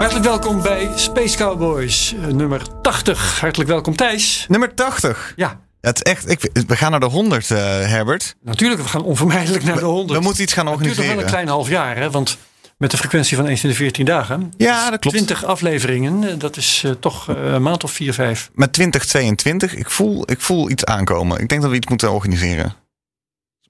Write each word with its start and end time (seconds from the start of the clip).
Hartelijk 0.00 0.26
welkom 0.26 0.62
bij 0.62 0.90
Space 0.94 1.36
Cowboys, 1.36 2.14
eh, 2.14 2.26
nummer 2.26 2.80
80. 2.82 3.40
Hartelijk 3.40 3.70
welkom 3.70 3.96
Thijs. 3.96 4.44
Nummer 4.48 4.74
80. 4.74 5.32
Ja, 5.36 5.60
Het 5.80 6.02
echt, 6.02 6.30
ik, 6.30 6.50
we 6.66 6.76
gaan 6.76 6.90
naar 6.90 7.00
de 7.00 7.06
100, 7.06 7.50
eh, 7.50 7.58
Herbert. 7.58 8.36
natuurlijk, 8.42 8.82
we 8.82 8.88
gaan 8.88 9.02
onvermijdelijk 9.02 9.64
naar 9.64 9.78
de 9.78 9.84
100. 9.84 10.18
We 10.18 10.24
moeten 10.24 10.42
iets 10.42 10.52
gaan 10.52 10.66
Het 10.66 10.78
duurt 10.78 10.88
nog 10.88 10.96
wel 10.96 11.04
organiseren. 11.06 11.24
een 11.24 11.44
klein 11.44 11.48
half 11.48 11.68
jaar, 11.68 11.96
hè? 11.96 12.10
want 12.10 12.38
met 12.76 12.90
de 12.90 12.96
frequentie 12.96 13.36
van 13.36 13.46
eens 13.46 13.62
in 13.62 13.68
de 13.68 13.74
14 13.74 14.04
dagen. 14.04 14.52
Ja, 14.56 14.90
dat 14.90 15.00
klopt. 15.00 15.16
20 15.16 15.44
afleveringen, 15.44 16.24
eh, 16.30 16.38
dat 16.38 16.56
is 16.56 16.82
eh, 16.84 16.90
toch 16.90 17.28
eh, 17.28 17.52
een 17.52 17.62
maand 17.62 17.84
of 17.84 17.92
4, 17.92 18.14
5. 18.14 18.50
Met 18.54 18.72
2022, 18.72 19.74
ik 19.74 19.90
voel, 19.90 20.30
ik 20.30 20.40
voel 20.40 20.70
iets 20.70 20.84
aankomen. 20.84 21.40
Ik 21.40 21.48
denk 21.48 21.60
dat 21.62 21.70
we 21.70 21.76
iets 21.76 21.88
moeten 21.88 22.12
organiseren. 22.12 22.74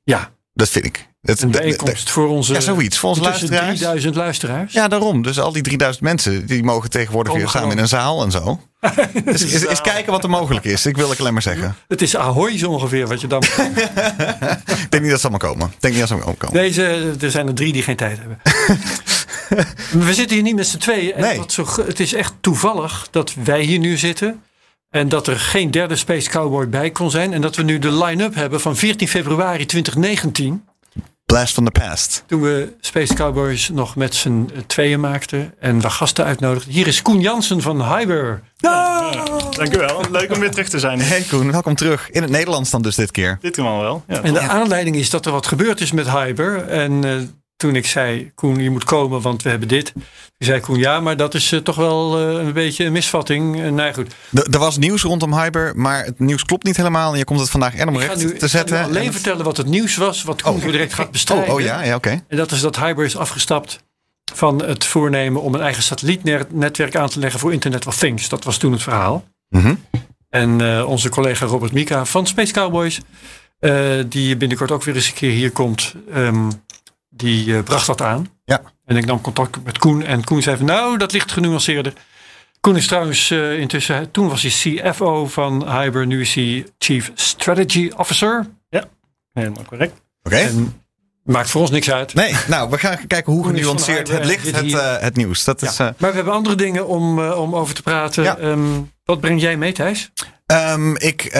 Ja, 0.05 0.31
Dat 0.53 0.69
vind 0.69 0.85
ik. 0.85 1.09
Dat, 1.23 1.41
een 1.41 1.51
bijeenkomst 1.51 2.11
voor 2.11 2.29
onze, 2.29 2.53
Ja, 2.53 2.61
zoiets. 2.61 2.99
Voor 2.99 3.09
onze 3.09 3.23
tussen 3.23 3.49
luisteraars. 3.49 3.79
3000 3.79 4.15
luisteraars. 4.15 4.73
Ja, 4.73 4.89
daarom. 4.89 5.23
Dus 5.23 5.41
al 5.41 5.53
die 5.53 5.63
3000 5.63 6.05
mensen, 6.05 6.47
die 6.47 6.63
mogen 6.63 6.91
tegenwoordig 6.91 7.33
weer 7.33 7.49
samen 7.49 7.71
in 7.71 7.79
een 7.79 7.89
zaal 7.89 8.23
en 8.23 8.31
zo. 8.31 8.61
Dus 9.25 9.43
eens, 9.43 9.67
eens 9.67 9.81
kijken 9.81 10.13
wat 10.13 10.23
er 10.23 10.31
mogelijk 10.31 10.65
is. 10.65 10.87
Ik 10.87 10.97
wil 10.97 11.13
ik 11.13 11.19
alleen 11.19 11.33
maar 11.33 11.43
zeggen. 11.43 11.77
Het 11.89 12.03
is 12.03 12.17
Ahoy 12.17 12.59
zo 12.59 12.71
ongeveer 12.71 13.07
wat 13.07 13.21
je 13.21 13.27
dan... 13.27 13.43
Ik 14.67 14.91
denk 14.91 15.03
niet 15.03 15.11
dat 15.11 15.21
ze 15.21 15.29
allemaal 15.29 15.51
komen. 15.51 15.67
Ik 15.67 15.81
denk 15.81 15.95
niet 15.95 16.09
dat 16.09 16.09
ze 16.09 16.15
allemaal 16.15 16.35
komen. 16.35 16.63
Deze, 16.63 17.15
er 17.21 17.31
zijn 17.31 17.47
er 17.47 17.55
drie 17.55 17.73
die 17.73 17.83
geen 17.83 17.97
tijd 17.97 18.19
hebben. 18.19 18.39
we 20.07 20.15
zitten 20.15 20.37
hier 20.37 20.45
niet 20.45 20.57
met 20.57 20.67
z'n 20.67 20.79
tweeën. 20.79 21.15
En 21.15 21.21
Nee. 21.23 21.39
wat 21.39 21.53
zo, 21.53 21.67
het 21.87 22.01
is 22.01 22.15
echt 22.15 22.33
toevallig 22.41 23.09
dat 23.11 23.35
wij 23.45 23.63
hier 23.63 23.79
nu 23.79 23.97
zitten. 23.97 24.43
En 24.91 25.09
dat 25.09 25.27
er 25.27 25.39
geen 25.39 25.71
derde 25.71 25.97
Space 25.97 26.31
Cowboy 26.31 26.69
bij 26.69 26.91
kon 26.91 27.11
zijn. 27.11 27.33
En 27.33 27.41
dat 27.41 27.57
we 27.57 27.63
nu 27.63 27.79
de 27.79 27.93
line-up 27.93 28.35
hebben 28.35 28.61
van 28.61 28.77
14 28.77 29.09
februari 29.09 29.67
2019. 29.67 30.65
Blast 31.31 31.53
from 31.53 31.65
the 31.65 31.71
past. 31.71 32.25
Toen 32.27 32.41
we 32.41 32.73
Space 32.81 33.15
Cowboys 33.15 33.69
nog 33.69 33.97
met 33.97 34.15
z'n 34.15 34.51
tweeën 34.67 35.01
maakten. 35.01 35.55
En 35.61 35.81
we 35.81 35.91
gasten 35.91 36.25
uitnodigden. 36.25 36.73
Hier 36.73 36.87
is 36.87 37.03
Koen 37.03 37.21
Jansen 37.21 37.63
van 37.63 37.85
Hyber. 37.85 38.43
Dank 38.57 39.75
u 39.75 39.79
wel. 39.79 40.03
Leuk 40.11 40.33
om 40.33 40.41
weer 40.41 40.51
terug 40.51 40.69
te 40.69 40.79
zijn. 40.79 41.01
Hey 41.01 41.23
Koen, 41.29 41.53
welkom 41.53 41.75
terug. 41.75 42.11
In 42.11 42.23
het 42.23 42.31
Nederlands 42.31 42.71
dan 42.71 42.83
dus 42.83 42.95
dit 42.95 43.11
keer. 43.11 43.39
Dit 43.41 43.57
kan 43.57 43.81
wel. 43.81 44.05
Ja, 44.09 44.23
En 44.23 44.33
de 44.33 44.41
aanleiding 44.41 44.97
is 44.97 45.11
dat 45.11 45.27
er 45.27 45.33
wat 45.33 45.47
gebeurd 45.47 45.81
is 45.81 45.93
met 45.93 46.11
Hyber. 46.11 46.69
En 46.69 47.05
eh, 47.05 47.15
toen 47.61 47.77
ik 47.77 47.87
zei, 47.87 48.31
Koen, 48.35 48.57
je 48.63 48.71
moet 48.71 48.85
komen, 48.85 49.21
want 49.21 49.43
we 49.43 49.51
hebben 49.51 49.69
dit. 49.69 49.93
Toen 49.93 50.03
zei 50.39 50.61
Koen, 50.61 50.79
ja, 50.79 51.01
maar 51.01 51.17
dat 51.17 51.35
is 51.35 51.53
eh, 51.53 51.59
toch 51.61 51.77
wel 51.77 52.19
eh, 52.19 52.47
een 52.47 52.53
beetje 52.53 52.85
een 52.85 52.93
misvatting. 52.93 53.61
En 53.61 53.75
nou 53.75 53.93
goed, 53.95 54.15
Er 54.53 54.59
was 54.59 54.77
nieuws 54.77 55.03
rondom 55.03 55.35
Hyber, 55.35 55.73
maar 55.77 56.05
het 56.05 56.19
nieuws 56.19 56.45
klopt 56.45 56.65
niet 56.65 56.77
helemaal. 56.77 57.13
En 57.13 57.19
je 57.19 57.25
komt 57.25 57.41
het 57.41 57.51
vandaag 57.51 57.77
ga 57.77 57.85
recht 57.85 58.17
nu, 58.17 58.27
te 58.29 58.35
ik 58.35 58.41
ga 58.41 58.47
zetten. 58.47 58.83
alleen 58.85 59.07
En- 59.07 59.13
vertellen 59.13 59.45
wat 59.45 59.57
het 59.57 59.67
nieuws 59.67 59.97
was, 59.97 60.23
wat 60.23 60.43
Koen 60.43 60.61
zo 60.61 60.71
direct 60.71 60.95
gaat 60.95 61.11
bestrijden. 61.11 61.49
Oh, 61.49 61.55
oh 61.55 61.61
ja, 61.61 61.83
ja 61.83 61.95
oké. 61.95 62.25
En 62.29 62.37
dat 62.37 62.51
is 62.51 62.61
dat 62.61 62.77
Hyber 62.77 63.05
is 63.05 63.17
afgestapt 63.17 63.81
van 64.35 64.63
het 64.65 64.85
voornemen 64.85 65.43
om 65.43 65.55
een 65.55 65.61
eigen 65.61 65.83
satellietnetwerk 65.83 66.97
aan 66.97 67.09
te 67.09 67.19
leggen 67.19 67.41
voor 67.41 67.53
Internet 67.53 67.87
of 67.87 67.97
Things. 67.97 68.29
Dat 68.29 68.45
was 68.45 68.57
toen 68.57 68.73
het 68.73 68.83
verhaal. 68.83 69.25
Mhm. 69.49 69.75
En 70.29 70.85
onze 70.87 71.09
collega 71.09 71.47
Robert 71.47 71.73
Mika 71.73 72.05
van 72.05 72.27
Space 72.27 72.53
Cowboys, 72.53 73.01
die 74.09 74.37
binnenkort 74.37 74.71
ook 74.71 74.85
weer 74.85 74.95
eens 74.95 75.07
een 75.07 75.15
keer 75.15 75.31
hier 75.31 75.51
komt, 75.51 75.95
ehm, 76.13 76.51
die 77.11 77.57
eh, 77.57 77.63
bracht 77.63 77.87
dat 77.87 78.03
aan. 78.03 78.29
Ja. 78.45 78.63
En 78.85 78.97
ik 78.97 79.07
nam 79.07 79.21
contact 79.21 79.65
met 79.65 79.79
Koen 79.79 80.03
en 80.03 80.25
Koen 80.25 80.43
zei 80.43 80.57
van 80.57 80.67
nou, 80.67 80.99
dat 80.99 81.13
ligt 81.13 81.33
genuanceerder. 81.33 81.93
Koen 82.61 82.77
is 82.77 82.87
trouwens 82.87 83.31
eh, 83.31 83.59
intussen, 83.59 84.11
toen 84.11 84.29
was 84.29 84.43
hij 84.43 84.51
CFO 84.51 85.27
van 85.27 85.71
Hyber, 85.71 86.07
nu 86.07 86.21
is 86.21 86.35
hij 86.35 86.67
Chief 86.79 87.11
Strategy 87.15 87.91
Officer. 87.97 88.47
helemaal 89.33 89.65
correct. 89.65 90.03
Oké. 90.23 90.37
En 90.37 90.83
maakt 91.31 91.51
voor 91.51 91.61
ons 91.61 91.71
niks 91.71 91.91
uit. 91.91 92.15
Nee, 92.15 92.35
nou, 92.49 92.71
we 92.71 92.79
gaan 92.79 93.07
kijken 93.07 93.33
hoe 93.33 93.45
genuanceerd 93.47 94.09
het 94.09 94.25
ligt, 94.25 94.51
het, 94.57 94.73
eh, 94.75 94.97
het 94.99 95.17
nieuws. 95.17 95.45
Dat 95.45 95.63
is, 95.63 95.77
Ja. 95.77 95.87
eh, 95.89 95.93
Maar 95.99 96.11
we 96.11 96.17
hebben 96.17 96.35
andere 96.35 96.55
dingen 96.55 96.87
om, 96.87 97.19
eh, 97.25 97.39
om 97.41 97.55
over 97.57 97.75
te 97.75 97.83
praten. 97.83 98.23
Ja. 98.23 98.37
Ehm, 98.39 98.61
wat 99.05 99.21
breng 99.21 99.41
jij 99.41 99.57
mee, 99.57 99.73
Thijs? 99.73 100.11
ehm, 100.47 100.95
ik, 100.97 101.33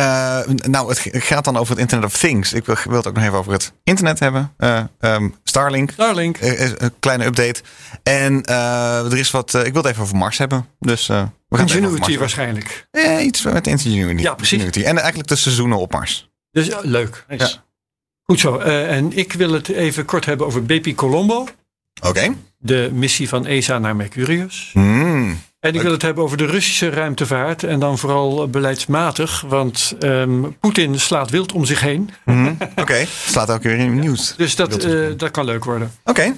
nou, 0.69 0.89
het 0.89 1.09
gaat 1.25 1.45
dan 1.45 1.57
over 1.57 1.73
het 1.73 1.81
Internet 1.81 2.07
of 2.07 2.19
Things. 2.19 2.53
Ik 2.53 2.67
wil, 2.67 2.77
wil 2.85 2.97
het 2.97 3.07
ook 3.07 3.15
nog 3.15 3.25
even 3.25 3.39
over 3.39 3.53
het 3.53 3.73
internet 3.85 4.19
hebben. 4.19 4.55
Eh, 4.57 4.81
ehm, 5.01 5.29
Starlink. 5.45 5.91
Starlink. 5.93 6.37
Een 6.41 6.93
kleine 7.01 7.25
update. 7.25 7.63
En 8.03 8.43
er 8.45 9.17
is 9.19 9.31
wat. 9.31 9.55
ik 9.55 9.73
wil 9.73 9.83
het 9.83 9.91
even 9.91 10.03
over 10.03 10.17
Mars 10.17 10.39
hebben. 10.39 10.67
Dus 10.79 11.07
we 11.07 11.57
gaan 11.57 11.67
Ingenuity 11.67 12.19
waarschijnlijk. 12.19 12.87
Eh, 12.91 13.25
iets 13.25 13.43
met 13.43 13.67
Ingenuity. 13.67 14.23
Ja, 14.23 14.35
precies. 14.35 14.53
Ingenuity. 14.53 14.83
En 14.89 14.97
eigenlijk 14.99 15.29
de 15.29 15.37
seizoenen 15.37 15.79
op 15.79 15.93
Mars. 15.93 16.31
Dus 16.51 16.67
ja, 16.67 16.79
leuk. 16.83 17.25
Nice. 17.29 17.57
Goed 18.31 18.41
zo. 18.41 18.59
Eh, 18.59 18.97
en 18.97 19.17
ik 19.17 19.33
wil 19.33 19.53
het 19.53 19.69
even 19.69 20.05
kort 20.05 20.25
hebben 20.25 20.47
over 20.47 20.65
BP 20.65 20.95
Colombo. 20.95 21.47
Oké. 22.03 22.35
De 22.59 22.91
missie 22.93 23.29
van 23.29 23.47
ESA 23.47 23.79
naar 23.79 23.97
Mercurius. 23.97 24.71
Hmm. 24.73 25.41
En 25.61 25.75
ik 25.75 25.83
wil 25.83 25.93
het 25.93 26.03
hebben 26.03 26.25
over 26.25 26.37
de 26.37 26.47
Russische 26.47 26.89
ruimtevaart. 26.89 27.63
En 27.63 27.81
dan 27.81 27.99
vooral 27.99 28.49
beleidsmatig. 28.49 29.45
Want 29.49 29.95
ehm, 30.01 30.43
Poetin 30.61 31.01
slaat 31.01 31.31
wild 31.31 31.53
om 31.53 31.65
zich 31.65 31.81
heen. 31.81 32.11
Mhm. 32.25 32.53
Oké. 32.77 33.07
Slaat 33.27 33.51
ook 33.51 33.63
weer 33.63 33.79
in 33.79 33.91
het 33.91 34.01
nieuws. 34.01 34.35
Dus 34.37 34.57
dat, 34.57 34.85
eh, 34.85 35.07
dat 35.17 35.31
kan 35.31 35.45
leuk 35.45 35.65
worden. 35.65 35.93
Oké. 36.05 36.35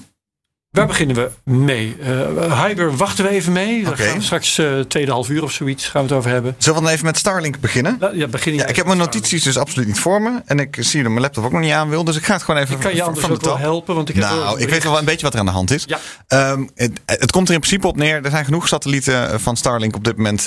Waar 0.72 0.86
beginnen 0.86 1.16
we 1.16 1.30
mee? 1.52 1.96
Eh 2.00 2.62
Hyber 2.64 2.96
wachten 2.96 3.24
we 3.24 3.30
even 3.30 3.52
mee. 3.52 3.84
Daar 3.84 3.96
gaan 3.96 4.16
we 4.16 4.22
straks 4.22 4.58
eh 4.58 4.80
tweede 4.80 5.10
half 5.12 5.28
uur 5.28 5.42
of 5.42 5.52
zoiets 5.52 5.88
gaan 5.88 6.02
we 6.02 6.08
het 6.08 6.16
over 6.16 6.30
hebben. 6.30 6.54
Zullen 6.58 6.78
we 6.78 6.84
dan 6.84 6.94
even 6.94 7.06
met 7.06 7.16
Starlink 7.16 7.60
beginnen? 7.60 7.96
La- 8.00 8.10
Ja, 8.14 8.26
begin 8.26 8.54
Ja, 8.54 8.66
ik 8.66 8.76
heb 8.76 8.86
mijn 8.86 8.98
notities 8.98 9.42
dus 9.42 9.56
absoluut 9.58 9.86
niet 9.86 9.98
voor 9.98 10.22
me. 10.22 10.40
En 10.44 10.58
ik 10.58 10.76
zie 10.80 11.00
dat 11.02 11.10
mijn 11.10 11.22
laptop 11.22 11.44
ook 11.44 11.52
nog 11.52 11.60
niet 11.60 11.72
aan 11.72 11.88
wil. 11.88 12.04
Dus 12.04 12.16
ik 12.16 12.24
ga 12.24 12.32
het 12.32 12.42
gewoon 12.42 12.60
even 12.60 12.74
Ik 12.74 12.80
kan 12.80 12.90
je 12.90 12.98
van- 12.98 13.06
anders 13.06 13.28
ook 13.28 13.40
wel 13.42 13.58
helpen. 13.58 13.94
Want 13.94 14.08
ik 14.08 14.14
heb 14.14 14.24
Nou, 14.24 14.60
ik 14.60 14.68
weet 14.68 14.82
wel 14.82 14.98
een 14.98 15.04
beetje 15.04 15.22
wat 15.22 15.32
er 15.34 15.40
aan 15.40 15.46
de 15.46 15.52
hand 15.52 15.70
is. 15.70 15.84
Ja. 15.86 15.98
Ehm, 16.26 16.66
het, 16.74 17.00
het 17.06 17.30
komt 17.30 17.48
er 17.48 17.54
in 17.54 17.60
principe 17.60 17.86
op 17.86 17.96
neer. 17.96 18.24
Er 18.24 18.30
zijn 18.30 18.44
genoeg 18.44 18.68
satellieten 18.68 19.30
eh, 19.32 19.38
van 19.38 19.56
Starlink 19.56 19.96
op 19.96 20.04
dit 20.04 20.16
moment 20.16 20.46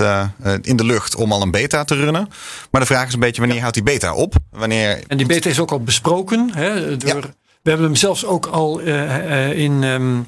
in 0.62 0.75
de 0.75 0.86
lucht 0.86 1.16
om 1.16 1.31
al 1.31 1.42
een 1.42 1.52
beta 1.52 1.84
te 1.84 1.96
runnen. 1.96 2.28
Maar 2.72 2.81
de 2.81 2.88
vraag 2.88 3.07
is 3.07 3.13
een 3.13 3.19
beetje 3.19 3.42
wanneer 3.42 3.59
houdt 3.59 3.74
die 3.75 3.84
beta 3.84 4.13
op? 4.13 4.36
Wanneer... 4.52 5.00
En 5.07 5.18
die 5.18 5.25
beta 5.25 5.50
is 5.50 5.59
ook 5.59 5.72
al 5.72 5.80
besproken. 5.84 6.50
Hè, 6.53 6.97
door, 6.97 7.30
We 7.65 7.71
hebben 7.71 7.89
hem 7.89 7.95
zelfs 7.99 8.25
ook 8.25 8.45
al 8.45 8.79
eh, 8.81 9.49
eh, 9.49 9.57
in, 9.59 9.83
ehm, 9.83 10.19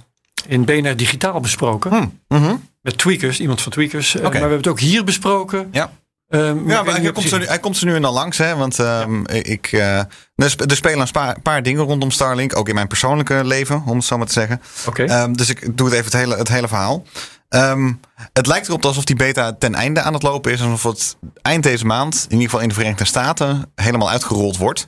in 0.48 0.66
BNR 0.66 0.96
Digitaal 0.96 1.40
besproken. 1.40 1.92
Hmm, 1.92 2.20
mhm. 2.28 2.56
Met 2.82 2.98
Tweakers, 2.98 3.40
iemand 3.40 3.62
van 3.62 3.72
Tweakers. 3.72 4.16
Eh. 4.16 4.22
Maar 4.22 4.32
we 4.32 4.38
hebben 4.38 4.58
het 4.58 4.68
ook 4.68 4.80
hier 4.80 5.04
besproken. 5.04 5.68
Ja. 5.72 5.92
Ehm, 6.30 6.70
Ja, 6.70 6.84
maar 6.84 7.02
hij 7.02 7.12
komt, 7.12 7.32
nu, 7.40 7.46
hij 7.46 7.60
komt 7.60 7.84
nu 7.84 7.96
en 7.96 8.02
dan 8.02 8.14
langs. 8.14 8.38
Hè, 8.38 8.56
want 8.56 8.80
ehm, 8.80 9.26
ik, 9.26 9.68
eh, 9.72 9.98
er 10.36 10.50
sp- 10.50 10.64
spelen 10.68 11.08
een 11.14 11.42
paar 11.42 11.64
dingen 11.64 11.84
rondom 11.84 12.12
Starlink. 12.12 12.56
Ook 12.56 12.70
in 12.70 12.76
mijn 12.76 12.88
persoonlijke 12.88 13.42
leven, 13.46 13.84
om 13.86 13.96
het 13.96 14.06
zo 14.06 14.18
maar 14.18 14.28
te 14.28 14.34
zeggen. 14.34 14.62
Oké. 14.88 15.04
Ehm, 15.04 15.34
dus 15.34 15.50
ik 15.50 15.78
doe 15.78 15.88
het 15.88 15.96
even 15.96 16.06
het 16.12 16.22
hele, 16.22 16.36
het 16.36 16.48
hele 16.50 16.68
verhaal. 16.68 17.04
Ehm, 17.50 17.94
het 18.34 18.48
lijkt 18.48 18.68
erop 18.68 18.86
alsof 18.86 19.04
die 19.04 19.16
beta 19.16 19.54
ten 19.54 19.76
einde 19.76 20.02
aan 20.02 20.14
het 20.14 20.24
lopen 20.24 20.52
is. 20.52 20.62
Alsof 20.62 20.84
het 20.84 21.18
eind 21.42 21.64
deze 21.64 21.86
maand, 21.86 22.26
in 22.30 22.32
ieder 22.32 22.46
geval 22.46 22.62
in 22.62 22.68
de 22.68 22.74
Verenigde 22.74 23.06
Staten, 23.06 23.72
helemaal 23.76 24.10
uitgerold 24.10 24.58
wordt. 24.58 24.88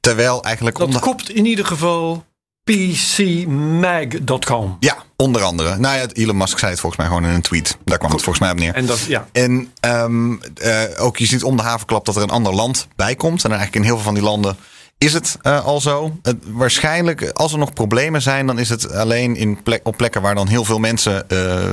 Terwijl 0.00 0.42
eigenlijk... 0.42 0.78
dat 0.78 0.98
kopt 0.98 1.30
in 1.30 1.46
ieder 1.46 1.66
geval 1.66 2.26
pcmag.com. 2.64 4.36
Ja, 4.80 4.96
onder 5.16 5.42
andere. 5.42 5.76
Nou 5.76 5.96
ja, 5.96 6.06
Elon 6.12 6.36
Musk 6.36 6.58
zei 6.58 6.70
het 6.70 6.80
volgens 6.80 7.00
mij 7.00 7.10
gewoon 7.10 7.24
in 7.28 7.34
een 7.34 7.42
tweet. 7.42 7.76
Daar 7.84 7.98
kwam 7.98 8.10
het 8.10 8.22
volgens 8.22 8.44
mij 8.44 8.50
op 8.50 8.58
neer. 8.58 8.74
En 8.74 8.86
dat, 8.86 9.00
ja. 9.00 9.28
En 9.32 9.72
ehm, 9.80 10.32
eh, 10.54 10.82
ook 10.96 11.16
je 11.16 11.26
ziet 11.26 11.42
om 11.42 11.56
de 11.56 11.62
havenklap 11.62 12.04
dat 12.04 12.16
er 12.16 12.22
een 12.22 12.30
ander 12.30 12.54
land 12.54 12.88
bij 12.96 13.14
komt. 13.14 13.44
En 13.44 13.50
eigenlijk 13.50 13.78
in 13.78 13.84
heel 13.84 13.94
veel 13.94 14.04
van 14.04 14.14
die 14.14 14.22
landen 14.22 14.56
is 14.98 15.12
het 15.12 15.38
eh, 15.42 15.64
al 15.64 15.80
zo. 15.80 16.20
Waarschijnlijk, 16.46 17.30
als 17.30 17.52
er 17.52 17.58
nog 17.58 17.72
problemen 17.72 18.22
zijn, 18.22 18.46
dan 18.46 18.58
is 18.58 18.68
het 18.68 18.92
alleen 18.92 19.36
in 19.36 19.62
plek, 19.62 19.80
op 19.86 19.96
plekken 19.96 20.22
waar 20.22 20.34
dan 20.34 20.48
heel 20.48 20.64
veel 20.64 20.78
mensen 20.78 21.28
eh, 21.28 21.64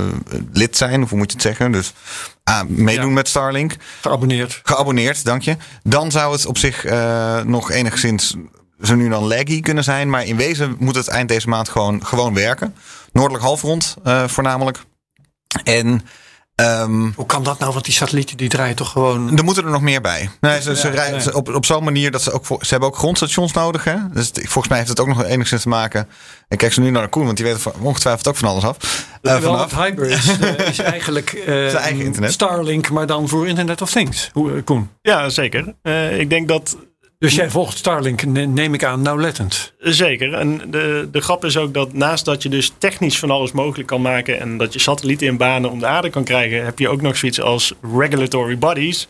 lid 0.53 0.77
zijn. 0.77 1.03
Of 1.03 1.09
hoe 1.09 1.17
moet 1.17 1.31
je 1.31 1.37
het 1.37 1.45
zeggen? 1.45 1.71
Dus 1.71 1.93
ah, 2.43 2.61
meedoen 2.67 3.07
Ja. 3.07 3.13
met 3.13 3.27
Starlink. 3.27 3.75
Geabonneerd. 4.01 4.59
Geabonneerd, 4.63 5.25
dank 5.25 5.41
je. 5.41 5.57
Dan 5.83 6.11
zou 6.11 6.33
het 6.33 6.45
op 6.45 6.57
zich 6.57 6.85
eh, 6.85 7.41
nog 7.41 7.71
enigszins 7.71 8.35
zo 8.81 8.95
nu 8.95 9.09
dan 9.09 9.23
laggy 9.27 9.61
kunnen 9.61 9.83
zijn. 9.83 10.09
Maar 10.09 10.25
in 10.25 10.37
wezen 10.37 10.75
moet 10.79 10.95
het 10.95 11.07
eind 11.07 11.29
deze 11.29 11.49
maand 11.49 11.69
gewoon, 11.69 12.05
gewoon 12.05 12.33
werken. 12.33 12.75
Noordelijk 13.11 13.43
halfrond 13.43 13.95
voornamelijk. 14.27 14.83
En 15.63 16.01
Ehm, 16.55 17.09
Hoe 17.15 17.25
kan 17.25 17.43
dat 17.43 17.59
nou? 17.59 17.73
Want 17.73 17.85
die 17.85 17.93
satellieten 17.93 18.37
die 18.37 18.49
draaien 18.49 18.75
toch 18.75 18.91
gewoon... 18.91 19.37
er 19.37 19.43
moeten 19.43 19.63
er 19.65 19.71
nog 19.71 19.81
meer 19.81 20.01
bij. 20.01 20.29
Nee, 20.41 20.61
ze, 20.61 20.75
ze 20.75 20.87
Ja, 20.87 20.93
rijden 20.93 21.17
nee. 21.25 21.35
op, 21.35 21.55
op 21.55 21.65
zo'n 21.65 21.83
manier 21.83 22.11
dat 22.11 22.21
ze 22.21 22.31
ook... 22.31 22.45
ze 22.45 22.67
hebben 22.69 22.89
ook 22.89 22.97
grondstations 22.97 23.53
nodig. 23.53 23.83
Hè? 23.83 23.95
Dus 24.13 24.31
volgens 24.33 24.67
mij 24.67 24.77
heeft 24.77 24.89
het 24.89 24.99
ook 24.99 25.07
nog 25.07 25.23
enigszins 25.23 25.61
te 25.61 25.69
maken... 25.69 26.07
Ik 26.47 26.57
kijk 26.57 26.73
ze 26.73 26.81
nu 26.81 26.89
naar 26.89 27.07
Koen, 27.09 27.25
want 27.25 27.37
die 27.37 27.45
weet 27.45 27.65
ongetwijfeld 27.79 28.27
ook 28.27 28.35
van 28.35 28.49
alles 28.49 28.63
af. 28.63 28.77
Eh, 29.21 29.37
Wel, 29.37 29.41
vanaf. 29.67 29.87
is, 29.97 30.37
eh, 30.39 30.67
is 30.67 30.79
eigenlijk 30.79 31.29
eh, 31.33 31.75
eigen 31.75 32.03
internet. 32.05 32.31
Starlink, 32.31 32.89
maar 32.89 33.07
dan 33.07 33.27
voor 33.29 33.47
Internet 33.47 33.81
of 33.81 33.91
Things. 33.91 34.29
Hoe, 34.33 34.61
Koen? 34.61 34.89
Ja, 35.01 35.29
zeker. 35.29 35.75
Eh, 35.81 36.19
ik 36.19 36.29
denk 36.29 36.47
dat 36.47 36.77
Dus 37.19 37.35
jij 37.35 37.49
volgt 37.49 37.77
Starlink, 37.77 38.25
ne- 38.25 38.45
neem 38.45 38.73
ik 38.73 38.83
aan, 38.83 39.01
nauwlettend. 39.01 39.73
Zeker. 39.79 40.33
En 40.33 40.61
de, 40.71 41.07
de 41.11 41.21
grap 41.21 41.45
is 41.45 41.57
ook 41.57 41.73
dat 41.73 41.93
naast 41.93 42.25
dat 42.25 42.43
je 42.43 42.49
dus 42.49 42.73
technisch 42.77 43.19
van 43.19 43.31
alles 43.31 43.51
mogelijk 43.51 43.87
kan 43.87 44.01
maken 44.01 44.39
en 44.39 44.57
dat 44.57 44.73
je 44.73 44.79
satellieten 44.79 45.27
in 45.27 45.37
banen 45.37 45.71
om 45.71 45.79
de 45.79 45.85
aarde 45.85 46.09
kan 46.09 46.23
krijgen, 46.23 46.65
heb 46.65 46.79
je 46.79 46.89
ook 46.89 47.01
nog 47.01 47.17
zoiets 47.17 47.41
als 47.41 47.73
regulatory 47.97 48.57
bodies. 48.57 49.07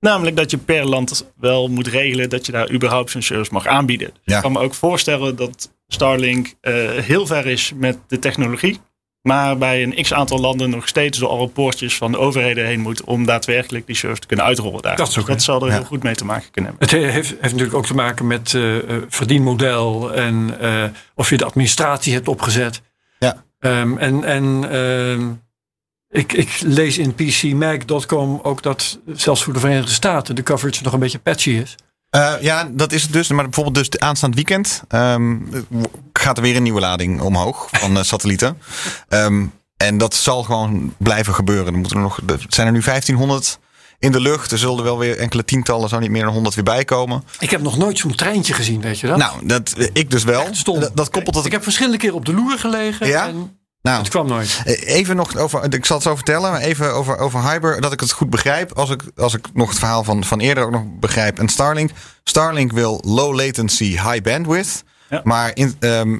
Namelijk 0.00 0.36
dat 0.36 0.50
je 0.50 0.58
per 0.58 0.84
land 0.84 1.32
wel 1.36 1.68
moet 1.68 1.86
regelen 1.86 2.28
dat 2.30 2.46
je 2.46 2.52
daar 2.52 2.70
überhaupt 2.70 3.10
zo'n 3.10 3.22
service 3.22 3.52
mag 3.52 3.66
aanbieden. 3.66 4.08
Dus 4.12 4.20
Ja. 4.24 4.36
Ik 4.36 4.42
kan 4.42 4.52
me 4.52 4.58
ook 4.60 4.74
voorstellen 4.74 5.36
dat 5.36 5.70
Starlink 5.88 6.54
eh, 6.60 6.74
heel 6.90 7.26
ver 7.26 7.46
is 7.46 7.72
met 7.76 7.98
de 8.08 8.18
technologie. 8.18 8.80
Maar 9.22 9.58
bij 9.58 9.82
een 9.82 10.02
x 10.02 10.12
aantal 10.12 10.38
landen 10.38 10.70
nog 10.70 10.88
steeds 10.88 11.18
door 11.18 11.28
alle 11.28 11.48
poortjes 11.48 11.96
van 11.96 12.12
de 12.12 12.18
overheden 12.18 12.66
heen 12.66 12.80
moet 12.80 13.04
om 13.04 13.26
daadwerkelijk 13.26 13.86
die 13.86 13.96
service 13.96 14.20
te 14.20 14.26
kunnen 14.26 14.44
uitrollen 14.46 14.82
daar. 14.82 14.96
Dat 14.96 15.08
is 15.08 15.18
ook, 15.18 15.26
dat 15.26 15.36
hè? 15.36 15.42
zal 15.42 15.60
er 15.60 15.66
Ja. 15.68 15.72
heel 15.74 15.84
goed 15.84 16.02
mee 16.02 16.14
te 16.14 16.24
maken 16.24 16.50
kunnen 16.50 16.70
hebben. 16.70 16.88
Het 16.88 16.98
he- 17.04 17.10
heeft, 17.12 17.28
heeft 17.30 17.42
natuurlijk 17.42 17.74
ook 17.74 17.86
te 17.86 17.94
maken 17.94 18.26
met 18.26 18.54
eh, 18.54 18.76
eh, 18.96 19.02
verdienmodel 19.08 20.14
en 20.14 20.56
eh, 20.60 20.84
of 21.14 21.30
je 21.30 21.36
de 21.36 21.44
administratie 21.44 22.12
hebt 22.12 22.28
opgezet. 22.28 22.82
Ja. 23.18 23.44
Ehm, 23.58 23.98
en 23.98 24.24
en 24.24 24.70
ehm, 24.70 25.28
ik, 26.10 26.32
ik 26.32 26.60
lees 26.64 26.98
in 26.98 27.14
PCMag.com 27.14 28.40
ook 28.42 28.62
dat 28.62 28.98
zelfs 29.14 29.42
voor 29.44 29.52
de 29.52 29.60
Verenigde 29.60 29.92
Staten 29.92 30.34
de 30.34 30.42
coverage 30.42 30.82
nog 30.82 30.92
een 30.92 30.98
beetje 31.00 31.18
patchy 31.18 31.50
is. 31.50 31.74
Eh, 32.10 32.34
ja, 32.40 32.68
dat 32.72 32.92
is 32.92 33.02
het 33.02 33.12
dus. 33.12 33.28
Maar 33.28 33.44
bijvoorbeeld 33.44 33.74
dus 33.76 33.90
de 33.90 34.00
aanstaand 34.00 34.34
weekend 34.34 34.82
ehm, 34.88 35.36
gaat 36.22 36.36
er 36.36 36.42
weer 36.42 36.56
een 36.56 36.62
nieuwe 36.62 36.80
lading 36.80 37.20
omhoog 37.20 37.68
van 37.70 37.96
eh, 37.96 38.02
satellieten. 38.02 38.58
Ehm, 39.08 39.46
en 39.76 39.98
dat 39.98 40.14
zal 40.14 40.42
gewoon 40.42 40.94
blijven 40.98 41.34
gebeuren. 41.34 41.66
Er, 41.66 41.78
moeten 41.78 41.96
er, 41.96 42.02
nog, 42.02 42.18
er 42.26 42.44
zijn 42.48 42.66
er 42.66 42.72
nu 42.72 42.82
1500 42.82 43.58
in 43.98 44.12
de 44.12 44.20
lucht. 44.20 44.52
Er 44.52 44.58
zullen 44.58 44.78
er 44.78 44.84
wel 44.84 44.98
weer 44.98 45.18
enkele 45.18 45.44
tientallen, 45.44 45.88
zo 45.88 45.98
niet 45.98 46.10
meer 46.10 46.22
dan 46.22 46.32
100 46.32 46.54
weer 46.54 46.64
bij 46.64 46.84
komen. 46.84 47.24
Ik 47.38 47.50
heb 47.50 47.62
nog 47.62 47.76
nooit 47.76 47.98
zo'n 47.98 48.14
treintje 48.14 48.54
gezien, 48.54 48.80
weet 48.80 49.00
je 49.00 49.06
dat? 49.06 49.16
Nou, 49.16 49.46
dat, 49.46 49.74
ik 49.92 50.10
dus 50.10 50.24
wel. 50.24 50.44
Dat, 50.64 50.90
dat 50.94 51.10
koppelt 51.10 51.34
tot 51.34 51.46
Ik 51.46 51.52
heb 51.52 51.62
verschillende 51.62 51.98
keren 51.98 52.16
op 52.16 52.24
de 52.24 52.34
loer 52.34 52.58
gelegen 52.58 53.06
Ja? 53.06 53.26
en 53.26 53.58
Nou, 53.82 53.98
het 53.98 54.08
kwam 54.08 54.26
nooit. 54.26 54.62
Eh, 54.64 54.96
Even 54.96 55.16
nog 55.16 55.36
over, 55.36 55.74
ik 55.74 55.86
zal 55.86 55.96
het 55.96 56.06
zo 56.06 56.14
vertellen, 56.14 56.50
maar 56.50 56.60
even 56.60 56.94
over, 56.94 57.18
over 57.18 57.50
Hyper, 57.50 57.80
dat 57.80 57.92
ik 57.92 58.00
het 58.00 58.12
goed 58.12 58.30
begrijp. 58.30 58.72
Als 58.72 58.90
ik, 58.90 59.02
als 59.16 59.34
ik 59.34 59.46
nog 59.54 59.68
het 59.68 59.78
verhaal 59.78 60.04
van, 60.04 60.24
van 60.24 60.40
eerder 60.40 60.64
ook 60.64 60.70
nog 60.70 60.82
begrijp. 61.00 61.38
En 61.38 61.48
Starlink. 61.48 61.90
Starlink 62.24 62.72
wil 62.72 63.02
low 63.06 63.34
latency, 63.34 63.84
high 63.84 64.22
bandwidth. 64.22 64.82
Ja. 65.12 65.20
Maar 65.24 65.50
in, 65.54 65.76
ehm, 65.80 66.18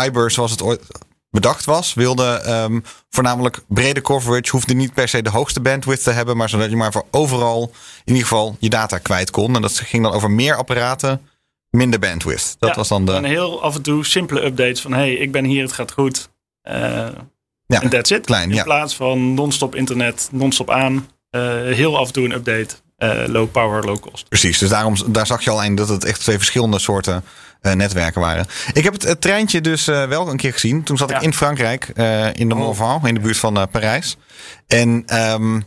Hyper, 0.00 0.30
zoals 0.30 0.50
het 0.50 0.62
ooit 0.62 0.82
bedacht 1.30 1.64
was, 1.64 1.94
wilde 1.94 2.24
ehm, 2.44 2.80
voornamelijk 3.10 3.58
brede 3.68 4.00
coverage. 4.00 4.50
Hoefde 4.50 4.74
niet 4.74 4.94
per 4.94 5.08
se 5.08 5.22
de 5.22 5.30
hoogste 5.30 5.60
bandwidth 5.60 6.02
te 6.02 6.10
hebben, 6.10 6.36
maar 6.36 6.48
zodat 6.48 6.70
je 6.70 6.76
maar 6.76 6.92
voor 6.92 7.04
overal 7.10 7.62
in 8.04 8.12
ieder 8.12 8.22
geval 8.28 8.56
je 8.58 8.68
data 8.70 8.98
kwijt 8.98 9.30
kon. 9.30 9.54
En 9.54 9.62
dat 9.62 9.78
ging 9.78 10.02
dan 10.02 10.12
over 10.12 10.30
meer 10.30 10.56
apparaten, 10.56 11.20
minder 11.70 11.98
bandwidth. 11.98 12.56
Dat 12.58 12.68
Ja, 12.70 12.76
was 12.76 12.88
dan 12.88 13.06
de. 13.06 13.12
En 13.12 13.24
heel 13.24 13.62
af 13.62 13.74
en 13.74 13.82
toe 13.82 14.04
simpele 14.04 14.44
updates 14.44 14.80
van 14.80 14.92
hey, 14.92 15.12
ik 15.14 15.32
ben 15.32 15.44
hier, 15.44 15.62
het 15.62 15.72
gaat 15.72 15.92
goed. 15.92 16.28
Eh, 16.62 17.08
Ja, 17.66 17.82
en 17.82 17.88
that's 17.88 18.10
it. 18.10 18.26
klein, 18.26 18.48
In 18.48 18.54
ja. 18.54 18.62
plaats 18.62 18.94
van 18.96 19.34
non-stop 19.34 19.74
internet, 19.74 20.28
non-stop 20.32 20.70
aan. 20.70 21.08
eh, 21.30 21.40
heel 21.62 21.98
af 21.98 22.06
en 22.06 22.12
toe 22.12 22.24
een 22.24 22.32
update. 22.32 22.74
Eh, 23.02 23.28
low 23.28 23.50
power, 23.50 23.84
low 23.84 24.00
cost. 24.00 24.28
Precies, 24.28 24.58
dus 24.58 24.68
daarom, 24.68 24.94
daar 25.06 25.26
zag 25.26 25.42
je 25.44 25.50
al 25.50 25.64
een 25.64 25.74
dat 25.74 25.88
het 25.88 26.04
echt 26.04 26.20
twee 26.20 26.36
verschillende 26.36 26.78
soorten 26.78 27.24
eh, 27.60 27.72
netwerken 27.72 28.20
waren. 28.20 28.46
Ik 28.72 28.84
heb 28.84 28.92
het, 28.92 29.02
het 29.02 29.20
treintje 29.20 29.60
dus 29.60 29.88
eh, 29.88 30.04
wel 30.04 30.28
een 30.28 30.36
keer 30.36 30.52
gezien. 30.52 30.82
Toen 30.82 30.96
zat 30.96 31.10
Ja. 31.10 31.16
ik 31.16 31.22
in 31.22 31.34
Frankrijk, 31.34 31.86
in 32.32 32.48
de 32.48 32.54
Oh. 32.54 32.60
Morvan, 32.60 33.06
in 33.06 33.14
de 33.14 33.20
buurt 33.20 33.36
van 33.38 33.68
Parijs. 33.70 34.16
En 34.66 35.02
ehm, 35.06 35.60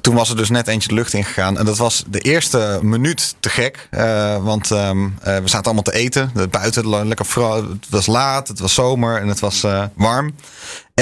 toen 0.00 0.14
was 0.14 0.30
er 0.30 0.36
dus 0.36 0.50
net 0.50 0.68
eentje 0.68 0.88
de 0.88 0.94
lucht 0.94 1.12
ingegaan. 1.12 1.58
En 1.58 1.64
dat 1.64 1.76
was 1.78 2.04
de 2.06 2.20
eerste 2.20 2.78
minuut 2.82 3.34
te 3.40 3.48
gek. 3.48 3.88
want 4.42 4.70
ehm, 4.70 5.04
eh, 5.22 5.36
we 5.38 5.48
zaten 5.48 5.64
allemaal 5.64 5.82
te 5.82 5.94
eten. 5.94 6.30
De- 6.34 6.48
Buiten, 6.48 6.88
le- 6.88 7.04
lekker 7.04 7.26
het 7.70 7.88
was 7.90 8.06
laat, 8.06 8.48
het 8.48 8.58
was 8.58 8.74
zomer 8.74 9.20
en 9.20 9.28
het 9.28 9.40
was 9.40 9.64
warm. 9.94 10.34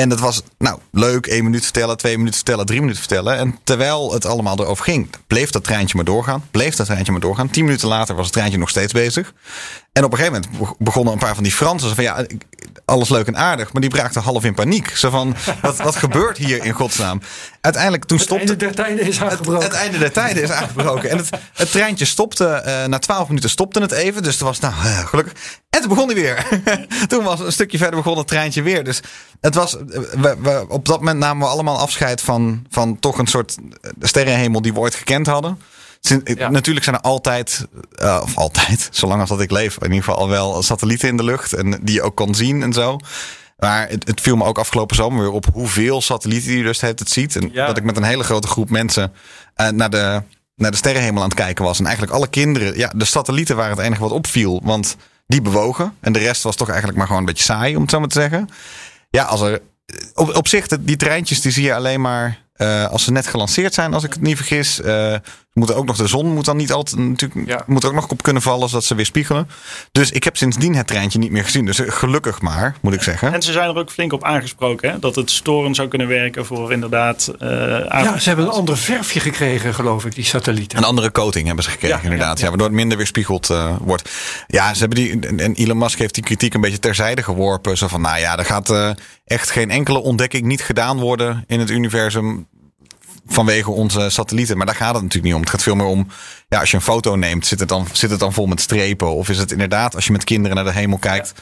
En 0.01 0.09
dat 0.09 0.21
was, 0.21 0.43
nou, 0.59 0.79
leuk. 0.91 1.27
één 1.27 1.45
minuut 1.45 1.63
vertellen, 1.63 1.97
twee 1.97 2.17
minuten 2.17 2.35
vertellen, 2.35 2.67
drie 2.67 2.81
minuten 2.81 3.01
vertellen. 3.01 3.39
En 3.39 3.59
terwijl 3.65 4.13
het 4.13 4.27
allemaal 4.27 4.61
erover 4.61 4.85
ging, 4.85 5.09
bleef 5.27 5.51
dat 5.51 5.65
treintje 5.65 5.97
maar 5.97 6.05
doorgaan. 6.05 6.45
Bleef 6.51 6.75
dat 6.75 6.87
treintje 6.87 7.13
maar 7.13 7.21
doorgaan. 7.21 7.51
Tien 7.51 7.65
minuten 7.65 7.89
later 7.89 8.15
was 8.15 8.25
het 8.25 8.35
treintje 8.35 8.59
nog 8.59 8.69
steeds 8.69 8.93
bezig. 8.93 9.35
En 9.95 10.05
op 10.05 10.13
een 10.13 10.19
gegeven 10.19 10.41
moment 10.43 10.59
be- 10.79 10.85
begonnen 10.85 11.13
een 11.13 11.19
paar 11.19 11.35
van 11.35 11.43
die 11.43 11.53
Fransen 11.53 11.95
van 11.95 12.05
ja, 12.05 12.27
alles 12.85 13.09
leuk 13.09 13.27
en 13.27 13.37
aardig. 13.37 13.73
Maar 13.73 13.81
die 13.83 13.91
braakten 13.91 14.23
half 14.23 14.45
in 14.45 14.55
paniek. 14.55 14.89
Zo 14.97 15.11
van, 15.11 15.35
wat, 15.63 15.77
wat 15.77 15.97
gebeurt 15.97 16.37
hier 16.39 16.65
in 16.65 16.73
godsnaam? 16.73 17.21
Uiteindelijk, 17.61 18.05
toen 18.05 18.19
Het 18.19 18.31
einde 18.31 18.45
stopte... 18.47 18.65
der 18.65 18.75
tijden 18.75 19.07
is 19.07 19.21
aangebroken. 19.21 19.63
Het 19.65 19.73
einde 19.73 19.99
der 19.99 20.13
tijden 20.13 20.43
is 20.43 20.51
aangebroken. 20.51 21.11
En 21.11 21.17
het, 21.17 21.29
het 21.55 21.71
treintje 21.71 22.05
stopte. 22.05 22.47
eh, 22.47 22.85
na 22.87 22.99
twaalf 22.99 23.29
minuten 23.29 23.51
stopte 23.51 23.81
het 23.81 23.93
even. 23.93 24.23
Dus 24.23 24.37
toen 24.37 24.47
was 24.47 24.59
nou 24.61 24.75
eh, 24.75 24.99
gelukkig. 25.07 25.35
En 25.71 25.81
toen 25.81 25.89
begon 25.89 26.07
hij 26.07 26.15
weer. 26.15 26.47
toen 27.09 27.25
was 27.25 27.41
een 27.41 27.53
stukje 27.53 27.79
verder 27.79 27.97
begon 28.03 28.19
het 28.19 28.27
treintje 28.27 28.63
weer. 28.63 28.85
Dus 28.85 29.01
het 29.41 29.55
was. 29.55 29.77
eh, 29.77 29.83
We, 30.15 30.37
we, 30.41 30.65
op 30.69 30.87
dat 30.87 30.99
moment 30.99 31.19
namen 31.19 31.47
we 31.47 31.53
allemaal 31.53 31.79
afscheid 31.79 32.21
van, 32.21 32.67
van 32.71 32.99
toch 33.01 33.19
een 33.19 33.27
soort 33.27 33.57
sterrenhemel 34.01 34.63
die 34.63 34.73
we 34.73 34.79
ooit 34.81 34.95
gekend 34.95 35.27
hadden. 35.27 35.59
Ja. 36.25 36.51
Natuurlijk 36.51 36.85
zijn 36.85 36.97
er 36.97 37.03
altijd, 37.03 37.67
eh, 37.95 38.21
of 38.23 38.37
altijd, 38.37 38.89
zolang 38.93 39.21
als 39.21 39.29
dat 39.29 39.41
ik 39.41 39.51
leef, 39.51 39.77
in 39.77 39.83
ieder 39.83 39.99
geval 40.05 40.17
al 40.17 40.29
wel 40.29 40.63
satellieten 40.63 41.09
in 41.09 41.17
de 41.17 41.25
lucht. 41.25 41.53
En 41.53 41.79
die 41.83 41.95
je 41.95 42.03
ook 42.03 42.17
kon 42.17 42.35
zien 42.35 42.63
en 42.63 42.73
zo. 42.73 42.99
Maar 43.57 43.89
het, 43.89 44.07
het 44.07 44.21
viel 44.21 44.37
me 44.37 44.45
ook 44.45 44.59
afgelopen 44.59 44.97
zomer 44.97 45.21
weer 45.21 45.31
op 45.33 45.47
hoeveel 45.53 46.03
satellieten 46.03 46.53
je 46.53 46.63
dus 46.63 46.81
het 46.81 47.11
ziet. 47.11 47.37
En 47.37 47.51
Ja. 47.53 47.67
dat 47.67 47.77
ik 47.77 47.85
met 47.85 47.97
een 47.97 48.03
hele 48.03 48.25
grote 48.25 48.47
groep 48.49 48.71
mensen 48.71 49.13
eh, 49.55 49.69
naar, 49.69 49.91
de, 49.91 50.23
naar 50.57 50.71
de 50.71 50.77
sterrenhemel 50.77 51.23
aan 51.23 51.29
het 51.29 51.39
kijken 51.39 51.65
was. 51.65 51.79
En 51.79 51.85
eigenlijk 51.85 52.17
alle 52.17 52.29
kinderen, 52.29 52.77
ja, 52.79 52.93
de 52.97 53.05
satellieten 53.05 53.57
waren 53.57 53.77
het 53.77 53.87
enige 53.87 54.03
wat 54.03 54.11
opviel. 54.13 54.61
Want 54.65 54.97
die 55.27 55.43
bewogen. 55.43 55.97
En 56.01 56.13
de 56.13 56.19
rest 56.19 56.43
was 56.43 56.57
toch 56.57 56.69
eigenlijk 56.69 56.99
maar 56.99 57.07
gewoon 57.07 57.21
een 57.21 57.29
beetje 57.29 57.45
saai, 57.45 57.75
om 57.77 57.83
het 57.83 57.91
zo 57.91 57.99
maar 57.99 58.09
te 58.09 58.21
zeggen. 58.21 58.49
Ja, 59.11 59.23
als 59.25 59.41
er. 59.41 59.61
Op, 60.15 60.37
op 60.37 60.49
zich, 60.49 60.67
die 60.67 60.97
treintjes 60.97 61.41
die 61.41 61.53
zie 61.53 61.65
je 61.65 61.75
alleen 61.75 62.01
maar 62.01 62.43
eh, 62.53 62.87
als 62.87 63.05
ze 63.05 63.13
net 63.13 63.27
gelanceerd 63.27 63.75
zijn, 63.75 63.95
als 63.95 64.05
ik 64.05 64.13
het 64.13 64.23
niet 64.23 64.37
vergis. 64.37 64.81
Eh, 64.81 65.15
moeten 65.55 65.77
ook 65.77 65.87
nog 65.87 65.97
de 65.97 66.07
zon 66.07 66.27
moet 66.33 66.45
dan 66.45 66.57
niet 66.57 66.73
altijd 66.73 67.01
natuurlijk 67.09 67.49
Ja. 67.49 67.63
moet 67.67 67.83
er 67.83 67.89
ook 67.89 67.95
nog 67.95 68.09
op 68.09 68.23
kunnen 68.23 68.43
vallen 68.43 68.69
zodat 68.69 68.85
ze 68.85 68.95
weer 68.95 69.05
spiegelen. 69.05 69.49
Dus 69.93 70.11
ik 70.11 70.25
heb 70.25 70.37
sindsdien 70.37 70.75
het 70.75 70.87
treintje 70.87 71.19
niet 71.19 71.31
meer 71.31 71.45
gezien. 71.45 71.65
Dus 71.65 71.79
eh, 71.81 71.91
gelukkig 71.93 72.41
maar, 72.41 72.77
moet 72.81 72.95
ik 72.95 73.03
zeggen. 73.03 73.33
En 73.33 73.43
ze 73.43 73.53
zijn 73.53 73.69
er 73.69 73.77
ook 73.77 73.91
flink 73.91 74.13
op 74.13 74.25
aangesproken. 74.25 74.91
Hè? 74.91 74.99
Dat 74.99 75.15
het 75.15 75.31
storen 75.31 75.75
zou 75.75 75.89
kunnen 75.89 76.09
werken 76.09 76.47
voor 76.47 76.73
inderdaad... 76.73 77.33
eh, 77.39 77.49
Ja, 77.49 78.19
ze 78.19 78.29
hebben 78.29 78.47
een 78.47 78.53
ander 78.53 78.77
verfje 78.79 79.21
gekregen, 79.21 79.75
geloof 79.75 80.05
ik, 80.05 80.15
die 80.15 80.25
satellieten. 80.25 80.79
Een 80.79 80.85
andere 80.85 81.13
coating 81.13 81.47
hebben 81.47 81.65
ze 81.65 81.71
gekregen, 81.71 81.97
Ja, 81.97 82.03
inderdaad. 82.03 82.27
Ja, 82.29 82.35
ja, 82.35 82.43
ja. 82.43 82.49
waardoor 82.49 82.67
het 82.67 82.77
minder 82.77 82.97
weerspiegeld 82.97 83.51
eh 83.51 83.77
wordt. 83.81 84.11
Ja, 84.47 84.75
ze 84.75 84.79
hebben 84.81 84.99
die. 84.99 85.21
En 85.21 85.41
en 85.41 85.55
Elon 85.55 85.79
Musk 85.79 85.99
heeft 85.99 86.15
die 86.15 86.23
kritiek 86.25 86.55
een 86.55 86.61
beetje 86.61 86.79
terzijde 86.79 87.23
geworpen. 87.23 87.77
Zo 87.77 87.89
van: 87.89 88.01
nou 88.01 88.19
ja, 88.19 88.39
er 88.39 88.45
gaat 88.45 88.71
eh, 88.71 88.91
echt 89.25 89.51
geen 89.51 89.71
enkele 89.71 89.99
ontdekking 89.99 90.45
niet 90.45 90.63
gedaan 90.63 90.99
worden 91.01 91.45
in 91.47 91.61
het 91.61 91.71
universum. 91.71 92.47
Vanwege 93.27 93.71
onze 93.71 94.11
satellieten. 94.11 94.57
Maar 94.57 94.67
daar 94.67 94.75
gaat 94.75 94.95
het 94.95 95.03
natuurlijk 95.03 95.25
niet 95.25 95.35
om. 95.35 95.41
Het 95.41 95.51
gaat 95.51 95.63
veel 95.63 95.75
meer 95.75 95.87
om. 95.87 96.07
Ja, 96.49 96.61
als 96.61 96.71
je 96.71 96.77
een 96.77 96.83
foto 96.83 97.17
neemt, 97.17 97.47
zit 97.47 97.61
het 97.61 97.69
dan, 97.69 97.87
zit 97.93 98.11
het 98.11 98.21
dan 98.21 98.33
vol 98.33 98.47
met 98.47 98.61
strepen? 98.61 99.15
Of 99.15 99.29
is 99.29 99.39
het 99.39 99.53
inderdaad, 99.53 99.95
als 99.95 100.07
je 100.07 100.13
met 100.13 100.25
kinderen 100.25 100.57
naar 100.57 100.65
de 100.65 100.73
hemel 100.73 100.99
kijkt. 100.99 101.33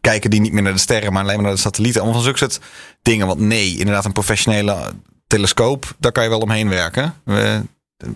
Kijken 0.00 0.30
die 0.30 0.40
niet 0.40 0.52
meer 0.52 0.62
naar 0.62 0.72
de 0.72 0.78
sterren, 0.78 1.12
maar 1.12 1.22
alleen 1.22 1.34
maar 1.34 1.44
naar 1.44 1.54
de 1.54 1.60
satellieten. 1.60 2.00
Allemaal 2.00 2.22
van 2.22 2.34
zulke 2.34 2.50
soort 2.50 2.60
dingen. 3.02 3.26
Want 3.26 3.40
nee, 3.40 3.76
inderdaad, 3.76 4.04
een 4.04 4.12
professionele 4.12 4.92
telescoop, 5.26 5.94
daar 5.98 6.12
kan 6.12 6.22
je 6.22 6.28
wel 6.28 6.38
omheen 6.38 6.68
werken. 6.68 7.14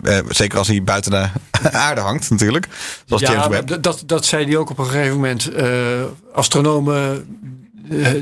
Eh, 0.03 0.19
zeker 0.29 0.59
als 0.59 0.69
hij 0.69 0.83
buiten 0.83 1.11
de 1.11 1.29
aarde 1.71 2.01
hangt, 2.01 2.31
natuurlijk. 2.31 2.69
Zoals 3.07 3.23
ja, 3.23 3.63
dat, 3.63 4.03
dat 4.07 4.25
zei 4.25 4.45
hij 4.45 4.57
ook 4.57 4.71
op 4.71 4.79
een 4.79 4.87
gegeven 4.87 5.15
moment. 5.15 5.53
Eh, 5.53 6.03
astronomen 6.33 7.27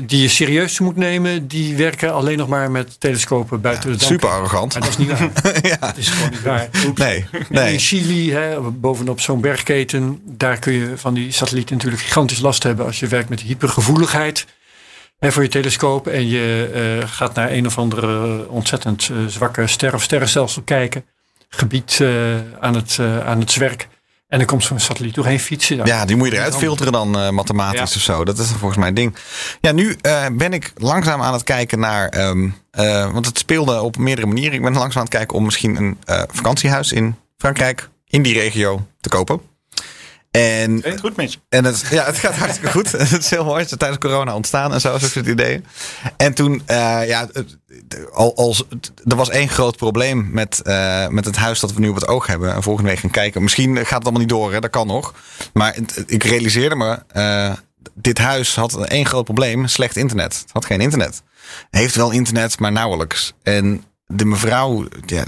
die 0.03 0.21
je 0.21 0.27
serieus 0.27 0.79
moet 0.79 0.95
nemen, 0.95 1.47
die 1.47 1.75
werken 1.75 2.13
alleen 2.13 2.37
nog 2.37 2.47
maar 2.47 2.71
met 2.71 2.99
telescopen 2.99 3.61
buiten 3.61 3.91
de 3.91 3.97
dam. 3.97 4.07
Super 4.07 4.29
arrogant. 4.29 4.73
Maar 4.73 4.81
dat 4.81 4.89
is 4.89 4.97
niet 4.97 5.09
waar. 5.09 5.29
ja. 5.69 5.77
Dat 5.77 5.97
is 5.97 6.09
gewoon 6.09 6.29
niet 6.29 6.41
waar. 6.41 6.69
Nee. 7.49 7.73
In 7.73 7.79
Chili, 7.79 8.31
hè, 8.31 8.61
bovenop 8.61 9.19
zo'n 9.19 9.41
bergketen, 9.41 10.21
daar 10.23 10.59
kun 10.59 10.73
je 10.73 10.97
van 10.97 11.13
die 11.13 11.31
satellieten 11.31 11.75
natuurlijk 11.75 12.03
gigantisch 12.03 12.39
last 12.39 12.63
hebben 12.63 12.85
als 12.85 12.99
je 12.99 13.07
werkt 13.07 13.29
met 13.29 13.41
hypergevoeligheid 13.41 14.45
hè, 15.19 15.31
voor 15.31 15.43
je 15.43 15.49
telescoop 15.49 16.07
en 16.07 16.27
je 16.27 16.69
eh, 16.73 17.09
gaat 17.09 17.33
naar 17.33 17.51
een 17.51 17.65
of 17.65 17.77
andere 17.77 18.49
ontzettend 18.49 19.09
eh, 19.09 19.17
zwakke 19.27 19.67
ster 19.67 19.93
of 19.93 20.03
sterrenstelsel 20.03 20.61
kijken, 20.61 21.05
gebied 21.49 21.99
eh, 22.01 22.09
aan, 22.59 22.75
het, 22.75 22.97
eh, 22.99 23.27
aan 23.27 23.39
het 23.39 23.51
zwerk. 23.51 23.87
En 24.27 24.37
dan 24.37 24.47
komt 24.47 24.63
zo'n 24.63 24.79
satelliet 24.79 25.15
doorheen 25.15 25.39
fietsen. 25.39 25.85
Ja, 25.85 26.05
die 26.05 26.15
moet 26.15 26.27
je 26.27 26.33
eruit 26.35 26.55
filteren 26.55 26.91
dan 26.93 27.19
eh, 27.19 27.29
mathematisch 27.29 27.77
Ja. 27.79 27.95
of 27.95 28.01
zo. 28.17 28.23
Dat 28.25 28.37
is 28.37 28.47
volgens 28.47 28.77
mij 28.77 28.87
het 28.87 28.95
ding. 28.95 29.15
Ja, 29.61 29.71
nu 29.71 29.95
eh, 30.01 30.25
ben 30.31 30.53
ik 30.53 30.71
langzaam 30.75 31.21
aan 31.21 31.33
het 31.33 31.43
kijken 31.43 31.79
naar... 31.79 32.07
ehm, 32.09 32.49
eh, 32.71 33.11
want 33.11 33.25
het 33.25 33.37
speelde 33.37 33.81
op 33.81 33.97
meerdere 33.97 34.27
manieren. 34.27 34.53
Ik 34.53 34.61
ben 34.61 34.73
langzaam 34.73 34.97
aan 34.97 35.07
het 35.07 35.13
kijken 35.15 35.37
om 35.37 35.43
misschien 35.43 35.75
een 35.75 35.97
eh, 36.05 36.21
vakantiehuis 36.31 36.91
in 36.91 37.15
Frankrijk... 37.37 37.89
in 38.07 38.21
die 38.21 38.33
regio 38.33 38.87
te 38.99 39.09
kopen. 39.09 39.41
En 40.31 40.81
Weet 40.81 40.99
goed 40.99 41.15
met 41.15 41.33
je. 41.33 41.39
En 41.49 41.63
het, 41.65 41.83
ja, 41.89 42.05
het 42.05 42.17
gaat 42.17 42.35
hartstikke 42.43 42.71
goed. 42.71 42.91
Het 43.09 43.11
is 43.23 43.29
heel 43.29 43.45
mooi. 43.45 43.61
Het 43.61 43.71
is 43.71 43.77
tijdens 43.77 43.99
corona 44.01 44.35
ontstaan 44.35 44.73
en 44.73 44.81
zo, 44.81 44.97
zo 44.97 45.07
soort 45.07 45.25
ideeën. 45.27 45.65
En 46.17 46.33
toen, 46.33 46.61
eh, 46.65 47.07
ja, 47.07 47.27
het- 47.33 47.57
al, 48.13 48.35
als, 48.35 48.63
er 49.05 49.15
was 49.15 49.29
één 49.29 49.49
groot 49.49 49.77
probleem 49.77 50.29
met, 50.31 50.61
eh, 50.61 51.07
met 51.07 51.25
het 51.25 51.35
huis 51.35 51.59
dat 51.59 51.73
we 51.73 51.79
nu 51.79 51.89
op 51.89 51.95
het 51.95 52.07
oog 52.07 52.27
hebben. 52.27 52.53
En 52.53 52.63
volgende 52.63 52.89
week 52.89 52.99
gaan 52.99 53.09
kijken. 53.09 53.43
Misschien 53.43 53.75
gaat 53.77 53.89
het 53.89 54.03
allemaal 54.03 54.19
niet 54.21 54.29
door, 54.29 54.53
hè? 54.53 54.59
dat 54.59 54.69
kan 54.69 54.87
nog. 54.87 55.13
Maar 55.53 55.73
het- 55.75 56.03
ik 56.07 56.23
realiseerde 56.23 56.75
me, 56.75 56.99
eh, 57.07 57.53
dit 57.93 58.17
huis 58.17 58.55
had 58.55 58.85
één 58.85 59.05
groot 59.05 59.23
probleem. 59.23 59.67
Slecht 59.67 59.95
internet. 59.95 60.33
Het 60.41 60.49
had 60.53 60.65
geen 60.65 60.81
internet. 60.81 61.21
Heeft 61.69 61.95
wel 61.95 62.11
internet, 62.11 62.59
maar 62.59 62.71
nauwelijks. 62.71 63.33
En 63.43 63.83
de 64.07 64.25
mevrouw 64.25 64.87
ja, 65.05 65.23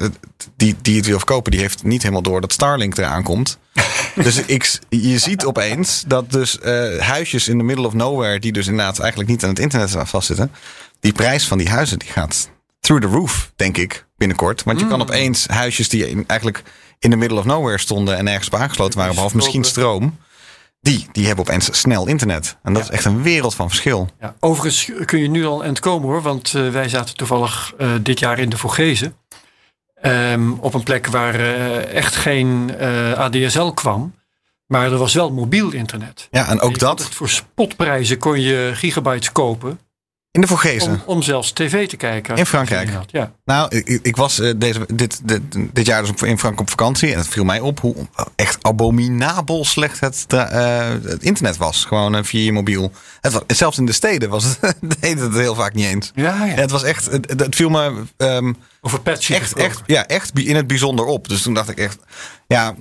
die, 0.56 0.76
die 0.82 0.98
het 0.98 1.06
wil 1.06 1.18
verkopen, 1.18 1.52
die 1.52 1.60
heeft 1.62 1.84
niet 1.84 2.02
helemaal 2.02 2.22
door 2.22 2.42
dat 2.42 2.54
Starlink 2.54 2.98
eraan 2.98 3.24
komt. 3.24 3.58
Dus 4.16 4.42
ik, 4.46 4.80
je 4.90 5.18
ziet 5.18 5.46
opeens 5.46 6.04
dat 6.08 6.32
dus 6.32 6.60
eh, 6.60 6.98
huisjes 6.98 7.48
in 7.48 7.58
the 7.58 7.64
middle 7.64 7.88
of 7.88 7.94
nowhere, 7.94 8.40
die 8.40 8.52
dus 8.52 8.68
inderdaad 8.68 9.00
eigenlijk 9.00 9.30
niet 9.30 9.44
aan 9.44 9.50
het 9.50 9.60
internet 9.60 9.96
vastzitten, 10.10 10.52
die 11.00 11.14
prijs 11.14 11.48
van 11.48 11.58
die 11.58 11.70
huizen 11.70 12.00
die 12.00 12.10
gaat 12.10 12.50
through 12.80 13.06
the 13.06 13.12
roof, 13.12 13.52
denk 13.56 13.78
ik, 13.78 14.06
binnenkort. 14.18 14.64
Want 14.64 14.80
je 14.80 14.88
kan 14.88 15.02
opeens 15.02 15.48
huisjes 15.48 15.90
die 15.90 16.10
in, 16.10 16.24
eigenlijk 16.28 16.64
in 17.00 17.10
the 17.10 17.16
middle 17.16 17.38
of 17.38 17.46
nowhere 17.46 17.78
stonden 17.78 18.18
en 18.18 18.24
nergens 18.24 18.48
op 18.48 18.56
aangesloten 18.56 18.98
waren, 18.98 19.14
behalve 19.14 19.36
misschien 19.36 19.64
stroom, 19.64 20.18
die, 20.82 21.08
die 21.12 21.28
hebben 21.28 21.46
opeens 21.48 21.80
snel 21.80 22.08
internet. 22.08 22.58
En 22.64 22.74
dat 22.74 22.84
is 22.84 22.90
echt 22.90 23.06
een 23.06 23.22
wereld 23.22 23.56
van 23.56 23.70
verschil. 23.70 24.10
Ja, 24.20 24.36
overigens 24.40 24.92
kun 25.06 25.20
je 25.20 25.30
nu 25.30 25.46
al 25.46 25.62
aan 25.64 25.70
het 25.70 25.80
komen 25.80 26.08
hoor, 26.08 26.22
want 26.22 26.54
eh, 26.54 26.70
wij 26.70 26.90
zaten 26.90 27.16
toevallig 27.16 27.74
eh, 27.78 27.92
dit 28.02 28.20
jaar 28.20 28.40
in 28.40 28.50
de 28.50 28.58
Vogezen. 28.58 29.16
Ehm, 30.02 30.52
op 30.52 30.74
een 30.74 30.84
plek 30.84 31.08
waar 31.08 31.36
eh, 31.36 31.94
echt 31.96 32.16
geen 32.16 32.76
eh, 32.78 33.14
ADSL 33.14 33.70
kwam. 33.70 34.14
Maar 34.66 34.92
er 34.92 34.98
was 34.98 35.14
wel 35.14 35.32
mobiel 35.32 35.72
internet. 35.72 36.28
Ja, 36.32 36.48
en 36.48 36.60
ook 36.60 36.70
kon 36.70 36.80
dat 36.80 37.02
Voor 37.04 37.30
spotprijzen 37.30 38.18
kon 38.18 38.42
je 38.42 38.72
gigabytes 38.74 39.32
kopen. 39.32 39.80
In 40.32 40.42
de 40.42 40.48
Vogezen. 40.48 40.92
Om, 40.92 41.02
om 41.06 41.22
zelfs 41.22 41.52
tv 41.52 41.88
te 41.88 41.98
kijken. 41.98 42.36
In 42.36 42.46
Frankrijk? 42.46 42.90
Had, 42.90 43.12
Ja. 43.12 43.32
Nou, 43.46 43.76
ik, 43.76 44.00
ik 44.02 44.16
was 44.16 44.40
eh, 44.40 44.54
deze, 44.56 44.86
dit, 44.94 45.22
dit, 45.24 45.42
dit 45.52 45.86
jaar 45.86 46.02
dus 46.02 46.10
in 46.10 46.16
Frankrijk 46.16 46.60
op 46.60 46.70
vakantie. 46.70 47.12
En 47.12 47.18
het 47.18 47.28
viel 47.28 47.44
mij 47.44 47.60
op 47.60 47.80
hoe 47.80 47.96
echt 48.36 48.58
abominabel 48.62 49.66
slecht 49.66 50.00
het, 50.00 50.26
eh, 50.28 50.90
het 51.04 51.24
internet 51.24 51.58
was. 51.58 51.86
Gewoon 51.86 52.16
eh, 52.16 52.24
via 52.24 52.42
je 52.42 52.52
mobiel. 52.52 52.92
Het 53.22 53.34
was, 53.34 53.42
zelfs 53.48 53.78
in 53.78 53.86
de 53.86 53.92
steden 53.92 54.30
was 54.30 54.44
het, 54.44 54.76
deed 55.00 55.20
het 55.20 55.34
heel 55.34 55.56
vaak 55.56 55.74
niet 55.74 55.86
eens. 55.86 56.12
Ja, 56.16 56.46
ja. 56.46 56.54
Het 56.54 56.72
was 56.72 56.84
echt, 56.84 57.06
het, 57.06 57.30
het 57.40 57.56
viel 57.56 57.70
me 57.70 58.04
ehm, 58.18 58.54
Over 58.82 59.02
patches 59.02 59.38
echt, 59.38 59.54
echt, 59.54 59.82
ja, 59.86 60.08
echt 60.08 60.40
in 60.40 60.56
het 60.56 60.68
bijzonder 60.68 61.06
op. 61.06 61.28
Dus 61.28 61.42
toen 61.42 61.54
dacht 61.54 61.70
ik 61.70 61.78
echt, 61.78 62.00
ja, 62.48 62.76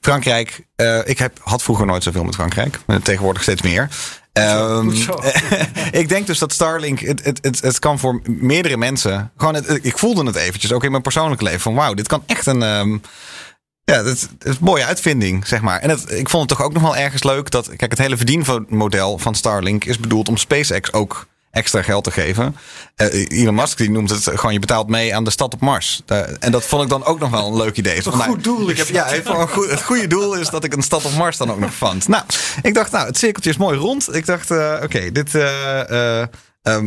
Frankrijk. 0.00 0.66
ik 1.04 1.18
heb, 1.18 1.38
had 1.42 1.62
vroeger 1.62 1.86
nooit 1.86 2.02
zoveel 2.02 2.24
met 2.24 2.34
Frankrijk. 2.34 2.78
maar 2.86 3.02
Tegenwoordig 3.02 3.42
steeds 3.42 3.62
meer. 3.62 3.88
Ehm, 4.34 4.82
goed 4.82 4.96
zo. 4.96 5.22
ik 6.00 6.08
denk 6.08 6.26
dus 6.26 6.38
dat 6.38 6.52
Starlink, 6.52 7.00
het, 7.00 7.24
het, 7.24 7.38
het, 7.42 7.60
het 7.60 7.78
kan 7.78 7.98
voor 7.98 8.20
meerdere 8.24 8.76
mensen. 8.76 9.32
Gewoon 9.36 9.54
het, 9.54 9.84
ik 9.84 9.98
voelde 9.98 10.24
het 10.24 10.36
eventjes, 10.36 10.72
ook 10.72 10.84
in 10.84 10.90
mijn 10.90 11.02
persoonlijke 11.02 11.44
leven. 11.44 11.60
Van 11.60 11.74
wauw, 11.74 11.94
dit 11.94 12.08
kan 12.08 12.22
echt 12.26 12.46
een. 12.46 12.62
ehm, 12.62 12.98
ja, 13.84 14.04
het, 14.04 14.06
het 14.06 14.44
is 14.44 14.50
een 14.50 14.56
mooie 14.60 14.84
uitvinding, 14.84 15.46
zeg 15.46 15.60
maar. 15.60 15.80
En 15.80 15.90
het, 15.90 16.10
ik 16.10 16.28
vond 16.28 16.50
het 16.50 16.58
toch 16.58 16.66
ook 16.66 16.72
nog 16.72 16.82
wel 16.82 16.96
ergens 16.96 17.22
leuk 17.22 17.50
dat. 17.50 17.76
Kijk, 17.76 17.90
het 17.90 17.98
hele 18.00 18.16
verdienmodel 18.16 19.18
van 19.18 19.34
Starlink 19.34 19.84
is 19.84 19.98
bedoeld 19.98 20.28
om 20.28 20.36
SpaceX 20.36 20.92
ook 20.92 21.26
extra 21.54 21.82
geld 21.82 22.04
te 22.04 22.10
geven. 22.10 22.56
Eh, 22.96 23.28
Elon 23.40 23.54
Musk 23.54 23.76
die 23.78 23.90
noemt 23.90 24.10
het 24.10 24.22
gewoon 24.34 24.52
je 24.52 24.58
betaalt 24.58 24.88
mee 24.88 25.14
aan 25.16 25.24
de 25.24 25.30
stad 25.30 25.54
op 25.54 25.60
Mars. 25.60 26.02
Eh, 26.06 26.20
en 26.40 26.52
dat 26.52 26.64
vond 26.64 26.82
ik 26.82 26.88
dan 26.88 27.04
ook 27.04 27.18
nog 27.18 27.30
wel 27.30 27.46
een 27.46 27.56
leuk 27.56 27.76
idee. 27.76 28.00
Nou, 28.04 28.16
goed 28.22 28.44
doel 28.44 28.70
Ik 28.70 28.76
heb, 28.76 28.88
ja, 28.88 29.14
een 29.14 29.48
goed, 29.48 29.70
het 29.70 29.82
goede 29.82 30.06
doel 30.06 30.34
is 30.34 30.48
dat 30.48 30.64
ik 30.64 30.72
een 30.74 30.82
stad 30.82 31.04
op 31.04 31.12
Mars 31.16 31.36
dan 31.36 31.50
ook 31.50 31.58
nog 31.58 31.74
vond. 31.74 32.08
Nou, 32.08 32.22
ik 32.62 32.74
dacht, 32.74 32.90
nou, 32.92 33.06
het 33.06 33.18
cirkeltje 33.18 33.50
is 33.50 33.56
mooi 33.56 33.78
rond. 33.78 34.14
Ik 34.14 34.26
dacht, 34.26 34.50
eh, 34.50 34.74
oké, 34.82 35.12
dit. 35.12 35.34
ehm, 35.34 36.26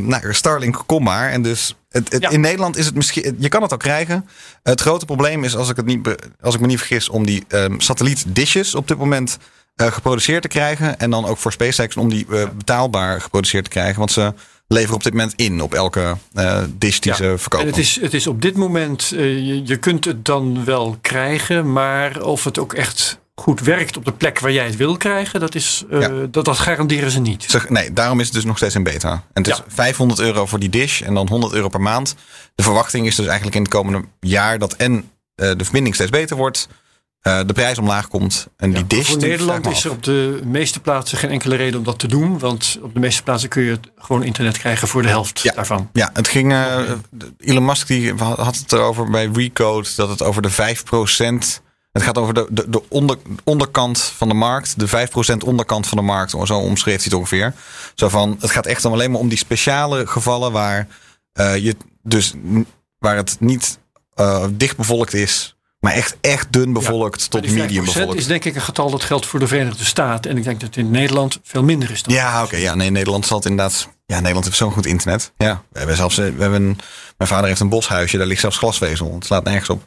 nou, 0.08 0.34
Starlink, 0.34 0.84
kom 0.86 1.04
maar. 1.04 1.30
En 1.32 1.42
dus 1.42 1.76
het, 1.90 2.12
het- 2.12 2.22
Ja. 2.22 2.30
in 2.30 2.40
Nederland 2.42 2.78
is 2.78 2.86
het 2.86 2.96
misschien. 2.96 3.36
Je 3.40 3.50
kan 3.50 3.62
het 3.62 3.72
al 3.72 3.78
krijgen. 3.78 4.30
Het 4.64 4.82
grote 4.82 5.06
probleem 5.06 5.44
is, 5.44 5.56
als 5.56 5.70
ik, 5.70 5.76
het 5.76 5.86
niet, 5.86 6.16
als 6.42 6.56
ik 6.56 6.62
me 6.62 6.68
niet 6.68 6.78
vergis, 6.78 7.10
om 7.10 7.26
die 7.26 7.46
ehm 7.48 7.80
satelliet 7.80 8.24
dishes 8.28 8.76
op 8.76 8.88
dit 8.88 8.98
moment 8.98 9.38
geproduceerd 9.76 10.42
te 10.42 10.48
krijgen. 10.48 11.00
En 11.00 11.10
dan 11.10 11.26
ook 11.26 11.38
voor 11.38 11.52
SpaceX 11.52 11.98
om 11.98 12.10
die 12.10 12.26
betaalbaar 12.58 13.22
geproduceerd 13.22 13.64
te 13.64 13.70
krijgen. 13.70 13.98
Want 14.00 14.12
ze 14.12 14.34
leveren 14.68 14.96
op 14.96 15.04
dit 15.04 15.14
moment 15.14 15.34
in 15.36 15.62
op 15.62 15.74
elke 15.74 16.18
eh, 16.34 16.64
dish 16.78 17.00
die 17.00 17.12
Ja. 17.12 17.18
ze 17.18 17.34
verkopen. 17.38 17.68
En 17.68 17.72
het 17.74 17.82
is, 17.82 18.02
het 18.02 18.14
is 18.14 18.28
op 18.28 18.42
dit 18.42 18.56
moment, 18.56 19.12
eh, 19.16 19.20
je, 19.20 19.62
je 19.66 19.78
kunt 19.78 20.06
het 20.06 20.26
dan 20.26 20.66
wel 20.66 20.98
krijgen, 21.02 21.72
maar 21.74 22.22
of 22.22 22.44
het 22.44 22.60
ook 22.60 22.74
echt 22.74 23.20
goed 23.36 23.60
werkt 23.60 23.98
op 23.98 24.06
de 24.06 24.12
plek 24.12 24.40
waar 24.40 24.52
jij 24.52 24.66
het 24.66 24.76
wil 24.76 24.98
krijgen, 24.98 25.40
dat, 25.40 25.56
is, 25.56 25.84
eh, 25.92 26.02
Ja. 26.02 26.10
dat, 26.32 26.46
dat 26.46 26.58
garanderen 26.60 27.12
ze 27.12 27.20
niet. 27.20 27.46
Zeg, 27.48 27.70
nee, 27.70 27.94
daarom 27.94 28.20
is 28.20 28.26
het 28.26 28.36
dus 28.36 28.44
nog 28.46 28.58
steeds 28.58 28.76
in 28.76 28.84
beta. 28.84 29.12
En 29.12 29.42
het 29.44 29.48
is 29.48 29.58
Ja. 29.58 29.64
500 29.68 30.20
euro 30.20 30.46
voor 30.46 30.60
die 30.60 30.70
dish 30.70 31.02
en 31.02 31.14
dan 31.14 31.28
100 31.30 31.54
euro 31.54 31.68
per 31.70 31.82
maand. 31.82 32.16
De 32.56 32.64
verwachting 32.64 33.06
is 33.08 33.16
dus 33.16 33.26
eigenlijk 33.26 33.56
in 33.56 33.62
het 33.62 33.72
komende 33.72 34.08
jaar 34.20 34.60
dat 34.60 34.74
en 34.74 35.10
de 35.36 35.64
verbinding 35.64 35.96
steeds 35.96 36.10
beter 36.12 36.38
wordt, 36.38 36.68
eh, 37.28 37.40
de 37.46 37.54
prijs 37.54 37.78
omlaag 37.78 38.08
komt 38.08 38.48
en 38.58 38.72
die 38.74 38.88
dish. 38.88 39.08
Voor 39.10 39.18
Nederland 39.18 39.66
is 39.68 39.84
er 39.86 39.92
op 39.92 40.04
de 40.04 40.40
meeste 40.46 40.80
plaatsen 40.80 41.18
geen 41.18 41.30
enkele 41.30 41.56
reden 41.56 41.80
om 41.80 41.86
dat 41.86 42.00
te 42.00 42.08
doen, 42.08 42.40
want 42.40 42.78
op 42.82 42.94
de 42.94 43.00
meeste 43.00 43.24
plaatsen 43.24 43.50
kun 43.50 43.64
je 43.64 43.80
gewoon 43.98 44.24
internet 44.24 44.58
krijgen 44.58 44.88
voor 44.88 45.02
de 45.02 45.08
helft 45.08 45.40
Ja. 45.40 45.54
daarvan. 45.54 45.90
Ja, 45.94 46.10
het 46.14 46.28
ging. 46.28 46.52
eh, 46.52 46.80
Elon 47.38 47.66
Musk 47.66 47.88
die 47.88 48.14
had 48.14 48.56
het 48.58 48.74
erover 48.74 49.10
bij 49.10 49.30
Recode 49.34 49.90
dat 49.96 50.10
het 50.10 50.22
over 50.22 50.42
de 50.42 50.50
5%. 50.50 51.62
Het 51.92 52.06
gaat 52.06 52.18
over 52.18 52.34
de, 52.34 52.48
de, 52.50 52.70
de 52.70 52.84
onder, 52.90 53.18
onderkant 53.44 54.00
van 54.02 54.28
de 54.28 54.34
markt. 54.34 54.80
De 54.80 54.88
5% 54.88 55.38
onderkant 55.46 55.88
van 55.88 55.98
de 55.98 56.04
markt. 56.04 56.32
Zo 56.32 56.58
omschreef 56.58 56.96
hij 56.96 57.04
het 57.04 57.14
ongeveer. 57.14 57.54
Zo 57.96 58.10
van, 58.10 58.38
het 58.40 58.52
gaat 58.52 58.66
echt 58.66 58.82
dan 58.82 58.92
alleen 58.92 59.12
maar 59.12 59.20
om 59.20 59.30
die 59.30 59.38
speciale 59.38 60.08
gevallen 60.08 60.52
waar 60.52 60.88
eh, 61.34 61.56
je 61.58 61.76
dus 62.04 62.34
waar 63.00 63.16
het 63.16 63.36
niet 63.40 63.80
eh, 64.14 64.46
dicht 64.52 64.78
bevolkt 64.78 65.14
is. 65.14 65.57
Maar 65.80 65.94
echt, 65.94 66.18
echt 66.22 66.54
dun 66.54 66.74
bevolkt 66.74 67.30
tot 67.30 67.52
medium 67.52 67.84
5% 67.84 67.86
bevolkt. 67.86 68.16
is 68.20 68.28
denk 68.28 68.46
ik 68.46 68.56
een 68.56 68.62
getal 68.62 68.90
dat 68.90 69.04
geldt 69.04 69.26
voor 69.26 69.40
de 69.40 69.48
Verenigde 69.48 69.86
Staten. 69.86 70.32
En 70.32 70.38
ik 70.38 70.44
denk 70.44 70.60
dat 70.60 70.70
het 70.70 70.78
in 70.78 70.92
Nederland 70.92 71.40
veel 71.44 71.64
minder 71.64 71.92
is 71.92 72.04
dan. 72.04 72.14
Ja, 72.14 72.44
oké. 72.44 72.56
ja, 72.58 72.76
nee, 72.76 72.90
Nederland 72.90 73.26
zal 73.26 73.38
het 73.38 73.46
inderdaad. 73.46 73.88
Ja, 74.06 74.16
Nederland 74.16 74.46
heeft 74.46 74.58
zo'n 74.58 74.72
goed 74.72 74.86
internet. 74.86 75.32
Ja, 75.38 75.64
we 75.72 75.78
hebben 75.78 75.96
zelfs. 75.96 76.18
eh, 76.18 76.26
We 76.26 76.42
hebben 76.42 76.62
een, 76.62 76.80
mijn 77.18 77.30
vader 77.30 77.48
heeft 77.48 77.60
een 77.60 77.70
boshuisje, 77.70 78.18
daar 78.18 78.28
ligt 78.28 78.42
zelfs 78.42 78.58
glasvezel. 78.58 79.14
Het 79.14 79.26
slaat 79.26 79.44
nergens 79.44 79.70
op. 79.70 79.84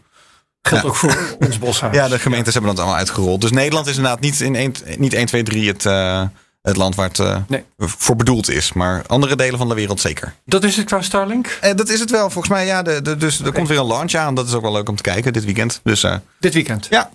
geldt 0.62 0.84
Ja. 0.84 0.90
ook 0.90 0.96
voor 0.96 1.36
ons 1.40 1.58
boshuis. 1.58 1.96
Ja, 2.00 2.08
de 2.08 2.18
gemeentes 2.18 2.52
hebben 2.54 2.70
dat 2.70 2.80
allemaal 2.80 2.98
uitgerold. 3.00 3.40
Dus 3.40 3.50
Nederland 3.50 3.86
is 3.86 3.96
inderdaad 3.96 4.20
niet, 4.20 4.40
in 4.40 4.54
1, 4.56 4.74
niet 4.96 5.12
1 5.12 5.26
2, 5.26 5.42
3 5.42 5.68
het, 5.68 5.86
eh, 5.86 6.22
het 6.62 6.76
land 6.76 6.94
waar 6.94 7.08
het 7.08 7.18
eh, 7.18 7.36
Nee. 7.48 7.64
voor 7.76 8.16
bedoeld 8.16 8.50
is. 8.50 8.72
Maar 8.72 9.02
andere 9.06 9.36
delen 9.36 9.58
van 9.58 9.68
de 9.68 9.74
wereld 9.74 10.00
zeker. 10.00 10.34
Dat 10.44 10.64
is 10.64 10.76
het 10.76 10.86
qua 10.86 11.02
Starlink. 11.02 11.58
En 11.60 11.76
dat 11.76 11.88
is 11.88 12.00
het 12.00 12.10
wel, 12.10 12.30
volgens 12.30 12.48
mij. 12.54 12.66
Ja, 12.66 12.82
de, 12.82 13.02
de, 13.02 13.16
dus 13.16 13.40
er 13.40 13.52
komt 13.52 13.68
weer 13.68 13.78
een 13.78 13.86
launch 13.86 14.14
aan. 14.14 14.34
Dat 14.34 14.48
is 14.48 14.54
ook 14.54 14.62
wel 14.62 14.72
leuk 14.72 14.88
om 14.88 14.96
te 14.96 15.02
kijken 15.02 15.32
dit 15.32 15.44
weekend. 15.44 15.80
Dus 15.84 16.02
eh, 16.02 16.16
Dit 16.40 16.54
weekend. 16.54 16.86
ja. 16.90 17.10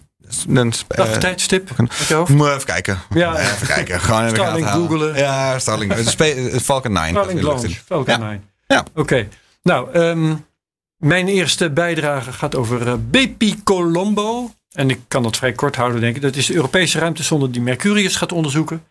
Dan, 0.48 0.74
eh, 0.88 0.98
Dag 0.98 1.18
tijdstip. 1.18 1.70
Hoofd. 2.10 2.30
moet 2.32 2.48
even 2.48 2.66
kijken. 2.66 3.00
Ja. 3.14 3.40
even 3.40 3.68
kijken. 3.68 4.00
Gewoon 4.02 4.20
gaten 4.22 4.36
Starlink 4.38 4.68
googelen. 4.68 5.16
Ja, 5.18 5.60
Starlink. 5.60 5.94
Falcon 6.62 6.92
9. 6.92 7.10
Starlink 7.10 7.42
Launch. 7.42 7.82
Falcon 7.86 8.14
Ja. 8.14 8.18
9. 8.18 8.44
Ja. 8.68 8.86
Oké. 8.96 9.28
Nou, 9.64 9.92
ehm, 9.94 10.34
mijn 10.98 11.28
eerste 11.28 11.70
bijdrage 11.70 12.32
gaat 12.32 12.56
over 12.56 12.88
eh, 12.88 12.94
Bepi 13.10 13.64
Colombo. 13.64 14.52
En 14.72 14.90
ik 14.90 15.00
kan 15.08 15.24
dat 15.24 15.38
vrij 15.38 15.52
kort 15.52 15.76
houden, 15.76 16.02
denk 16.02 16.16
ik. 16.16 16.22
Dat 16.22 16.36
is 16.36 16.46
de 16.46 16.54
Europese 16.56 17.00
ruimtesonde 17.00 17.50
die 17.50 17.62
Mercurius 17.62 18.16
gaat 18.16 18.32
onderzoeken. 18.32 18.84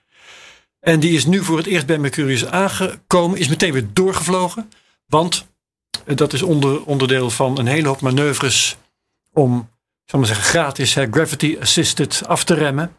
En 0.85 1.01
die 1.01 1.13
is 1.17 1.27
nu 1.27 1.45
voor 1.45 1.57
het 1.57 1.67
eerst 1.67 1.87
bij 1.87 1.99
Mercurius 1.99 2.47
aangekomen. 2.47 3.39
Is 3.39 3.49
meteen 3.49 3.73
weer 3.73 3.87
doorgevlogen. 3.93 4.71
Want 5.07 5.47
eh, 6.07 6.17
dat 6.17 6.33
is 6.33 6.43
onder, 6.43 6.85
onderdeel 6.85 7.31
van 7.31 7.59
een 7.59 7.67
hele 7.67 7.89
hoop 7.89 8.01
manoeuvres 8.01 8.77
om, 9.33 9.59
ik 10.05 10.11
zal 10.11 10.19
maar 10.19 10.29
zeggen, 10.29 10.47
gratis 10.47 10.95
gravity 11.11 11.57
assisted 11.61 12.23
af 12.27 12.45
te 12.45 12.55
remmen. 12.55 12.97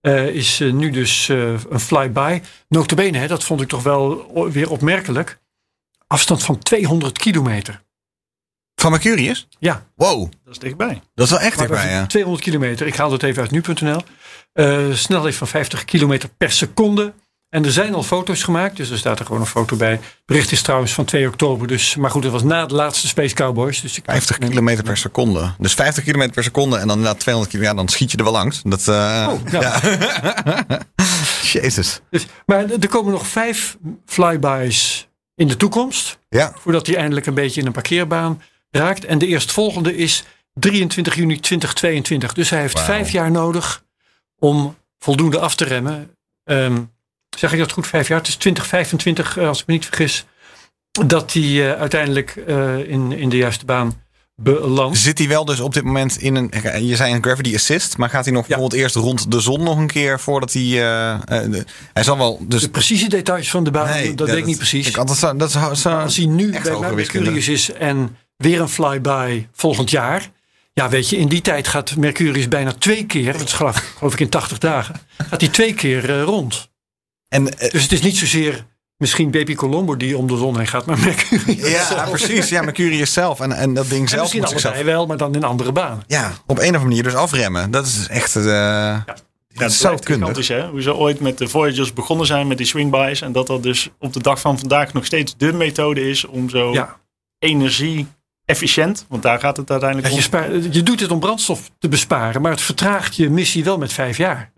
Eh, 0.00 0.26
is 0.26 0.60
eh, 0.60 0.72
nu 0.72 0.90
dus 0.90 1.28
eh, 1.28 1.52
een 1.70 1.80
flyby. 1.80 2.40
Notabene, 2.68 3.18
hè, 3.18 3.26
dat 3.26 3.44
vond 3.44 3.60
ik 3.60 3.68
toch 3.68 3.82
wel 3.82 4.50
weer 4.50 4.70
opmerkelijk. 4.70 5.38
Afstand 6.06 6.42
van 6.44 6.58
200 6.58 7.18
kilometer. 7.18 7.84
Van 8.74 8.90
Mercurius? 8.90 9.48
Ja, 9.58 9.86
Wow, 9.94 10.32
Dat 10.44 10.52
is 10.52 10.58
dichtbij. 10.58 11.02
dat 11.14 11.24
is 11.24 11.30
wel 11.32 11.40
echt 11.40 11.56
maar 11.56 11.66
dichtbij, 11.68 11.90
ja. 11.90 12.06
200 12.06 12.44
kilometer. 12.44 12.86
Ik 12.86 12.96
haal 12.96 13.12
het 13.12 13.22
even 13.22 13.42
uit 13.42 13.50
nu.nl. 13.50 14.00
Eh 14.56 14.92
snelheid 14.92 15.34
van 15.34 15.48
50 15.48 15.84
kilometer 15.84 16.28
per 16.28 16.50
seconde. 16.50 17.12
En 17.48 17.64
er 17.64 17.72
zijn 17.72 17.94
al 17.94 18.02
foto's 18.02 18.42
gemaakt, 18.42 18.76
dus 18.76 18.90
er 18.90 18.98
staat 18.98 19.18
er 19.18 19.26
gewoon 19.26 19.40
een 19.40 19.46
foto 19.46 19.76
bij. 19.76 19.90
Het 19.90 20.00
bericht 20.26 20.52
is 20.52 20.62
trouwens 20.62 20.92
van 20.92 21.04
2 21.04 21.26
oktober, 21.26 21.66
dus, 21.66 21.96
maar 21.96 22.10
goed, 22.10 22.22
dat 22.22 22.32
was 22.32 22.42
na 22.42 22.66
de 22.66 22.74
laatste 22.74 23.06
Space 23.06 23.34
Cowboys. 23.34 23.80
Dus 23.80 23.96
ik 23.96 24.04
50 24.06 24.38
kilometer 24.38 24.84
per 24.84 24.96
seconde. 24.96 25.54
Dus 25.58 25.74
50 25.74 26.04
kilometer 26.04 26.32
per 26.32 26.42
seconde 26.42 26.76
en 26.76 26.88
dan 26.88 27.00
na 27.00 27.14
200 27.14 27.52
kilometer, 27.52 27.76
ja, 27.76 27.82
dan 27.84 27.92
schiet 27.94 28.10
je 28.10 28.16
er 28.16 28.24
wel 28.24 28.32
langs. 28.32 28.60
Dat, 28.62 28.88
eh, 28.88 29.28
Oh, 29.30 29.50
ja. 29.50 29.80
Jezus. 31.52 32.00
Dus, 32.10 32.26
maar 32.46 32.70
er 32.70 32.88
komen 32.88 33.12
nog 33.12 33.26
vijf 33.26 33.76
flybys 34.06 35.08
in 35.34 35.48
de 35.48 35.56
toekomst. 35.56 36.18
Ja. 36.28 36.52
Voordat 36.58 36.86
hij 36.86 36.96
eindelijk 36.96 37.26
een 37.26 37.34
beetje 37.34 37.60
in 37.60 37.66
een 37.66 37.72
parkeerbaan 37.72 38.42
raakt. 38.70 39.04
En 39.04 39.18
de 39.18 39.26
eerstvolgende 39.26 39.96
is 39.96 40.24
23 40.54 41.14
juni 41.14 41.40
2022. 41.40 42.32
Dus 42.32 42.50
hij 42.50 42.60
heeft 42.60 42.80
vijf 42.80 43.10
jaar 43.10 43.30
nodig 43.30 43.84
om 44.38 44.76
voldoende 44.98 45.38
af 45.38 45.54
te 45.54 45.64
remmen. 45.64 46.10
Ehm, 46.44 46.82
zeg 47.36 47.52
ik 47.52 47.58
dat 47.58 47.72
goed? 47.72 47.86
Vijf 47.86 48.08
jaar? 48.08 48.18
Het 48.18 48.28
is 48.28 48.34
2025, 48.36 49.36
eh, 49.36 49.48
als 49.48 49.60
ik 49.60 49.66
me 49.66 49.72
niet 49.74 49.86
vergis. 49.86 50.24
Dat 51.06 51.32
hij 51.32 51.42
eh, 51.42 51.80
uiteindelijk 51.80 52.36
eh, 52.46 52.78
in, 52.78 53.12
in 53.12 53.28
de 53.28 53.36
juiste 53.36 53.64
baan 53.64 54.04
belandt. 54.34 54.98
Zit 54.98 55.18
hij 55.18 55.28
wel 55.28 55.44
dus 55.44 55.60
op 55.60 55.74
dit 55.74 55.84
moment 55.84 56.16
in 56.16 56.34
een. 56.34 56.52
Je 56.86 56.96
zei 56.96 57.14
een 57.14 57.22
gravity 57.22 57.54
assist, 57.54 57.96
maar 57.96 58.10
gaat 58.10 58.24
hij 58.24 58.34
nog 58.34 58.46
bijvoorbeeld 58.46 58.80
eerst 58.80 58.94
rond 58.94 59.30
de 59.30 59.40
zon 59.40 59.62
nog 59.62 59.78
een 59.78 59.86
keer 59.86 60.20
voordat 60.20 60.52
hij. 60.52 60.62
de- 60.62 61.64
hij 61.92 62.02
zal 62.02 62.18
wel. 62.18 62.38
Dus, 62.48 62.62
De 62.62 62.70
precieze 62.70 63.08
details 63.08 63.50
van 63.50 63.64
de 63.64 63.70
baan, 63.70 63.88
Nee, 63.88 64.14
dat 64.14 64.26
ja, 64.26 64.32
weet 64.32 64.42
ik 64.42 64.48
niet 64.48 64.56
precies. 64.56 64.88
Ik, 64.88 64.94
dat, 64.94 65.34
dat, 65.36 65.54
Maar 65.84 66.02
als 66.02 66.16
hij 66.16 66.26
nu 66.26 66.50
bij. 66.50 66.92
Mercurius 66.94 67.48
is 67.48 67.72
en 67.72 68.16
weer 68.36 68.60
een 68.60 68.68
flyby 68.68 69.46
volgend 69.52 69.90
jaar. 69.90 70.30
Ja, 70.80 70.88
weet 70.88 71.08
je, 71.08 71.16
in 71.16 71.28
die 71.28 71.40
tijd 71.40 71.68
gaat 71.68 71.96
Mercurius 71.96 72.48
bijna 72.48 72.72
twee 72.72 73.06
keer, 73.06 73.32
dat 73.32 73.42
is 73.42 73.52
geloof, 73.52 73.94
geloof 73.98 74.12
ik 74.12 74.20
in 74.20 74.28
80 74.28 74.58
dagen, 74.58 74.94
gaat 75.28 75.40
hij 75.40 75.50
twee 75.50 75.74
keer 75.74 76.10
eh, 76.10 76.22
rond. 76.22 76.70
En, 77.28 77.58
eh, 77.58 77.70
Dus 77.70 77.82
het 77.82 77.92
is 77.92 78.00
niet 78.02 78.16
zozeer 78.16 78.66
misschien 78.96 79.30
Baby 79.30 79.54
Colombo 79.54 79.96
die 79.96 80.16
om 80.16 80.26
de 80.26 80.36
zon 80.36 80.56
heen 80.56 80.66
gaat, 80.66 80.86
maar 80.86 80.98
Mercurius. 80.98 81.70
ja, 81.70 81.84
zelf. 81.86 82.08
precies. 82.10 82.48
Ja, 82.48 82.62
Mercurius 82.62 83.12
zelf. 83.12 83.40
En, 83.40 83.52
en 83.52 83.74
dat 83.74 83.88
ding 83.88 84.02
En 84.02 84.08
zelf 84.08 84.20
misschien 84.20 84.40
moet 84.40 84.50
allebei 84.50 84.74
zichzelf. 84.74 84.96
wel, 84.96 85.06
maar 85.06 85.16
dan 85.16 85.34
in 85.34 85.44
andere 85.44 85.72
banen. 85.72 86.02
Ja, 86.06 86.32
op 86.46 86.48
een 86.48 86.54
of 86.56 86.64
andere 86.64 86.84
manier 86.84 87.02
dus 87.02 87.14
afremmen. 87.14 87.70
Dat 87.70 87.86
is 87.86 88.06
echt. 88.08 88.36
eh 88.36 88.44
Ja, 88.44 89.04
dat 89.06 89.16
het 90.28 90.36
is 90.36 90.48
hè? 90.48 90.68
Hoe 90.68 90.82
ze 90.82 90.94
ooit 90.94 91.20
met 91.20 91.38
de 91.38 91.48
Voyagers 91.48 91.92
begonnen 91.92 92.26
zijn 92.26 92.46
met 92.46 92.56
die 92.56 92.66
swingbuys. 92.66 93.20
En 93.20 93.32
dat 93.32 93.46
dat 93.46 93.62
dus 93.62 93.90
op 93.98 94.12
de 94.12 94.20
dag 94.22 94.40
van 94.40 94.58
vandaag 94.58 94.92
nog 94.92 95.04
steeds 95.04 95.34
de 95.36 95.52
methode 95.52 96.10
is 96.10 96.24
om 96.24 96.50
zo 96.50 96.72
Ja. 96.72 96.96
Energie-efficiënt, 98.46 99.04
want 99.08 99.22
daar 99.22 99.38
gaat 99.40 99.56
het 99.56 99.66
Ja, 99.68 99.72
uiteindelijk 99.74 100.12
je, 100.12 100.18
om. 100.18 100.22
spaart- 100.22 100.74
je 100.74 100.82
doet 100.82 101.00
het 101.00 101.10
om 101.10 101.20
brandstof 101.20 101.70
te 101.78 101.88
besparen, 101.88 102.42
maar 102.42 102.50
het 102.50 102.60
vertraagt 102.60 103.16
je 103.16 103.30
missie 103.30 103.64
wel 103.64 103.78
met 103.78 103.92
vijf 103.92 104.16
jaar. 104.16 104.52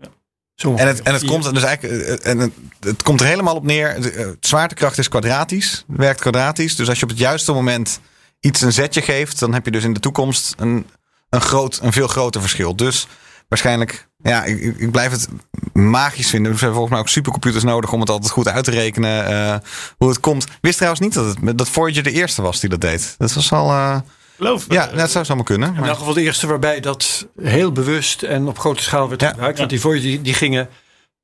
Zo 0.55 0.75
En 0.75 0.87
het, 0.87 1.01
en 1.01 1.13
het 1.13 1.25
komt 1.25 1.45
er 1.45 1.53
dus 1.53 1.63
eigenlijk. 1.63 2.03
eh, 2.03 2.31
En 2.31 2.37
het, 2.39 2.51
het 2.79 3.03
komt 3.03 3.21
er 3.21 3.27
helemaal 3.27 3.55
op 3.55 3.63
neer. 3.63 4.01
De, 4.01 4.11
eh, 4.11 4.27
Zwaartekracht 4.39 4.97
is 4.97 5.07
kwadratisch. 5.09 5.83
Werkt 5.87 6.19
kwadratisch. 6.21 6.75
Dus 6.75 6.89
als 6.89 6.97
je 6.97 7.03
op 7.03 7.09
het 7.09 7.19
juiste 7.19 7.51
moment 7.51 7.99
iets 8.39 8.61
een 8.61 8.71
zetje 8.73 9.01
geeft, 9.01 9.39
dan 9.39 9.53
heb 9.53 9.65
je 9.65 9.71
dus 9.71 9.83
in 9.83 9.93
de 9.93 9.99
toekomst 9.99 10.53
een, 10.57 10.85
een, 11.29 11.41
groot, 11.41 11.79
een 11.83 11.93
veel 11.93 12.07
groter 12.07 12.41
verschil. 12.41 12.75
Dus 12.75 13.07
waarschijnlijk. 13.49 14.07
Ja, 14.23 14.43
ik, 14.43 14.59
ik- 14.77 14.91
blijf 14.91 15.11
het 15.11 15.27
magisch 15.73 16.29
vinden. 16.29 16.51
We 16.51 16.57
hebben 16.57 16.73
volgens 16.75 16.91
mij 16.93 16.99
ook 17.03 17.09
supercomputers 17.09 17.63
nodig 17.63 17.91
om 17.93 17.99
het 17.99 18.09
altijd 18.09 18.31
goed 18.31 18.47
uit 18.47 18.63
te 18.63 18.71
rekenen. 18.71 19.25
eh, 19.27 19.55
hoe 19.97 20.09
het 20.09 20.19
komt. 20.19 20.45
Wist 20.61 20.75
trouwens 20.75 21.01
niet 21.03 21.13
dat, 21.13 21.25
het, 21.25 21.57
dat 21.57 21.69
Voyager 21.69 22.03
de 22.03 22.11
eerste 22.11 22.41
was 22.41 22.59
die 22.59 22.69
dat 22.69 22.81
deed. 22.81 23.15
Dat 23.17 23.33
was 23.33 23.51
al. 23.51 23.69
eh, 23.69 23.97
Geloof 24.37 24.65
ja, 24.69 24.87
dat 24.87 25.11
zou 25.11 25.25
zomaar 25.25 25.43
kunnen. 25.43 25.75
In 25.75 25.83
elk 25.83 25.97
geval 25.97 26.13
de 26.13 26.21
eerste 26.21 26.47
waarbij 26.47 26.79
dat 26.79 27.27
heel 27.41 27.71
bewust 27.71 28.23
en 28.23 28.47
op 28.47 28.59
grote 28.59 28.83
schaal 28.83 29.09
werd 29.09 29.21
Ja. 29.21 29.29
gebruikt. 29.29 29.57
Want 29.57 29.69
die 29.69 29.79
Voyager 29.79 30.07
die, 30.07 30.21
die 30.21 30.33
gingen 30.33 30.69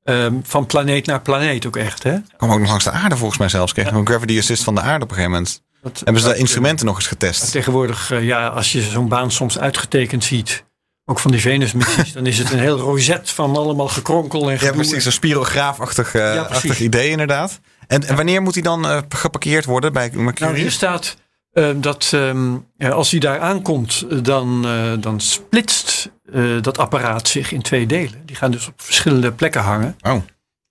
ehm, 0.03 0.34
van 0.44 0.65
planeet 0.65 1.05
naar 1.05 1.22
planeet 1.22 1.65
ook 1.67 1.75
echt. 1.77 2.03
Hè? 2.03 2.17
kwam 2.38 2.51
ook 2.51 2.60
nog 2.60 2.70
langs 2.70 2.84
de 2.84 2.91
aarde 2.91 3.17
volgens 3.17 3.39
mij 3.39 3.50
zelfs. 3.50 3.74
Kregen 3.74 3.94
we 3.94 4.00
een 4.00 4.08
gravity 4.08 4.38
assist 4.38 4.63
van 4.63 4.75
de 4.75 4.82
aarde 4.82 5.03
op 5.03 5.10
een 5.10 5.15
gegeven 5.15 5.32
moment. 5.32 5.62
Dat, 5.82 6.01
Hebben 6.03 6.22
ze 6.22 6.27
de 6.27 6.34
dat- 6.34 6.41
instrumenten 6.41 6.86
nog 6.86 6.96
eens 6.96 7.08
getest? 7.08 7.51
Tegenwoordig, 7.51 8.12
eh, 8.12 8.24
ja, 8.24 8.48
als 8.48 8.72
je 8.72 8.82
zo'n 8.82 9.08
baan 9.08 9.32
soms 9.32 9.60
uitgetekend 9.60 10.24
ziet. 10.24 10.64
Ook 11.06 11.20
van 11.20 11.32
die 11.32 11.42
Venusmissies. 11.42 12.14
dan 12.14 12.26
is 12.26 12.38
het 12.38 12.52
een 12.52 12.60
heel 12.60 12.78
roset 12.80 13.30
van 13.30 13.56
allemaal 13.56 13.88
gekronkel 13.88 14.42
en 14.46 14.52
Ja, 14.52 14.58
gedoe. 14.58 14.74
precies. 14.74 15.06
Een 15.06 15.12
spirograafachtig 15.12 16.16
eh, 16.16 16.34
Ja, 16.34 16.42
achtig 16.42 16.80
idee 16.80 17.10
inderdaad. 17.10 17.60
En, 17.88 18.04
en 18.08 18.16
wanneer 18.16 18.42
moet 18.42 18.54
hij 18.54 18.64
dan 18.64 18.88
eh, 18.88 19.02
geparkeerd 19.10 19.66
worden 19.66 19.94
bij 19.94 20.04
Nou, 20.08 20.16
hier 20.18 20.24
Mercurius? 20.26 20.74
staat 20.74 21.16
eh, 21.52 21.70
dat 21.76 22.10
ehm, 22.14 22.54
ja, 22.78 22.90
als 22.90 23.12
hij 23.12 23.20
daar 23.20 23.40
aankomt, 23.40 24.06
eh, 24.10 24.18
dan, 24.22 24.66
eh, 24.66 24.92
dan 25.00 25.20
splitst 25.22 26.10
eh, 26.34 26.44
dat 26.62 26.78
apparaat 26.78 27.28
zich 27.28 27.52
in 27.52 27.62
twee 27.62 27.86
delen. 27.86 28.22
Die 28.26 28.36
gaan 28.36 28.52
dus 28.52 28.68
op 28.68 28.82
verschillende 28.82 29.32
plekken 29.32 29.62
hangen. 29.62 29.96
Oh. 30.02 30.22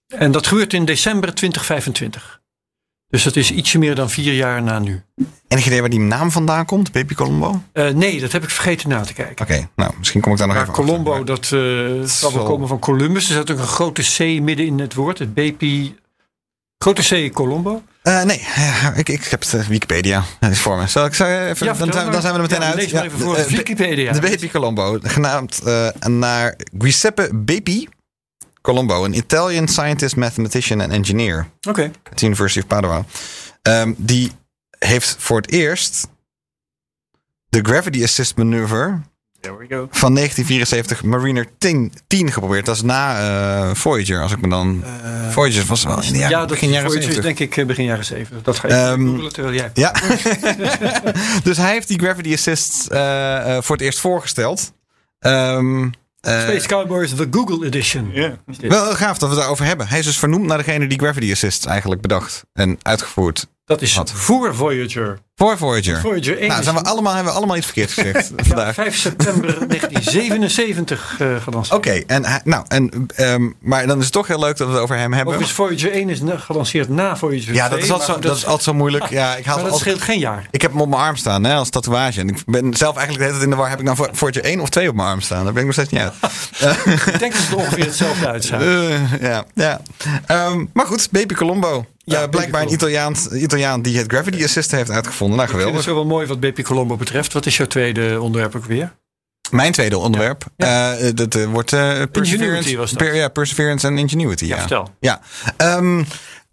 En 0.08 0.32
dat 0.32 0.46
gebeurt 0.46 0.72
in 0.72 0.84
december 0.84 1.34
2025. 1.34 2.40
Dus 3.14 3.22
dat 3.22 3.36
is 3.36 3.50
ietsje 3.50 3.78
meer 3.78 3.94
dan 3.94 4.10
vier 4.10 4.32
jaar 4.34 4.62
na 4.62 4.78
nu. 4.78 5.02
Enig 5.48 5.66
idee 5.66 5.80
waar 5.80 5.90
die 5.90 5.98
naam 6.00 6.30
vandaan 6.30 6.64
komt? 6.64 6.92
Baby 6.92 7.14
Colombo? 7.14 7.46
Oké, 7.48 7.60
Eh, 7.72 7.94
nee, 7.94 8.20
dat 8.20 8.32
heb 8.32 8.42
ik 8.42 8.50
vergeten 8.50 8.88
na 8.88 9.00
te 9.00 9.12
kijken. 9.12 9.70
nou 9.76 9.92
misschien 9.98 10.20
kom 10.20 10.32
ik 10.32 10.38
daar 10.38 10.46
nog 10.46 10.56
Maar 10.56 10.64
even 10.66 10.78
achter. 10.78 10.94
Colombo, 10.94 11.24
dat 11.24 11.44
eh 11.52 12.08
zal 12.08 12.32
wel 12.32 12.44
komen 12.44 12.68
van 12.68 12.78
Columbus. 12.78 13.28
Er 13.28 13.34
zit 13.34 13.50
ook 13.50 13.58
een 13.58 13.66
grote 13.66 14.02
C 14.02 14.18
midden 14.42 14.66
in 14.66 14.78
het 14.78 14.94
woord. 14.94 15.18
Het 15.18 15.34
BP. 15.34 15.62
Grote 16.78 17.28
C 17.28 17.32
Colombo. 17.32 17.82
Eh, 18.02 18.22
nee, 18.22 18.46
ik, 18.96 19.08
ik 19.08 19.24
heb 19.24 19.40
het 19.40 19.66
Wikipedia. 19.66 20.24
Dat 20.40 20.50
is 20.50 20.60
voor 20.60 20.76
me. 20.76 20.86
Zal 20.86 21.04
ik 21.06 21.14
zo 21.14 21.24
even, 21.24 21.66
Ja, 21.66 21.72
dan, 21.72 21.92
zijn, 21.92 22.04
maar. 22.04 22.12
dan 22.12 22.20
zijn 22.22 22.34
we 22.34 22.38
er 22.40 22.44
meteen 22.48 22.60
Ja, 22.60 22.66
uit. 22.66 22.76
lees 22.76 22.92
maar 22.92 23.04
even 23.04 23.18
voor. 23.18 23.36
de- 23.36 23.46
Wikipedia. 23.48 24.12
De 24.12 24.20
Baby 24.20 24.48
Colombo, 24.50 24.98
genaamd 25.02 25.60
naar 26.08 26.56
Giuseppe 26.78 27.30
Bepi 27.34 27.88
Colombo, 28.64 29.04
een 29.04 29.16
Italian 29.16 29.68
scientist, 29.68 30.16
mathematician 30.16 30.80
en 30.80 30.90
engineer. 30.90 31.46
Oké. 31.68 31.90
at 32.10 32.16
the 32.16 32.24
University 32.24 32.60
of 32.60 32.66
Padua. 32.66 33.04
Ehm, 33.62 33.92
die 33.96 34.32
heeft 34.78 35.16
voor 35.18 35.36
het 35.36 35.50
eerst 35.50 36.08
de 37.48 37.60
Gravity 37.62 38.02
Assist 38.02 38.36
Maneuver 38.36 39.02
There 39.40 39.56
we 39.56 39.66
go. 39.68 39.88
van 39.90 40.14
1974 40.14 41.02
Mariner 41.02 41.46
10, 41.58 41.92
10 42.06 42.32
geprobeerd. 42.32 42.66
Dat 42.66 42.76
is 42.76 42.82
na 42.82 43.18
eh, 43.18 43.74
Voyager, 43.74 44.22
als 44.22 44.32
ik 44.32 44.40
me 44.40 44.48
dan... 44.48 44.84
Voyager 45.30 45.64
was 45.64 45.84
wel 45.84 46.02
in 46.02 46.12
de 46.12 46.18
jaren, 46.18 46.30
ja, 46.30 46.38
dat 46.38 46.48
begin 46.48 46.68
jaren 46.68 46.90
Voyager 46.90 47.08
is 47.08 47.14
70. 47.14 47.36
denk 47.36 47.50
ik 47.50 47.56
eh, 47.56 47.66
begin 47.66 47.84
jaren 47.84 48.04
70. 48.04 48.42
Dat 48.42 48.58
ga 48.58 48.68
Ehm, 48.68 49.06
googlen 49.06 49.32
terwijl 49.32 49.54
jij... 49.54 49.70
Ja. 49.74 49.92
dus 51.48 51.56
hij 51.56 51.72
heeft 51.72 51.88
die 51.88 51.98
Gravity 51.98 52.32
Assist 52.32 52.86
eh, 52.86 53.56
eh, 53.56 53.62
voor 53.62 53.76
het 53.76 53.84
eerst 53.84 54.00
voorgesteld. 54.00 54.72
Eh, 55.18 55.82
Space 56.24 56.66
Cowboys 56.66 57.14
The 57.14 57.26
Google 57.30 57.66
Edition. 57.66 58.10
Ja. 58.12 58.36
Dit. 58.46 58.70
wel 58.70 58.94
gaaf 58.94 59.18
dat 59.18 59.28
we 59.28 59.34
het 59.34 59.36
daarover 59.36 59.64
hebben. 59.64 59.88
Hij 59.88 59.98
is 59.98 60.04
dus 60.04 60.18
vernoemd 60.18 60.46
naar 60.46 60.58
degene 60.58 60.86
die 60.86 60.98
Gravity 60.98 61.30
Assist 61.30 61.66
eigenlijk 61.66 62.00
bedacht 62.00 62.44
en 62.52 62.78
uitgevoerd. 62.82 63.46
Dat 63.66 63.82
is 63.82 63.94
Wat? 63.94 64.10
voor 64.12 64.54
Voyager. 64.54 65.18
Voor 65.36 65.58
Voyager. 65.58 66.00
Voyager 66.00 66.38
1 66.38 66.48
Nou, 66.48 66.62
zijn 66.62 66.74
we 66.74 66.82
allemaal, 66.82 67.14
hebben 67.14 67.32
we 67.32 67.38
allemaal 67.38 67.56
iets 67.56 67.66
verkeerd 67.66 67.92
gezegd 67.92 68.30
ja, 68.36 68.44
vandaag. 68.44 68.74
5 68.74 68.96
september 68.96 69.46
1977 69.68 71.16
eh 71.20 71.42
gelanceerd. 71.42 71.76
Oké, 71.78 71.90
en, 72.06 72.24
nou, 72.44 72.64
en, 72.68 73.06
ehm, 73.14 73.50
maar 73.60 73.86
dan 73.86 73.98
is 73.98 74.04
het 74.04 74.12
toch 74.12 74.26
heel 74.26 74.38
leuk 74.38 74.56
dat 74.56 74.66
we 74.68 74.72
het 74.74 74.82
over 74.82 74.96
hem 74.96 75.12
hebben. 75.12 75.34
Overigens, 75.34 75.56
Voyager 75.56 75.92
1 75.92 76.08
is 76.08 76.20
gelanceerd 76.36 76.88
na 76.88 77.16
Voyager 77.16 77.54
Ja, 77.54 77.66
2. 77.66 77.78
dat 77.78 77.86
is, 77.88 77.92
altijd 77.92 78.10
zo, 78.22 78.28
dat 78.28 78.36
is 78.36 78.44
altijd 78.44 78.62
zo 78.62 78.74
moeilijk. 78.74 79.08
Ja, 79.08 79.36
ik, 79.36 79.44
haal 79.44 79.54
maar 79.54 79.64
dat 79.64 79.72
altijd- 79.72 79.80
scheelt 79.80 80.02
geen 80.10 80.18
jaar. 80.18 80.48
ik 80.50 80.62
heb 80.62 80.70
hem 80.72 80.80
op 80.80 80.88
mijn 80.88 81.02
arm 81.02 81.16
staan 81.16 81.44
hè, 81.44 81.54
als 81.54 81.70
tatoeage. 81.70 82.20
En 82.20 82.28
ik 82.28 82.42
ben 82.46 82.74
zelf 82.74 82.96
eigenlijk 82.96 83.18
de 83.18 83.24
hele 83.24 83.30
tijd 83.32 83.42
in 83.42 83.50
de 83.50 83.56
war. 83.56 83.68
Heb 83.70 83.78
ik 83.78 83.84
nou 83.84 83.96
voor- 83.96 84.08
Voyager 84.12 84.44
1 84.44 84.60
of 84.60 84.68
2 84.68 84.88
op 84.88 84.94
mijn 84.94 85.08
arm 85.08 85.20
staan? 85.20 85.44
Daar 85.44 85.52
ben 85.52 85.60
ik 85.68 85.76
nog 85.76 85.86
steeds 85.86 85.90
niet 85.90 86.00
uit. 86.00 86.14
Ik 87.12 87.18
denk 87.18 87.32
dat 87.32 87.42
het 87.42 87.50
er 87.50 87.56
ongeveer 87.56 87.84
hetzelfde 87.84 88.26
uitzag. 88.28 88.60
Eh, 88.60 89.20
ja, 89.20 89.44
ja. 89.54 89.80
Ehm, 90.26 90.64
maar 90.72 90.86
goed, 90.86 91.08
Baby 91.10 91.34
Colombo. 91.34 91.84
Ja, 92.04 92.22
Eh, 92.22 92.28
blijkbaar 92.28 92.62
een. 92.62 92.72
Italiaan, 92.72 93.14
Italiaan 93.32 93.82
die 93.82 93.98
het 93.98 94.10
Gravity 94.12 94.44
Assist 94.44 94.70
heeft 94.70 94.90
uitgevonden. 94.90 95.36
Nou, 95.36 95.48
Ik 95.50 95.54
vind 95.56 95.64
het 95.68 95.82
geweldig. 95.82 95.82
zo 95.82 95.94
wel 95.94 96.16
mooi 96.18 96.26
wat 96.26 96.40
BP 96.40 96.62
Colombo 96.62 96.96
betreft. 96.96 97.32
Wat 97.32 97.46
is 97.46 97.56
jouw 97.56 97.66
tweede 97.66 98.20
onderwerp 98.20 98.56
ook 98.56 98.64
weer? 98.64 98.92
Mijn 99.50 99.72
tweede 99.72 99.98
onderwerp. 99.98 100.44
Ja. 100.56 100.94
eh, 100.96 101.10
dat 101.14 101.34
eh, 101.34 101.44
wordt 101.44 101.72
eh, 101.72 102.02
Perseverance, 102.12 102.76
was 102.76 102.90
dat. 102.90 102.98
per- 102.98 103.14
ja, 103.14 103.28
Perseverance 103.28 103.86
en 103.86 103.98
Ingenuity. 103.98 104.44
Ja, 104.44 104.54
Ja, 104.54 104.60
vertel. 104.60 104.94
Ja, 105.00 105.20
ehm, 105.56 106.04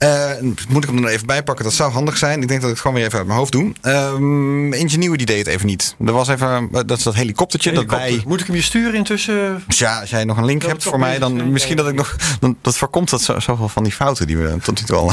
eh, 0.01 0.41
moet 0.69 0.83
ik 0.83 0.89
hem 0.89 1.03
er 1.03 1.09
even 1.09 1.27
bij 1.27 1.43
pakken? 1.43 1.65
Dat 1.65 1.73
zou 1.73 1.91
handig 1.91 2.17
zijn. 2.17 2.41
Ik 2.41 2.47
denk 2.47 2.61
dat 2.61 2.69
ik 2.69 2.75
het 2.75 2.79
gewoon 2.79 2.95
weer 2.95 3.05
even 3.05 3.17
uit 3.17 3.27
mijn 3.27 3.39
hoofd 3.39 3.51
doe. 3.51 3.71
Ehm 3.81 4.73
Ingenuity 4.73 5.23
deed 5.23 5.37
het 5.37 5.47
even 5.47 5.67
niet. 5.67 5.95
Er 6.05 6.11
was 6.11 6.27
even, 6.27 6.69
dat 6.71 6.97
is 6.97 7.03
dat 7.03 7.13
helikoptertje 7.13 7.71
dat 7.71 7.83
Helikopter. 7.83 8.15
bij... 8.15 8.23
Moet 8.27 8.39
ik 8.39 8.45
hem 8.45 8.55
je 8.55 8.61
sturen 8.61 8.93
intussen? 8.93 9.63
Dus 9.67 9.79
ja, 9.79 9.99
als 9.99 10.09
jij 10.09 10.23
nog 10.23 10.37
een 10.37 10.45
link 10.45 10.61
Dat 10.61 10.69
hebt 10.69 10.83
voor 10.83 10.99
mij, 10.99 11.19
dan 11.19 11.35
zijn, 11.35 11.51
misschien 11.51 11.75
ja. 11.75 11.81
dat 11.81 11.91
ik 11.91 11.97
nog... 11.97 12.15
Dan, 12.39 12.57
dat 12.61 12.77
voorkomt 12.77 13.09
dat 13.09 13.21
zo, 13.21 13.39
zoveel 13.39 13.69
van 13.69 13.83
die 13.83 13.91
fouten 13.91 14.27
die 14.27 14.37
we 14.37 14.57
tot 14.63 14.79
nu 14.79 14.85
toe 14.85 14.95
al, 14.97 15.11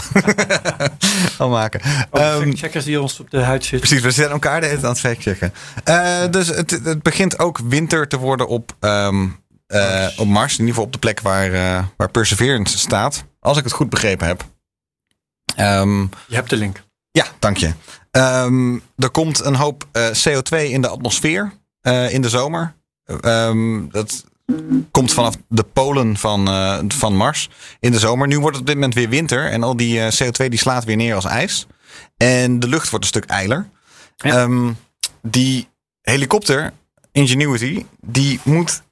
al 1.38 1.48
maken. 1.48 1.81
Oh, 2.11 2.20
Ehm, 2.20 2.53
checkers 2.53 2.85
die 2.85 3.01
ons 3.01 3.20
op 3.20 3.31
de 3.31 3.40
huid 3.40 3.64
zitten. 3.64 3.88
Precies, 3.88 4.05
we 4.05 4.11
zijn 4.11 4.31
elkaar 4.31 4.61
de 4.61 4.66
hele 4.66 4.83
aan 4.83 4.88
het 4.88 5.01
factchecken. 5.01 5.53
Eh 5.85 6.20
dus 6.31 6.48
het, 6.48 6.70
het 6.85 7.03
begint 7.03 7.38
ook 7.38 7.59
winter 7.68 8.09
te 8.09 8.18
worden 8.18 8.48
op, 8.48 8.72
ehm, 8.81 9.27
eh, 9.66 10.07
op 10.16 10.27
Mars. 10.27 10.53
In 10.53 10.59
ieder 10.59 10.68
geval 10.68 10.85
op 10.85 10.92
de 10.92 10.98
plek 10.98 11.20
waar, 11.20 11.53
eh, 11.53 11.85
waar 11.96 12.11
Perseverance 12.11 12.79
staat. 12.79 13.24
Als 13.40 13.59
ik 13.59 13.64
het 13.64 13.72
goed 13.72 13.90
begrepen 13.90 14.27
heb. 14.27 14.44
Ehm, 15.58 16.00
Je 16.00 16.34
hebt 16.34 16.50
de 16.50 16.56
link. 16.56 16.82
ja, 17.10 17.26
dank 17.38 17.56
je. 17.56 17.72
Ehm, 18.10 18.74
er 18.96 19.10
komt 19.10 19.44
een 19.44 19.54
hoop 19.54 19.86
eh, 19.92 20.06
CO2 20.06 20.56
in 20.70 20.80
de 20.82 20.88
atmosfeer 20.88 21.52
eh, 21.80 22.12
in 22.12 22.22
de 22.22 22.28
zomer. 22.28 22.74
Ehm, 23.20 23.88
dat 23.88 24.24
komt 24.90 25.12
vanaf 25.12 25.34
de 25.48 25.62
polen 25.62 26.16
van, 26.16 26.48
eh, 26.48 26.78
van 26.88 27.16
Mars 27.16 27.48
in 27.80 27.92
de 27.92 27.98
zomer. 27.98 28.26
Nu 28.28 28.38
wordt 28.38 28.52
het 28.56 28.60
op 28.60 28.66
dit 28.66 28.74
moment 28.74 28.94
weer 28.94 29.08
winter 29.08 29.50
en 29.50 29.62
al 29.62 29.76
die 29.76 30.00
eh, 30.00 30.12
CO2 30.12 30.48
die 30.48 30.58
slaat 30.58 30.84
weer 30.84 30.96
neer 30.96 31.14
als 31.14 31.24
ijs. 31.24 31.66
En 32.16 32.60
de 32.60 32.68
lucht 32.68 32.90
wordt 32.90 33.04
een 33.04 33.10
stuk 33.10 33.24
eiler. 33.30 33.68
Ja. 34.16 34.48
Die 35.22 35.68
helikopter, 36.02 36.72
Ingenuity, 37.12 37.84
die 38.00 38.40
moet 38.42 38.82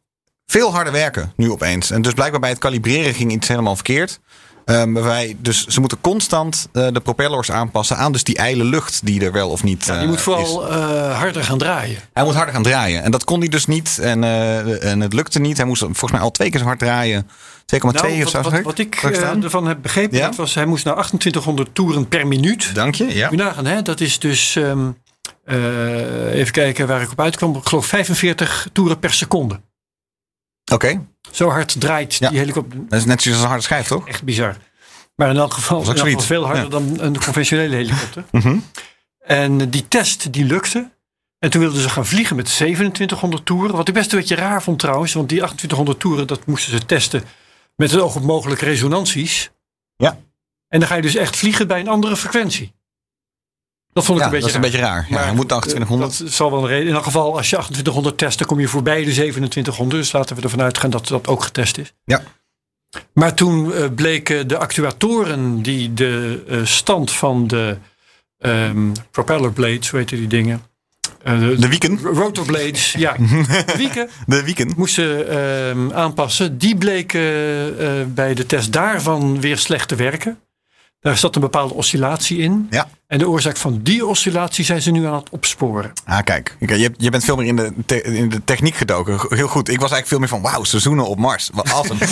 veel 0.46 0.72
harder 0.72 0.92
werken 0.92 1.32
nu 1.36 1.50
opeens. 1.50 1.90
En 1.90 2.02
dus 2.02 2.12
blijkbaar 2.12 2.40
bij 2.40 2.50
het 2.50 2.58
kalibreren 2.58 3.14
ging 3.14 3.32
iets 3.32 3.48
helemaal 3.48 3.74
verkeerd. 3.74 4.20
Ehm, 4.66 4.92
waarbij, 4.92 5.36
dus 5.40 5.66
ze 5.66 5.80
moeten 5.80 6.00
constant 6.00 6.68
eh, 6.72 6.86
de 6.92 7.00
propellers 7.00 7.50
aanpassen 7.50 7.96
aan 7.96 8.12
dus 8.12 8.24
die 8.24 8.36
ijle 8.36 8.64
lucht 8.64 9.00
die 9.06 9.24
er 9.24 9.32
wel 9.32 9.50
of 9.50 9.62
niet 9.62 9.84
Ja, 9.84 9.92
die 9.92 10.02
eh, 10.02 10.08
moet 10.08 10.16
is. 10.16 10.22
vooral 10.22 10.68
eh, 10.70 11.18
harder 11.18 11.44
gaan 11.44 11.58
draaien. 11.58 11.98
Hij 12.12 12.24
moet 12.24 12.34
harder 12.34 12.54
gaan 12.54 12.62
draaien. 12.62 13.02
En 13.02 13.10
dat 13.10 13.24
kon 13.24 13.38
hij 13.38 13.48
dus 13.48 13.66
niet. 13.66 13.98
En, 13.98 14.24
en 14.82 15.00
het 15.00 15.12
lukte 15.12 15.38
niet. 15.38 15.56
Hij 15.56 15.66
moest 15.66 15.80
volgens 15.80 16.10
mij 16.12 16.20
al 16.20 16.30
twee 16.30 16.50
keer 16.50 16.60
zo 16.60 16.66
hard 16.66 16.78
draaien. 16.78 17.22
2,2 17.22 17.80
Nou, 17.80 18.22
of 18.24 18.30
zo. 18.30 18.42
wat, 18.62 18.78
ik 18.78 18.94
ervan 19.42 19.66
heb 19.66 19.78
begrepen, 19.82 20.18
Ja? 20.18 20.26
dat 20.26 20.36
was, 20.36 20.54
hij 20.54 20.66
moest 20.66 20.84
naar 20.84 20.94
2800 20.94 21.74
toeren 21.74 22.08
per 22.08 22.26
minuut. 22.26 22.74
Dank 22.74 22.94
je. 22.94 23.14
Ja. 23.14 23.28
Moet 23.28 23.38
nagaan, 23.38 23.66
hè? 23.66 23.82
dat 23.82 24.00
is 24.00 24.18
dus, 24.18 24.56
ehm, 24.56 24.90
eh, 25.44 26.34
even 26.34 26.52
kijken 26.52 26.86
waar 26.86 27.02
ik 27.02 27.10
op 27.10 27.20
uitkwam, 27.20 27.56
ik 27.56 27.66
geloof 27.68 27.86
45 27.86 28.68
toeren 28.72 28.98
per 28.98 29.12
seconde. 29.12 29.60
Oké. 30.72 31.06
Zo 31.30 31.48
hard 31.50 31.80
draait 31.80 32.14
Ja. 32.14 32.28
die 32.28 32.38
helikopter. 32.38 32.78
Dat 32.88 32.98
is 32.98 33.04
net 33.04 33.22
zoals 33.22 33.40
een 33.40 33.46
harde 33.46 33.62
schijf, 33.62 33.86
toch? 33.86 34.08
Echt 34.08 34.22
bizar. 34.22 34.56
Maar 35.16 35.30
in 35.30 35.36
elk 35.36 35.52
geval, 35.52 35.84
Dat 35.84 36.06
is 36.06 36.24
veel 36.24 36.46
harder 36.46 36.70
dan 36.70 37.00
een 37.00 37.18
conventionele 37.20 37.74
helikopter. 37.76 38.24
Mhm. 38.32 38.58
En 39.18 39.70
die 39.70 39.88
test 39.88 40.32
die 40.32 40.44
lukte. 40.44 40.90
En 41.38 41.50
toen 41.50 41.60
wilden 41.60 41.80
ze 41.80 41.88
gaan 41.88 42.06
vliegen 42.06 42.36
met 42.36 42.44
2700 42.44 43.44
toeren. 43.46 43.76
Wat 43.76 43.88
ik 43.88 43.94
best 43.94 44.12
een 44.12 44.18
beetje 44.18 44.34
raar 44.34 44.62
vond 44.62 44.78
trouwens. 44.78 45.12
Want 45.12 45.28
die 45.28 45.38
2800 45.38 46.00
toeren, 46.00 46.26
dat 46.26 46.46
moesten 46.46 46.72
ze 46.72 46.86
testen 46.86 47.22
met 47.76 47.90
het 47.90 48.00
oog 48.00 48.16
op 48.16 48.22
mogelijke 48.22 48.64
resonanties. 48.64 49.50
Ja. 49.96 50.18
En 50.68 50.78
dan 50.80 50.88
ga 50.88 50.94
je 50.94 51.02
dus 51.02 51.14
echt 51.14 51.36
vliegen 51.36 51.66
bij 51.66 51.80
een 51.80 51.88
andere 51.88 52.16
frequentie. 52.16 52.74
Dat 53.96 54.04
vond 54.04 54.18
ik 54.18 54.24
Ja, 54.24 54.32
een 54.32 54.40
dat 54.40 54.50
beetje 54.50 54.58
is 54.60 54.66
een 54.66 54.80
raar. 54.82 55.00
beetje 55.00 55.14
raar. 55.14 55.20
Ja, 55.20 55.26
hij 55.26 55.34
moet 55.34 55.48
naar 55.48 55.58
eh, 55.58 55.62
2800. 55.62 56.18
Dat 56.18 56.32
zal 56.32 56.50
wel 56.50 56.60
een 56.62 56.66
reden. 56.68 56.88
In 56.88 56.94
elk 56.94 57.04
geval, 57.04 57.36
als 57.36 57.50
je 57.50 57.56
2800 57.56 58.18
test, 58.18 58.38
dan 58.38 58.46
kom 58.46 58.60
je 58.60 58.68
voorbij 58.68 59.04
de 59.04 59.10
2700. 59.12 60.00
Dus 60.00 60.12
laten 60.12 60.36
we 60.36 60.42
ervan 60.42 60.60
uitgaan 60.62 60.90
dat 60.90 61.06
dat 61.08 61.26
ook 61.28 61.42
getest 61.42 61.78
is. 61.78 61.92
Ja. 62.04 62.22
Maar 63.12 63.34
toen 63.34 63.72
eh, 63.74 63.84
bleken 63.94 64.48
de 64.48 64.58
actuatoren 64.58 65.62
die 65.62 65.94
de 65.94 66.42
eh, 66.48 66.58
stand 66.64 67.12
van 67.12 67.46
de 67.46 67.76
ehm, 68.38 68.92
propeller 69.10 69.52
blades, 69.52 69.90
hoe 69.90 69.98
heet 69.98 70.08
die 70.08 70.26
dingen? 70.26 70.62
Eh, 71.22 71.38
de, 71.38 71.56
De 71.58 71.68
wieken. 71.68 71.98
rotorblades, 72.02 72.92
ja. 73.06 73.12
De 73.18 73.74
wieken 73.76 74.08
De 74.26 74.42
weekend. 74.42 74.76
moesten 74.76 75.28
ehm, 75.28 75.92
aanpassen. 75.92 76.58
Die 76.58 76.76
bleken 76.76 78.14
bij 78.14 78.34
de 78.34 78.46
test 78.46 78.72
daarvan 78.72 79.40
weer 79.40 79.58
slecht 79.58 79.88
te 79.88 79.94
werken. 79.94 80.40
Daar 81.00 81.16
zat 81.16 81.34
een 81.34 81.40
bepaalde 81.40 81.74
oscillatie 81.74 82.38
in. 82.38 82.66
Ja. 82.70 82.88
En 83.06 83.18
de 83.18 83.28
oorzaak 83.28 83.56
van 83.56 83.80
die 83.82 84.06
oscillatie 84.06 84.64
zijn 84.64 84.82
ze 84.82 84.90
nu 84.90 85.06
aan 85.06 85.14
het 85.14 85.30
opsporen. 85.30 85.92
Ah, 86.04 86.18
kijk. 86.24 86.56
Je, 86.98 87.10
bent 87.10 87.24
veel 87.24 87.36
meer 87.36 87.46
in 87.46 87.56
de, 87.56 87.72
te- 87.86 88.02
in 88.02 88.28
de 88.28 88.44
techniek 88.44 88.74
gedoken. 88.74 89.18
Heel 89.28 89.48
goed. 89.48 89.68
Ik 89.68 89.80
was 89.80 89.90
eigenlijk 89.90 90.06
veel 90.08 90.18
meer 90.18 90.28
van, 90.28 90.42
wauw, 90.42 90.64
seizoenen 90.64 91.06
op 91.06 91.18
Mars. 91.18 91.50
Wat 91.54 91.72
awesome. 91.72 91.98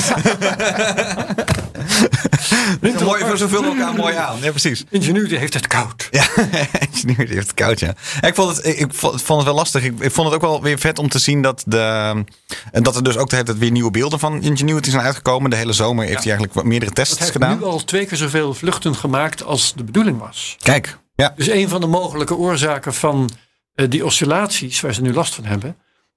mooi, 3.05 3.37
zoveel 3.37 3.65
elkaar 3.65 3.95
mooi 3.95 4.15
aan. 4.15 4.37
Ja, 4.41 4.51
precies. 4.51 4.85
Ingenuity 4.91 5.37
heeft 5.37 5.55
het 5.55 5.67
koud. 5.67 6.09
Ja, 6.11 6.25
Ingenuity 6.93 7.33
heeft 7.35 7.47
het 7.47 7.55
koud, 7.55 7.81
ja. 7.81 7.95
Ik 8.21 8.35
vond 8.35 8.57
het, 8.57 8.67
ik 8.67 8.87
vond 8.95 9.29
het 9.29 9.45
wel 9.45 9.55
lastig. 9.55 9.85
Ik, 9.85 10.01
ik 10.01 10.13
vond 10.13 10.27
het 10.27 10.37
ook 10.37 10.43
wel 10.43 10.63
weer 10.63 10.79
vet 10.79 10.99
om 10.99 11.09
te 11.09 11.19
zien 11.19 11.43
dat, 11.43 11.63
de, 11.67 12.25
en 12.73 12.83
dat 12.83 12.97
er 12.97 13.05
dus 13.05 13.17
ook 13.17 13.29
de 13.29 13.35
hele 13.35 13.47
tijd 13.47 13.59
weer 13.59 13.71
nieuwe 13.71 13.91
beelden 13.91 14.19
van 14.19 14.43
Ingenuity 14.43 14.91
zijn 14.91 15.03
uitgekomen. 15.03 15.51
De 15.51 15.57
hele 15.57 15.73
zomer 15.73 16.05
heeft 16.05 16.25
hij 16.25 16.33
eigenlijk 16.35 16.67
meerdere 16.69 16.93
tests 16.93 17.11
Het 17.11 17.21
heeft 17.21 17.33
gedaan. 17.33 17.59
nu 17.59 17.65
al 17.65 17.85
twee 17.85 18.07
keer 18.07 18.19
zoveel 18.19 18.55
vluchten 18.55 18.95
gemaakt 18.95 19.45
als 19.45 19.73
de 19.77 19.85
bedoeling 19.85 20.19
was. 20.19 20.57
Kijk, 20.63 20.84
ja. 21.15 21.33
Dus 21.37 21.49
een 21.49 21.69
van 21.69 21.81
de 21.81 21.87
mogelijke 21.87 22.37
oorzaken 22.37 22.95
van 22.95 23.31
eh, 23.75 23.91
die 23.91 24.05
oscillaties 24.05 24.81
waar 24.81 24.95
ze 24.95 25.03
nu 25.03 25.13
last 25.13 25.35
van 25.35 25.45
hebben, 25.45 25.77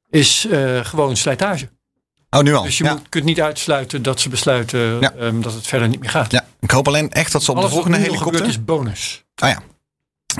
is 0.09 0.45
eh, 0.51 0.85
gewoon 0.85 1.17
slijtage. 1.17 1.69
Oh, 2.29 2.41
nu 2.41 2.53
al. 2.53 2.63
Dus 2.63 2.77
je 2.77 2.83
ja. 2.83 2.93
moet, 2.93 3.09
kunt 3.09 3.23
niet 3.25 3.41
uitsluiten 3.41 4.01
dat 4.01 4.19
ze 4.19 4.29
besluiten 4.29 4.99
Ja. 4.99 5.13
ehm, 5.13 5.41
dat 5.41 5.53
het 5.53 5.67
verder 5.67 5.87
niet 5.87 5.99
meer 5.99 6.09
gaat. 6.09 6.31
ja, 6.31 6.45
ik 6.59 6.71
hoop 6.71 6.87
alleen 6.87 7.11
echt 7.11 7.31
dat 7.31 7.43
ze 7.43 7.51
op 7.51 7.57
Alles 7.57 7.69
de 7.69 7.75
volgende 7.75 7.97
helikopter... 7.97 8.33
gebeurt 8.33 8.49
is 8.49 8.65
bonus. 8.65 9.23
Ah 9.35 9.49
ja. 9.49 9.61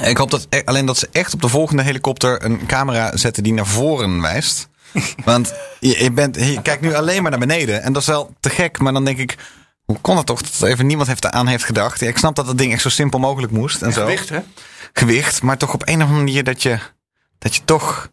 Ik 0.10 0.18
hoop 0.18 0.32
dat, 0.32 0.48
e- 0.50 0.62
alleen 0.66 0.86
dat 0.86 0.98
ze 0.98 1.10
echt 1.12 1.34
op 1.34 1.42
de 1.42 1.48
volgende 1.48 1.84
helikopter 1.84 2.46
een 2.46 2.66
camera 2.66 3.18
zetten 3.18 3.44
die 3.44 3.54
naar 3.54 3.68
voren 3.68 4.22
wijst. 4.22 4.70
Want 5.26 5.54
je, 5.80 6.04
je, 6.04 6.12
bent, 6.12 6.36
je 6.36 6.62
kijkt 6.62 6.82
nu 6.82 6.94
alleen 6.94 7.22
maar 7.22 7.32
naar 7.32 7.40
beneden. 7.40 7.82
En 7.84 7.94
dat 7.94 8.02
is 8.02 8.08
wel 8.08 8.34
te 8.40 8.50
gek. 8.50 8.80
Maar 8.80 8.94
dan 8.94 9.06
denk 9.06 9.18
ik, 9.18 9.36
hoe 9.88 9.98
kon 10.02 10.18
het 10.18 10.26
toch 10.26 10.42
dat 10.42 10.62
er 10.62 10.68
even 10.68 10.86
niemand 10.86 11.08
heeft 11.08 11.26
aan 11.26 11.48
heeft 11.48 11.64
gedacht? 11.64 12.00
Ja, 12.00 12.08
ik 12.08 12.18
snap 12.18 12.36
dat 12.36 12.46
dat 12.46 12.58
ding 12.58 12.72
echt 12.74 12.82
zo 12.82 12.90
simpel 12.90 13.20
mogelijk 13.20 13.52
moest. 13.52 13.82
En 13.82 13.94
zo. 13.94 14.02
Gewicht, 14.02 14.30
hè? 14.30 14.40
Gewicht. 14.94 15.42
Maar 15.42 15.58
toch 15.58 15.74
op 15.74 15.88
een 15.88 15.96
of 15.96 16.02
andere 16.02 16.20
manier 16.20 16.44
dat 16.44 16.64
je, 16.64 16.80
dat 17.40 17.56
je 17.56 17.62
toch... 17.66 18.10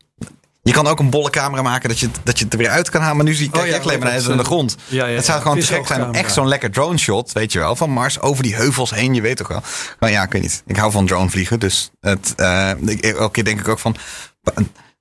Je 0.62 0.72
kan 0.72 0.86
ook 0.86 0.98
een 0.98 1.10
bolle 1.10 1.30
camera 1.30 1.62
maken 1.62 1.88
dat 1.88 1.98
je, 1.98 2.08
dat 2.22 2.38
je 2.38 2.44
het 2.44 2.52
er 2.52 2.58
weer 2.58 2.68
uit 2.68 2.90
kan 2.90 3.00
halen. 3.00 3.16
Maar 3.16 3.24
nu 3.24 3.34
zie 3.34 3.46
ik 3.46 3.54
Oh 3.54 3.58
kijk 3.58 3.70
ja, 3.70 3.76
echt 3.76 3.84
alleen 3.86 3.98
maar 3.98 4.12
naar 4.12 4.22
de 4.22 4.32
eh, 4.32 4.44
grond. 4.44 4.76
ja, 4.86 5.06
ja, 5.06 5.14
het 5.14 5.24
zou 5.24 5.42
gewoon 5.42 5.58
te 5.58 5.66
gek 5.66 5.86
zijn. 5.86 6.14
Echt 6.14 6.32
zo'n 6.32 6.48
lekker 6.48 6.70
drone 6.70 6.98
shot, 6.98 7.32
weet 7.32 7.52
je 7.52 7.58
wel. 7.58 7.76
Van 7.76 7.90
Mars 7.90 8.20
over 8.20 8.42
die 8.42 8.54
heuvels 8.54 8.90
heen. 8.90 9.14
Je 9.14 9.20
weet 9.20 9.36
toch 9.36 9.48
wel. 9.48 9.62
Maar 9.98 10.10
ja, 10.10 10.22
ik 10.22 10.32
weet 10.32 10.42
niet. 10.42 10.62
Ik 10.66 10.76
hou 10.76 10.92
van 10.92 11.06
drone 11.06 11.30
vliegen. 11.30 11.60
Dus 11.60 11.90
het, 12.00 12.32
eh, 12.36 12.70
ik, 12.86 13.04
elke 13.04 13.30
keer 13.30 13.44
denk 13.44 13.60
ik 13.60 13.68
ook 13.68 13.78
van... 13.78 13.96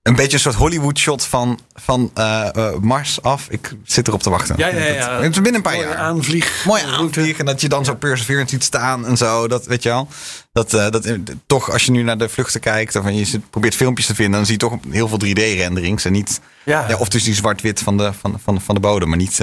Een, 0.04 0.16
beetje 0.16 0.34
een 0.34 0.40
soort 0.40 0.56
Hollywood 0.56 0.98
shot 0.98 1.26
van, 1.26 1.60
van 1.74 2.12
eh, 2.14 2.56
eh, 2.56 2.76
Mars 2.80 3.22
af. 3.22 3.48
Ik 3.50 3.76
zit 3.84 4.08
erop 4.08 4.24
te 4.24 4.30
wachten. 4.30 4.56
Ja, 4.58 4.68
ja, 4.68 4.86
ja. 4.86 5.22
Het 5.22 5.32
is 5.32 5.36
binnen 5.36 5.56
een 5.56 5.62
paar 5.62 5.74
Mooie 5.74 5.88
jaar. 5.88 5.98
aanvlieg. 5.98 6.66
Mooi 6.66 6.84
aanvliegen. 6.84 7.40
En 7.40 7.46
dat 7.46 7.62
je 7.62 7.70
dan 7.70 7.86
zo 7.86 7.96
Perseverance 7.96 8.54
ziet 8.54 8.64
staan 8.64 9.06
en 9.06 9.18
zo. 9.18 9.48
Dat 9.48 9.66
weet 9.66 9.84
je 9.84 9.90
wel. 9.90 10.08
Dat, 10.52 10.74
eh, 10.74 10.90
dat, 10.90 11.08
toch, 11.46 11.72
als 11.72 11.84
je 11.86 11.92
nu 11.92 12.04
naar 12.04 12.18
de 12.18 12.30
vluchten 12.30 12.60
kijkt. 12.60 12.96
Of 12.96 13.10
je 13.10 13.40
probeert 13.50 13.76
filmpjes 13.76 14.06
te 14.06 14.16
vinden. 14.16 14.34
Dan 14.36 14.46
zie 14.46 14.54
je 14.54 14.60
toch 14.60 14.78
heel 14.90 15.08
veel 15.08 15.18
3D-renderings. 15.18 16.06
En 16.06 16.12
niet. 16.12 16.40
Ja. 16.64 16.86
Ja, 16.88 16.96
of 16.98 17.10
dus 17.10 17.24
die 17.24 17.36
zwart-wit 17.36 17.80
van 17.80 17.98
de, 17.98 18.14
van, 18.14 18.40
van, 18.44 18.62
van 18.62 18.76
de 18.76 18.82
bodem. 18.82 19.10
Maar 19.10 19.18
niet. 19.18 19.40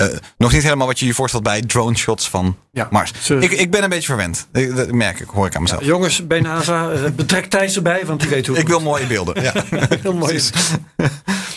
Eh, 0.00 0.18
nog 0.38 0.52
niet 0.52 0.62
helemaal 0.62 0.86
wat 0.86 0.98
je 0.98 1.06
je 1.06 1.14
voorstelt 1.14 1.42
bij 1.42 1.60
drone 1.60 1.96
shots 1.96 2.28
van 2.30 2.56
Ja. 2.72 2.88
Mars. 2.90 3.28
Ik, 3.28 3.50
ik 3.50 3.70
ben 3.70 3.82
een 3.82 3.88
beetje 3.88 4.06
verwend. 4.06 4.48
Ik, 4.52 4.76
dat 4.76 4.92
merk 4.92 5.20
ik, 5.20 5.28
hoor 5.28 5.46
ik 5.46 5.54
aan 5.56 5.62
mezelf. 5.62 5.84
Jongens 5.84 6.26
bij 6.26 6.40
NASA, 6.40 6.90
eh, 6.90 7.10
betrek 7.16 7.46
Thijs 7.46 7.76
erbij, 7.76 8.06
want 8.06 8.20
die 8.20 8.28
weet 8.28 8.46
hoe 8.46 8.58
Ik 8.58 8.68
wil 8.68 8.80
mooie 8.80 9.06
beelden. 9.06 9.42
Ja. 9.42 9.52
heel 10.02 10.14
mooi. 10.14 10.40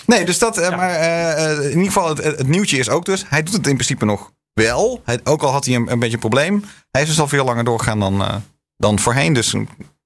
Nee, 0.05 0.25
dus 0.25 0.39
dat. 0.39 0.57
eh, 0.57 0.75
Maar 0.77 0.99
in 1.61 1.69
ieder 1.69 1.83
geval, 1.85 2.09
het, 2.09 2.23
het 2.23 2.47
nieuwtje 2.47 2.77
is 2.77 2.89
ook 2.89 3.05
dus. 3.05 3.25
Hij 3.27 3.43
doet 3.43 3.53
het 3.53 3.67
in 3.67 3.73
principe 3.73 4.05
nog 4.05 4.31
wel. 4.53 5.01
Hij, 5.05 5.19
ook 5.23 5.41
al 5.43 5.51
had 5.51 5.65
hij 5.65 5.75
een, 5.75 5.91
een 5.91 5.99
beetje 5.99 6.13
een 6.13 6.19
probleem. 6.19 6.63
Hij 6.91 7.01
is 7.01 7.07
dus 7.07 7.19
al 7.19 7.27
veel 7.27 7.45
langer 7.45 7.63
doorgegaan 7.63 7.99
dan, 7.99 8.43
dan 8.77 8.99
voorheen. 8.99 9.33
Dus 9.33 9.55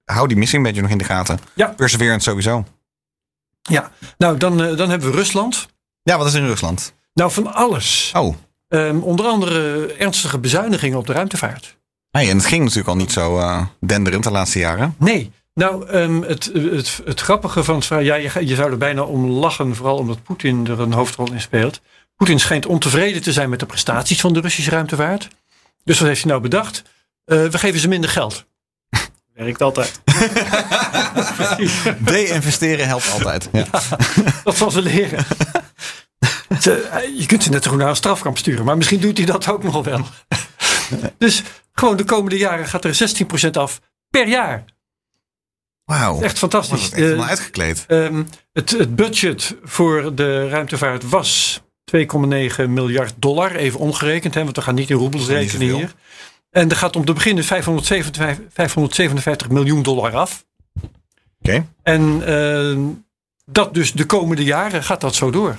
hou 0.04 0.28
die 0.28 0.38
missie 0.38 0.58
een 0.58 0.64
beetje 0.64 0.82
nog 0.82 0.92
in 0.92 0.98
de 0.98 1.04
gaten. 1.04 1.40
Ja. 1.54 1.68
Perseverance 1.68 2.30
sowieso. 2.30 2.66
Ja, 3.62 3.92
nou 4.18 4.38
dan, 4.38 4.58
dan 4.58 4.90
hebben 4.90 5.10
we 5.12 5.16
Rusland. 5.18 5.68
Ja, 6.04 6.18
wat 6.18 6.28
is 6.28 6.34
in 6.34 6.46
Rusland? 6.46 6.94
Nou, 7.18 7.32
van 7.32 7.54
alles. 7.54 8.12
Oh. 8.16 8.36
Ehm, 8.68 9.00
onder 9.00 9.26
andere 9.26 9.94
ernstige 9.94 10.40
bezuinigingen 10.40 10.98
op 10.98 11.08
de 11.08 11.14
ruimtevaart. 11.14 11.78
Hey, 12.12 12.30
en 12.30 12.38
het 12.38 12.46
ging 12.46 12.62
natuurlijk 12.62 12.88
al 12.88 12.96
niet 12.96 13.12
zo 13.12 13.40
eh, 13.40 13.66
denderend 13.80 14.24
de 14.24 14.32
laatste 14.32 14.60
jaren. 14.60 14.96
Nee. 14.98 15.32
Nou, 15.54 15.88
ehm, 15.88 16.22
het, 16.22 16.52
het, 16.54 17.02
het 17.06 17.20
grappige 17.20 17.64
van 17.64 17.76
het 17.76 17.86
verhaal, 17.86 18.06
ja, 18.06 18.16
je, 18.16 18.48
je 18.48 18.56
zou 18.56 18.72
er 18.72 18.78
bijna 18.78 19.02
om 19.02 19.30
lachen, 19.30 19.76
vooral 19.76 19.98
omdat 19.98 20.24
Poetin 20.24 20.68
er 20.68 20.80
een 20.80 20.94
hoofdrol 20.94 21.32
in 21.32 21.42
speelt. 21.42 21.82
Poetin 22.16 22.40
schijnt 22.40 22.66
ontevreden 22.66 23.22
te 23.22 23.34
zijn 23.34 23.50
met 23.50 23.60
de 23.60 23.66
prestaties 23.66 24.22
van 24.22 24.34
de 24.34 24.40
Russische 24.40 24.72
ruimtevaart. 24.72 25.28
Dus 25.84 26.00
wat 26.00 26.08
heeft 26.08 26.22
hij 26.22 26.32
nou 26.32 26.44
bedacht? 26.44 26.84
Eh, 27.26 27.46
we 27.46 27.58
geven 27.58 27.80
ze 27.80 27.88
minder 27.88 28.10
geld. 28.10 28.46
Werkt 29.34 29.62
altijd. 29.62 30.02
De-investeren 32.10 32.88
helpt 32.88 33.12
altijd. 33.12 33.50
Ja. 33.52 33.66
Dat 34.44 34.58
zal 34.58 34.72
ze 34.72 34.82
leren. 34.82 35.26
Eh, 36.50 37.20
je 37.20 37.26
kunt 37.26 37.44
ze 37.44 37.50
net 37.50 37.64
zo 37.64 37.70
goed 37.70 37.80
naar 37.80 37.90
een 37.90 37.96
strafkamp 37.96 38.38
sturen, 38.38 38.66
maar 38.66 38.78
misschien 38.78 39.00
doet 39.00 39.18
hij 39.18 39.26
dat 39.26 39.48
ook 39.50 39.64
nog 39.64 39.84
wel. 39.86 40.06
Dus 41.18 41.44
gewoon 41.74 41.98
de 41.98 42.04
komende 42.04 42.38
jaren 42.38 42.66
gaat 42.68 42.86
er 42.86 43.16
16% 43.48 43.52
af 43.52 43.82
per 44.10 44.28
jaar. 44.28 44.64
Wauw. 45.84 46.22
Echt 46.22 46.38
fantastisch. 46.38 46.82
Echt 46.82 46.94
Eh, 46.94 47.00
helemaal 47.00 47.28
uitgekleed. 47.28 47.84
Ehm, 47.88 48.24
het, 48.54 48.70
het 48.72 48.96
budget 48.96 49.56
voor 49.64 50.16
de 50.16 50.50
ruimtevaart 50.50 51.10
was 51.10 51.62
2,9 51.84 52.70
miljard 52.70 53.14
dollar, 53.18 53.56
even 53.56 53.80
omgerekend, 53.80 54.34
hè, 54.34 54.44
want 54.44 54.56
we 54.56 54.62
gaan 54.62 54.76
niet 54.76 54.90
in 54.90 54.98
roebels 54.98 55.28
rekenen 55.28 55.76
hier. 55.76 55.94
En 56.52 56.70
er 56.70 56.76
gaat 56.76 56.96
om 56.96 57.06
te 57.06 57.14
beginnen 57.14 57.44
557, 57.44 58.46
557 58.54 59.50
miljoen 59.50 59.84
dollar 59.84 60.16
af. 60.16 60.46
Oké. 61.42 61.66
En 61.84 62.22
ehm, 62.26 62.80
dat 63.46 63.74
dus 63.74 63.94
de 63.94 64.06
komende 64.06 64.44
jaren 64.44 64.84
gaat 64.84 65.02
dat 65.02 65.16
zo 65.16 65.30
door. 65.32 65.56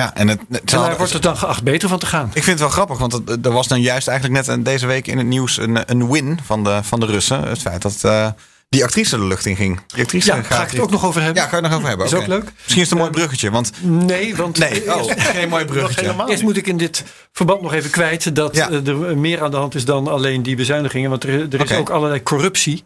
Ja, 0.00 0.14
en 0.14 0.28
het, 0.28 0.40
het 0.50 0.60
En 0.60 0.68
zal- 0.68 0.82
daar 0.86 0.96
wordt 0.96 1.12
het 1.12 1.22
dan 1.22 1.36
geacht 1.36 1.62
beter 1.62 1.88
van 1.88 1.98
te 1.98 2.06
gaan. 2.06 2.26
Ik 2.26 2.32
vind 2.32 2.46
het 2.46 2.58
wel 2.58 2.68
grappig, 2.68 2.98
want 2.98 3.12
het- 3.12 3.46
er 3.46 3.52
was 3.52 3.68
dan 3.68 3.80
juist 3.80 4.08
eigenlijk 4.08 4.46
net 4.46 4.64
deze 4.64 4.86
week 4.86 5.06
in 5.06 5.18
het 5.18 5.26
nieuws 5.26 5.58
een, 5.58 5.90
een 5.90 6.10
win 6.10 6.38
van 6.44 6.64
de, 6.64 6.78
van 6.82 7.00
de 7.00 7.06
Russen. 7.06 7.42
Het 7.48 7.58
feit 7.58 7.82
dat 7.82 7.98
eh, 8.02 8.28
die 8.68 8.84
actrice 8.84 9.16
de 9.16 9.24
lucht 9.24 9.46
in 9.46 9.56
ging. 9.56 9.80
Die 9.86 10.02
actrice 10.02 10.26
Ja, 10.30 10.36
gaat 10.36 10.46
ga 10.46 10.62
ik 10.62 10.70
het 10.70 10.80
ook 10.80 10.90
nog 10.90 11.04
over 11.04 11.22
hebben? 11.22 11.42
Ja, 11.42 11.48
ga 11.48 11.56
je 11.56 11.62
het 11.62 11.70
nog 11.70 11.74
over 11.76 11.88
hebben. 11.88 12.06
Is 12.06 12.14
ook 12.14 12.26
leuk. 12.26 12.44
Misschien 12.62 12.82
is 12.82 12.82
het 12.82 12.90
een 12.90 12.98
mooi 12.98 13.10
bruggetje, 13.10 13.50
want 13.50 13.70
Nee, 13.82 14.36
want 14.36 14.58
nee, 14.58 14.70
eerst- 14.84 14.88
oh, 14.88 15.12
geen 15.16 15.48
mooi 15.48 15.64
bruggetje. 15.64 16.00
helemaal 16.00 16.28
Eerst 16.30 16.42
moet 16.42 16.56
ik 16.56 16.66
in 16.66 16.76
dit 16.76 17.04
verband 17.32 17.62
nog 17.62 17.72
even 17.72 17.90
kwijt 17.90 18.34
dat 18.36 18.56
Ja. 18.56 18.70
eh, 18.70 18.86
er 18.86 19.18
meer 19.18 19.42
aan 19.42 19.50
de 19.50 19.56
hand 19.56 19.74
is 19.74 19.84
dan 19.84 20.08
alleen 20.08 20.42
die 20.42 20.56
bezuinigingen. 20.56 21.10
Want 21.10 21.24
er, 21.24 21.54
er 21.54 21.60
is 21.70 21.72
ook 21.72 21.90
allerlei 21.90 22.22
corruptie. 22.22 22.84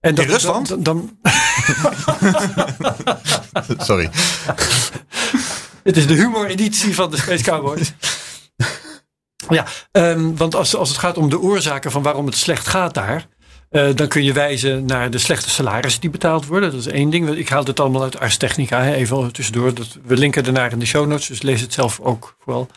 En 0.00 0.14
dat, 0.14 0.24
In 0.24 0.30
Rusland? 0.30 0.68
Dan, 0.68 0.82
dan, 0.82 1.16
Sorry. 3.88 4.10
dit 5.82 5.96
is 5.96 6.06
de 6.06 6.14
humoreditie 6.14 6.94
van 6.94 7.10
de 7.10 7.16
Space 7.16 7.44
Cowboys. 7.50 7.92
ja, 9.48 9.66
ehm, 9.92 10.34
want 10.36 10.54
als, 10.54 10.76
als 10.76 10.88
het 10.88 10.98
gaat 10.98 11.16
om 11.16 11.30
de 11.30 11.40
oorzaken 11.40 11.90
van 11.90 12.02
waarom 12.02 12.26
het 12.26 12.36
slecht 12.36 12.66
gaat 12.66 12.94
daar. 12.94 13.26
eh, 13.70 13.88
dan 13.94 14.08
kun 14.08 14.24
je 14.24 14.32
wijzen 14.32 14.84
naar 14.84 15.10
de 15.10 15.18
slechte 15.18 15.50
salarissen 15.50 16.00
die 16.00 16.10
betaald 16.10 16.46
worden. 16.46 16.70
Dat 16.70 16.80
is 16.80 16.86
één 16.86 17.10
ding. 17.10 17.28
Ik 17.30 17.48
haal 17.48 17.64
dit 17.64 17.80
allemaal 17.80 18.02
uit 18.02 18.18
Ars 18.18 18.36
Technica. 18.36 18.82
Hè, 18.82 18.94
even 18.94 19.32
tussendoor. 19.32 19.74
Dat, 19.74 19.98
we 20.04 20.16
linken 20.16 20.46
ernaar 20.46 20.72
in 20.72 20.78
de 20.78 20.86
show 20.86 21.06
notes. 21.06 21.26
Dus 21.26 21.42
lees 21.42 21.60
het 21.60 21.72
zelf 21.72 22.00
ook 22.00 22.36
vooral. 22.40 22.68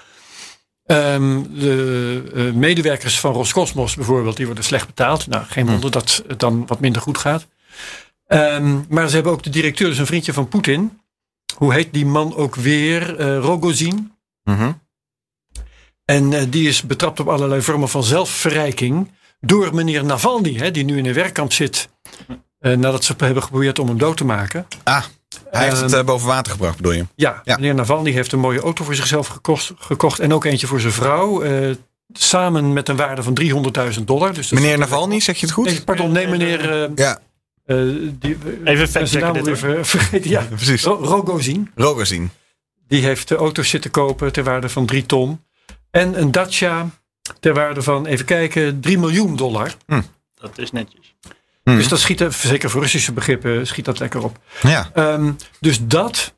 Ehm, 0.86 1.42
de 1.50 2.24
eh, 2.36 2.52
medewerkers 2.52 3.20
van 3.20 3.34
Roscosmos 3.34 3.96
bijvoorbeeld, 3.96 4.38
die 4.38 4.46
worden 4.46 4.64
slecht 4.64 4.86
betaald. 4.88 5.28
Nou, 5.28 5.46
geen 5.46 5.66
wonder 5.68 5.92
dat 5.92 6.24
het 6.28 6.40
dan 6.40 6.64
wat 6.68 6.80
minder 6.80 7.02
goed 7.02 7.18
gaat. 7.18 7.48
Ehm, 8.28 8.80
maar 8.90 9.08
ze 9.08 9.16
hebben 9.16 9.34
ook 9.34 9.44
de 9.44 9.50
directeur, 9.50 9.90
dus 9.90 9.98
een 9.98 10.06
vriendje 10.06 10.34
van 10.34 10.48
Poetin. 10.48 11.00
Hoe 11.58 11.74
heet 11.74 11.94
die 11.94 12.06
man 12.06 12.36
ook 12.36 12.56
weer? 12.56 13.20
Eh 13.20 13.38
Rogozin. 13.38 14.12
Mhm. 14.44 14.72
En 16.06 16.34
eh, 16.34 16.44
die 16.50 16.68
is 16.68 16.82
betrapt 16.84 17.20
op 17.20 17.28
allerlei 17.28 17.62
vormen 17.62 17.90
van 17.90 18.04
zelfverrijking. 18.04 19.12
Door 19.40 19.76
meneer 19.76 20.06
Navalny, 20.06 20.54
hè, 20.54 20.72
die 20.72 20.84
nu 20.84 20.98
in 20.98 21.06
een 21.06 21.14
werkkamp 21.14 21.54
zit. 21.54 21.90
eh, 22.60 22.74
nadat 22.78 23.04
ze 23.04 23.14
hebben 23.18 23.44
geprobeerd 23.44 23.80
om 23.80 23.88
hem 23.88 23.98
dood 23.98 24.18
te 24.18 24.26
maken. 24.26 24.68
Ah, 24.84 25.04
hij 25.52 25.64
heeft 25.64 25.82
het 25.82 25.92
Ehm, 25.92 26.00
eh, 26.00 26.06
boven 26.06 26.28
water 26.28 26.52
gebracht, 26.52 26.76
bedoel 26.76 26.92
je? 26.92 27.06
Ja, 27.16 27.42
Ja. 27.44 27.56
meneer 27.56 27.76
Navalny 27.76 28.12
heeft 28.12 28.32
een 28.32 28.40
mooie 28.40 28.60
auto 28.60 28.84
voor 28.84 28.96
zichzelf 28.96 29.40
gekocht. 29.80 30.20
En 30.20 30.34
ook 30.34 30.46
eentje 30.46 30.68
voor 30.68 30.80
zijn 30.80 30.94
vrouw. 30.94 31.44
samen 32.14 32.74
met 32.74 32.90
een 32.90 32.96
waarde 32.96 33.24
van 33.24 33.34
300.000 33.34 34.08
dollar. 34.08 34.34
Dus 34.34 34.52
Meneer 34.52 34.78
Navalny, 34.78 35.20
zeg 35.20 35.38
je 35.38 35.46
het 35.46 35.56
goed? 35.56 35.66
Nee, 35.66 35.84
pardon, 35.84 36.12
nee 36.12 36.28
meneer... 36.28 36.90
Ja, 36.96 37.20
die, 37.66 38.38
Even 38.64 38.88
factchecken 38.88 39.44
dit, 39.44 39.58
vergeten. 39.88 40.30
Ja, 40.30 40.42
precies. 40.56 40.84
Ro- 40.84 41.04
Rogozin. 41.04 41.72
Rogozin. 41.76 42.30
Die 42.88 43.02
heeft 43.04 43.28
de 43.28 43.36
auto's 43.36 43.70
zitten 43.70 43.92
kopen 43.92 44.32
ter 44.32 44.44
waarde 44.44 44.70
van 44.70 44.86
3 44.86 45.06
ton. 45.06 45.42
En 45.92 46.20
een 46.22 46.32
Dacia 46.32 46.90
ter 47.40 47.54
waarde 47.54 47.82
van, 47.82 48.06
even 48.06 48.26
kijken, 48.26 48.80
3 48.80 48.98
miljoen 48.98 49.36
dollar. 49.36 49.76
Dat 50.36 50.58
is 50.58 50.72
netjes. 50.72 51.16
Mhm. 51.64 51.76
Dus 51.78 51.88
dat 51.88 52.00
schiet, 52.00 52.22
er- 52.22 52.34
zeker 52.34 52.70
voor 52.70 52.82
Russische 52.82 53.12
begrippen, 53.12 53.68
schiet 53.68 53.86
dat 53.86 54.00
lekker 54.00 54.24
op. 54.24 54.38
Ja, 54.62 54.90
Ehm, 54.94 55.32
dus 55.60 55.80
dat, 55.82 56.34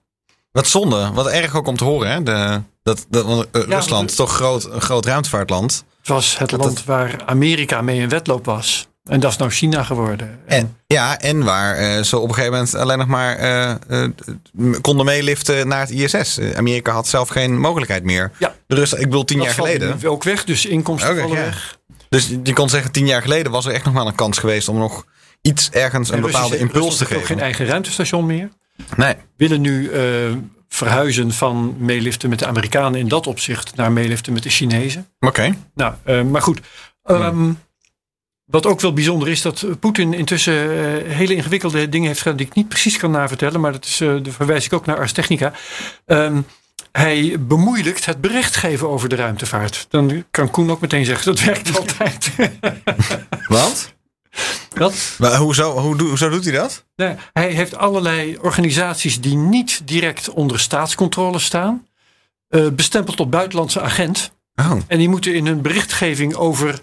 wat 0.52 0.68
zonde. 0.68 1.12
Wat 1.13 1.28
erg 1.28 1.56
ook 1.56 1.68
om 1.68 1.78
te 1.78 1.84
horen, 1.84 2.12
hè? 2.12 2.24
De, 2.24 2.62
dat, 2.84 3.06
dat, 3.10 3.26
want, 3.26 3.48
eh, 3.52 3.68
Ja, 3.68 3.76
Rusland, 3.76 4.16
toch 4.16 4.32
groot, 4.36 4.66
een 4.66 4.82
groot 4.82 5.06
ruimtevaartland. 5.06 5.86
was 6.04 6.38
het 6.38 6.50
Dat 6.50 6.60
land 6.60 6.78
het- 6.78 6.86
waar 6.86 7.26
Amerika 7.26 7.82
mee 7.82 8.00
in 8.00 8.10
wedloop 8.10 8.46
was. 8.46 8.88
En 9.08 9.20
dat 9.20 9.32
is 9.32 9.38
nou 9.38 9.52
China 9.52 9.84
geworden. 9.84 10.39
En, 10.46 10.78
ja, 10.88 11.20
en 11.20 11.43
waar 11.43 11.76
eh, 11.76 12.04
ze 12.04 12.17
op 12.17 12.28
een 12.28 12.34
gegeven 12.34 12.54
moment 12.54 12.76
alleen 12.76 12.98
nog 12.98 13.08
maar 13.08 13.36
eh, 13.36 13.72
eh, 13.72 14.10
konden 14.82 15.06
meeliften 15.06 15.67
naar 15.67 15.80
het 15.80 15.89
ISS. 15.89 16.39
Amerika 16.56 16.91
had 16.91 17.08
zelf 17.08 17.30
geen 17.30 17.60
mogelijkheid 17.60 18.04
meer. 18.04 18.32
Ja. 18.39 18.56
De 18.67 18.76
Russen, 18.76 19.00
ik 19.00 19.06
bedoel 19.06 19.24
tien 19.24 19.38
dat 19.38 19.46
jaar 19.46 19.56
geleden. 19.56 20.00
ook 20.06 20.24
weg, 20.24 20.43
dus 20.43 20.65
inkomsten 20.65 21.17
vallen 21.17 21.38
ja. 21.38 21.43
weg. 21.43 21.78
Dus 22.10 22.30
je 22.43 22.54
kon 22.54 22.70
zeggen, 22.70 22.91
tien 22.91 23.08
jaar 23.08 23.22
geleden 23.22 23.52
was 23.52 23.65
er 23.65 23.74
echt 23.74 23.86
nog 23.86 23.93
wel 23.93 24.08
een 24.08 24.15
kans 24.15 24.38
geweest 24.38 24.70
om 24.70 24.78
nog 24.78 25.06
iets 25.41 25.70
ergens 25.70 26.10
een 26.10 26.15
En 26.15 26.22
bepaalde 26.22 26.58
impuls 26.58 26.98
te 26.98 26.98
heeft 26.98 27.02
ook 27.02 27.08
geven. 27.08 27.28
geen 27.28 27.39
eigen 27.39 27.65
ruimtestation 27.65 28.26
meer. 28.26 28.50
Nee. 28.96 29.15
Willen 29.38 29.62
nu 29.62 29.91
verhuizen 30.70 31.32
van 31.32 31.76
meeliften 31.80 32.30
met 32.30 32.39
de 32.39 32.46
Amerikanen 32.46 33.00
in 33.00 33.08
dat 33.08 33.28
opzicht 33.28 33.76
naar 33.76 33.91
meeliften 33.91 34.34
met 34.34 34.43
de 34.43 34.50
Chinezen. 34.50 35.08
Oké. 35.20 35.56
Nou, 35.74 36.24
maar 36.24 36.41
goed. 36.41 36.60
Ehm, 37.04 37.52
Wat 38.52 38.66
ook 38.66 38.82
wel 38.82 38.94
bijzonder 38.94 39.28
is, 39.28 39.42
dat 39.42 39.66
Poetin 39.80 40.14
intussen 40.14 40.54
eh, 40.54 41.14
hele 41.16 41.36
ingewikkelde 41.36 41.90
dingen 41.90 42.08
heeft 42.08 42.22
gedaan 42.22 42.38
die 42.38 42.46
ik 42.46 42.54
niet 42.54 42.68
precies 42.68 42.98
kan 42.98 43.12
navertellen. 43.12 43.62
Maar 43.62 43.72
dat 43.72 43.86
is, 43.86 44.02
eh 44.02 44.08
daar 44.08 44.34
verwijs 44.34 44.66
ik 44.66 44.74
ook 44.74 44.86
naar 44.86 44.98
Ars 44.98 45.12
Technica. 45.12 45.54
Ehm, 46.06 46.42
hij 46.92 47.36
bemoeilijkt 47.40 48.06
het 48.06 48.22
bericht 48.22 48.56
geven 48.56 48.90
over 48.90 49.10
de 49.10 49.16
ruimtevaart. 49.16 49.86
Dan 49.90 50.24
kan 50.32 50.52
Koen 50.52 50.72
ook 50.72 50.82
meteen 50.82 51.06
zeggen, 51.06 51.26
dat 51.36 51.44
werkt 51.44 51.76
altijd. 51.80 52.32
Wat? 53.48 53.94
dat, 54.74 55.16
Maar 55.18 55.36
hoezo, 55.36 55.78
hoe, 55.80 56.02
hoezo 56.04 56.30
doet 56.30 56.44
hij 56.44 56.54
dat? 56.54 56.86
Nee, 56.96 57.16
hij 57.34 57.50
heeft 57.52 57.76
allerlei 57.78 58.38
organisaties 58.42 59.22
die 59.22 59.36
niet 59.36 59.82
direct 59.88 60.30
onder 60.30 60.60
staatscontrole 60.60 61.40
staan. 61.40 61.88
eh, 62.48 62.68
bestempeld 62.70 63.18
tot 63.18 63.30
buitenlandse 63.30 63.82
agent. 63.82 64.32
Oh, 64.56 64.72
En 64.88 64.98
die 64.98 65.10
moeten 65.10 65.34
in 65.36 65.46
hun 65.46 65.62
berichtgeving 65.62 66.36
over 66.36 66.70
eh, 66.70 66.76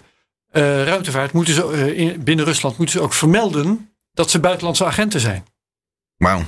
ruimtevaart, 0.61 1.31
moeten 1.31 1.53
ze, 1.53 1.71
eh, 1.71 1.99
in, 1.99 2.23
binnen 2.23 2.45
Rusland, 2.45 2.77
moeten 2.77 2.97
ze 2.99 3.03
ook 3.03 3.13
vermelden 3.13 3.89
dat 4.13 4.29
ze 4.29 4.39
buitenlandse 4.39 4.85
agenten 4.85 5.19
zijn. 5.19 5.45
wauw. 6.17 6.43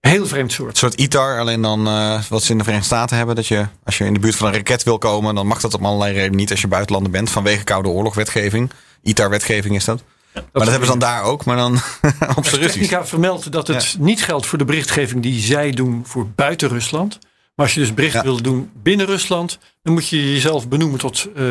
Heel 0.00 0.26
vreemd 0.26 0.52
soort. 0.52 0.70
Een 0.70 0.76
soort 0.76 0.94
ITAR, 1.00 1.38
alleen 1.38 1.62
dan 1.62 1.86
eh, 1.86 2.22
wat 2.28 2.42
ze 2.42 2.50
in 2.52 2.58
de 2.58 2.64
Verenigde 2.64 2.94
Staten 2.94 3.16
hebben. 3.16 3.34
Dat 3.34 3.46
je, 3.46 3.66
als 3.84 3.98
je 3.98 4.04
in 4.04 4.14
de 4.14 4.20
buurt 4.20 4.36
van 4.36 4.46
een 4.48 4.54
raket 4.54 4.82
wil 4.82 4.98
komen, 4.98 5.34
dan 5.34 5.46
mag 5.46 5.60
dat 5.60 5.74
om 5.74 5.86
allerlei 5.86 6.12
redenen 6.14 6.36
niet 6.36 6.50
als 6.50 6.60
je 6.60 6.66
buitenlander 6.68 7.12
bent. 7.12 7.30
Vanwege 7.30 7.64
Koude 7.64 7.88
Oorlogwetgeving. 7.88 8.70
ITAR-wetgeving 9.02 9.74
is 9.74 9.84
dat. 9.84 10.02
maar 10.34 10.42
dat 10.52 10.62
hebben 10.68 10.84
ze 10.84 10.90
dan 10.90 10.98
daar 10.98 11.22
ook, 11.22 11.44
maar 11.44 11.56
dan 11.56 11.72
op 12.36 12.44
zijn 12.46 12.60
Russisch. 12.60 12.72
Technica 12.72 13.06
vermeldt 13.06 13.52
dat 13.52 13.66
het 13.66 13.96
niet 13.98 14.22
geldt 14.24 14.46
voor 14.46 14.58
de 14.58 14.64
berichtgeving 14.64 15.22
die 15.22 15.40
zij 15.40 15.70
doen 15.70 16.02
voor 16.06 16.28
buiten 16.28 16.68
Rusland. 16.68 17.18
Maar 17.54 17.66
als 17.66 17.74
je 17.74 17.80
dus 17.80 17.94
bericht 17.94 18.14
Ja. 18.14 18.22
wil 18.22 18.42
doen 18.42 18.70
binnen 18.82 19.06
Rusland, 19.06 19.58
dan 19.82 19.92
moet 19.92 20.08
je 20.08 20.32
jezelf 20.32 20.68
benoemen 20.68 20.98
tot 20.98 21.28
eh, 21.36 21.44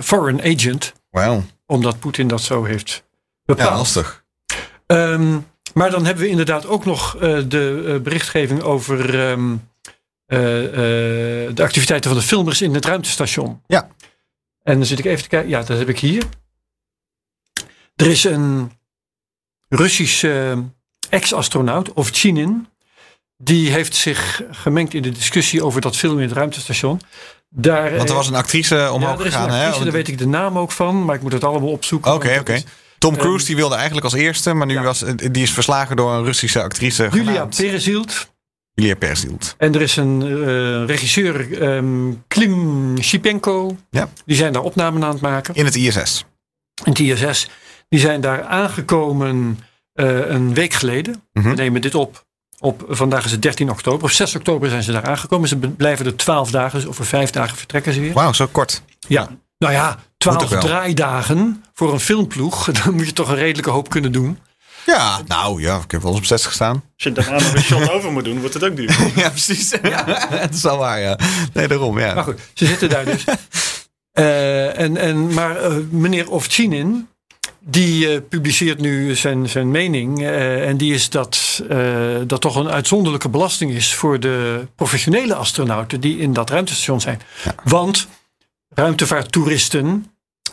foreign 0.00 0.40
agent. 0.40 0.92
Omdat 1.66 1.98
Poetin 1.98 2.28
dat 2.28 2.40
zo 2.42 2.64
heeft 2.64 2.90
Ja, 2.90 3.54
bepaald. 3.54 3.76
lastig. 3.78 4.24
Ehm, 4.86 5.38
maar 5.74 5.90
dan 5.90 6.04
hebben 6.04 6.24
we 6.24 6.30
inderdaad 6.30 6.66
ook 6.66 6.84
nog 6.84 7.16
eh, 7.16 7.38
de 7.48 7.84
eh, 7.86 8.02
berichtgeving 8.02 8.62
over 8.62 9.20
ehm, 9.30 9.52
eh, 10.26 10.38
de 11.54 11.62
activiteiten 11.62 12.10
van 12.10 12.18
de 12.20 12.26
filmers 12.26 12.62
in 12.62 12.74
het 12.74 12.84
ruimtestation. 12.84 13.62
Ja. 13.66 13.88
En 14.62 14.76
dan 14.76 14.86
zit 14.86 14.98
ik 14.98 15.04
even 15.04 15.22
te 15.22 15.28
kijken. 15.28 15.50
Ja, 15.50 15.62
dat 15.62 15.78
heb 15.78 15.88
ik 15.88 15.98
hier. 15.98 16.24
Er 17.96 18.06
is 18.06 18.24
een 18.24 18.72
Russische 19.68 20.62
ex-astronaut, 21.10 21.92
Ovchinin. 21.94 22.66
Die 23.36 23.70
heeft 23.72 23.94
zich 23.94 24.42
gemengd 24.50 24.94
in 24.94 25.02
de 25.02 25.10
discussie 25.10 25.64
over 25.64 25.80
dat 25.80 25.96
filmen 25.96 26.22
in 26.22 26.28
het 26.28 26.36
ruimtestation. 26.36 27.00
Daar, 27.54 27.82
Want 27.82 28.02
er 28.02 28.08
eh, 28.08 28.14
was 28.14 28.28
een 28.28 28.34
actrice 28.34 28.90
omhoog 28.92 29.18
ja, 29.18 29.24
gegaan. 29.24 29.50
actrice, 29.50 29.78
hè? 29.78 29.84
daar 29.84 29.92
weet 29.92 30.08
ik 30.08 30.18
de 30.18 30.26
naam 30.26 30.58
ook 30.58 30.72
van, 30.72 31.04
maar 31.04 31.14
ik 31.14 31.22
moet 31.22 31.32
het 31.32 31.44
allemaal 31.44 31.68
opzoeken. 31.68 32.12
Oké, 32.14 32.36
oké. 32.40 32.62
Tom 32.98 33.16
Cruise 33.16 33.46
die 33.46 33.56
wilde 33.56 33.74
eigenlijk 33.74 34.04
als 34.04 34.14
eerste, 34.14 34.52
maar 34.54 34.66
nu 34.66 34.74
Ja. 34.74 34.82
was, 34.82 35.04
die 35.16 35.42
is 35.42 35.52
verslagen 35.52 35.96
door 35.96 36.12
een 36.12 36.24
Russische 36.24 36.62
actrice. 36.62 37.08
Julia 37.12 37.32
genaamd 37.32 37.56
Perezielt. 37.56 38.30
Julia. 38.74 38.96
En 39.58 39.74
er 39.74 39.80
is 39.80 39.96
een 39.96 40.22
eh, 40.22 40.86
regisseur, 40.86 41.62
ehm, 41.62 42.12
Klim 42.28 42.96
Shipenko. 43.02 43.76
Ja. 43.90 44.08
Die 44.24 44.36
zijn 44.36 44.52
daar 44.52 44.62
opnamen 44.62 45.04
aan 45.04 45.12
het 45.12 45.20
maken. 45.20 45.54
In 45.54 45.64
het 45.64 45.74
ISS. 45.76 46.24
In 46.84 46.92
het 46.92 46.98
ISS. 46.98 47.48
Die 47.88 48.00
zijn 48.00 48.20
daar 48.20 48.42
aangekomen 48.42 49.58
eh, 49.92 50.28
een 50.30 50.54
week 50.54 50.72
geleden. 50.72 51.22
Mhm. 51.32 51.48
We 51.48 51.54
nemen 51.54 51.80
dit 51.80 51.94
op. 51.94 52.24
op. 52.62 52.84
Vandaag 52.88 53.24
is 53.24 53.30
het 53.30 53.42
13 53.42 53.70
oktober. 53.70 54.02
Op 54.02 54.10
6 54.10 54.34
oktober 54.34 54.68
zijn 54.68 54.82
ze 54.82 54.92
daar 54.92 55.04
aangekomen. 55.04 55.48
Ze 55.48 55.56
blijven 55.56 56.06
er 56.06 56.16
12 56.16 56.50
dagen. 56.50 56.78
Dus 56.80 56.88
over 56.88 57.04
5 57.06 57.30
dagen 57.30 57.56
vertrekken 57.56 57.92
ze 57.92 58.00
weer. 58.00 58.12
Wauw, 58.12 58.32
zo 58.32 58.46
kort. 58.46 58.82
Ja. 59.08 59.28
Nou 59.58 59.72
ja, 59.72 59.88
Moet 59.88 59.98
12 60.16 60.42
ook 60.42 60.48
wel. 60.48 60.60
draaidagen 60.60 61.64
voor 61.74 61.92
een 61.92 62.00
filmploeg. 62.00 62.70
Dan 62.84 62.94
moet 62.94 63.06
je 63.06 63.12
toch 63.12 63.28
een 63.28 63.34
redelijke 63.34 63.70
hoop 63.70 63.90
kunnen 63.90 64.12
doen. 64.12 64.38
Ja, 64.86 65.20
nou 65.26 65.62
ja, 65.62 65.76
ik 65.84 65.90
heb 65.90 66.02
wel 66.02 66.10
eens 66.10 66.20
op 66.20 66.26
60 66.26 66.48
gestaan. 66.48 66.74
Als 66.74 66.82
je 67.04 67.12
daarna 67.12 67.32
nog 67.38 67.54
een 67.54 67.62
shot 67.62 67.90
over 67.90 68.12
moet 68.12 68.24
doen, 68.24 68.38
wordt 68.40 68.54
het 68.54 68.64
ook 68.64 68.76
duur. 68.76 68.96
ja, 69.22 69.28
precies. 69.28 69.70
Het 69.80 70.54
is 70.54 70.62
wel 70.62 70.78
waar, 70.78 71.00
ja. 71.00 71.18
Nee, 71.52 71.68
daarom, 71.68 71.98
ja. 71.98 72.14
Maar 72.14 72.24
goed, 72.24 72.40
ze 72.54 72.66
zitten 72.66 72.88
daar 72.88 73.04
dus. 73.04 73.24
Eh, 74.12 74.78
en, 74.78 74.96
en, 74.96 75.34
maar 75.34 75.56
eh, 75.56 75.76
meneer 75.90 76.30
Ovchinin, 76.30 77.08
die 77.64 78.08
eh, 78.14 78.20
publiceert 78.28 78.80
nu 78.80 79.14
zijn, 79.16 79.48
zijn 79.48 79.70
mening. 79.70 80.22
eh, 80.22 80.68
en 80.68 80.76
die 80.76 80.94
is 80.94 81.10
dat 81.10 81.62
eh, 81.68 81.78
dat 82.26 82.40
toch 82.40 82.56
een 82.56 82.68
uitzonderlijke 82.70 83.28
belasting 83.28 83.70
is 83.72 83.94
voor 83.94 84.20
de 84.20 84.66
professionele 84.74 85.34
astronauten 85.34 86.00
die 86.00 86.18
in 86.18 86.32
dat 86.32 86.50
ruimtestation 86.50 87.00
zijn. 87.00 87.20
Want 87.64 88.08
ruimtevaarttoeristen, 88.74 90.06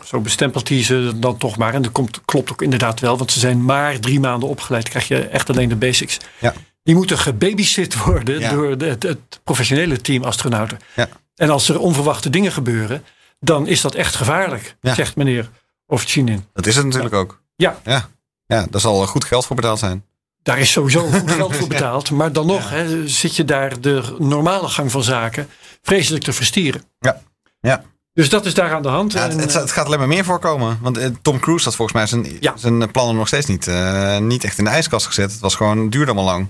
zo 0.04 0.20
bestempelt 0.20 0.68
hij 0.68 0.82
ze 0.82 1.12
dan 1.16 1.36
toch 1.36 1.56
maar. 1.56 1.74
En 1.74 1.82
dat 1.82 1.92
komt, 1.92 2.20
klopt 2.24 2.52
ook 2.52 2.62
inderdaad 2.62 3.00
wel, 3.00 3.16
want 3.18 3.32
ze 3.32 3.38
zijn 3.38 3.64
maar 3.64 3.98
drie 4.00 4.20
maanden 4.20 4.48
opgeleid. 4.48 4.88
krijg 4.88 5.08
je 5.08 5.18
echt 5.26 5.50
alleen 5.50 5.68
de 5.68 5.76
basics. 5.76 6.18
Ja. 6.38 6.54
Die 6.82 6.94
moeten 6.94 7.18
gebabysit 7.18 8.04
worden 8.04 8.40
Ja. 8.40 8.50
door 8.52 8.78
de, 8.78 8.84
het, 8.86 9.02
het 9.02 9.40
professionele 9.44 10.00
team 10.00 10.24
astronauten. 10.24 10.78
Ja. 10.96 11.08
En 11.34 11.50
als 11.50 11.68
er 11.68 11.78
onverwachte 11.78 12.30
dingen 12.30 12.52
gebeuren, 12.52 13.04
dan 13.40 13.66
is 13.66 13.80
dat 13.80 13.94
echt 13.94 14.14
gevaarlijk, 14.14 14.76
zegt 14.82 15.16
meneer 15.16 15.50
Ovchinin. 15.90 16.44
Dat 16.52 16.66
is 16.66 16.76
het 16.76 16.84
natuurlijk 16.84 17.14
ook. 17.14 17.40
Ja. 17.56 17.80
Ja. 17.84 18.08
Ja, 18.46 18.66
daar 18.70 18.80
zal 18.80 19.06
goed 19.06 19.24
geld 19.24 19.46
voor 19.46 19.56
betaald 19.56 19.78
zijn. 19.78 20.04
Daar 20.42 20.58
is 20.58 20.72
sowieso 20.72 21.06
goed 21.10 21.30
geld 21.30 21.56
voor 21.56 21.68
betaald. 21.68 22.10
Maar 22.10 22.32
dan 22.32 22.46
nog 22.46 22.70
hè, 22.70 23.08
zit 23.08 23.36
je 23.36 23.44
daar 23.44 23.80
de 23.80 24.16
normale 24.18 24.68
gang 24.68 24.90
van 24.90 25.02
zaken 25.02 25.48
vreselijk 25.82 26.24
te 26.24 26.32
verstieren. 26.32 26.82
Ja. 26.98 27.20
Ja. 27.60 27.82
Dus 28.12 28.28
dat 28.28 28.46
is 28.46 28.54
daar 28.54 28.72
aan 28.74 28.82
de 28.82 28.88
hand. 28.88 29.12
Ja, 29.12 29.22
het, 29.22 29.32
En, 29.32 29.38
het, 29.38 29.52
het 29.52 29.70
gaat 29.72 29.86
alleen 29.86 29.98
maar 29.98 30.08
meer 30.08 30.24
voorkomen. 30.24 30.78
Want 30.80 30.98
eh, 30.98 31.08
Tom 31.22 31.40
Cruise 31.40 31.64
had 31.64 31.76
volgens 31.76 31.96
mij 31.96 32.06
zijn, 32.06 32.36
Ja. 32.40 32.56
zijn 32.56 32.90
plannen 32.90 33.16
nog 33.16 33.26
steeds 33.26 33.46
niet, 33.46 33.66
eh, 33.68 34.18
niet 34.18 34.44
echt 34.44 34.58
in 34.58 34.64
de 34.64 34.70
ijskast 34.70 35.06
gezet. 35.06 35.30
Het 35.32 35.40
was 35.40 35.54
gewoon, 35.54 35.90
duurde 35.90 36.12
allemaal 36.12 36.32
lang. 36.34 36.48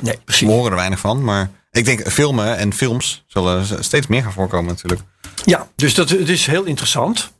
nee, 0.00 0.14
We 0.14 0.20
precies. 0.24 0.48
horen 0.48 0.70
er 0.70 0.76
weinig 0.76 0.98
van. 0.98 1.24
Maar 1.24 1.50
ik 1.70 1.84
denk 1.84 2.10
filmen 2.10 2.56
en 2.56 2.72
films 2.74 3.24
zullen 3.26 3.84
steeds 3.84 4.06
meer 4.06 4.22
gaan 4.22 4.32
voorkomen 4.32 4.66
natuurlijk. 4.66 5.00
Ja, 5.44 5.68
dus 5.76 5.94
dat 5.94 6.08
het 6.08 6.28
is 6.28 6.46
heel 6.46 6.64
interessant. 6.64 7.30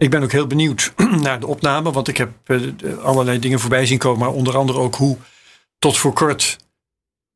Ik 0.00 0.10
ben 0.10 0.22
ook 0.22 0.32
heel 0.32 0.46
benieuwd 0.46 0.92
naar 1.26 1.40
de 1.40 1.46
opname. 1.46 1.92
Want 1.92 2.08
ik 2.08 2.16
heb 2.16 2.30
eh, 2.44 2.58
de- 2.76 2.96
allerlei 2.96 3.38
dingen 3.38 3.60
voorbij 3.60 3.86
zien 3.86 3.98
komen. 3.98 4.18
Maar 4.18 4.28
onder 4.34 4.56
andere 4.56 4.78
ook 4.78 4.94
hoe 4.94 5.16
tot 5.78 5.96
voor 5.98 6.12
kort 6.12 6.56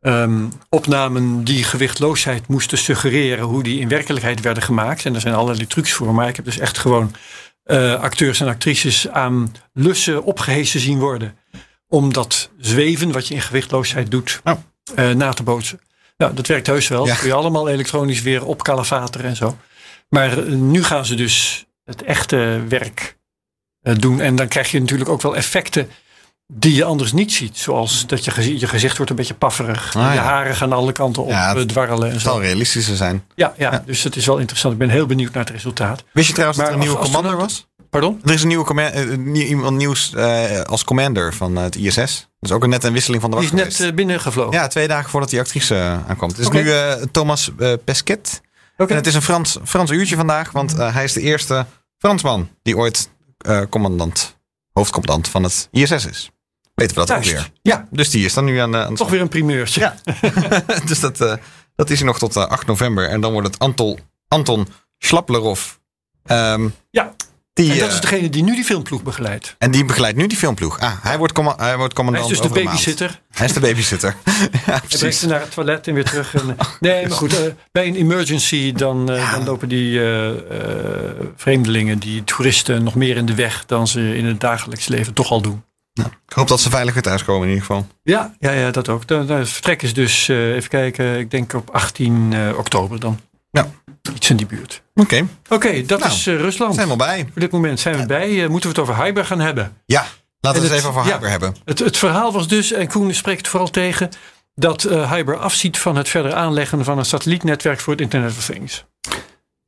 ehm, 0.00 0.44
opnamen 0.68 1.44
die 1.44 1.64
gewichtloosheid 1.64 2.48
moesten 2.48 2.78
suggereren. 2.78 3.44
Hoe 3.44 3.62
die 3.62 3.80
in 3.80 3.88
werkelijkheid 3.88 4.40
werden 4.40 4.62
gemaakt. 4.62 5.04
En 5.04 5.14
er 5.14 5.20
zijn 5.20 5.34
allerlei 5.34 5.66
trucs 5.66 5.92
voor. 5.92 6.14
Maar 6.14 6.28
ik 6.28 6.36
heb 6.36 6.44
dus 6.44 6.58
echt 6.58 6.78
gewoon 6.78 7.14
eh, 7.64 7.94
acteurs 8.00 8.40
en 8.40 8.48
actrices 8.48 9.08
aan 9.08 9.54
lussen 9.72 10.24
opgehezen 10.24 10.80
zien 10.80 10.98
worden. 10.98 11.36
Om 11.88 12.12
dat 12.12 12.50
zweven 12.58 13.12
wat 13.12 13.28
je 13.28 13.34
in 13.34 13.40
gewichtloosheid 13.42 14.10
doet 14.10 14.40
Oh. 14.44 14.52
eh, 14.94 15.10
na 15.10 15.32
te 15.32 15.42
bootsen. 15.42 15.80
Nou, 16.16 16.34
dat 16.34 16.46
werkt 16.46 16.66
heus 16.66 16.88
wel. 16.88 17.06
Ja. 17.06 17.14
Kun 17.14 17.26
je 17.26 17.34
allemaal 17.34 17.68
elektronisch 17.68 18.22
weer 18.22 18.44
opkalefateren 18.44 19.26
en 19.26 19.36
zo. 19.36 19.56
Maar 20.08 20.38
eh, 20.38 20.44
nu 20.52 20.84
gaan 20.84 21.06
ze 21.06 21.14
dus 21.14 21.64
het 21.84 22.02
echte 22.02 22.62
werk 22.68 23.16
eh, 23.82 23.94
doen. 23.98 24.20
En 24.20 24.36
dan 24.36 24.48
krijg 24.48 24.70
je 24.70 24.80
natuurlijk 24.80 25.10
ook 25.10 25.22
wel 25.22 25.36
effecten 25.36 25.88
die 26.52 26.74
je 26.74 26.84
anders 26.84 27.12
niet 27.12 27.32
ziet. 27.32 27.58
Zoals 27.58 28.06
dat 28.06 28.24
je, 28.24 28.30
gezi- 28.30 28.58
je 28.60 28.66
gezicht 28.66 28.96
wordt 28.96 29.10
een 29.10 29.16
beetje 29.16 29.34
pafferig. 29.34 29.96
Ah, 29.96 30.12
je 30.14 30.18
haren 30.20 30.54
gaan 30.56 30.72
alle 30.72 30.92
kanten 30.92 31.22
op 31.22 31.28
Ja, 31.28 31.50
eh, 31.50 31.56
het- 31.58 31.68
dwarrelen 31.68 32.06
en 32.08 32.12
Het 32.12 32.22
zal 32.22 32.40
realistischer 32.40 32.96
zijn. 32.96 33.24
Ja, 33.34 33.54
ja, 33.58 33.82
dus 33.86 34.02
het 34.02 34.16
is 34.16 34.26
wel 34.26 34.38
interessant. 34.38 34.72
Ik 34.72 34.78
ben 34.78 34.88
heel 34.88 35.06
benieuwd 35.06 35.32
naar 35.32 35.44
het 35.44 35.52
resultaat. 35.52 36.04
Wist 36.12 36.26
je 36.26 36.32
trouwens 36.32 36.58
Maar 36.60 36.70
dat 36.70 36.76
er 36.76 36.82
een 36.82 36.88
nieuwe 36.88 37.04
commander 37.04 37.36
was? 37.36 37.66
Pardon? 37.90 38.20
Er 38.24 38.32
is 38.32 38.42
een 38.42 38.48
nieuwe 38.48 38.80
eh, 38.82 39.48
iemand 39.48 39.76
nieuws 39.76 40.16
als 40.64 40.84
commander 40.84 41.34
van 41.34 41.56
het 41.56 41.76
ISS. 41.76 42.28
Dus 42.40 42.52
ook 42.52 42.66
net 42.66 42.84
een 42.84 42.92
wisseling 42.92 43.22
van 43.22 43.30
de 43.30 43.38
Die 43.40 43.48
wacht 43.50 43.66
is 43.66 43.78
net 43.78 43.94
binnengevlogen. 43.94 44.52
Ja, 44.52 44.66
twee 44.66 44.88
dagen 44.88 45.10
voordat 45.10 45.30
die 45.30 45.40
actrice 45.40 45.74
eh, 45.74 46.08
aankwam. 46.08 46.28
Het 46.28 46.38
is 46.38 46.48
nu 46.48 46.70
Thomas 47.10 47.50
Pesquet. 47.84 48.40
Oké. 48.76 48.90
En 48.90 48.96
het 48.96 49.06
is 49.06 49.14
een 49.14 49.22
Frans, 49.22 49.58
Frans 49.64 49.90
uurtje 49.90 50.16
vandaag, 50.16 50.50
want 50.50 50.78
eh, 50.78 50.94
hij 50.94 51.04
is 51.04 51.12
de 51.12 51.20
eerste 51.20 51.66
Fransman 51.98 52.48
die 52.62 52.76
ooit 52.76 53.10
eh, 53.38 53.60
commandant, 53.70 54.36
hoofdcommandant 54.72 55.28
van 55.28 55.42
het 55.42 55.68
ISS 55.70 56.06
is. 56.06 56.30
Weten 56.74 56.94
we 56.96 57.00
dat 57.06 57.08
Juist. 57.08 57.28
ook 57.30 57.34
weer? 57.34 57.50
Ja, 57.62 57.86
dus 57.90 58.10
die 58.10 58.24
is 58.24 58.34
dan 58.34 58.44
nu 58.44 58.58
aan 58.58 58.72
de, 58.72 58.84
aan 58.84 58.94
Toch 58.94 59.10
weer 59.10 59.20
een 59.20 59.28
primeurtje. 59.28 59.80
Ja. 59.80 59.94
dus 60.86 61.00
dat, 61.00 61.20
eh, 61.20 61.34
dat 61.74 61.90
is 61.90 61.98
hij 61.98 62.06
nog 62.06 62.18
tot 62.18 62.36
eh, 62.36 62.46
8 62.46 62.66
november. 62.66 63.08
En 63.08 63.20
dan 63.20 63.32
wordt 63.32 63.46
het 63.46 63.58
Anton, 63.58 63.98
Anton 64.28 64.68
Schlaplerov. 64.98 65.72
Ehm, 66.24 66.68
Ja. 66.90 67.14
Die, 67.54 67.72
En 67.72 67.78
dat 67.78 67.88
eh, 67.88 67.94
is 67.94 68.00
degene 68.00 68.28
die 68.28 68.42
nu 68.42 68.54
die 68.54 68.64
filmploeg 68.64 69.02
begeleidt. 69.02 69.54
en 69.58 69.70
die 69.70 69.84
begeleidt 69.84 70.16
nu 70.16 70.26
die 70.26 70.38
filmploeg. 70.38 70.80
Ah, 70.80 70.92
hij 71.02 71.18
wordt, 71.18 71.36
hij 71.36 71.46
wordt 71.46 71.60
Hij 71.66 71.88
commandant 71.88 72.30
is 72.30 72.38
dus 72.38 72.50
de 72.50 72.60
babysitter. 72.62 73.20
Hij 73.30 73.46
is 73.46 73.52
de 73.52 73.60
babysitter. 73.60 74.16
ja, 74.24 74.38
Hij 74.64 74.80
brengt 74.98 75.16
ze 75.16 75.26
naar 75.26 75.40
het 75.40 75.50
toilet 75.50 75.86
en 75.88 75.94
weer 75.94 76.04
terug. 76.04 76.34
En, 76.34 76.54
eh, 76.58 76.66
nee, 76.80 77.06
maar 77.08 77.16
goed. 77.16 77.38
eh, 77.38 77.52
bij 77.72 77.86
een 77.86 77.94
emergency 77.96 78.72
dan, 78.72 79.06
dan 79.06 79.44
lopen 79.44 79.68
die 79.68 80.00
vreemdelingen, 81.36 81.98
die 81.98 82.24
toeristen, 82.24 82.82
nog 82.82 82.94
meer 82.94 83.16
in 83.16 83.26
de 83.26 83.34
weg 83.34 83.66
dan 83.66 83.88
ze 83.88 84.16
in 84.16 84.24
het 84.24 84.40
dagelijks 84.40 84.86
leven 84.88 85.12
toch 85.12 85.30
al 85.30 85.40
doen. 85.40 85.62
Ik 86.26 86.32
hoop 86.34 86.48
dat 86.48 86.60
ze 86.60 86.70
veilig 86.70 86.94
weer 86.94 87.02
thuiskomen 87.02 87.42
in 87.42 87.48
ieder 87.48 87.66
geval. 87.66 87.86
Ja, 88.02 88.34
ja, 88.38 88.50
ja 88.50 88.70
dat 88.70 88.88
ook. 88.88 89.02
Het 89.08 89.48
vertrek 89.48 89.82
is 89.82 89.94
dus, 89.94 90.28
even 90.28 90.68
kijken, 90.68 91.18
ik 91.18 91.30
denk 91.30 91.52
op 91.52 91.70
18 91.70 92.32
eh, 92.32 92.58
oktober 92.58 93.00
dan. 93.00 93.20
Ja. 93.50 93.70
Iets 94.14 94.30
in 94.30 94.36
die 94.36 94.46
buurt. 94.46 94.82
Oké, 94.94 95.26
Oké, 95.48 95.82
dat 95.86 95.98
Nou, 96.00 96.12
is 96.12 96.26
eh, 96.26 96.36
Rusland. 96.36 96.74
zijn 96.74 96.86
we 96.86 96.92
al 96.92 96.98
bij. 96.98 97.26
Voor 97.32 97.40
dit 97.40 97.50
moment 97.50 97.80
zijn 97.80 97.96
we 97.98 98.06
bij. 98.06 98.42
Eh, 98.42 98.48
moeten 98.48 98.70
we 98.70 98.80
het 98.80 98.90
over 98.90 99.02
Hyber 99.04 99.24
gaan 99.24 99.40
hebben? 99.40 99.76
Ja, 99.86 100.06
laten 100.40 100.60
we 100.62 100.66
het 100.66 100.76
even 100.76 100.88
over 100.88 101.04
ja. 101.06 101.12
Hyper 101.12 101.30
hebben. 101.30 101.56
Het, 101.64 101.78
het 101.78 101.96
verhaal 101.96 102.32
was 102.32 102.48
dus, 102.48 102.72
en 102.72 102.88
Koen 102.88 103.14
spreekt 103.14 103.48
vooral 103.48 103.70
tegen, 103.70 104.10
dat 104.54 104.84
eh 104.84 105.10
Hyber 105.12 105.36
afziet 105.38 105.78
van 105.78 105.96
het 105.96 106.08
verder 106.08 106.34
aanleggen 106.34 106.84
van 106.84 106.98
een 106.98 107.04
satellietnetwerk 107.04 107.80
voor 107.80 107.92
het 107.92 108.02
Internet 108.02 108.30
of 108.30 108.44
Things. 108.44 108.84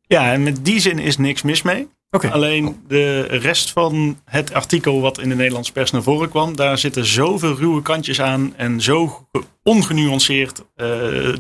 Ja, 0.09 0.33
en 0.33 0.43
met 0.43 0.65
die 0.65 0.81
zin 0.81 0.99
is 0.99 1.17
niks 1.17 1.43
mis 1.43 1.63
mee. 1.63 1.89
Alleen 2.25 2.77
de 2.89 3.21
rest 3.21 3.71
van 3.71 4.19
het 4.25 4.55
artikel 4.55 5.01
wat 5.01 5.19
in 5.21 5.29
de 5.29 5.35
Nederlandse 5.35 5.73
pers 5.73 5.91
naar 5.91 6.03
voren 6.03 6.29
kwam, 6.29 6.57
daar 6.57 6.79
zitten 6.79 7.07
zoveel 7.07 7.57
ruwe 7.57 7.83
kantjes 7.83 8.21
aan 8.21 8.53
en 8.57 8.81
zo 8.81 9.07
ge- 9.33 9.43
ongenuanceerd 9.63 10.63
eh, 10.75 10.89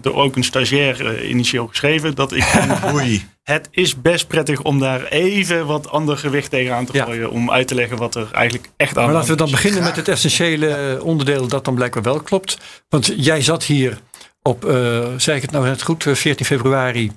door 0.01 0.15
ook 0.15 0.37
een 0.37 0.45
stagiair 0.45 1.07
eh, 1.17 1.29
initieel 1.31 1.67
geschreven, 1.67 2.15
dat 2.15 2.33
ik 2.33 2.45
Oei. 2.95 3.25
het 3.43 3.69
is 3.71 4.01
best 4.01 4.27
prettig 4.29 4.63
om 4.63 4.79
daar 4.79 5.05
even 5.05 5.67
wat 5.67 5.91
ander 5.91 6.17
gewicht 6.19 6.51
tegenaan 6.51 6.85
te 6.87 6.93
Ja. 6.93 7.05
gooien 7.05 7.31
om 7.31 7.51
uit 7.51 7.69
te 7.69 7.75
leggen 7.75 7.97
wat 7.97 8.15
er 8.15 8.29
eigenlijk 8.33 8.69
echt 8.77 8.99
aan 8.99 9.05
Maar 9.05 9.13
laten 9.15 9.31
we 9.31 9.37
dan 9.37 9.47
is. 9.47 9.53
beginnen 9.53 9.83
met 9.83 9.97
het 9.97 10.09
essentiële 10.09 10.69
eh, 10.69 11.05
onderdeel 11.05 11.49
dat 11.49 11.65
dan 11.65 11.75
blijkbaar 11.75 12.03
wel 12.03 12.21
klopt. 12.21 12.59
Want 12.89 13.13
jij 13.17 13.43
zat 13.43 13.65
hier 13.65 13.99
op, 14.43 14.65
eh, 14.65 14.73
zei 15.17 15.37
ik 15.37 15.43
het 15.43 15.51
nou 15.51 15.65
net 15.65 15.83
goed, 15.83 16.07
eh, 16.07 16.15
14 16.15 16.47
februari 16.47 17.13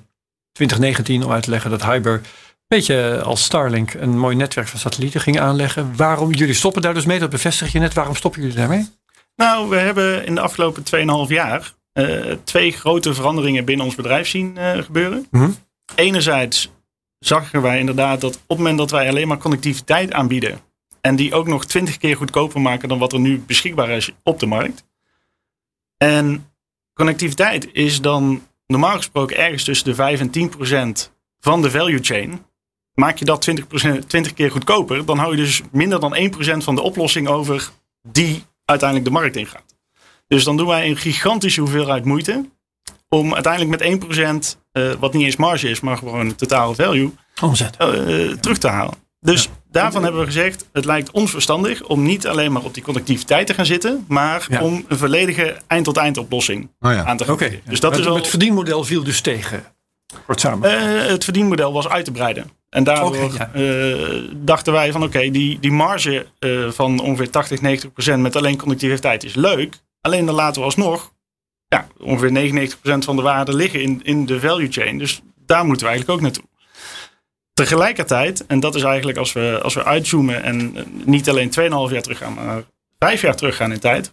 2019 0.52 1.24
om 1.24 1.32
uit 1.32 1.42
te 1.42 1.50
leggen 1.50 1.70
dat 1.70 1.82
Hyber 1.82 2.20
beetje 2.76 3.22
als 3.22 3.44
Starlink 3.44 3.94
een 3.94 4.18
mooi 4.18 4.36
netwerk 4.36 4.68
van 4.68 4.78
satellieten 4.78 5.20
ging 5.20 5.40
aanleggen. 5.40 5.96
Waarom, 5.96 6.32
jullie 6.32 6.54
stoppen 6.54 6.82
daar 6.82 6.94
dus 6.94 7.04
mee, 7.04 7.18
dat 7.18 7.30
bevestig 7.30 7.72
je 7.72 7.78
net. 7.78 7.94
Waarom 7.94 8.14
stoppen 8.14 8.40
jullie 8.40 8.56
daarmee? 8.56 8.88
Nou, 9.36 9.68
we 9.68 9.76
hebben 9.76 10.26
in 10.26 10.34
de 10.34 10.40
afgelopen 10.40 10.82
2,5 11.28 11.28
jaar 11.28 11.72
eh, 11.92 12.32
twee 12.44 12.72
grote 12.72 13.14
veranderingen 13.14 13.64
binnen 13.64 13.86
ons 13.86 13.94
bedrijf 13.94 14.28
zien 14.28 14.56
eh, 14.56 14.78
gebeuren. 14.78 15.26
Mhm. 15.30 15.50
Enerzijds 15.94 16.70
zagen 17.18 17.62
wij 17.62 17.78
inderdaad 17.78 18.20
dat 18.20 18.34
op 18.34 18.48
het 18.48 18.58
moment 18.58 18.78
dat 18.78 18.90
wij 18.90 19.08
alleen 19.08 19.28
maar 19.28 19.38
connectiviteit 19.38 20.12
aanbieden 20.12 20.60
en 21.00 21.16
die 21.16 21.34
ook 21.34 21.46
nog 21.46 21.66
20 21.66 21.96
keer 21.96 22.16
goedkoper 22.16 22.60
maken 22.60 22.88
dan 22.88 22.98
wat 22.98 23.12
er 23.12 23.20
nu 23.20 23.42
beschikbaar 23.46 23.90
is 23.90 24.10
op 24.22 24.38
de 24.40 24.46
markt. 24.46 24.84
En 25.96 26.50
connectiviteit 26.94 27.68
is 27.72 28.00
dan 28.00 28.46
normaal 28.66 28.96
gesproken 28.96 29.36
ergens 29.36 29.64
tussen 29.64 29.86
de 29.86 29.94
5 29.94 30.20
en 30.20 30.30
10 30.30 30.48
procent 30.48 31.12
van 31.40 31.62
de 31.62 31.70
value 31.70 31.98
chain. 32.02 32.48
Maak 32.94 33.18
je 33.18 33.24
dat 33.24 33.40
20, 33.40 33.66
20 34.06 34.32
keer 34.34 34.50
goedkoper, 34.50 35.04
dan 35.04 35.18
hou 35.18 35.30
je 35.30 35.36
dus 35.42 35.60
minder 35.72 36.00
dan 36.00 36.14
1 36.14 36.30
procent 36.30 36.64
van 36.64 36.74
de 36.74 36.80
oplossing 36.82 37.28
over 37.28 37.70
die 38.02 38.44
uiteindelijk 38.64 39.08
de 39.08 39.14
markt 39.14 39.36
ingaat. 39.36 39.76
Dus 40.28 40.44
dan 40.44 40.56
doen 40.56 40.66
wij 40.66 40.88
een 40.88 40.96
gigantische 40.96 41.60
hoeveelheid 41.60 42.04
moeite 42.04 42.48
om 43.08 43.34
uiteindelijk 43.34 43.70
met 43.82 43.82
1%, 43.82 44.58
eh, 44.72 44.90
wat 44.98 45.12
niet 45.12 45.24
eens 45.24 45.36
marge 45.36 45.68
is, 45.68 45.80
maar 45.80 45.96
gewoon 45.96 46.34
totaal 46.34 46.74
value, 46.74 47.10
Omzet. 47.42 47.76
eh, 47.76 47.86
terug 48.40 48.58
te 48.58 48.68
halen. 48.68 48.94
Dus 49.20 49.48
daarvan 49.70 50.02
hebben 50.02 50.20
we 50.20 50.26
gezegd, 50.26 50.68
het 50.72 50.84
lijkt 50.84 51.10
ons 51.10 51.30
verstandig 51.30 51.82
om 51.86 52.02
niet 52.02 52.26
alleen 52.26 52.52
maar 52.52 52.62
op 52.62 52.74
die 52.74 52.82
connectiviteit 52.82 53.46
te 53.46 53.54
gaan 53.54 53.66
zitten, 53.66 54.04
maar 54.08 54.46
Ja. 54.48 54.60
om 54.62 54.84
een 54.88 54.98
volledige 54.98 55.56
eind-tot-eind 55.66 56.16
oplossing 56.18 56.70
Oh 56.80 56.92
ja. 56.92 57.04
aan 57.04 57.16
te 57.16 57.24
gaan. 57.24 57.36
Dus 57.64 57.80
dat 57.80 57.90
het, 57.92 58.00
is 58.00 58.06
al, 58.06 58.14
het 58.16 58.26
verdienmodel 58.28 58.84
viel 58.84 59.02
dus 59.04 59.20
tegen. 59.20 59.64
Kort 60.26 60.40
samen. 60.40 60.70
eh, 61.04 61.10
het 61.10 61.24
verdienmodel 61.24 61.72
was 61.72 61.88
uit 61.88 62.04
te 62.04 62.12
breiden. 62.12 62.50
En 62.70 62.84
daardoor 62.84 63.32
ja. 63.32 63.52
eh, 63.52 64.22
dachten 64.32 64.72
wij 64.72 64.92
van 64.92 65.02
oké, 65.02 65.30
die, 65.30 65.58
die 65.60 65.72
marge 65.72 66.26
eh, 66.38 66.70
van 66.70 67.00
ongeveer 67.00 67.30
80, 67.30 67.60
90 67.60 67.92
procent 67.92 68.22
met 68.22 68.36
alleen 68.36 68.56
connectiviteit 68.56 69.24
is 69.24 69.34
leuk. 69.34 69.78
Alleen 70.00 70.26
dan 70.26 70.34
laten 70.34 70.60
we 70.60 70.66
alsnog 70.66 71.12
ja, 71.66 71.86
ongeveer 71.98 72.70
99% 72.70 72.74
van 72.82 73.16
de 73.16 73.22
waarde 73.22 73.54
liggen 73.54 73.82
in, 73.82 74.00
in 74.02 74.26
de 74.26 74.40
value 74.40 74.72
chain. 74.72 74.98
Dus 74.98 75.20
daar 75.46 75.64
moeten 75.64 75.86
we 75.86 75.92
eigenlijk 75.92 76.18
ook 76.18 76.24
naartoe. 76.24 76.44
Tegelijkertijd, 77.52 78.46
en 78.46 78.60
dat 78.60 78.74
is 78.74 78.82
eigenlijk 78.82 79.18
als 79.18 79.32
we, 79.32 79.60
als 79.62 79.74
we 79.74 79.84
uitzoomen 79.84 80.42
en 80.42 80.76
eh, 80.76 80.84
niet 81.04 81.28
alleen 81.28 81.52
2,5 81.60 81.92
jaar 81.92 82.02
teruggaan, 82.02 82.34
maar 82.34 82.62
5 82.98 83.20
jaar 83.20 83.36
teruggaan 83.36 83.72
in 83.72 83.80
tijd. 83.80 84.12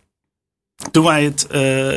Toen 0.91 1.03
wij 1.03 1.23
het, 1.23 1.47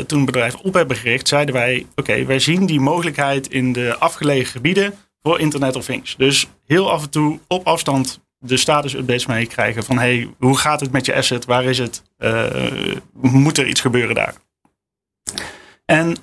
toen 0.08 0.18
het 0.18 0.26
bedrijf 0.26 0.54
op 0.54 0.74
hebben 0.74 0.96
gericht, 0.96 1.28
zeiden 1.28 1.54
wij: 1.54 1.86
Oké, 1.94 2.24
wij 2.24 2.38
zien 2.38 2.66
die 2.66 2.80
mogelijkheid 2.80 3.48
in 3.48 3.72
de 3.72 3.96
afgelegen 3.98 4.50
gebieden 4.50 4.94
voor 5.22 5.40
Internet 5.40 5.76
of 5.76 5.84
Things. 5.84 6.16
Dus 6.16 6.46
heel 6.66 6.90
af 6.90 7.02
en 7.02 7.10
toe 7.10 7.38
op 7.48 7.66
afstand 7.66 8.20
de 8.38 8.56
status 8.56 8.94
updates 8.94 9.26
meekrijgen 9.26 9.84
van: 9.84 9.98
hey, 9.98 10.30
hoe 10.38 10.56
gaat 10.58 10.80
het 10.80 10.92
met 10.92 11.06
je 11.06 11.14
asset? 11.14 11.44
Waar 11.44 11.64
is 11.64 11.78
het? 11.78 12.02
Eh, 12.16 12.96
moet 13.20 13.58
er 13.58 13.66
iets 13.66 13.80
gebeuren 13.80 14.14
daar? 14.14 14.34
En 15.84 16.16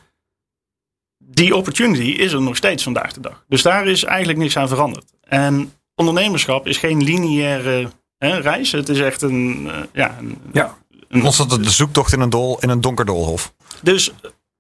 die 1.18 1.56
opportunity 1.56 2.02
is 2.22 2.32
er 2.34 2.42
nog 2.42 2.56
steeds 2.56 2.84
vandaag 2.84 3.14
de 3.14 3.20
dag. 3.20 3.44
Dus 3.48 3.62
daar 3.62 3.88
is 3.88 4.04
eigenlijk 4.04 4.40
niks 4.40 4.58
aan 4.58 4.68
veranderd. 4.68 5.14
En 5.22 5.74
ondernemerschap 5.96 6.68
is 6.68 6.78
geen 6.78 7.04
lineaire 7.04 7.90
hè, 8.18 8.38
reis. 8.40 8.72
Het 8.72 8.90
is 8.90 9.00
echt 9.00 9.22
een, 9.22 9.70
eh, 9.72 9.80
ja, 9.94 10.18
een, 10.20 10.38
Ja. 10.54 10.78
een- 11.08 11.22
Constant 11.22 11.64
de 11.64 11.70
zoektocht 11.70 12.14
in 12.14 12.20
een, 12.20 12.30
dol, 12.30 12.60
in 12.60 12.70
een 12.70 12.82
donker 12.82 13.06
doolhof. 13.06 13.54
dus 13.82 14.12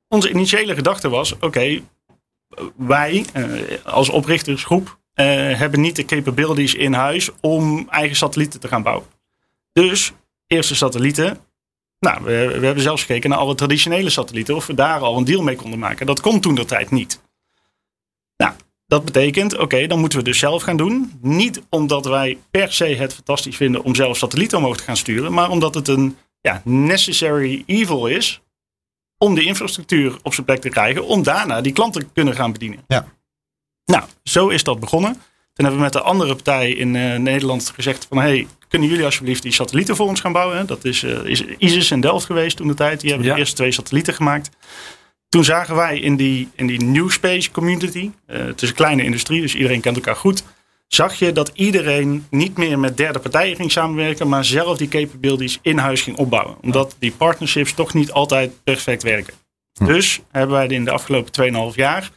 onze 0.07 0.29
initiële 0.29 0.75
gedachte 0.75 1.09
was: 1.09 1.39
oké, 1.39 1.81
wij 2.75 3.25
eh, 3.33 3.85
als 3.85 4.09
oprichtersgroep 4.09 4.97
eh, 5.13 5.25
hebben 5.57 5.81
niet 5.81 5.95
de 5.95 6.05
capabilities 6.05 6.73
in 6.73 6.93
huis 6.93 7.29
om 7.41 7.87
eigen 7.89 8.15
satellieten 8.15 8.59
te 8.59 8.67
gaan 8.67 8.83
bouwen. 8.83 9.07
Dus 9.73 10.13
eerste 10.47 10.75
satellieten. 10.75 11.37
Nou, 11.99 12.23
we, 12.23 12.55
we 12.59 12.65
hebben 12.65 12.83
zelfs 12.83 13.01
gekeken 13.01 13.29
naar 13.29 13.39
alle 13.39 13.55
traditionele 13.55 14.09
satellieten. 14.09 14.55
Of 14.55 14.65
we 14.65 14.73
daar 14.73 14.99
al 14.99 15.17
een 15.17 15.23
deal 15.23 15.41
mee 15.41 15.55
konden 15.55 15.79
maken. 15.79 16.05
Dat 16.05 16.21
kon 16.21 16.39
toen 16.39 16.55
de 16.55 16.65
tijd 16.65 16.91
niet. 16.91 17.21
Nou, 18.37 18.53
dat 18.87 19.05
betekent, 19.05 19.57
oké, 19.57 19.87
dan 19.87 19.99
moeten 19.99 20.19
we 20.19 20.23
dus 20.23 20.39
zelf 20.39 20.63
gaan 20.63 20.77
doen. 20.77 21.19
Niet 21.21 21.61
omdat 21.69 22.05
wij 22.05 22.37
per 22.51 22.73
se 22.73 22.85
het 22.85 23.13
fantastisch 23.13 23.55
vinden 23.55 23.83
om 23.83 23.95
zelf 23.95 24.17
satellieten 24.17 24.57
omhoog 24.57 24.77
te 24.77 24.83
gaan 24.83 24.97
sturen. 24.97 25.33
Maar 25.33 25.49
omdat 25.49 25.75
het 25.75 25.87
een 25.87 26.17
ja, 26.41 26.61
necessary 26.65 27.63
evil 27.65 28.07
is 28.07 28.41
om 29.17 29.35
de 29.35 29.43
infrastructuur 29.43 30.17
op 30.23 30.33
zijn 30.33 30.45
plek 30.45 30.61
te 30.61 30.69
krijgen. 30.69 31.05
Om 31.05 31.23
daarna 31.23 31.61
die 31.61 31.73
klanten 31.73 32.01
te 32.01 32.07
kunnen 32.13 32.35
gaan 32.35 32.51
bedienen. 32.51 32.79
Ja. 32.87 33.07
Nou, 33.85 34.03
zo 34.23 34.47
is 34.47 34.63
dat 34.63 34.79
begonnen. 34.79 35.11
Toen 35.53 35.65
hebben 35.65 35.75
we 35.75 35.81
met 35.81 35.93
de 35.93 36.01
andere 36.01 36.33
partij 36.33 36.71
in 36.71 36.95
eh, 36.95 37.17
Nederland 37.19 37.69
gezegd 37.75 38.05
van... 38.09 38.17
hey, 38.17 38.47
kunnen 38.67 38.87
jullie 38.89 39.05
alsjeblieft 39.05 39.41
die 39.43 39.51
satellieten 39.53 39.95
voor 39.95 40.07
ons 40.07 40.19
gaan 40.19 40.31
bouwen? 40.31 40.67
Dat 40.67 40.85
is, 40.85 41.03
eh, 41.03 41.23
is 41.25 41.41
ISIS 41.57 41.91
in 41.91 42.01
Delft 42.01 42.25
geweest 42.25 42.57
toen 42.57 42.67
de 42.67 42.73
tijd. 42.73 42.99
Die 42.99 43.09
hebben 43.09 43.27
Ja. 43.27 43.33
de 43.33 43.39
eerste 43.39 43.55
twee 43.55 43.71
satellieten 43.71 44.13
gemaakt. 44.13 44.49
Toen 45.29 45.43
zagen 45.43 45.75
wij 45.75 45.99
in 45.99 46.15
die, 46.15 46.49
in 46.55 46.67
die 46.67 46.83
New 46.83 47.09
Space 47.09 47.51
community... 47.51 48.11
eh, 48.25 48.45
het 48.45 48.61
is 48.61 48.69
een 48.69 48.75
kleine 48.75 49.03
industrie, 49.03 49.41
dus 49.41 49.55
iedereen 49.55 49.81
kent 49.81 49.95
elkaar 49.95 50.15
goed... 50.15 50.43
zag 50.87 51.13
je 51.13 51.31
dat 51.31 51.51
iedereen 51.53 52.27
niet 52.29 52.57
meer 52.57 52.79
met 52.79 52.97
derde 52.97 53.19
partijen 53.19 53.55
ging 53.55 53.71
samenwerken... 53.71 54.29
maar 54.29 54.45
zelf 54.45 54.77
die 54.77 54.87
capabilities 54.87 55.59
in 55.61 55.77
huis 55.77 56.01
ging 56.01 56.17
opbouwen. 56.17 56.57
Omdat 56.61 56.95
die 56.99 57.11
partnerships 57.11 57.73
toch 57.73 57.93
niet 57.93 58.11
altijd 58.11 58.63
perfect 58.63 59.03
werken. 59.03 59.33
Dus 59.85 60.19
hebben 60.31 60.55
wij 60.55 60.67
in 60.67 60.85
de 60.85 60.91
afgelopen 60.91 61.71
2,5 61.71 61.75
jaar 61.75 62.11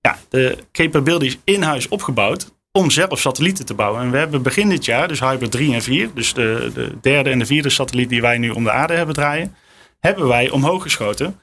ja, 0.00 0.18
de 0.28 0.58
capabilities 0.72 1.38
in 1.44 1.62
huis 1.62 1.88
opgebouwd 1.88 2.52
om 2.72 2.90
zelf 2.90 3.20
satellieten 3.20 3.66
te 3.66 3.74
bouwen. 3.74 4.02
En 4.02 4.10
we 4.10 4.18
hebben 4.18 4.42
begin 4.42 4.68
dit 4.68 4.84
jaar, 4.84 5.08
dus 5.08 5.20
Hybrid 5.20 5.50
3 5.50 5.74
en 5.74 5.82
4, 5.82 6.10
dus 6.14 6.34
de, 6.34 6.70
de 6.74 6.92
derde 7.00 7.30
en 7.30 7.38
de 7.38 7.46
vierde 7.46 7.70
satelliet 7.70 8.08
die 8.08 8.20
wij 8.20 8.38
nu 8.38 8.50
om 8.50 8.64
de 8.64 8.70
aarde 8.70 8.94
hebben 8.94 9.14
draaien, 9.14 9.56
hebben 10.00 10.28
wij 10.28 10.50
omhoog 10.50 10.82
geschoten 10.82 11.40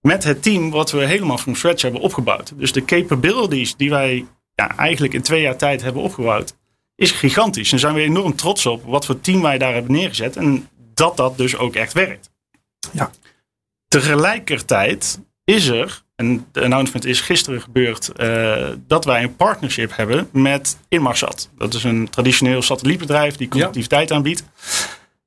met 0.00 0.24
het 0.24 0.42
team 0.42 0.70
wat 0.70 0.90
we 0.90 1.06
helemaal 1.06 1.38
from 1.38 1.54
scratch 1.54 1.82
hebben 1.82 2.00
opgebouwd. 2.00 2.52
Dus 2.56 2.72
de 2.72 2.84
capabilities 2.84 3.76
die 3.76 3.90
wij 3.90 4.26
ja, 4.54 4.76
eigenlijk 4.76 5.14
in 5.14 5.22
twee 5.22 5.42
jaar 5.42 5.56
tijd 5.56 5.82
hebben 5.82 6.02
opgebouwd, 6.02 6.56
is 6.94 7.10
gigantisch. 7.10 7.72
En 7.72 7.78
zijn 7.78 7.94
we 7.94 8.00
enorm 8.00 8.36
trots 8.36 8.66
op 8.66 8.84
wat 8.84 9.06
voor 9.06 9.20
team 9.20 9.42
wij 9.42 9.58
daar 9.58 9.72
hebben 9.72 9.92
neergezet 9.92 10.36
en 10.36 10.68
dat 10.94 11.16
dat 11.16 11.36
dus 11.36 11.56
ook 11.56 11.74
echt 11.74 11.92
werkt. 11.92 12.30
Ja. 12.92 13.10
Tegelijkertijd 13.88 15.20
is 15.44 15.66
er, 15.66 16.02
en 16.14 16.46
de 16.52 16.62
announcement 16.62 17.04
is 17.04 17.20
gisteren 17.20 17.60
gebeurd, 17.60 18.08
eh, 18.08 18.68
dat 18.86 19.04
wij 19.04 19.22
een 19.22 19.36
partnership 19.36 19.96
hebben 19.96 20.28
met 20.32 20.78
Inmarsat. 20.88 21.50
Dat 21.56 21.74
is 21.74 21.84
een 21.84 22.08
traditioneel 22.10 22.62
satellietbedrijf 22.62 23.36
die 23.36 23.48
connectiviteit 23.48 24.10
aanbiedt. 24.10 24.44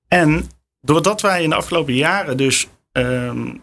En 0.08 0.50
doordat 0.82 1.22
wij 1.22 1.44
in 1.44 1.50
de 1.50 1.56
afgelopen 1.56 1.94
jaren 1.94 2.38
dus 2.38 2.68
ehm, 2.92 3.56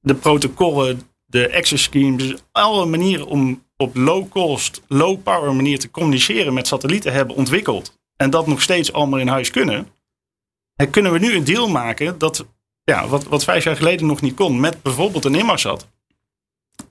de 0.00 0.14
protocollen, 0.14 1.02
de 1.26 1.54
access 1.54 1.82
schemes, 1.84 2.28
dus 2.28 2.40
alle 2.52 2.86
manieren 2.86 3.26
om 3.26 3.62
op 3.82 3.96
low 3.96 4.28
cost, 4.28 4.82
low 4.88 5.22
power 5.22 5.54
manier 5.54 5.78
te 5.78 5.90
communiceren 5.90 6.54
met 6.54 6.66
satellieten 6.66 7.12
hebben 7.12 7.36
ontwikkeld. 7.36 7.98
En 8.16 8.30
dat 8.30 8.46
nog 8.46 8.62
steeds 8.62 8.92
allemaal 8.92 9.18
in 9.18 9.28
huis 9.28 9.50
kunnen. 9.50 9.86
En 10.76 10.90
kunnen 10.90 11.12
we 11.12 11.18
nu 11.18 11.34
een 11.34 11.44
deal 11.44 11.68
maken 11.68 12.18
dat, 12.18 12.46
ja, 12.84 13.06
wat, 13.06 13.24
wat 13.24 13.44
vijf 13.44 13.64
jaar 13.64 13.76
geleden 13.76 14.06
nog 14.06 14.20
niet 14.20 14.34
kon, 14.34 14.60
met 14.60 14.82
bijvoorbeeld 14.82 15.24
een 15.24 15.34
Inmarsat. 15.34 15.88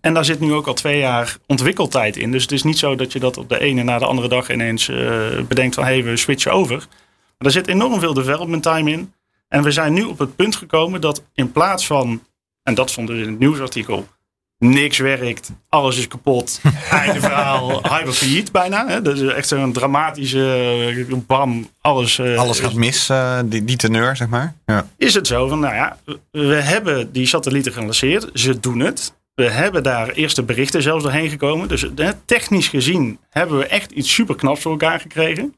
En 0.01 0.13
daar 0.13 0.25
zit 0.25 0.39
nu 0.39 0.53
ook 0.53 0.67
al 0.67 0.73
twee 0.73 0.99
jaar 0.99 1.37
ontwikkeltijd 1.47 2.17
in. 2.17 2.31
Dus 2.31 2.41
het 2.41 2.51
is 2.51 2.63
niet 2.63 2.77
zo 2.77 2.95
dat 2.95 3.11
je 3.11 3.19
dat 3.19 3.37
op 3.37 3.49
de 3.49 3.59
ene 3.59 3.83
na 3.83 3.99
de 3.99 4.05
andere 4.05 4.27
dag 4.27 4.51
ineens 4.51 4.89
eh, 4.89 5.41
bedenkt 5.47 5.75
van 5.75 5.83
hé, 5.83 5.93
hey, 5.93 6.03
we 6.03 6.17
switchen 6.17 6.51
over. 6.51 6.77
Maar 6.77 7.47
er 7.47 7.51
zit 7.51 7.67
enorm 7.67 7.99
veel 7.99 8.13
development 8.13 8.63
time 8.63 8.91
in. 8.91 9.13
En 9.47 9.63
we 9.63 9.71
zijn 9.71 9.93
nu 9.93 10.03
op 10.03 10.19
het 10.19 10.35
punt 10.35 10.55
gekomen 10.55 11.01
dat 11.01 11.23
in 11.33 11.51
plaats 11.51 11.85
van, 11.85 12.23
en 12.63 12.73
dat 12.73 12.89
stond 12.89 13.07
dus 13.07 13.21
in 13.21 13.29
het 13.29 13.39
nieuwsartikel, 13.39 14.07
niks 14.61 14.97
werkt, 14.97 15.51
alles 15.69 15.97
is 15.97 16.07
kapot, 16.07 16.61
einde 16.89 17.19
verhaal, 17.19 17.69
hyper 17.83 18.13
failliet 18.13 18.51
bijna. 18.51 18.87
Hè? 18.87 19.01
Dat 19.01 19.17
is 19.17 19.33
echt 19.33 19.47
zo'n 19.47 19.73
dramatische 19.73 21.05
eh, 21.09 21.15
bam, 21.27 21.69
alles. 21.81 22.19
eh, 22.19 22.37
Alles 22.37 22.59
gaat 22.59 22.73
mis, 22.73 23.09
eh, 23.09 23.39
die, 23.45 23.65
die 23.65 23.77
teneur, 23.77 24.15
zeg 24.15 24.27
maar. 24.27 24.55
Ja. 24.65 24.87
is 24.97 25.13
het 25.13 25.27
zo 25.27 25.47
van, 25.47 25.59
nou 25.59 25.75
ja, 25.75 25.97
we 26.31 26.53
hebben 26.55 27.11
die 27.11 27.25
satellieten 27.25 27.73
gelanceerd. 27.73 28.29
Ze 28.33 28.59
doen 28.59 28.79
het. 28.79 29.13
We 29.35 29.49
hebben 29.49 29.83
daar 29.83 30.09
eerste 30.09 30.43
berichten 30.43 30.81
zelfs 30.81 31.03
doorheen 31.03 31.29
gekomen. 31.29 31.67
Dus 31.67 31.85
technisch 32.25 32.67
gezien 32.67 33.19
hebben 33.29 33.57
we 33.57 33.65
echt 33.65 33.91
iets 33.91 34.13
super 34.13 34.35
knaps 34.35 34.61
voor 34.61 34.71
elkaar 34.71 34.99
gekregen. 34.99 35.55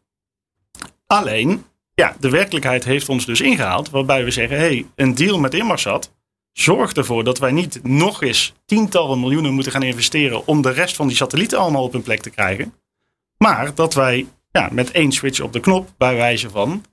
Alleen, 1.08 1.64
ja, 1.94 2.16
de 2.20 2.30
werkelijkheid 2.30 2.84
heeft 2.84 3.10
ons 3.10 3.26
dus 3.26 3.42
ingehaald. 3.42 3.90
Waarbij 3.90 4.24
we 4.24 4.32
zeggen, 4.32 4.58
hey, 4.58 4.86
een 4.96 5.16
deal 5.16 5.40
met 5.40 5.54
Inmarsat 5.54 6.12
zorgt 6.54 6.98
ervoor 6.98 7.24
dat 7.24 7.40
wij 7.40 7.52
niet 7.52 7.80
nog 7.84 8.24
eens 8.24 8.54
tientallen 8.66 9.20
miljoenen 9.20 9.54
moeten 9.54 9.72
gaan 9.72 9.84
investeren 9.84 10.48
om 10.48 10.62
de 10.62 10.72
rest 10.72 10.96
van 10.96 11.08
die 11.08 11.16
satellieten 11.16 11.60
allemaal 11.60 11.84
op 11.84 11.92
hun 11.92 12.02
plek 12.02 12.22
te 12.22 12.30
krijgen. 12.30 12.74
Maar 13.38 13.76
dat 13.76 13.94
wij 13.94 14.28
ja, 14.52 14.70
met 14.72 14.92
één 14.92 15.12
switch 15.12 15.42
op 15.42 15.54
de 15.54 15.60
knop, 15.60 15.94
bij 15.98 16.16
wijze 16.16 16.50
van 16.50 16.84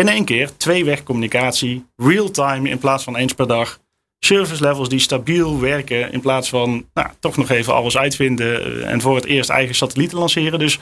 in 0.00 0.08
één 0.08 0.24
keer 0.24 0.56
tweeweg 0.56 1.02
communicatie, 1.02 1.86
real-time 1.96 2.68
in 2.68 2.78
plaats 2.78 3.04
van 3.04 3.16
eens 3.16 3.34
per 3.34 3.46
dag. 3.46 3.80
Service 4.18 4.62
levels 4.62 4.88
die 4.88 4.98
stabiel 4.98 5.60
werken 5.60 6.12
in 6.12 6.20
plaats 6.20 6.48
van 6.48 6.88
nou, 6.94 7.08
toch 7.20 7.36
nog 7.36 7.50
even 7.50 7.74
alles 7.74 7.96
uitvinden 7.96 8.64
eh, 8.64 8.90
en 8.90 9.00
voor 9.00 9.14
het 9.14 9.24
eerst 9.24 9.50
eigen 9.50 9.74
satellieten 9.74 10.18
lanceren. 10.18 10.58
Dus 10.58 10.78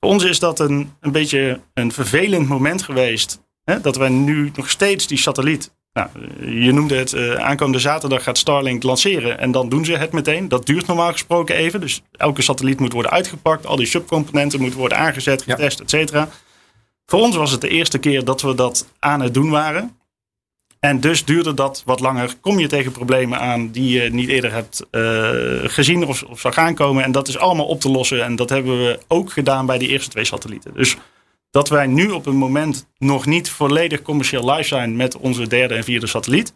voor 0.00 0.10
ons 0.10 0.24
is 0.24 0.38
dat 0.38 0.60
een, 0.60 0.92
een 1.00 1.12
beetje 1.12 1.60
een 1.74 1.92
vervelend 1.92 2.48
moment 2.48 2.82
geweest. 2.82 3.44
Hè, 3.64 3.80
dat 3.80 3.96
wij 3.96 4.08
nu 4.08 4.50
nog 4.54 4.70
steeds 4.70 5.06
die 5.06 5.18
satelliet. 5.18 5.75
Nou, 5.96 6.08
je 6.64 6.72
noemde 6.72 6.96
het, 6.96 7.12
eh, 7.12 7.34
aankomende 7.34 7.78
zaterdag 7.78 8.22
gaat 8.22 8.38
Starlink 8.38 8.82
lanceren 8.82 9.38
en 9.38 9.50
dan 9.50 9.68
doen 9.68 9.84
ze 9.84 9.96
het 9.96 10.12
meteen. 10.12 10.48
Dat 10.48 10.66
duurt 10.66 10.86
normaal 10.86 11.12
gesproken 11.12 11.54
even. 11.54 11.80
Dus 11.80 12.02
elke 12.16 12.42
satelliet 12.42 12.80
moet 12.80 12.92
worden 12.92 13.10
uitgepakt, 13.10 13.66
al 13.66 13.76
die 13.76 13.86
subcomponenten 13.86 14.60
moeten 14.60 14.78
worden 14.78 14.98
aangezet, 14.98 15.42
Ja. 15.46 15.54
getest, 15.54 15.80
et 15.80 15.90
cetera. 15.90 16.28
Voor 17.06 17.20
ons 17.20 17.36
was 17.36 17.50
het 17.50 17.60
de 17.60 17.68
eerste 17.68 17.98
keer 17.98 18.24
dat 18.24 18.42
we 18.42 18.54
dat 18.54 18.86
aan 18.98 19.20
het 19.20 19.34
doen 19.34 19.50
waren. 19.50 19.96
En 20.80 21.00
dus 21.00 21.24
duurde 21.24 21.54
dat 21.54 21.82
wat 21.84 22.00
langer. 22.00 22.34
Kom 22.40 22.58
je 22.58 22.66
tegen 22.66 22.92
problemen 22.92 23.38
aan 23.38 23.70
die 23.70 24.00
je 24.02 24.10
niet 24.10 24.28
eerder 24.28 24.52
hebt 24.52 24.86
eh, 24.90 25.70
gezien 25.70 26.06
of, 26.06 26.22
of 26.22 26.40
zag 26.40 26.58
aankomen. 26.58 27.04
En 27.04 27.12
dat 27.12 27.28
is 27.28 27.38
allemaal 27.38 27.66
op 27.66 27.80
te 27.80 27.90
lossen. 27.90 28.24
En 28.24 28.36
dat 28.36 28.50
hebben 28.50 28.78
we 28.84 28.98
ook 29.08 29.32
gedaan 29.32 29.66
bij 29.66 29.78
die 29.78 29.88
eerste 29.88 30.10
twee 30.10 30.24
satellieten. 30.24 30.74
Dus 30.74 30.96
dat 31.56 31.68
wij 31.68 31.86
nu 31.86 32.10
op 32.10 32.26
een 32.26 32.36
moment 32.36 32.86
nog 32.98 33.26
niet 33.26 33.50
volledig 33.50 34.02
commercieel 34.02 34.50
live 34.50 34.68
zijn 34.68 34.96
met 34.96 35.16
onze 35.16 35.46
derde 35.46 35.74
en 35.74 35.84
vierde 35.84 36.06
satelliet, 36.06 36.54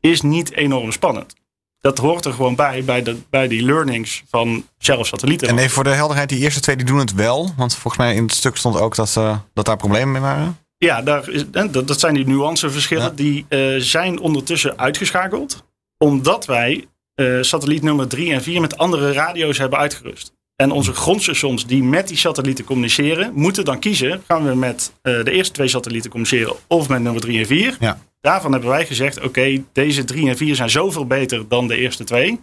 is 0.00 0.20
niet 0.22 0.52
enorm 0.52 0.92
spannend. 0.92 1.34
Dat 1.80 1.98
hoort 1.98 2.24
er 2.24 2.32
gewoon 2.32 2.54
bij, 2.54 2.84
bij, 2.84 3.02
de, 3.02 3.16
bij 3.30 3.48
die 3.48 3.62
learnings 3.62 4.22
van 4.28 4.64
zelf 4.78 5.06
satellieten. 5.06 5.48
En 5.48 5.58
even 5.58 5.70
voor 5.70 5.84
de 5.84 5.90
helderheid, 5.90 6.28
die 6.28 6.38
eerste 6.38 6.60
twee 6.60 6.76
die 6.76 6.86
doen 6.86 6.98
het 6.98 7.14
wel. 7.14 7.52
Want 7.56 7.72
volgens 7.72 7.96
mij 7.96 8.14
in 8.14 8.22
het 8.22 8.32
stuk 8.32 8.56
stond 8.56 8.76
ook 8.76 8.94
dat, 8.94 9.16
eh, 9.16 9.38
dat 9.54 9.64
daar 9.64 9.76
problemen 9.76 10.12
mee 10.12 10.22
waren. 10.22 10.58
Ja, 10.78 11.02
daar 11.02 11.28
is, 11.28 11.50
dat, 11.50 11.88
dat 11.88 12.00
zijn 12.00 12.14
die 12.14 12.26
nuanceverschillen. 12.26 13.04
Ja. 13.04 13.10
Die 13.10 13.46
eh, 13.48 13.74
zijn 13.78 14.18
ondertussen 14.18 14.78
uitgeschakeld. 14.78 15.64
Omdat 15.98 16.46
wij 16.46 16.86
eh, 17.14 17.38
satelliet 17.40 17.82
nummer 17.82 18.08
3 18.08 18.32
en 18.32 18.42
4 18.42 18.60
met 18.60 18.78
andere 18.78 19.12
radio's 19.12 19.58
hebben 19.58 19.78
uitgerust. 19.78 20.32
En 20.62 20.70
onze 20.70 20.92
grondstations 20.92 21.66
die 21.66 21.82
met 21.82 22.08
die 22.08 22.16
satellieten 22.16 22.64
communiceren, 22.64 23.32
moeten 23.34 23.64
dan 23.64 23.78
kiezen. 23.78 24.22
Gaan 24.26 24.44
we 24.44 24.54
met 24.54 24.92
eh, 25.02 25.24
de 25.24 25.30
eerste 25.30 25.52
twee 25.52 25.68
satellieten 25.68 26.10
communiceren 26.10 26.54
of 26.66 26.88
met 26.88 27.02
nummer 27.02 27.20
3 27.20 27.38
en 27.38 27.46
4? 27.46 27.76
Ja. 27.80 27.98
Daarvan 28.20 28.52
hebben 28.52 28.70
wij 28.70 28.86
gezegd, 28.86 29.20
oké, 29.22 29.64
deze 29.72 30.04
3 30.04 30.28
en 30.28 30.36
4 30.36 30.56
zijn 30.56 30.70
zoveel 30.70 31.06
beter 31.06 31.48
dan 31.48 31.68
de 31.68 31.76
eerste 31.76 32.04
twee. 32.04 32.40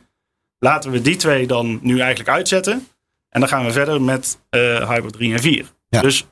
Laten 0.60 0.92
we 0.92 1.02
die 1.02 1.16
twee 1.16 1.48
dan 1.48 1.80
nu 1.82 2.00
eigenlijk 2.00 2.30
uitzetten. 2.30 2.88
En 3.30 3.40
dan 3.40 3.50
gaan 3.50 3.66
we 3.66 3.72
verder 3.72 4.02
met 4.02 4.40
eh 4.50 4.90
Hybrid 4.90 5.14
3 5.14 5.34
en 5.34 5.40
4. 5.40 5.66
Ja. 5.90 6.02
Dus 6.02 6.26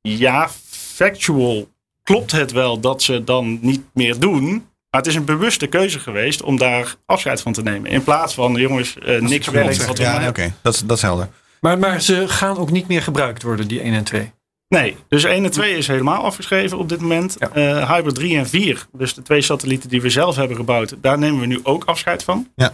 ja, 0.00 0.48
factual 0.70 1.68
klopt 2.02 2.32
het 2.32 2.52
wel 2.52 2.80
dat 2.80 3.02
ze 3.02 3.24
dan 3.24 3.58
niet 3.62 3.84
meer 3.94 4.18
doen. 4.18 4.69
Maar 4.90 5.00
het 5.00 5.06
is 5.10 5.14
een 5.16 5.24
bewuste 5.24 5.66
keuze 5.66 5.98
geweest 5.98 6.42
om 6.42 6.56
daar 6.58 6.94
afscheid 7.06 7.40
van 7.40 7.52
te 7.52 7.62
nemen. 7.62 7.90
In 7.90 8.04
plaats 8.04 8.34
van, 8.34 8.54
jongens, 8.54 8.98
eh, 8.98 9.20
niks 9.20 9.48
werkt. 9.48 9.86
Wat 9.86 9.96
we 9.98 10.02
Ja, 10.04 10.10
maar 10.10 10.20
nee, 10.20 10.28
oké. 10.28 10.52
Dat, 10.62 10.74
is- 10.74 10.80
dat 10.84 10.96
is 10.96 11.02
helder. 11.02 11.28
Maar, 11.60 11.78
maar 11.78 12.00
ze 12.00 12.28
gaan 12.28 12.56
ook 12.58 12.70
niet 12.70 12.88
meer 12.88 13.02
gebruikt 13.02 13.42
worden, 13.42 13.68
die 13.68 13.80
1 13.84 13.94
en 13.94 14.04
2. 14.04 14.32
Nee, 14.68 14.96
dus 15.08 15.24
1 15.24 15.44
en 15.44 15.50
2 15.50 15.76
is 15.76 15.86
helemaal 15.86 16.22
afgeschreven 16.24 16.78
op 16.78 16.88
dit 16.88 17.00
moment. 17.00 17.36
Ja. 17.38 17.50
Eh, 17.50 17.90
Hybrid 17.94 18.14
3 18.14 18.36
en 18.38 18.46
4, 18.48 18.86
dus 18.92 19.14
de 19.14 19.22
twee 19.22 19.40
satellieten 19.40 19.88
die 19.88 20.00
we 20.02 20.10
zelf 20.10 20.36
hebben 20.36 20.56
gebouwd, 20.56 20.94
daar 21.00 21.18
nemen 21.18 21.40
we 21.40 21.46
nu 21.46 21.60
ook 21.62 21.84
afscheid 21.84 22.24
van. 22.24 22.48
Ja. 22.56 22.72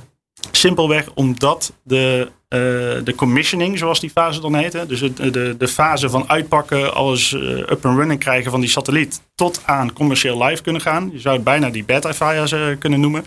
Simpelweg 0.51 1.11
omdat 1.15 1.73
de, 1.83 2.31
eh, 2.49 2.59
de 3.05 3.13
commissioning, 3.17 3.79
zoals 3.79 4.01
die 4.01 4.11
fase 4.11 4.41
dan 4.41 4.55
heet, 4.55 4.73
hè, 4.73 4.87
dus 4.87 5.01
de, 5.01 5.55
de 5.59 5.69
fase 5.69 6.11
van 6.11 6.29
uitpakken, 6.29 6.95
alles 6.95 7.33
eh, 7.33 7.41
up 7.59 7.87
and 7.87 7.99
running 7.99 8.21
krijgen 8.21 8.51
van 8.51 8.61
die 8.61 8.71
satelliet, 8.71 9.23
tot 9.35 9.61
aan 9.65 9.93
commercieel 9.93 10.45
live 10.45 10.63
kunnen 10.63 10.81
gaan. 10.83 11.11
Je 11.13 11.19
zou 11.21 11.35
het 11.35 11.45
bijna 11.45 11.71
die 11.71 11.85
beta-fase 11.85 12.57
eh, 12.71 12.79
kunnen 12.79 13.01
noemen, 13.01 13.25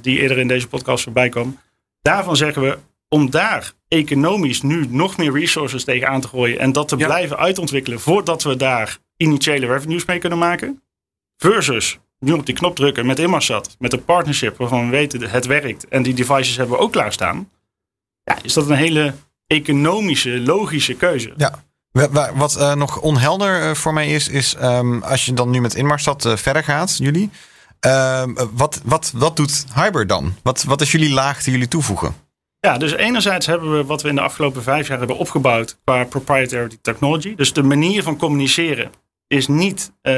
die 0.00 0.20
eerder 0.20 0.38
in 0.38 0.48
deze 0.48 0.68
podcast 0.68 1.04
voorbij 1.04 1.28
kwam. 1.28 1.58
Daarvan 2.02 2.36
zeggen 2.36 2.62
we, 2.62 2.78
om 3.08 3.30
daar 3.30 3.72
economisch 3.88 4.62
nu 4.62 4.86
nog 4.88 5.16
meer 5.16 5.32
resources 5.32 5.84
tegen 5.84 6.08
aan 6.08 6.20
te 6.20 6.28
gooien 6.28 6.58
en 6.58 6.72
dat 6.72 6.88
te 6.88 6.96
Ja. 6.96 7.06
blijven 7.06 7.38
uitontwikkelen 7.38 8.00
voordat 8.00 8.42
we 8.42 8.56
daar 8.56 8.98
initiële 9.16 9.66
revenues 9.66 10.04
mee 10.04 10.18
kunnen 10.18 10.38
maken, 10.38 10.82
versus 11.36 11.98
nu 12.26 12.32
op 12.32 12.46
die 12.46 12.54
knop 12.54 12.76
drukken 12.76 13.06
met 13.06 13.18
Immersat, 13.18 13.76
met 13.78 13.92
een 13.92 14.04
partnership 14.04 14.56
waarvan 14.56 14.84
we 14.84 14.90
weten 14.90 15.20
dat 15.20 15.30
het 15.30 15.46
werkt 15.46 15.88
en 15.88 16.02
die 16.02 16.14
devices 16.14 16.56
hebben 16.56 16.76
we 16.76 16.82
ook 16.82 16.92
klaarstaan, 16.92 17.50
ja, 18.24 18.38
is 18.42 18.52
dat 18.52 18.68
een 18.68 18.76
hele 18.76 19.14
economische, 19.46 20.40
logische 20.40 20.94
keuze. 20.94 21.32
Ja. 21.36 21.64
Wa- 21.90 22.10
wa- 22.10 22.32
Wat 22.34 22.56
eh, 22.56 22.74
nog 22.74 23.00
onhelder 23.00 23.62
eh, 23.62 23.74
voor 23.74 23.92
mij 23.92 24.08
is, 24.08 24.28
is 24.28 24.54
ehm, 24.54 25.02
als 25.02 25.24
je 25.24 25.32
dan 25.32 25.50
nu 25.50 25.60
met 25.60 25.74
Inmarsat 25.74 26.24
eh, 26.24 26.36
verder 26.36 26.64
gaat, 26.64 26.96
jullie. 26.96 27.30
ehm, 27.80 28.36
eh, 28.36 28.44
wat, 28.52 28.80
wat, 28.84 29.12
wat 29.14 29.36
doet 29.36 29.64
Hyber 29.74 30.06
dan? 30.06 30.34
Wat, 30.42 30.62
wat 30.62 30.80
is 30.80 30.92
jullie 30.92 31.10
laag 31.12 31.42
die 31.42 31.52
jullie 31.52 31.68
toevoegen? 31.68 32.14
Ja, 32.60 32.78
dus 32.78 32.92
enerzijds 32.92 33.46
hebben 33.46 33.76
we 33.76 33.84
wat 33.84 34.02
we 34.02 34.08
in 34.08 34.14
de 34.14 34.20
afgelopen 34.20 34.62
vijf 34.62 34.88
jaar 34.88 34.98
hebben 34.98 35.16
opgebouwd 35.18 35.78
qua 35.84 36.04
proprietary 36.04 36.78
technology. 36.82 37.34
Dus 37.34 37.52
de 37.52 37.62
manier 37.62 38.02
van 38.02 38.16
communiceren 38.16 38.90
is 39.26 39.46
niet 39.46 39.92
eh, 40.02 40.14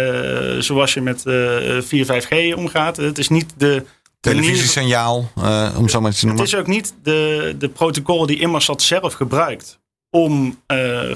zoals 0.59 0.95
je 0.95 1.01
met 1.01 1.27
eh 1.27 1.81
4, 1.81 2.07
5G 2.53 2.55
omgaat. 2.57 2.97
Het 2.97 3.19
is 3.19 3.29
niet 3.29 3.55
de 3.57 3.85
Televisiesignaal, 4.21 5.31
eh, 5.37 5.75
om 5.79 5.89
zo 5.89 6.01
maar 6.01 6.11
te 6.11 6.17
Het 6.17 6.27
noemen. 6.27 6.45
is 6.45 6.55
ook 6.55 6.67
niet 6.67 6.95
de, 7.03 7.55
de 7.59 7.69
protocollen 7.69 8.27
die 8.27 8.39
Immersat 8.41 8.83
zelf 8.83 9.13
gebruikt 9.13 9.79
om 10.11 10.61
eh, 10.67 11.11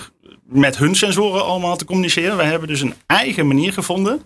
met 0.44 0.76
hun 0.78 0.94
sensoren 0.94 1.44
allemaal 1.44 1.76
te 1.76 1.84
communiceren. 1.84 2.36
Wij 2.36 2.46
hebben 2.46 2.68
dus 2.68 2.80
een 2.80 2.94
eigen 3.06 3.46
manier 3.46 3.72
gevonden. 3.72 4.22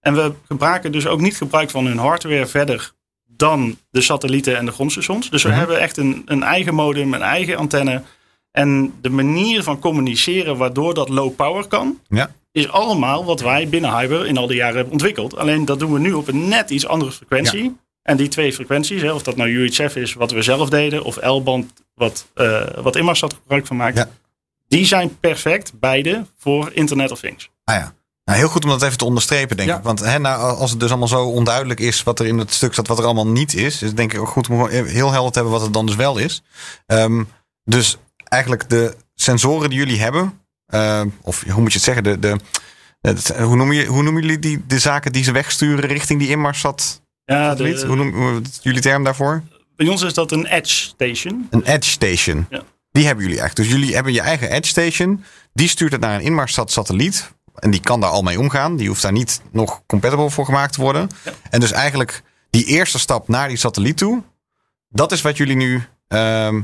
En 0.00 0.14
we 0.14 0.32
gebruiken 0.46 0.92
dus 0.92 1.06
ook 1.06 1.20
niet 1.20 1.36
gebruik 1.36 1.70
van 1.70 1.86
hun 1.86 1.98
hardware 1.98 2.46
verder 2.46 2.92
dan 3.26 3.78
de 3.90 4.00
satellieten 4.00 4.56
en 4.56 4.66
de 4.66 4.72
grondstations. 4.72 5.30
Dus 5.30 5.42
we 5.42 5.48
Mhm. 5.48 5.58
hebben 5.58 5.80
echt 5.80 5.96
een, 5.96 6.22
een 6.26 6.42
eigen 6.42 6.74
modem, 6.74 7.14
een 7.14 7.22
eigen 7.22 7.56
antenne. 7.56 8.02
En 8.50 8.94
de 9.00 9.10
manier 9.10 9.62
van 9.62 9.78
communiceren 9.78 10.56
waardoor 10.56 10.94
dat 10.94 11.08
low 11.08 11.34
power 11.36 11.66
kan, 11.66 12.00
Ja. 12.08 12.30
Is 12.54 12.70
allemaal 12.70 13.24
wat 13.24 13.40
wij 13.40 13.68
binnen 13.68 13.96
Hyber 13.96 14.26
in 14.26 14.36
al 14.36 14.46
die 14.46 14.56
jaren 14.56 14.74
hebben 14.74 14.92
ontwikkeld. 14.92 15.36
Alleen 15.36 15.64
dat 15.64 15.78
doen 15.78 15.92
we 15.92 15.98
nu 15.98 16.12
op 16.12 16.28
een 16.28 16.48
net 16.48 16.70
iets 16.70 16.86
andere 16.86 17.12
frequentie. 17.12 17.76
En 18.02 18.16
die 18.16 18.28
twee 18.28 18.52
frequenties, 18.52 19.02
hè, 19.02 19.12
of 19.12 19.22
dat 19.22 19.36
nou 19.36 19.50
UHF 19.50 19.96
is 19.96 20.12
wat 20.14 20.30
we 20.30 20.42
zelf 20.42 20.68
deden, 20.68 21.04
of 21.04 21.18
L-band 21.22 21.72
wat, 21.94 22.26
eh 22.34 22.62
wat 22.82 22.96
Inmarsat 22.96 23.32
gebruik 23.34 23.66
van 23.66 23.76
maakt, 23.76 23.96
Ja. 23.96 24.08
die 24.68 24.86
zijn 24.86 25.18
perfect, 25.18 25.72
beide, 25.80 26.26
voor 26.38 26.70
Internet 26.72 27.10
of 27.10 27.20
Things. 27.20 27.50
Ah 27.64 27.74
ja. 27.76 27.94
Nou, 28.24 28.38
heel 28.38 28.48
goed 28.48 28.64
om 28.64 28.70
dat 28.70 28.82
even 28.82 28.98
te 28.98 29.04
onderstrepen, 29.04 29.56
denk 29.56 29.68
Ja. 29.68 29.76
ik. 29.76 29.82
Want 29.82 30.00
hè, 30.00 30.18
nou, 30.18 30.56
als 30.58 30.70
het 30.70 30.80
dus 30.80 30.88
allemaal 30.88 31.08
zo 31.08 31.24
onduidelijk 31.24 31.80
is 31.80 32.02
wat 32.02 32.20
er 32.20 32.26
in 32.26 32.38
het 32.38 32.52
stuk 32.52 32.72
staat, 32.72 32.86
wat 32.86 32.98
er 32.98 33.04
allemaal 33.04 33.26
niet 33.28 33.54
is, 33.54 33.74
is 33.74 33.80
het 33.80 33.96
denk 33.96 34.12
ik 34.12 34.20
ook 34.20 34.28
goed 34.28 34.48
om 34.48 34.68
heel 34.68 35.10
helder 35.12 35.32
te 35.32 35.38
hebben 35.38 35.52
wat 35.58 35.62
het 35.64 35.72
dan 35.72 35.86
dus 35.86 35.94
wel 35.96 36.18
is. 36.18 36.42
Ehm, 36.86 37.24
dus 37.64 37.96
eigenlijk 38.24 38.68
de 38.70 38.96
sensoren 39.14 39.70
die 39.70 39.78
jullie 39.78 40.00
hebben, 40.00 40.40
eh, 40.66 41.02
of 41.22 41.42
hoe 41.44 41.60
moet 41.60 41.72
je 41.72 41.78
het 41.78 41.86
zeggen, 41.86 42.02
de, 42.04 42.18
de, 42.18 42.36
het- 43.00 43.36
hoe, 43.36 43.56
noem 43.56 43.72
je, 43.72 43.84
hoe 43.86 44.02
noemen 44.02 44.22
jullie 44.22 44.38
die, 44.38 44.62
de 44.66 44.78
zaken 44.78 45.12
die 45.12 45.24
ze 45.24 45.32
wegsturen 45.32 45.88
richting 45.88 46.20
die 46.20 46.28
Inmarsat 46.28 47.02
Ja, 47.24 47.54
de- 47.54 47.84
Hoe 47.86 47.96
noem 47.96 48.12
hoe- 48.14 48.32
wat 48.32 48.46
is 48.46 48.58
jullie 48.62 48.80
term 48.80 49.04
daarvoor? 49.04 49.42
bij 49.76 49.88
ons 49.88 50.02
is 50.02 50.14
dat 50.14 50.32
een 50.32 50.46
Edge 50.46 50.74
Station. 50.74 51.46
Een 51.50 51.62
edge 51.64 51.90
station. 51.90 52.46
Ja. 52.50 52.62
Die 52.90 53.06
hebben 53.06 53.24
jullie 53.24 53.40
eigenlijk. 53.40 53.68
Dus 53.70 53.78
jullie 53.78 53.94
hebben 53.94 54.12
je 54.12 54.20
eigen 54.20 54.50
edge 54.50 54.68
station. 54.68 55.24
Die 55.52 55.68
stuurt 55.68 55.92
het 55.92 56.00
naar 56.00 56.14
een 56.14 56.20
Inmarsat 56.24 56.70
satelliet. 56.72 57.32
En 57.54 57.70
die 57.70 57.80
kan 57.80 58.00
daar 58.00 58.10
al 58.10 58.22
mee 58.22 58.38
omgaan. 58.38 58.76
Die 58.76 58.88
hoeft 58.88 59.02
daar 59.02 59.12
niet 59.12 59.40
nog 59.52 59.82
compatible 59.86 60.30
voor 60.30 60.44
gemaakt 60.44 60.72
te 60.72 60.80
worden. 60.80 61.08
En 61.50 61.60
dus 61.60 61.72
eigenlijk 61.72 62.22
die 62.50 62.64
eerste 62.64 62.98
stap 62.98 63.28
naar 63.28 63.48
die 63.48 63.56
satelliet 63.56 63.96
toe. 63.96 64.22
Dat 64.88 65.12
is 65.12 65.22
wat 65.22 65.36
jullie 65.36 65.56
nu 65.56 65.82
ehm, 66.08 66.60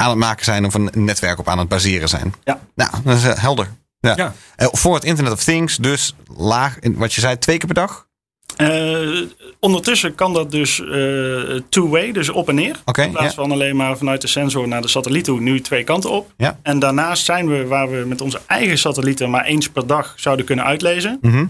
aan 0.00 0.08
het 0.10 0.18
maken 0.18 0.44
zijn. 0.44 0.64
Of 0.64 0.74
een 0.74 0.90
netwerk 0.92 1.38
op 1.38 1.48
aan 1.48 1.58
het 1.58 1.68
baseren 1.68 2.08
zijn. 2.08 2.34
Ja. 2.44 2.60
Nou, 2.74 2.90
dat 3.04 3.16
is 3.16 3.24
eh, 3.24 3.38
helder. 3.38 3.68
Ja. 4.00 4.12
Ja. 4.16 4.34
Eh, 4.56 4.68
voor 4.70 4.94
het 4.94 5.04
Internet 5.04 5.32
of 5.32 5.44
Things. 5.44 5.76
Dus 5.76 6.14
laag, 6.36 6.78
in, 6.78 6.96
wat 6.96 7.14
je 7.14 7.20
zei, 7.20 7.38
twee 7.38 7.58
keer 7.58 7.66
per 7.66 7.74
dag. 7.74 8.08
Eh, 8.56 9.20
ondertussen 9.60 10.14
kan 10.14 10.32
dat 10.32 10.50
dus 10.50 10.80
eh, 10.80 11.60
two-way, 11.68 12.12
dus 12.12 12.28
op 12.28 12.48
en 12.48 12.54
neer. 12.54 12.76
In 12.94 13.10
plaats 13.10 13.34
ja. 13.34 13.42
van 13.42 13.52
alleen 13.52 13.76
maar 13.76 13.96
vanuit 13.96 14.20
de 14.20 14.26
sensor 14.26 14.68
naar 14.68 14.82
de 14.82 14.88
satelliet 14.88 15.24
toe, 15.24 15.40
nu 15.40 15.60
twee 15.60 15.84
kanten 15.84 16.10
op. 16.10 16.32
Ja. 16.36 16.58
En 16.62 16.78
daarnaast 16.78 17.24
zijn 17.24 17.48
we, 17.48 17.66
waar 17.66 17.90
we 17.90 18.04
met 18.06 18.20
onze 18.20 18.40
eigen 18.46 18.78
satellieten 18.78 19.30
maar 19.30 19.44
eens 19.44 19.68
per 19.68 19.86
dag 19.86 20.12
zouden 20.16 20.44
kunnen 20.46 20.64
uitlezen, 20.64 21.18
Mhm. 21.20 21.46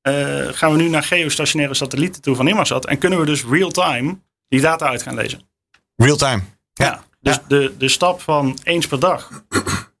eh, 0.00 0.14
gaan 0.52 0.70
we 0.70 0.76
nu 0.76 0.88
naar 0.88 1.02
geostationaire 1.02 1.74
satellieten 1.74 2.22
toe 2.22 2.36
van 2.36 2.48
Immersat. 2.48 2.86
En 2.86 2.98
kunnen 2.98 3.20
we 3.20 3.26
dus 3.26 3.44
real-time 3.50 4.18
die 4.48 4.60
data 4.60 4.86
uit 4.86 5.02
gaan 5.02 5.14
lezen. 5.14 5.40
Real 5.96 6.16
time. 6.16 6.42
Ja. 6.78 7.04
Dus 7.20 7.38
De, 7.48 7.74
de 7.78 7.88
stap 7.88 8.20
van 8.20 8.58
eens 8.62 8.86
per 8.86 9.00
dag 9.00 9.44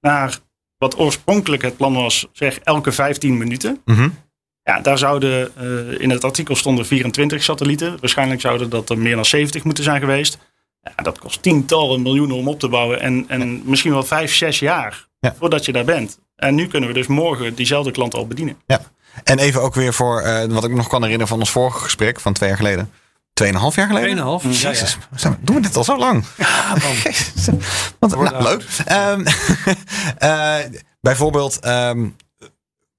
naar 0.00 0.38
wat 0.78 0.98
oorspronkelijk 0.98 1.62
het 1.62 1.76
plan 1.76 1.94
was, 1.94 2.26
zeg 2.32 2.58
elke 2.58 2.92
15 2.92 3.38
minuten. 3.38 3.80
Mhm. 3.84 4.08
Ja, 4.62 4.80
daar 4.80 4.98
zouden 4.98 5.56
eh, 5.56 6.00
in 6.00 6.10
het 6.10 6.24
artikel 6.24 6.56
stonden 6.56 6.86
24 6.86 7.42
satellieten. 7.42 7.96
Waarschijnlijk 8.00 8.40
zouden 8.40 8.70
dat 8.70 8.90
er 8.90 8.98
meer 8.98 9.14
dan 9.14 9.24
70 9.24 9.64
moeten 9.64 9.84
zijn 9.84 10.00
geweest. 10.00 10.38
Ja, 10.80 11.02
dat 11.02 11.18
kost 11.18 11.42
tientallen 11.42 12.02
miljoenen 12.02 12.36
om 12.36 12.48
op 12.48 12.60
te 12.60 12.68
bouwen. 12.68 13.00
En, 13.00 13.24
en 13.28 13.62
misschien 13.64 13.92
wel 13.92 14.02
vijf, 14.02 14.34
zes 14.34 14.58
jaar 14.58 15.06
Ja. 15.20 15.34
voordat 15.38 15.64
je 15.64 15.72
daar 15.72 15.84
bent. 15.84 16.18
En 16.36 16.54
nu 16.54 16.66
kunnen 16.66 16.88
we 16.88 16.94
dus 16.94 17.06
morgen 17.06 17.54
diezelfde 17.54 17.90
klant 17.90 18.14
al 18.14 18.26
bedienen. 18.26 18.56
Ja. 18.66 18.80
En 19.24 19.38
even 19.38 19.62
ook 19.62 19.74
weer 19.74 19.94
voor 19.94 20.20
eh, 20.20 20.44
wat 20.44 20.64
ik 20.64 20.70
nog 20.74 20.88
kan 20.88 21.00
herinneren 21.02 21.28
van 21.28 21.38
ons 21.38 21.50
vorige 21.50 21.78
gesprek 21.78 22.20
van 22.20 22.32
twee 22.32 22.48
jaar 22.48 22.58
geleden. 22.58 22.90
Tweeënhalf 23.38 23.74
jaar 23.74 23.86
geleden? 23.86 24.40
2,5. 24.40 24.42
Ja, 24.42 24.50
ja. 24.50 24.56
Jezus, 24.68 24.98
we 25.10 25.18
zijn- 25.18 25.38
doen 25.40 25.56
we 25.56 25.62
dit 25.62 25.76
al 25.76 25.84
zo 25.84 25.98
lang? 25.98 26.24
Want, 27.98 28.12
Wordt 28.14 28.30
nou, 28.30 28.42
leuk. 28.42 28.64
Ehm, 28.84 29.26
eh, 30.18 30.54
bijvoorbeeld 31.00 31.58
ehm, 31.60 32.08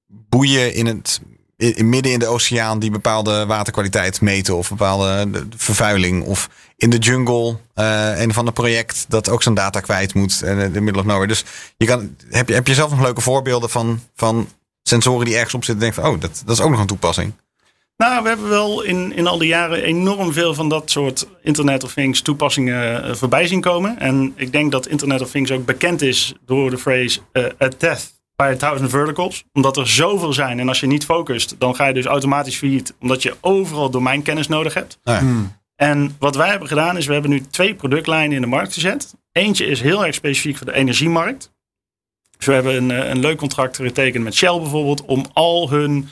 boeien 0.07 0.73
in 0.73 0.85
het 0.85 1.21
in, 1.57 1.75
in- 1.75 1.89
midden 1.89 2.11
in 2.11 2.19
de 2.19 2.27
oceaan 2.27 2.79
die 2.79 2.91
bepaalde 2.91 3.45
waterkwaliteit 3.45 4.21
meten 4.21 4.55
of 4.57 4.69
bepaalde 4.69 5.29
de- 5.31 5.49
de 5.49 5.57
vervuiling 5.57 6.23
of 6.25 6.49
in 6.77 6.89
de 6.89 6.97
jungle 6.97 7.57
eh, 7.73 8.19
een 8.21 8.33
van 8.33 8.45
de 8.45 8.51
project 8.51 9.05
dat 9.07 9.29
ook 9.29 9.43
zijn 9.43 9.55
data 9.55 9.79
kwijt 9.79 10.13
moet 10.13 10.41
en 10.41 10.57
in 10.59 10.71
de 10.71 10.81
middle 10.81 11.01
of 11.01 11.07
nowhere. 11.07 11.27
Dus 11.27 11.43
je 11.77 11.85
kan 11.85 12.15
heb 12.29 12.47
je 12.47 12.53
heb 12.53 12.67
je 12.67 12.73
zelf 12.73 12.89
nog 12.91 13.01
leuke 13.01 13.21
voorbeelden 13.21 13.69
van 13.69 13.99
van 14.15 14.49
sensoren 14.83 15.25
die 15.25 15.35
ergens 15.35 15.53
op 15.53 15.63
zitten 15.63 15.85
en 15.87 15.91
denken 15.93 16.03
van 16.03 16.13
oh 16.13 16.21
dat 16.21 16.41
dat 16.45 16.55
is 16.57 16.63
ook 16.63 16.71
nog 16.71 16.79
een 16.79 16.87
toepassing. 16.87 17.33
Nou, 18.03 18.23
we 18.23 18.27
hebben 18.29 18.49
wel 18.49 18.81
in, 18.81 19.13
in 19.13 19.27
al 19.27 19.37
die 19.37 19.47
jaren 19.47 19.83
enorm 19.83 20.33
veel 20.33 20.53
van 20.53 20.69
dat 20.69 20.91
soort 20.91 21.27
Internet 21.41 21.83
of 21.83 21.93
Things 21.93 22.21
toepassingen 22.21 23.03
eh, 23.03 23.15
voorbij 23.15 23.47
zien 23.47 23.61
komen. 23.61 23.99
En 23.99 24.33
ik 24.35 24.51
denk 24.51 24.71
dat 24.71 24.87
Internet 24.87 25.21
of 25.21 25.31
Things 25.31 25.51
ook 25.51 25.65
bekend 25.65 26.01
is 26.01 26.33
door 26.45 26.69
de 26.69 26.77
phrase 26.77 27.19
eh, 27.31 27.43
a 27.43 27.67
death 27.77 28.13
by 28.35 28.51
a 28.53 28.55
thousand 28.55 28.89
verticals. 28.89 29.43
Omdat 29.53 29.77
er 29.77 29.87
zoveel 29.87 30.33
zijn. 30.33 30.59
En 30.59 30.67
als 30.67 30.79
je 30.79 30.87
niet 30.87 31.05
focust, 31.05 31.55
dan 31.57 31.75
ga 31.75 31.87
je 31.87 31.93
dus 31.93 32.05
automatisch 32.05 32.57
failliet. 32.57 32.93
Omdat 32.99 33.23
je 33.23 33.35
overal 33.41 33.89
domeinkennis 33.89 34.47
nodig 34.47 34.73
hebt. 34.73 34.99
Ja. 35.03 35.21
En 35.75 36.15
wat 36.19 36.35
wij 36.35 36.49
hebben 36.49 36.67
gedaan 36.67 36.97
is, 36.97 37.05
we 37.05 37.13
hebben 37.13 37.31
nu 37.31 37.41
twee 37.49 37.75
productlijnen 37.75 38.35
in 38.35 38.41
de 38.41 38.47
markt 38.47 38.73
gezet. 38.73 39.15
Eentje 39.31 39.65
is 39.65 39.81
heel 39.81 40.05
erg 40.05 40.15
specifiek 40.15 40.57
voor 40.57 40.65
de 40.65 40.73
energiemarkt. 40.73 41.51
Dus 42.37 42.47
we 42.47 42.53
hebben 42.53 42.75
een, 42.75 42.91
eh, 42.91 43.09
een 43.09 43.19
leuk 43.19 43.37
contract 43.37 43.75
getekend 43.75 44.23
met 44.23 44.35
Shell 44.35 44.59
bijvoorbeeld 44.59 45.05
om 45.05 45.25
al 45.33 45.69
hun 45.69 46.09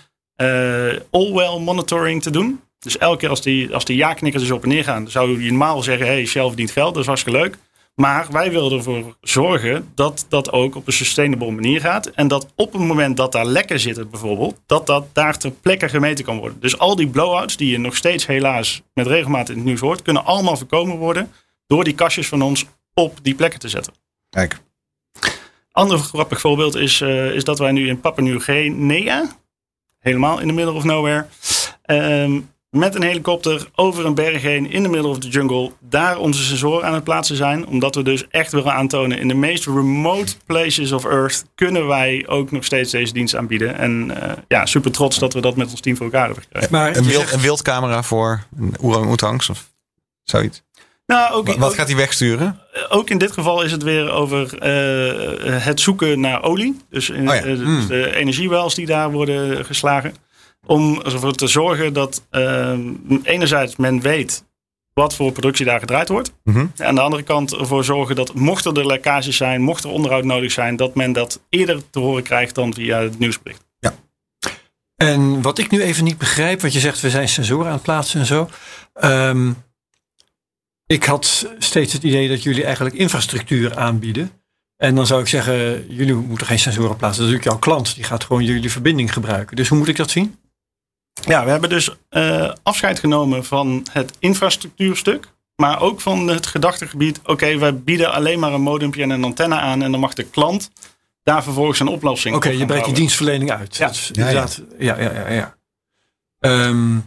all-well 1.12 1.60
monitoring 1.60 2.22
te 2.22 2.30
doen. 2.30 2.62
Dus 2.80 2.98
elke 2.98 3.18
keer 3.18 3.30
als 3.30 3.42
die, 3.42 3.74
als 3.74 3.86
die 3.86 3.98
ja-knikkers 3.98 4.44
dus 4.44 4.52
op 4.52 4.64
en 4.64 4.70
neer 4.70 4.84
gaan, 4.84 5.10
zou 5.10 5.44
je 5.44 5.50
normaal 5.50 5.84
zeggen, 5.84 6.08
hey, 6.08 6.26
Shell 6.26 6.48
verdient 6.48 6.72
geld, 6.72 6.94
dat 6.94 7.02
is 7.02 7.08
hartstikke 7.08 7.40
leuk. 7.40 7.58
Maar 7.96 8.28
wij 8.32 8.52
willen 8.52 8.72
ervoor 8.72 9.18
zorgen 9.22 9.92
dat 9.96 10.26
dat 10.30 10.52
ook 10.52 10.76
op 10.76 10.88
een 10.88 10.94
sustainable 10.94 11.52
manier 11.52 11.80
gaat. 11.80 12.06
En 12.06 12.28
dat 12.28 12.48
op 12.56 12.74
het 12.74 12.82
moment 12.82 13.18
dat 13.18 13.32
daar 13.32 13.46
lekken 13.46 13.80
zitten 13.80 14.10
bijvoorbeeld, 14.10 14.60
dat 14.66 14.86
dat 14.86 15.06
daar 15.14 15.38
ter 15.38 15.52
plekke 15.52 15.90
gemeten 15.90 16.26
kan 16.26 16.38
worden. 16.38 16.60
Dus 16.60 16.78
al 16.78 16.96
die 16.96 17.08
blowouts 17.08 17.58
die 17.58 17.72
je 17.72 17.80
nog 17.80 17.96
steeds 17.96 18.26
helaas 18.26 18.82
met 18.94 19.08
regelmaat 19.08 19.50
in 19.50 19.56
het 19.56 19.66
nieuws 19.66 19.80
hoort, 19.80 20.02
kunnen 20.02 20.26
allemaal 20.26 20.58
voorkomen 20.58 20.98
worden 20.98 21.32
door 21.68 21.84
die 21.84 21.96
kastjes 21.96 22.28
van 22.28 22.42
ons 22.42 22.66
op 22.94 23.20
die 23.22 23.36
plekken 23.36 23.60
te 23.60 23.70
zetten. 23.70 23.94
Kijk. 24.30 24.60
Ander 25.72 25.98
grappig 25.98 26.40
voorbeeld 26.40 26.76
is, 26.76 27.02
eh, 27.02 27.34
is 27.34 27.44
dat 27.44 27.60
wij 27.60 27.72
nu 27.72 27.88
in 27.88 28.00
Papua 28.00 28.24
Nieuw-Guinea, 28.24 29.38
helemaal 30.08 30.40
in 30.40 30.48
de 30.48 30.54
middle 30.54 30.74
of 30.74 30.84
nowhere, 30.84 31.26
ehm, 31.82 32.40
met 32.70 32.96
een 32.96 33.04
helikopter 33.04 33.70
over 33.76 34.06
een 34.06 34.16
berg 34.16 34.42
heen 34.42 34.72
in 34.72 34.84
de 34.84 34.90
middle 34.90 35.10
of 35.10 35.20
the 35.20 35.28
jungle, 35.28 35.72
daar 35.80 36.18
onze 36.18 36.44
sensoren 36.44 36.88
aan 36.88 36.94
het 36.94 37.04
plaatsen 37.04 37.36
zijn. 37.36 37.68
Omdat 37.68 37.96
we 37.96 38.04
dus 38.04 38.28
echt 38.28 38.52
willen 38.52 38.74
aantonen, 38.74 39.20
in 39.20 39.28
de 39.28 39.34
meest 39.34 39.66
remote 39.66 40.36
places 40.46 40.92
of 40.92 41.06
Earth 41.06 41.46
kunnen 41.56 41.88
wij 41.88 42.26
ook 42.28 42.52
nog 42.52 42.64
steeds 42.66 42.92
deze 42.92 43.14
dienst 43.14 43.36
aanbieden. 43.36 43.78
En 43.78 44.22
eh, 44.22 44.38
ja, 44.48 44.66
super 44.66 44.92
trots 44.92 45.20
dat 45.20 45.34
we 45.34 45.42
dat 45.42 45.56
met 45.56 45.70
ons 45.72 45.80
team 45.80 45.96
voor 45.96 46.06
elkaar 46.06 46.26
hebben 46.26 46.44
gekregen. 46.44 46.72
Maar 46.72 46.96
Een, 46.96 47.04
wild, 47.04 47.32
een 47.32 47.40
wildcamera 47.40 48.04
voor 48.04 48.44
een 48.58 48.76
orang-oetangs 48.82 49.50
of 49.50 49.70
zoiets. 50.24 50.64
Nou, 51.08 51.34
ook, 51.34 51.48
Wat, 51.48 51.70
ook- 51.70 51.76
gaat 51.76 51.88
hij 51.88 51.96
wegsturen? 51.98 52.60
ook 52.90 53.10
in 53.10 53.18
dit 53.18 53.32
geval 53.32 53.62
is 53.64 53.72
het 53.72 53.84
weer 53.84 54.12
over 54.12 54.58
eh, 54.60 55.64
het 55.64 55.80
zoeken 55.80 56.20
naar 56.20 56.44
olie. 56.44 56.78
Dus, 56.90 57.10
in, 57.10 57.30
Oh 57.30 57.36
ja. 57.36 57.42
eh, 57.42 57.46
dus 57.46 57.60
Hmm. 57.60 57.88
de 57.88 58.16
energiewells 58.16 58.76
die 58.76 58.86
daar 58.86 59.12
worden 59.12 59.66
geslagen. 59.66 60.14
Om 60.66 61.02
ervoor 61.02 61.34
te 61.34 61.48
zorgen 61.48 61.94
dat 61.94 62.24
eh, 62.30 62.78
enerzijds 63.24 63.76
men 63.76 64.02
weet 64.02 64.46
wat 64.94 65.16
voor 65.16 65.32
productie 65.32 65.66
daar 65.66 65.80
gedraaid 65.80 66.10
wordt. 66.10 66.32
Mhm. 66.44 66.66
Aan 66.78 66.96
de 66.96 67.02
andere 67.02 67.24
kant 67.24 67.54
ervoor 67.56 67.84
zorgen 67.84 68.16
dat 68.16 68.34
mochten 68.34 68.74
er 68.74 68.86
lekkages 68.86 69.38
zijn, 69.38 69.62
mocht 69.62 69.84
er 69.84 69.90
onderhoud 69.90 70.24
nodig 70.24 70.52
zijn, 70.52 70.76
dat 70.76 70.96
men 70.96 71.14
dat 71.14 71.42
eerder 71.50 71.90
te 71.90 72.00
horen 72.00 72.24
krijgt 72.24 72.56
dan 72.56 72.74
via 72.74 73.00
het 73.00 73.20
nieuwsbericht. 73.20 73.66
En 74.96 75.42
wat 75.42 75.58
ik 75.58 75.70
nu 75.72 75.82
even 75.82 76.04
niet 76.04 76.18
begrijp, 76.18 76.62
want 76.62 76.74
je 76.74 76.80
zegt 76.80 77.02
we 77.02 77.10
zijn 77.10 77.30
sensoren 77.30 77.66
aan 77.68 77.74
het 77.74 77.82
plaatsen 77.82 78.20
en 78.20 78.26
zo. 78.26 78.50
Ehm, 78.94 79.52
ik 80.88 81.04
had 81.04 81.48
steeds 81.60 81.94
het 81.94 82.04
idee 82.04 82.28
dat 82.30 82.44
jullie 82.44 82.64
eigenlijk 82.64 82.96
infrastructuur 82.96 83.78
aanbieden. 83.78 84.32
En 84.78 84.96
dan 84.96 85.06
zou 85.08 85.22
ik 85.22 85.28
zeggen, 85.28 85.86
jullie 85.96 86.14
moeten 86.14 86.48
geen 86.48 86.60
sensoren 86.60 86.96
plaatsen. 86.96 87.24
Dat 87.24 87.32
is 87.32 87.38
natuurlijk 87.38 87.44
jouw 87.66 87.76
klant, 87.76 87.96
die 87.96 88.04
gaat 88.04 88.24
gewoon 88.24 88.44
jullie 88.44 88.72
verbinding 88.72 89.14
gebruiken. 89.14 89.56
Dus 89.56 89.68
hoe 89.68 89.78
moet 89.78 89.88
ik 89.88 89.96
dat 89.96 90.10
zien? 90.10 90.40
Ja, 91.26 91.44
we 91.44 91.50
hebben 91.50 91.70
dus 91.70 91.96
eh, 92.10 92.54
afscheid 92.64 93.00
genomen 93.00 93.46
van 93.46 93.86
het 93.92 94.14
infrastructuurstuk. 94.20 95.36
Maar 95.56 95.82
ook 95.82 96.02
van 96.02 96.28
het 96.28 96.46
gedachtegebied. 96.46 97.20
Oké, 97.24 97.58
wij 97.58 97.76
bieden 97.78 98.12
alleen 98.12 98.40
maar 98.40 98.54
een 98.54 98.62
modempje 98.62 99.02
en 99.04 99.10
een 99.10 99.24
antenne 99.24 99.56
aan. 99.56 99.82
En 99.84 99.92
dan 99.92 100.00
mag 100.00 100.14
de 100.14 100.24
klant 100.24 100.72
daar 101.24 101.44
vervolgens 101.44 101.80
een 101.80 101.88
oplossing 101.88 102.36
Oké, 102.36 102.48
op 102.48 102.54
je 102.54 102.58
breidt 102.58 102.74
die 102.74 102.82
bouwen. 102.82 103.00
dienstverlening 103.00 103.52
uit. 103.52 103.76
Ja. 103.76 103.86
Dat 103.86 103.96
is 103.96 104.10
Ja, 104.14 104.22
ja. 104.24 104.28
inderdaad, 104.30 104.62
ja, 104.80 105.00
ja, 105.00 105.12
ja. 105.12 105.30
ja. 105.30 105.58
Ehm, 106.40 106.98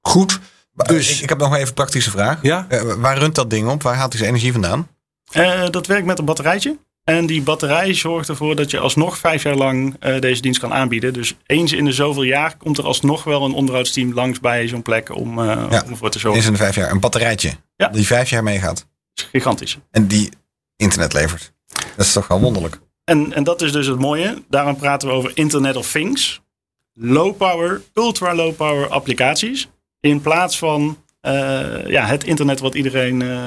goed, 0.00 0.40
dus 0.74 1.16
ik, 1.16 1.22
ik 1.22 1.28
heb 1.28 1.38
nog 1.38 1.48
maar 1.48 1.56
even 1.58 1.68
een 1.68 1.74
praktische 1.74 2.10
vraag. 2.10 2.38
ja, 2.42 2.66
Eh, 2.68 2.82
waar 2.94 3.18
runt 3.18 3.34
dat 3.34 3.50
ding 3.50 3.68
op? 3.68 3.82
Waar 3.82 3.94
haalt 3.94 4.08
hij 4.12 4.18
zijn 4.18 4.30
energie 4.30 4.52
vandaan? 4.52 4.88
Eh, 5.32 5.68
dat 5.70 5.86
werkt 5.86 6.06
met 6.06 6.18
een 6.18 6.24
batterijtje. 6.24 6.78
En 7.04 7.26
die 7.26 7.42
batterij 7.42 7.94
zorgt 7.94 8.28
ervoor 8.28 8.56
dat 8.56 8.70
je 8.70 8.78
alsnog 8.78 9.18
vijf 9.18 9.42
jaar 9.42 9.54
lang 9.54 9.96
eh, 10.00 10.20
deze 10.20 10.42
dienst 10.42 10.60
kan 10.60 10.72
aanbieden. 10.72 11.12
Dus 11.12 11.34
eens 11.46 11.72
in 11.72 11.84
de 11.84 11.92
zoveel 11.92 12.22
jaar 12.22 12.56
komt 12.56 12.78
er 12.78 12.84
alsnog 12.84 13.24
wel 13.24 13.44
een 13.44 13.52
onderhoudsteam 13.52 14.12
langs 14.14 14.40
bij 14.40 14.68
zo'n 14.68 14.82
plek 14.82 15.14
om, 15.14 15.42
Ja. 15.44 15.54
om 15.84 15.90
ervoor 15.90 16.10
te 16.10 16.18
zorgen. 16.18 16.38
Eens 16.40 16.46
in 16.48 16.52
de 16.56 16.58
vijf 16.62 16.74
jaar. 16.74 16.90
Een 16.90 17.00
batterijtje. 17.00 17.52
Ja. 17.76 17.88
Die 17.88 18.06
vijf 18.06 18.30
jaar 18.30 18.42
meegaat. 18.42 18.86
Gigantisch. 19.14 19.78
En 19.90 20.06
die 20.06 20.28
internet 20.76 21.12
levert. 21.12 21.52
Dat 21.96 22.06
is 22.06 22.12
toch 22.12 22.26
wel 22.26 22.40
wonderlijk. 22.40 22.80
En, 23.04 23.32
en 23.32 23.44
dat 23.44 23.62
is 23.62 23.72
dus 23.72 23.86
het 23.86 23.98
mooie. 23.98 24.42
Daarom 24.48 24.76
praten 24.76 25.08
we 25.08 25.14
over 25.14 25.30
Internet 25.34 25.76
of 25.76 25.90
Things. 25.90 26.40
Low 26.94 27.36
power, 27.36 27.82
ultra 27.94 28.34
low 28.34 28.54
power 28.56 28.88
applicaties. 28.88 29.68
In 30.10 30.20
plaats 30.20 30.58
van 30.58 30.96
eh, 31.20 31.86
ja, 31.86 32.06
het 32.06 32.24
internet 32.24 32.60
wat 32.60 32.74
iedereen 32.74 33.22
eh, 33.22 33.38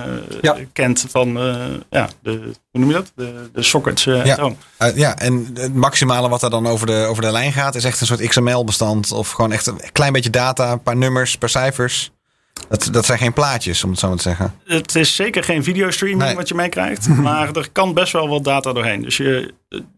Ja. 0.41 0.55
kent 0.73 1.05
van 1.09 1.37
eh, 1.39 1.55
ja, 1.89 2.09
de, 2.21 2.31
hoe 2.71 2.79
noem 2.81 2.87
je 2.87 2.93
dat? 2.93 3.11
De, 3.15 3.49
de 3.53 3.63
sockets. 3.63 4.03
Ja. 4.03 4.51
ja, 4.95 5.17
en 5.17 5.49
het 5.53 5.73
maximale 5.75 6.29
wat 6.29 6.43
er 6.43 6.49
dan 6.49 6.67
over 6.67 6.87
de, 6.87 7.05
over 7.09 7.23
de 7.23 7.31
lijn 7.31 7.51
gaat, 7.53 7.75
is 7.75 7.83
echt 7.83 8.01
een 8.01 8.07
soort 8.07 8.27
XML-bestand. 8.27 9.11
Of 9.11 9.31
gewoon 9.31 9.51
echt 9.51 9.67
een 9.67 9.79
klein 9.91 10.13
beetje 10.13 10.29
data, 10.29 10.71
een 10.71 10.81
paar 10.81 10.97
nummers, 10.97 11.33
een 11.33 11.39
paar 11.39 11.49
cijfers. 11.49 12.11
Dat, 12.69 12.89
dat 12.91 13.05
zijn 13.05 13.17
geen 13.19 13.33
plaatjes, 13.33 13.83
om 13.83 13.89
het 13.89 13.99
zo 13.99 14.07
maar 14.07 14.17
te 14.17 14.23
zeggen. 14.23 14.53
Het 14.65 14.95
is 14.95 15.15
zeker 15.15 15.43
geen 15.43 15.63
videostreaming 15.63 16.23
Nee. 16.23 16.35
wat 16.35 16.47
je 16.47 16.55
meekrijgt. 16.55 17.07
maar 17.27 17.55
er 17.55 17.69
kan 17.71 17.93
best 17.93 18.11
wel 18.13 18.27
wat 18.27 18.43
data 18.43 18.73
doorheen. 18.73 19.01
Dus 19.01 19.17
je, 19.17 19.53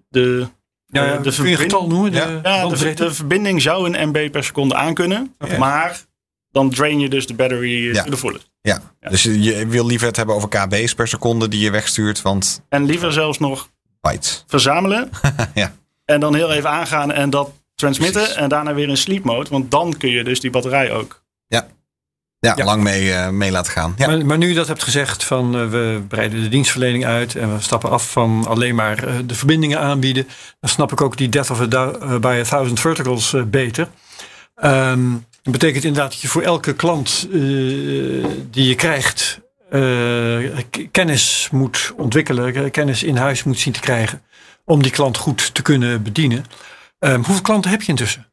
de, 0.10 0.48
ja, 0.86 1.04
ja. 1.06 1.18
de, 1.18 1.22
kun 1.22 1.24
je 1.24 1.28
een 1.28 1.34
verbind- 1.34 1.60
getal 1.60 1.88
noemen? 1.88 2.12
De, 2.12 2.40
Ja. 2.44 2.68
de, 2.68 2.94
de 2.94 3.14
verbinding 3.14 3.62
zou 3.62 3.94
een 3.94 4.08
MB 4.10 4.32
per 4.32 4.44
seconde 4.44 4.76
aankunnen. 4.76 5.36
Maar 5.60 6.08
dan 6.52 6.70
drain 6.70 7.00
je 7.00 7.10
dus 7.10 7.28
de 7.28 7.34
battery 7.34 7.86
Ja. 7.86 7.94
ja. 7.94 8.04
to 8.04 8.10
the 8.10 8.18
fullest. 8.18 8.50
Ja. 8.62 8.82
Ja. 9.00 9.10
Dus 9.10 9.24
je 9.24 9.66
wil 9.68 9.86
liever 9.86 10.08
het 10.08 10.16
hebben 10.16 10.36
over 10.36 10.50
kb's 10.50 10.94
per 10.94 11.08
seconde 11.08 11.48
die 11.48 11.60
je 11.60 11.72
wegstuurt, 11.72 12.22
want 12.22 12.62
En 12.70 12.86
liever 12.86 13.14
zelfs 13.14 13.40
nog 13.40 13.70
bytes. 14.02 14.44
verzamelen. 14.48 15.10
Ja. 15.54 15.74
En 16.06 16.20
dan 16.20 16.36
heel 16.36 16.52
even 16.52 16.70
aangaan 16.70 17.12
en 17.12 17.30
dat 17.30 17.52
transmitten. 17.76 18.22
Precies. 18.22 18.38
En 18.42 18.50
daarna 18.50 18.74
weer 18.74 18.90
in 18.90 18.98
sleep 18.98 19.24
mode. 19.24 19.50
Want 19.50 19.72
dan 19.72 19.98
kun 19.98 20.10
je 20.10 20.24
dus 20.24 20.40
die 20.40 20.50
batterij 20.52 20.92
ook. 20.92 21.24
Ja, 21.48 21.68
Ja. 22.56 22.66
lang 22.66 22.84
mee, 22.84 23.14
eh, 23.14 23.30
mee 23.30 23.52
laten 23.52 23.72
gaan. 23.72 23.94
Ja. 23.98 24.08
Maar, 24.08 24.26
maar 24.26 24.38
nu 24.38 24.48
je 24.48 24.56
dat 24.56 24.68
hebt 24.68 24.84
gezegd 24.84 25.24
van 25.24 25.56
eh, 25.56 25.68
we 25.70 26.02
breiden 26.08 26.42
de 26.44 26.50
dienstverlening 26.50 27.06
uit 27.06 27.36
en 27.36 27.56
we 27.56 27.62
stappen 27.62 27.90
af 27.90 28.12
van 28.12 28.46
alleen 28.48 28.76
maar 28.76 29.04
eh, 29.04 29.16
de 29.26 29.36
verbindingen 29.36 29.80
aanbieden, 29.80 30.28
dan 30.60 30.70
snap 30.70 30.92
ik 30.92 31.02
ook 31.02 31.18
die 31.18 31.30
death 31.30 31.50
of 31.50 31.62
a 31.62 31.66
eh, 31.68 32.16
by 32.20 32.38
a 32.46 32.48
thousand 32.50 32.80
verticals 32.80 33.34
eh, 33.34 33.44
beter. 33.44 33.88
Ehm, 34.56 35.02
dat 35.42 35.54
betekent 35.54 35.84
inderdaad 35.84 36.12
dat 36.12 36.22
je 36.22 36.28
voor 36.28 36.42
elke 36.42 36.74
klant 36.74 37.28
eh, 37.32 37.40
die 38.50 38.68
je 38.68 38.76
krijgt 38.76 39.42
eh, 39.70 40.58
kennis 40.92 41.50
moet 41.52 41.94
ontwikkelen, 41.98 42.56
eh, 42.56 42.72
kennis 42.72 43.04
in 43.04 43.16
huis 43.16 43.44
moet 43.44 43.60
zien 43.60 43.74
te 43.74 43.80
krijgen 43.80 44.22
om 44.66 44.82
die 44.82 44.92
klant 44.92 45.18
goed 45.18 45.54
te 45.54 45.62
kunnen 45.62 46.04
bedienen. 46.04 46.46
Ehm, 47.00 47.16
hoeveel 47.24 47.42
klanten 47.42 47.72
heb 47.72 47.82
je 47.82 47.90
intussen? 47.90 48.30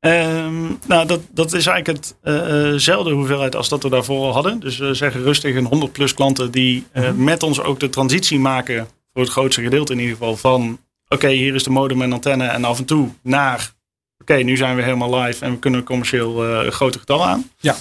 Ehm, 0.00 0.62
nou, 0.86 1.06
dat, 1.06 1.20
dat 1.30 1.52
is 1.52 1.66
eigenlijk 1.66 1.86
het, 1.86 2.16
eh, 2.22 2.72
eh, 2.72 2.78
zelfde 2.78 3.10
hoeveelheid 3.12 3.56
als 3.56 3.68
dat 3.68 3.82
we 3.82 3.88
daarvoor 3.88 4.24
al 4.24 4.32
hadden. 4.32 4.60
Dus 4.60 4.78
we 4.78 4.94
zeggen 4.94 5.22
rustig 5.22 5.56
een 5.56 5.64
100 5.64 5.92
plus 5.92 6.14
klanten 6.14 6.50
die 6.50 6.86
eh, 6.92 7.12
met 7.12 7.42
ons 7.42 7.62
ook 7.62 7.80
de 7.80 7.88
transitie 7.88 8.38
maken. 8.38 8.88
Voor 9.12 9.22
het 9.22 9.32
grootste 9.32 9.62
gedeelte 9.62 9.92
in 9.92 9.98
ieder 9.98 10.16
geval. 10.16 10.36
Van 10.36 10.80
oké, 11.08 11.28
hier 11.28 11.54
is 11.54 11.62
de 11.62 11.70
modem 11.70 12.02
en 12.02 12.12
antenne. 12.12 12.46
En 12.46 12.64
af 12.64 12.78
en 12.78 12.84
toe 12.84 13.08
naar 13.22 13.72
oké, 14.20 14.34
nu 14.34 14.56
zijn 14.56 14.76
we 14.76 14.82
helemaal 14.82 15.20
live 15.20 15.44
en 15.44 15.50
we 15.50 15.58
kunnen 15.58 15.84
commercieel 15.84 16.44
eh 16.44 16.70
grote 16.70 16.98
getallen 16.98 17.26
aan. 17.26 17.50
Ja. 17.58 17.76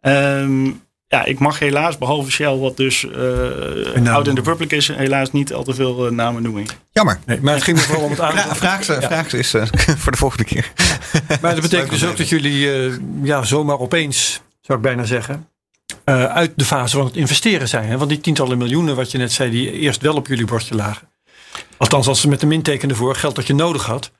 Ehm, 0.00 0.70
ja, 1.08 1.24
ik 1.24 1.38
mag 1.38 1.58
helaas, 1.58 1.98
behalve 1.98 2.30
Shell, 2.30 2.56
wat 2.56 2.76
dus 2.76 3.04
eh 3.04 4.00
naam 4.00 4.14
out 4.14 4.28
in 4.28 4.34
the 4.34 4.42
public 4.42 4.72
is, 4.72 4.88
helaas 4.88 5.32
niet 5.32 5.52
al 5.52 5.64
te 5.64 5.74
veel 5.74 6.06
eh, 6.06 6.12
namen 6.12 6.42
noemen. 6.42 6.66
Jammer. 6.92 7.20
Nee, 7.26 7.40
maar 7.40 7.54
het 7.54 7.62
ging 7.62 7.76
me 7.76 7.82
vooral 7.82 8.04
om 8.04 8.10
het 8.10 8.20
aanbod. 8.20 8.56
vraag 8.56 8.84
ze, 8.84 8.98
vraag 9.00 9.30
ze 9.30 9.58
eh, 9.58 9.96
voor 10.02 10.12
de 10.12 10.18
volgende 10.18 10.44
keer. 10.44 10.72
Maar 11.40 11.52
dat 11.54 11.62
betekent 11.70 11.90
dus 11.90 12.04
ook 12.04 12.16
dat 12.16 12.28
jullie 12.28 12.72
eh, 12.72 12.92
ja, 13.22 13.42
zomaar 13.42 13.78
opeens, 13.78 14.40
zou 14.60 14.78
ik 14.78 14.84
bijna 14.84 15.04
zeggen, 15.04 15.48
eh, 16.04 16.24
uit 16.24 16.52
de 16.56 16.64
fase 16.64 16.96
van 16.96 17.06
het 17.06 17.16
investeren 17.16 17.68
zijn. 17.68 17.88
Hè? 17.88 17.98
Want 17.98 18.10
die 18.10 18.20
tientallen 18.20 18.58
miljoenen, 18.58 18.96
wat 18.96 19.10
je 19.10 19.18
net 19.18 19.32
zei, 19.32 19.50
die 19.50 19.72
eerst 19.72 20.02
wel 20.02 20.14
op 20.14 20.26
jullie 20.26 20.46
bordje 20.46 20.74
lagen. 20.74 21.08
Althans, 21.76 22.06
als 22.06 22.20
ze 22.20 22.28
met 22.28 22.40
de 22.40 22.46
minteken 22.46 22.88
ervoor 22.88 23.14
geld 23.14 23.34
dat 23.34 23.46
je 23.46 23.54
nodig 23.54 23.86
had, 23.86 24.10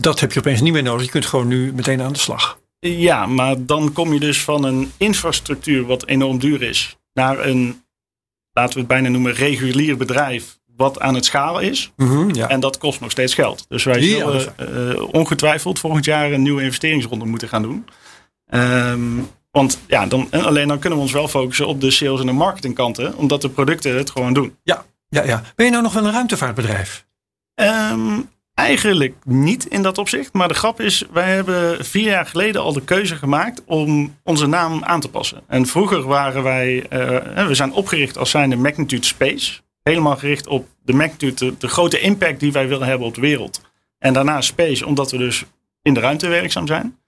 dat 0.00 0.20
heb 0.20 0.32
je 0.32 0.38
opeens 0.38 0.60
niet 0.60 0.72
meer 0.72 0.82
nodig. 0.82 1.04
Je 1.04 1.10
kunt 1.10 1.26
gewoon 1.26 1.48
nu 1.48 1.72
meteen 1.72 2.00
aan 2.02 2.12
de 2.12 2.18
slag. 2.18 2.58
Ja, 2.78 3.26
maar 3.26 3.54
dan 3.58 3.92
kom 3.92 4.12
je 4.12 4.20
dus 4.20 4.42
van 4.42 4.64
een 4.64 4.92
infrastructuur 4.96 5.86
wat 5.86 6.06
enorm 6.06 6.38
duur 6.38 6.62
is, 6.62 6.96
naar 7.12 7.46
een, 7.46 7.82
laten 8.52 8.72
we 8.74 8.78
het 8.78 8.88
bijna 8.88 9.08
noemen, 9.08 9.32
regulier 9.32 9.96
bedrijf 9.96 10.58
wat 10.76 11.00
aan 11.00 11.14
het 11.14 11.24
schalen 11.24 11.62
is. 11.62 11.92
ja. 12.32 12.48
En 12.48 12.60
dat 12.60 12.78
kost 12.78 13.00
nog 13.00 13.10
steeds 13.10 13.34
geld. 13.34 13.64
Dus 13.68 13.84
wij 13.84 14.00
Ja, 14.00 14.18
zullen 14.18 14.58
eh, 14.96 15.02
ongetwijfeld 15.12 15.78
volgend 15.78 16.04
jaar 16.04 16.32
een 16.32 16.42
nieuwe 16.42 16.62
investeringsronde 16.62 17.24
moeten 17.24 17.48
gaan 17.48 17.62
doen. 17.62 17.86
Ehm, 18.46 19.00
want 19.50 19.78
ja, 19.86 20.06
dan, 20.06 20.26
en 20.30 20.44
alleen 20.44 20.68
dan 20.68 20.78
kunnen 20.78 20.98
we 20.98 21.04
ons 21.04 21.12
wel 21.14 21.28
focussen 21.28 21.66
op 21.66 21.80
de 21.80 21.90
sales 21.90 22.20
en 22.20 22.26
de 22.26 22.32
marketingkanten, 22.32 23.16
omdat 23.16 23.42
de 23.42 23.48
producten 23.48 23.96
het 23.96 24.10
gewoon 24.10 24.32
doen. 24.32 24.56
ja, 24.62 24.84
ja. 25.08 25.42
Ben 25.54 25.64
je 25.66 25.70
nou 25.72 25.82
nog 25.82 25.92
wel 25.92 26.04
een 26.04 26.12
ruimtevaartbedrijf? 26.12 27.06
Ehm, 27.54 28.20
eigenlijk 28.56 29.14
niet 29.24 29.66
in 29.66 29.82
dat 29.82 29.98
opzicht. 29.98 30.32
Maar 30.32 30.48
de 30.48 30.54
grap 30.54 30.80
is, 30.80 31.04
wij 31.12 31.34
hebben 31.34 31.84
vier 31.84 32.08
jaar 32.10 32.26
geleden 32.26 32.62
al 32.62 32.72
de 32.72 32.84
keuze 32.84 33.16
gemaakt 33.16 33.62
om 33.64 34.16
onze 34.22 34.46
naam 34.46 34.84
aan 34.84 35.00
te 35.00 35.08
passen. 35.08 35.42
En 35.46 35.66
vroeger 35.66 36.02
waren 36.02 36.42
wij, 36.42 36.86
eh, 36.88 37.46
we 37.46 37.54
zijn 37.54 37.72
opgericht 37.72 38.18
als 38.18 38.30
zijnde 38.30 38.56
Magnitude 38.56 39.06
Space. 39.06 39.60
Helemaal 39.82 40.16
gericht 40.16 40.46
op 40.46 40.68
de 40.84 40.92
magnitude, 40.92 41.34
de, 41.34 41.54
de 41.58 41.68
grote 41.68 42.00
impact 42.00 42.40
die 42.40 42.52
wij 42.52 42.68
willen 42.68 42.86
hebben 42.86 43.06
op 43.06 43.14
de 43.14 43.20
wereld. 43.20 43.60
En 43.98 44.12
daarna 44.12 44.40
Space, 44.40 44.86
omdat 44.86 45.10
we 45.10 45.18
dus 45.18 45.44
in 45.82 45.94
de 45.94 46.00
ruimte 46.00 46.28
werkzaam 46.28 46.66
zijn. 46.66 46.98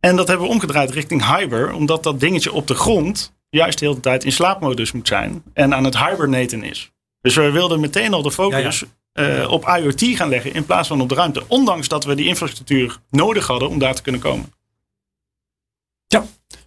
En 0.00 0.16
dat 0.16 0.28
hebben 0.28 0.46
we 0.46 0.52
omgedraaid 0.52 0.90
richting 0.90 1.36
Hyper, 1.36 1.72
omdat 1.72 2.02
dat 2.02 2.20
dingetje 2.20 2.52
op 2.52 2.66
de 2.66 2.74
grond 2.74 3.36
juist 3.50 3.78
de 3.78 3.86
hele 3.86 4.00
tijd 4.00 4.24
in 4.24 4.32
slaapmodus 4.32 4.92
moet 4.92 5.08
zijn. 5.08 5.42
En 5.52 5.74
aan 5.74 5.84
het 5.84 5.98
hibernaten 5.98 6.62
is. 6.62 6.90
Dus 7.20 7.34
we 7.34 7.50
wilden 7.50 7.80
meteen 7.80 8.12
al 8.12 8.22
de 8.22 8.32
focus 8.32 8.84
eh, 9.18 9.50
op 9.50 9.68
IoT 9.68 10.02
gaan 10.02 10.28
leggen 10.28 10.54
in 10.54 10.64
plaats 10.64 10.88
van 10.88 11.00
op 11.00 11.08
de 11.08 11.14
ruimte. 11.14 11.44
Ondanks 11.46 11.88
dat 11.88 12.04
we 12.04 12.14
die 12.14 12.26
infrastructuur 12.26 12.98
nodig 13.10 13.46
hadden 13.46 13.68
om 13.68 13.78
daar 13.78 13.94
te 13.94 14.02
kunnen 14.02 14.20
komen. 14.20 14.52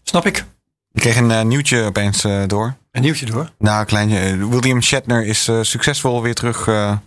Snap 0.04 0.26
ik. 0.26 0.38
Ik 0.91 1.02
kreeg 1.02 1.18
een 1.18 1.32
eh, 1.32 1.41
nieuwtje 1.41 1.84
opeens 1.84 2.24
eh, 2.24 2.43
door. 2.47 2.76
Een 2.91 3.02
nieuwtje 3.02 3.26
door. 3.26 3.49
Nou, 3.58 3.80
een 3.80 3.86
kleintje. 3.86 4.47
William 4.49 4.82
Shatner 4.82 5.26
is 5.26 5.47
eh, 5.47 5.60
succesvol 5.62 6.22
weer 6.22 6.34
terug 6.34 6.68
eh, 6.68 6.97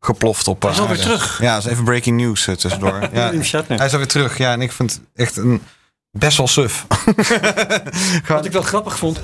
geploft 0.00 0.48
op 0.48 0.62
Hij 0.62 0.70
is 0.70 0.76
eh, 0.76 0.82
alweer 0.82 1.00
terug. 1.00 1.38
Ja, 1.40 1.54
dat 1.54 1.64
is 1.64 1.70
even 1.70 1.84
breaking 1.84 2.20
news 2.20 2.44
tussendoor. 2.44 3.00
ja, 3.12 3.24
William 3.24 3.42
Shatner. 3.42 3.78
hij 3.78 3.86
is 3.86 3.92
alweer 3.92 4.08
terug. 4.08 4.38
Ja, 4.38 4.52
en 4.52 4.60
ik 4.60 4.72
vind 4.72 4.92
het 4.92 5.00
echt 5.14 5.36
een 5.36 5.62
best 6.10 6.36
wel 6.36 6.46
suf. 6.46 6.86
Wat 8.28 8.44
ik 8.44 8.52
wel 8.52 8.62
grappig 8.62 8.98
vond, 8.98 9.20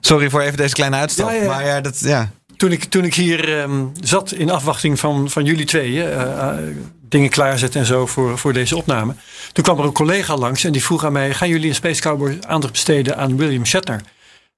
Sorry 0.00 0.30
voor 0.30 0.40
even 0.40 0.56
deze 0.56 0.74
kleine 0.74 0.96
uitstap. 0.96 1.28
Ja, 1.28 1.34
ja, 1.34 1.42
ja. 1.42 1.48
Maar 1.48 1.66
ja, 1.66 1.80
dat, 1.80 2.00
ja. 2.00 2.30
Toen 2.60 2.72
ik, 2.72 2.84
toen 2.84 3.04
ik 3.04 3.14
hier 3.14 3.58
ehm, 3.58 3.84
zat 4.00 4.32
in 4.32 4.50
afwachting 4.50 4.98
van, 5.00 5.30
van 5.30 5.44
jullie 5.44 5.64
tweeën, 5.64 6.04
eh, 6.04 6.22
eh, 6.22 6.56
dingen 7.08 7.30
klaarzetten 7.30 7.80
en 7.80 7.86
zo 7.86 8.06
voor, 8.06 8.38
voor 8.38 8.52
deze 8.52 8.76
opname. 8.76 9.14
Toen 9.52 9.64
kwam 9.64 9.78
er 9.78 9.84
een 9.84 9.92
collega 9.92 10.36
langs 10.36 10.64
en 10.64 10.72
die 10.72 10.82
vroeg 10.84 11.04
aan 11.04 11.12
mij: 11.12 11.34
Gaan 11.34 11.48
jullie 11.48 11.66
in 11.68 11.74
Space 11.74 12.00
Cowboy 12.00 12.38
aandacht 12.46 12.72
besteden 12.72 13.16
aan 13.16 13.36
William 13.36 13.66
Shatner? 13.66 14.00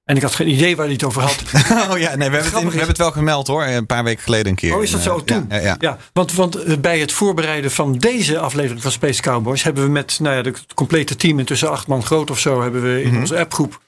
En 0.05 0.15
ik 0.15 0.21
had 0.21 0.35
geen 0.35 0.47
idee 0.49 0.75
waar 0.75 0.85
hij 0.85 0.93
het 0.93 1.03
over 1.03 1.21
had. 1.21 1.35
Oh 1.91 1.97
ja, 1.99 2.15
nee, 2.15 2.29
we 2.29 2.35
hebben, 2.35 2.43
het, 2.43 2.53
in- 2.53 2.59
we 2.59 2.69
hebben 2.69 2.87
het 2.87 2.97
wel 2.97 3.11
gemeld 3.11 3.47
hoor. 3.47 3.63
Een 3.63 3.85
paar 3.85 4.03
weken 4.03 4.23
geleden 4.23 4.47
een 4.47 4.55
keer. 4.55 4.75
Oh, 4.75 4.83
is 4.83 4.91
dat 4.91 5.01
zo? 5.01 5.23
Toen? 5.23 5.45
Ja, 5.49 5.57
ja, 5.59 5.75
ja. 5.79 5.97
want, 6.13 6.33
want 6.33 6.55
eh, 6.55 6.77
bij 6.77 6.99
het 6.99 7.11
voorbereiden 7.11 7.71
van 7.71 7.93
deze 7.93 8.39
aflevering 8.39 8.81
van 8.81 8.91
Space 8.91 9.21
Cowboys 9.21 9.63
hebben 9.63 9.83
we 9.83 9.89
met 9.89 10.19
nou 10.21 10.35
ja, 10.35 10.41
het 10.41 10.65
complete 10.73 11.15
team, 11.15 11.39
intussen 11.39 11.69
acht 11.71 11.87
man 11.87 12.03
groot 12.03 12.31
of 12.31 12.39
zo, 12.39 12.61
hebben 12.61 12.81
we 12.81 13.01
in 13.03 13.11
Mhm. 13.11 13.19
onze 13.19 13.37
appgroep 13.39 13.81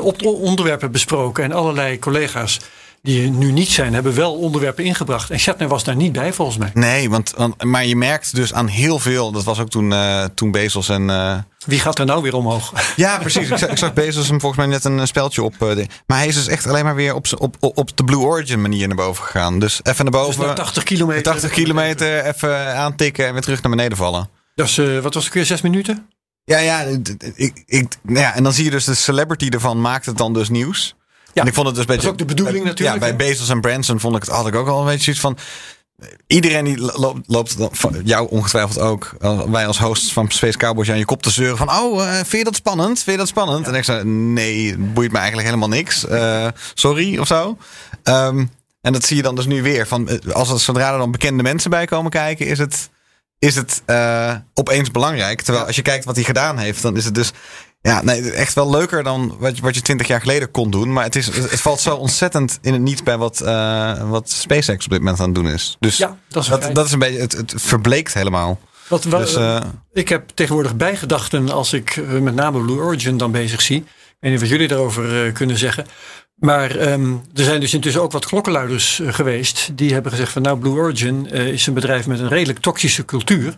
op 0.00 0.22
onderwerpen 0.26 0.90
besproken. 0.92 1.44
En 1.44 1.52
allerlei 1.52 1.98
collega's 1.98 2.60
die 3.02 3.22
er 3.24 3.30
nu 3.30 3.52
niet 3.52 3.68
zijn, 3.68 3.94
hebben 3.94 4.14
wel 4.14 4.34
onderwerpen 4.34 4.84
ingebracht. 4.84 5.30
En 5.30 5.38
Shatner 5.38 5.68
was 5.68 5.84
daar 5.84 5.96
niet 5.96 6.12
bij, 6.12 6.32
volgens 6.32 6.58
mij. 6.58 6.70
Nee, 6.74 7.10
want, 7.10 7.32
want, 7.36 7.64
maar 7.64 7.84
je 7.86 7.96
merkt 7.96 8.34
dus 8.34 8.52
aan 8.52 8.66
heel 8.66 8.98
veel. 8.98 9.32
Dat 9.32 9.44
was 9.44 9.58
ook 9.60 9.70
toen, 9.70 9.92
eh, 9.92 10.24
toen 10.34 10.50
Bezos 10.50 10.88
en. 10.88 11.10
eh, 11.10 11.38
Wie 11.66 11.80
gaat 11.80 11.98
er 11.98 12.06
nou 12.06 12.22
weer 12.22 12.34
omhoog? 12.34 12.72
ja, 12.96 13.18
precies. 13.18 13.48
ik, 13.50 13.56
zag, 13.58 13.70
ik 13.70 13.78
zag 13.78 13.92
Bezos 13.92 14.28
hem 14.28 14.40
volgens 14.40 14.66
mij 14.66 14.70
net 14.70 14.84
een 14.84 15.06
speltje 15.06 15.42
op. 15.42 15.52
eh, 15.62 15.74
de- 15.74 15.86
maar 16.06 16.18
hij 16.18 16.26
is 16.26 16.34
dus 16.34 16.46
echt 16.48 16.66
alleen 16.66 16.84
maar 16.84 16.94
weer 16.94 17.14
op, 17.14 17.26
op, 17.38 17.56
op, 17.60 17.96
de 17.96 18.04
Blue 18.04 18.18
Origin 18.20 18.60
manier 18.60 18.86
naar 18.86 18.96
boven 18.96 19.24
gegaan. 19.24 19.58
Dus 19.58 19.80
even 19.82 20.04
naar 20.04 20.12
Dus 20.14 20.22
boven. 20.22 20.46
naar 20.46 20.54
80 20.54 20.82
kilometer. 20.82 21.22
80 21.22 21.50
kilometer, 21.50 22.24
even 22.24 22.76
aantikken 22.76 23.26
en 23.26 23.32
weer 23.32 23.42
terug 23.42 23.62
naar 23.62 23.70
beneden 23.76 23.96
vallen. 23.98 24.28
Dus 24.54 24.78
eh, 24.78 24.98
wat 24.98 25.14
was 25.14 25.24
het 25.24 25.34
weer, 25.34 25.44
zes 25.44 25.60
minuten? 25.60 26.06
Ja, 26.44 26.58
ja, 26.58 26.80
ik, 27.34 27.62
ik, 27.66 27.96
nou 28.02 28.18
ja, 28.18 28.34
en 28.34 28.42
dan 28.42 28.52
zie 28.52 28.64
je 28.64 28.70
dus 28.70 28.84
de 28.84 28.94
celebrity 28.94 29.48
ervan 29.48 29.80
maakt 29.80 30.06
het 30.06 30.16
dan 30.18 30.32
dus 30.32 30.48
nieuws. 30.48 30.94
Ja, 31.34 31.42
en 31.42 31.48
ik 31.48 31.54
vond 31.54 31.66
het 31.66 31.74
dus 31.76 31.84
een 31.84 31.90
beetje. 31.90 32.06
is 32.06 32.12
ook 32.12 32.18
de 32.18 32.24
bedoeling 32.24 32.58
bij- 32.62 32.68
natuurlijk, 32.68 33.00
Ja, 33.04 33.14
bij? 33.16 33.16
Bezos 33.28 33.48
en 33.48 33.60
Branson 33.60 34.00
vond 34.00 34.16
ik 34.16 34.22
het 34.22 34.30
had 34.30 34.46
ik 34.46 34.54
ook 34.54 34.68
al 34.68 34.80
een 34.80 34.86
beetje 34.86 35.02
zoiets 35.14 35.22
van. 35.22 35.36
Iedereen 36.26 36.64
die 36.64 36.78
lo- 36.78 37.20
loopt, 37.26 37.58
loopt 37.58 37.78
jou 38.04 38.28
ongetwijfeld 38.30 38.78
ook, 38.78 39.16
wij 39.50 39.66
als 39.66 39.78
hosts 39.78 40.12
van 40.12 40.30
Space 40.30 40.58
Cowboys 40.58 40.90
aan 40.90 40.98
je 40.98 41.04
kop 41.04 41.22
te 41.22 41.30
zeuren 41.30 41.56
van, 41.56 41.70
oh, 41.70 42.02
eh, 42.04 42.14
vind 42.14 42.30
je 42.30 42.44
dat 42.44 42.54
spannend? 42.54 42.96
Vind 42.98 43.10
je 43.10 43.16
dat 43.16 43.28
spannend? 43.28 43.66
En 43.66 43.74
ik 43.74 43.84
zei, 43.84 44.04
nee, 44.04 44.70
het 44.70 44.94
boeit 44.94 45.10
me 45.12 45.18
eigenlijk 45.18 45.48
helemaal 45.48 45.68
niks. 45.68 46.06
Eh, 46.06 46.46
sorry 46.74 47.18
of 47.18 47.26
zo. 47.26 47.56
Ehm, 48.02 48.44
en 48.80 48.92
dat 48.92 49.04
zie 49.04 49.16
je 49.16 49.22
dan 49.22 49.34
dus 49.34 49.46
nu 49.46 49.62
weer. 49.62 49.86
Van, 49.86 50.08
eh, 50.08 50.32
als 50.34 50.50
er, 50.50 50.60
zodra 50.60 50.92
er 50.92 50.98
dan 50.98 51.10
bekende 51.10 51.42
mensen 51.42 51.70
bij 51.70 51.84
komen 51.84 52.10
kijken, 52.10 52.46
is 52.46 52.58
het, 52.58 52.90
is 53.38 53.54
het 53.54 53.82
opeens 54.54 54.90
belangrijk. 54.90 55.40
Terwijl 55.42 55.66
als 55.66 55.76
je 55.76 55.82
kijkt 55.82 56.04
wat 56.04 56.14
hij 56.16 56.24
gedaan 56.24 56.58
heeft, 56.58 56.82
dan 56.82 56.96
is 56.96 57.04
het 57.04 57.14
dus 57.14 57.32
ja, 57.82 58.02
nee, 58.02 58.30
echt 58.32 58.54
wel 58.54 58.70
leuker 58.70 59.02
dan 59.02 59.36
wat, 59.38 59.56
je- 59.56 59.62
wat 59.62 59.74
je 59.74 59.80
twintig 59.80 60.06
jaar 60.06 60.20
geleden 60.20 60.50
kon 60.50 60.70
doen. 60.70 60.92
Maar 60.92 61.04
het, 61.04 61.16
is, 61.16 61.26
het 61.26 61.60
valt 61.60 61.80
zo 61.80 61.94
ontzettend 61.96 62.58
in 62.62 62.72
het 62.72 62.82
niet 62.82 63.04
bij 63.04 63.16
wat, 63.18 63.40
eh, 63.40 64.10
wat 64.10 64.30
SpaceX 64.30 64.84
op 64.84 64.90
dit 64.90 64.98
moment 65.00 65.20
aan 65.20 65.26
het 65.26 65.34
doen 65.34 65.48
is. 65.48 65.76
Dus 65.80 65.96
Ja, 65.96 66.16
dat 66.28 66.42
is 66.42 66.48
een 66.48 66.54
dat, 66.54 66.62
feit. 66.62 66.74
dat 66.74 66.86
is 66.86 66.92
een 66.92 66.98
beetje, 66.98 67.20
het, 67.20 67.32
het 67.32 67.54
verbleekt 67.56 68.14
helemaal. 68.14 68.60
Wat, 68.88 69.04
wa- 69.04 69.18
Dus, 69.18 69.34
eh, 69.34 69.60
ik 69.92 70.08
heb 70.08 70.28
tegenwoordig 70.34 70.76
bijgedachten 70.76 71.50
als 71.50 71.72
ik 71.72 71.96
eh, 71.96 72.08
met 72.18 72.34
name 72.34 72.60
Blue 72.60 72.78
Origin 72.78 73.16
dan 73.16 73.30
bezig 73.30 73.62
zie. 73.62 73.76
Ik 73.78 73.84
weet 74.20 74.30
niet 74.30 74.40
wat 74.40 74.48
jullie 74.48 74.68
daarover 74.68 75.26
eh, 75.26 75.32
kunnen 75.32 75.58
zeggen. 75.58 75.86
Maar 76.34 76.76
ehm, 76.76 77.12
er 77.34 77.44
zijn 77.44 77.60
dus 77.60 77.74
intussen 77.74 78.02
ook 78.02 78.12
wat 78.12 78.26
klokkenluiders 78.26 79.00
eh, 79.00 79.12
geweest. 79.12 79.70
Die 79.76 79.92
hebben 79.92 80.10
gezegd 80.12 80.32
van 80.32 80.42
nou 80.42 80.58
Blue 80.58 80.72
Origin 80.72 81.30
eh, 81.30 81.46
is 81.46 81.66
een 81.66 81.74
bedrijf 81.74 82.06
met 82.06 82.20
een 82.20 82.28
redelijk 82.28 82.58
toxische 82.58 83.04
cultuur. 83.04 83.56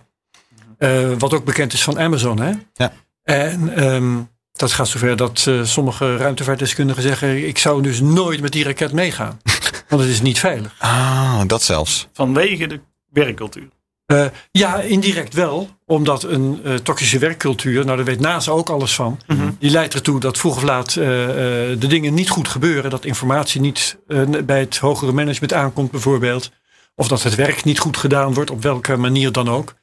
Eh, 0.79 1.09
wat 1.19 1.35
ook 1.35 1.45
bekend 1.45 1.73
is 1.73 1.83
van 1.83 1.99
Amazon. 1.99 2.41
Hè? 2.41 2.53
Ja. 2.75 2.93
En 3.25 3.75
ehm, 3.77 4.19
dat 4.53 4.73
gaat 4.73 4.89
zover 4.89 5.17
dat 5.17 5.45
eh, 5.49 5.65
sommige 5.65 6.17
ruimtevaartdeskundigen 6.17 7.03
zeggen... 7.03 7.49
ik 7.49 7.59
zou 7.59 7.83
dus 7.83 8.01
nooit 8.01 8.41
met 8.41 8.53
die 8.53 8.65
raket 8.65 8.93
meegaan. 8.93 9.41
Want 9.89 10.03
het 10.03 10.11
is 10.11 10.21
niet 10.23 10.39
veilig. 10.39 10.75
ah, 10.79 11.41
dat 11.47 11.63
zelfs. 11.63 12.09
Vanwege 12.13 12.67
de 12.67 12.81
werkcultuur. 13.11 13.69
Eh, 14.07 14.27
ja, 14.51 14.81
indirect 14.81 15.35
wel. 15.35 15.69
Omdat 15.87 16.23
een 16.23 16.61
eh, 16.65 16.75
toxische 16.75 17.19
werkcultuur, 17.19 17.85
nou 17.85 17.97
daar 17.97 18.07
weet 18.07 18.21
NASA 18.21 18.53
ook 18.53 18.71
alles 18.71 18.95
van. 18.95 19.21
Die 19.59 19.71
leidt 19.71 19.95
ertoe 19.95 20.21
dat 20.21 20.39
vroeg 20.39 20.57
of 20.57 20.63
laat 20.63 20.97
eh, 20.97 21.25
eh, 21.73 21.81
de 21.81 21.87
dingen 21.87 22.15
niet 22.15 22.31
goed 22.31 22.49
gebeuren. 22.49 22.91
Dat 22.91 23.05
informatie 23.05 23.61
niet 23.61 23.99
bij 24.45 24.61
het 24.61 24.79
hogere 24.79 25.13
management 25.13 25.53
aankomt 25.53 25.91
bijvoorbeeld. 25.91 26.51
Of 26.95 27.09
dat 27.09 27.23
het 27.23 27.35
werk 27.35 27.65
niet 27.65 27.79
goed 27.79 27.97
gedaan 27.97 28.35
wordt, 28.35 28.51
op 28.51 28.63
welke 28.63 28.97
manier 28.97 29.33
dan 29.33 29.49
ook. 29.49 29.75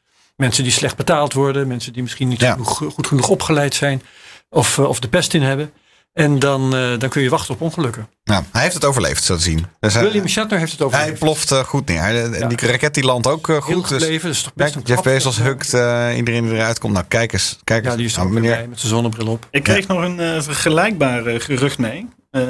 Mensen 0.41 0.63
die 0.63 0.71
slecht 0.71 0.95
betaald 0.95 1.33
worden. 1.33 1.67
Mensen 1.67 1.93
die 1.93 2.01
misschien 2.01 2.27
niet 2.27 2.39
Ja. 2.39 2.51
genoeg, 2.51 2.77
goed 2.93 3.07
genoeg 3.07 3.27
opgeleid 3.29 3.75
zijn. 3.75 4.01
Of, 4.49 4.77
eh, 4.77 4.85
of 4.87 4.99
de 4.99 5.07
pest 5.07 5.33
in 5.33 5.41
hebben. 5.41 5.71
En 6.13 6.39
dan, 6.39 6.75
eh, 6.75 6.97
dan 6.99 7.09
kun 7.09 7.21
je 7.21 7.29
wachten 7.29 7.53
op 7.53 7.61
ongelukken. 7.61 8.07
Nou, 8.23 8.43
hij 8.51 8.61
heeft 8.61 8.73
het 8.73 8.85
overleefd, 8.85 9.23
zo 9.23 9.35
te 9.35 9.41
zien. 9.41 9.65
Dus 9.79 9.93
hij, 9.93 10.03
William 10.03 10.27
Shatner 10.27 10.59
heeft 10.59 10.71
het 10.71 10.81
over. 10.81 10.97
hij 10.97 11.13
ploft 11.13 11.51
eh, 11.51 11.59
goed 11.63 11.87
neer. 11.87 11.99
Hij- 11.99 12.31
En 12.31 12.49
die 12.49 12.67
raket 12.67 12.93
die 12.93 13.03
landt 13.03 13.27
ook 13.27 13.47
heel 13.47 13.61
goed. 13.61 13.89
Dus, 13.89 14.01
gebleven. 14.01 14.27
Dat 14.27 14.35
is 14.37 14.41
toch 14.43 14.53
best 14.53 14.75
een 14.75 14.81
Jeff 14.85 15.01
Bezos 15.01 15.37
hukt 15.37 15.73
eh, 15.73 16.07
iedereen 16.17 16.43
die 16.43 16.53
eruit 16.53 16.79
komt. 16.79 16.93
Nou, 16.93 17.05
kijk 17.07 17.33
eens. 17.33 17.59
Kijk 17.63 17.83
eens. 17.83 17.91
Ja, 17.91 17.97
die 17.97 18.05
is 18.07 18.13
er 18.15 18.19
Nou, 18.19 18.33
meneer, 18.33 18.69
met 18.69 18.79
zijn 18.79 18.91
zonnebril 18.91 19.27
op. 19.27 19.47
Ik 19.51 19.63
kreeg 19.63 19.87
nog 19.87 20.01
een 20.03 20.19
eh, 20.19 20.41
vergelijkbaar 20.41 21.25
eh, 21.25 21.39
gerucht 21.39 21.77
mee. 21.77 22.07
Eh, 22.31 22.41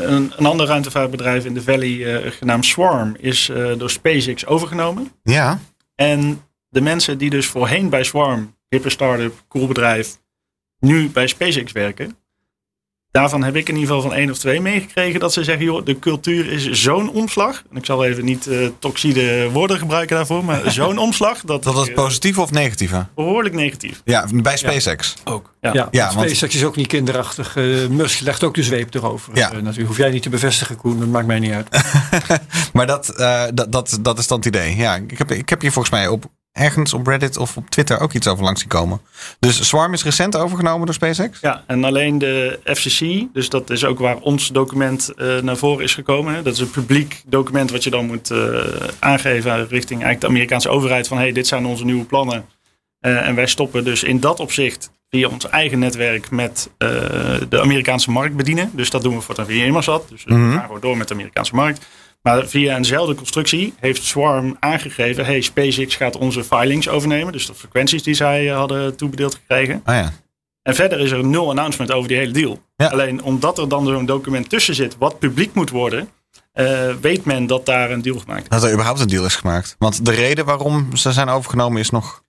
een, 0.00 0.32
een 0.36 0.46
ander 0.46 0.66
ruimtevaartbedrijf 0.66 1.44
in 1.44 1.54
de 1.54 1.62
Valley, 1.62 2.22
genaamd 2.38 2.64
Swarm, 2.66 3.16
is 3.18 3.48
eh, 3.48 3.70
door 3.78 3.90
SpaceX 3.90 4.46
overgenomen. 4.46 5.12
Ja, 5.22 5.58
En 5.94 6.42
de 6.70 6.80
mensen 6.80 7.18
die 7.18 7.30
dus 7.30 7.46
voorheen 7.46 7.88
bij 7.88 8.04
Swarm, 8.04 8.56
hippe 8.68 8.90
start-up, 8.90 9.44
cool 9.48 9.66
bedrijf, 9.66 10.18
nu 10.78 11.08
bij 11.10 11.26
SpaceX 11.26 11.72
werken. 11.72 12.14
Daarvan 13.12 13.42
heb 13.42 13.56
ik 13.56 13.68
in 13.68 13.74
ieder 13.76 13.94
geval 13.94 14.08
van 14.10 14.18
één 14.18 14.30
of 14.30 14.38
twee 14.38 14.60
meegekregen 14.60 15.20
dat 15.20 15.32
ze 15.32 15.44
zeggen, 15.44 15.64
joh, 15.64 15.84
de 15.84 15.98
cultuur 15.98 16.52
is 16.52 16.70
zo'n 16.70 17.10
omslag. 17.12 17.62
En 17.70 17.76
ik 17.76 17.84
zal 17.84 18.04
even 18.04 18.24
niet 18.24 18.46
eh 18.46 18.68
toxide 18.78 19.50
woorden 19.50 19.78
gebruiken 19.78 20.16
daarvoor, 20.16 20.44
maar 20.44 20.70
zo'n 20.72 20.98
omslag. 20.98 21.40
Dat, 21.40 21.62
dat 21.62 21.74
was 21.74 21.88
eh, 21.88 21.94
positieve 21.94 22.40
of 22.40 22.50
negatieve? 22.50 23.06
behoorlijk 23.14 23.54
negatief. 23.54 24.00
Ja, 24.04 24.26
bij 24.32 24.56
SpaceX. 24.56 25.14
Ook. 25.24 25.54
Ja. 25.60 25.72
Ja, 25.72 25.88
Ja, 25.90 26.02
want 26.04 26.14
want- 26.14 26.26
SpaceX 26.28 26.54
is 26.54 26.64
ook 26.64 26.76
niet 26.76 26.86
kinderachtig. 26.86 27.56
Eh, 27.56 27.86
Musk 27.86 28.20
legt 28.20 28.44
ook 28.44 28.54
de 28.54 28.62
zweep 28.62 28.94
erover. 28.94 29.36
Ja. 29.36 29.52
Natuurlijk 29.52 29.86
hoef 29.88 29.96
jij 29.96 30.10
niet 30.10 30.22
te 30.22 30.28
bevestigen, 30.28 30.76
Koen. 30.76 30.98
Dat 30.98 31.08
maakt 31.08 31.26
mij 31.26 31.38
niet 31.38 31.52
uit. 31.52 31.68
Maar 32.72 32.86
dat, 32.86 33.08
eh, 33.08 33.44
dat, 33.54 33.72
dat, 33.72 33.98
dat 34.00 34.18
is 34.18 34.26
dan 34.26 34.36
het 34.38 34.46
idee. 34.46 34.76
Ja, 34.76 34.94
ik 34.96 35.18
heb, 35.18 35.30
ik 35.30 35.48
heb 35.48 35.60
hier 35.60 35.72
volgens 35.72 35.94
mij 35.94 36.08
op 36.08 36.24
ergens 36.52 36.94
op 36.94 37.06
Reddit 37.06 37.36
of 37.36 37.56
op 37.56 37.70
Twitter 37.70 38.00
ook 38.00 38.12
iets 38.12 38.28
over 38.28 38.44
langs 38.44 38.60
zien 38.60 38.68
komen. 38.68 39.00
Dus 39.38 39.66
Swarm 39.68 39.92
is 39.92 40.04
recent 40.04 40.36
overgenomen 40.36 40.86
door 40.86 40.94
SpaceX? 40.94 41.40
Ja, 41.40 41.64
en 41.66 41.84
alleen 41.84 42.18
de 42.18 42.58
FCC, 42.64 43.26
dus 43.32 43.48
dat 43.48 43.70
is 43.70 43.84
ook 43.84 43.98
waar 43.98 44.16
ons 44.16 44.48
document 44.48 45.12
eh, 45.16 45.38
naar 45.38 45.56
voren 45.56 45.84
is 45.84 45.94
gekomen. 45.94 46.34
hè. 46.34 46.42
Dat 46.42 46.52
is 46.54 46.60
een 46.60 46.70
publiek 46.70 47.22
document 47.26 47.70
wat 47.70 47.84
je 47.84 47.90
dan 47.90 48.06
moet 48.06 48.30
eh, 48.30 48.38
aangeven 48.98 49.52
richting 49.68 49.90
eigenlijk 50.02 50.20
de 50.20 50.26
Amerikaanse 50.26 50.68
overheid. 50.68 51.08
Van 51.08 51.16
hey, 51.18 51.32
dit 51.32 51.46
zijn 51.46 51.66
onze 51.66 51.84
nieuwe 51.84 52.04
plannen. 52.04 52.44
Eh, 53.00 53.28
en 53.28 53.34
wij 53.34 53.46
stoppen 53.46 53.84
dus 53.84 54.02
in 54.02 54.20
dat 54.20 54.40
opzicht 54.40 54.90
via 55.10 55.28
ons 55.28 55.48
eigen 55.48 55.78
netwerk 55.78 56.30
met 56.30 56.70
de 57.48 57.60
Amerikaanse 57.60 58.10
markt 58.10 58.36
bedienen. 58.36 58.70
Dus 58.74 58.90
dat 58.90 59.02
doen 59.02 59.14
we 59.14 59.20
voortaan 59.20 59.46
via 59.46 59.64
Inmarsat. 59.64 60.08
Dus 60.08 60.24
we 60.24 60.34
Mhm. 60.34 60.52
gaan 60.52 60.64
gewoon 60.66 60.80
door 60.80 60.96
met 60.96 61.08
de 61.08 61.14
Amerikaanse 61.14 61.54
markt. 61.54 61.86
Maar 62.22 62.46
via 62.46 62.76
eenzelfde 62.76 63.14
constructie 63.14 63.74
heeft 63.80 64.02
Swarm 64.04 64.56
aangegeven... 64.60 65.24
hey, 65.24 65.40
SpaceX 65.40 65.94
gaat 65.94 66.16
onze 66.16 66.44
filings 66.44 66.88
overnemen. 66.88 67.32
Dus 67.32 67.46
de 67.46 67.54
frequenties 67.54 68.02
die 68.02 68.14
zij 68.14 68.50
eh, 68.50 68.56
hadden 68.56 68.96
toebedeeld 68.96 69.34
gekregen. 69.34 69.80
Ah 69.84 69.94
ja. 69.94 70.12
En 70.62 70.74
verder 70.74 71.00
is 71.00 71.10
er 71.10 71.24
nul 71.24 71.48
announcement 71.48 71.92
over 71.92 72.08
die 72.08 72.16
hele 72.16 72.32
deal. 72.32 72.62
Ja. 72.76 72.86
Alleen 72.86 73.22
omdat 73.22 73.58
er 73.58 73.68
dan 73.68 73.86
zo'n 73.86 74.06
document 74.06 74.48
tussen 74.48 74.74
zit 74.74 74.96
wat 74.98 75.18
publiek 75.18 75.54
moet 75.54 75.70
worden, 75.70 76.08
eh, 76.52 76.94
weet 77.00 77.24
men 77.24 77.46
dat 77.46 77.66
daar 77.66 77.90
een 77.90 78.02
deal 78.02 78.18
gemaakt 78.18 78.42
is. 78.42 78.48
Dat 78.48 78.64
er 78.64 78.72
überhaupt 78.72 79.00
een 79.00 79.08
deal 79.08 79.24
is 79.24 79.36
gemaakt. 79.36 79.76
Want 79.78 80.04
de 80.04 80.10
reden 80.10 80.44
waarom 80.44 80.96
ze 80.96 81.12
zijn 81.12 81.28
overgenomen 81.28 81.80
is 81.80 81.90
nog 81.90 82.22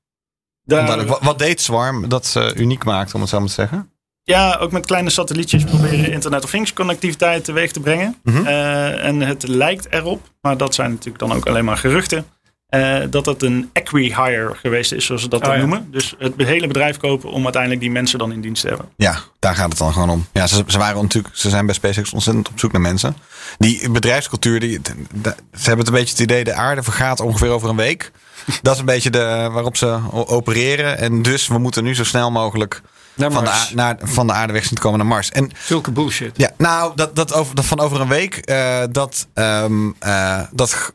Daar- 0.64 0.80
onduidelijk. 0.80 1.16
Wat, 1.18 1.28
wat 1.28 1.40
deed 1.40 1.62
Swarm 1.62 2.10
dat 2.10 2.26
ze 2.26 2.54
uniek 2.56 2.84
maakt, 2.84 3.14
om 3.14 3.22
het 3.22 3.30
zo 3.30 3.40
maar 3.40 3.48
te 3.48 3.54
zeggen? 3.54 3.92
Ja, 4.24 4.56
ook 4.60 4.72
met 4.72 4.86
kleine 4.86 5.10
satellietjes 5.10 5.64
proberen 5.64 6.12
Internet 6.12 6.44
of 6.44 6.50
Things 6.50 6.74
connectiviteit 6.74 7.44
teweeg 7.44 7.72
te 7.72 7.80
brengen. 7.80 8.16
Mhm. 8.24 8.46
Eh, 8.46 9.06
en 9.06 9.20
het 9.22 9.48
lijkt 9.48 9.88
erop, 9.94 10.30
maar 10.42 10.58
dat 10.58 10.76
zijn 10.76 10.90
natuurlijk 10.90 11.20
dan 11.20 11.34
ook 11.34 11.46
alleen 11.48 11.66
maar 11.66 11.78
geruchten, 11.78 12.26
eh, 12.68 12.98
dat 13.10 13.26
het 13.26 13.44
een 13.44 13.70
acqui-hire 13.74 14.54
geweest 14.56 14.92
is, 14.92 15.06
zoals 15.06 15.22
ze 15.22 15.28
dat 15.30 15.40
Oh, 15.42 15.46
dan 15.46 15.56
ja. 15.56 15.62
noemen. 15.62 15.88
Dus 15.92 16.16
het 16.20 16.34
hele 16.38 16.68
bedrijf 16.68 16.98
kopen 16.98 17.32
om 17.32 17.44
uiteindelijk 17.44 17.82
die 17.82 17.92
mensen 17.92 18.20
dan 18.20 18.32
in 18.32 18.42
dienst 18.42 18.62
te 18.62 18.68
hebben. 18.68 18.86
Ja, 18.96 19.16
daar 19.40 19.56
gaat 19.56 19.70
het 19.70 19.78
dan 19.78 19.94
gewoon 19.94 20.10
om. 20.10 20.26
Ja, 20.34 20.48
ze, 20.48 20.64
ze 20.68 20.78
waren 20.78 21.02
natuurlijk, 21.02 21.36
ze 21.36 21.50
zijn 21.50 21.66
bij 21.66 21.76
SpaceX 21.76 22.14
ontzettend 22.14 22.50
op 22.50 22.60
zoek 22.60 22.72
naar 22.72 22.82
mensen. 22.82 23.16
Die 23.58 23.90
bedrijfscultuur, 23.90 24.60
die, 24.60 24.82
de- 24.82 24.92
de- 25.14 25.36
ze 25.54 25.68
hebben 25.68 25.78
het 25.78 25.88
een 25.88 25.94
beetje 25.94 26.12
het 26.12 26.20
idee, 26.20 26.44
de 26.44 26.54
aarde 26.54 26.84
vergaat 26.84 27.20
ongeveer 27.20 27.50
over 27.50 27.70
een 27.70 27.76
week. 27.76 28.12
Dat 28.62 28.74
is 28.74 28.80
een 28.80 28.86
beetje 28.86 29.10
de, 29.10 29.50
waarop 29.52 29.78
ze 29.78 30.00
opereren. 30.12 30.98
En 30.98 31.22
dus 31.22 31.48
we 31.48 31.58
moeten 31.58 31.84
nu 31.84 31.96
zo 31.96 32.04
snel 32.04 32.32
mogelijk 32.32 32.82
Naar 33.14 33.32
van 33.32 33.44
de, 33.44 33.50
Mars. 33.50 33.74
naar, 33.74 33.98
van 34.02 34.28
de 34.28 34.34
aarde 34.34 34.54
weg 34.54 34.64
zien 34.66 34.76
te 34.76 34.82
komen 34.82 34.98
naar 35.00 35.08
Mars. 35.08 35.30
En 35.30 35.52
Zulke 35.66 35.92
bullshit. 35.92 36.38
ja, 36.38 36.50
nou, 36.58 36.92
dat, 36.96 37.16
dat, 37.16 37.34
over, 37.34 37.56
dat 37.56 37.66
van 37.66 37.80
over 37.80 38.02
een 38.02 38.08
week, 38.08 38.36
eh, 38.36 38.84
dat, 38.92 39.28
ehm, 39.34 39.90
eh, 40.00 40.40
dat 40.52 40.94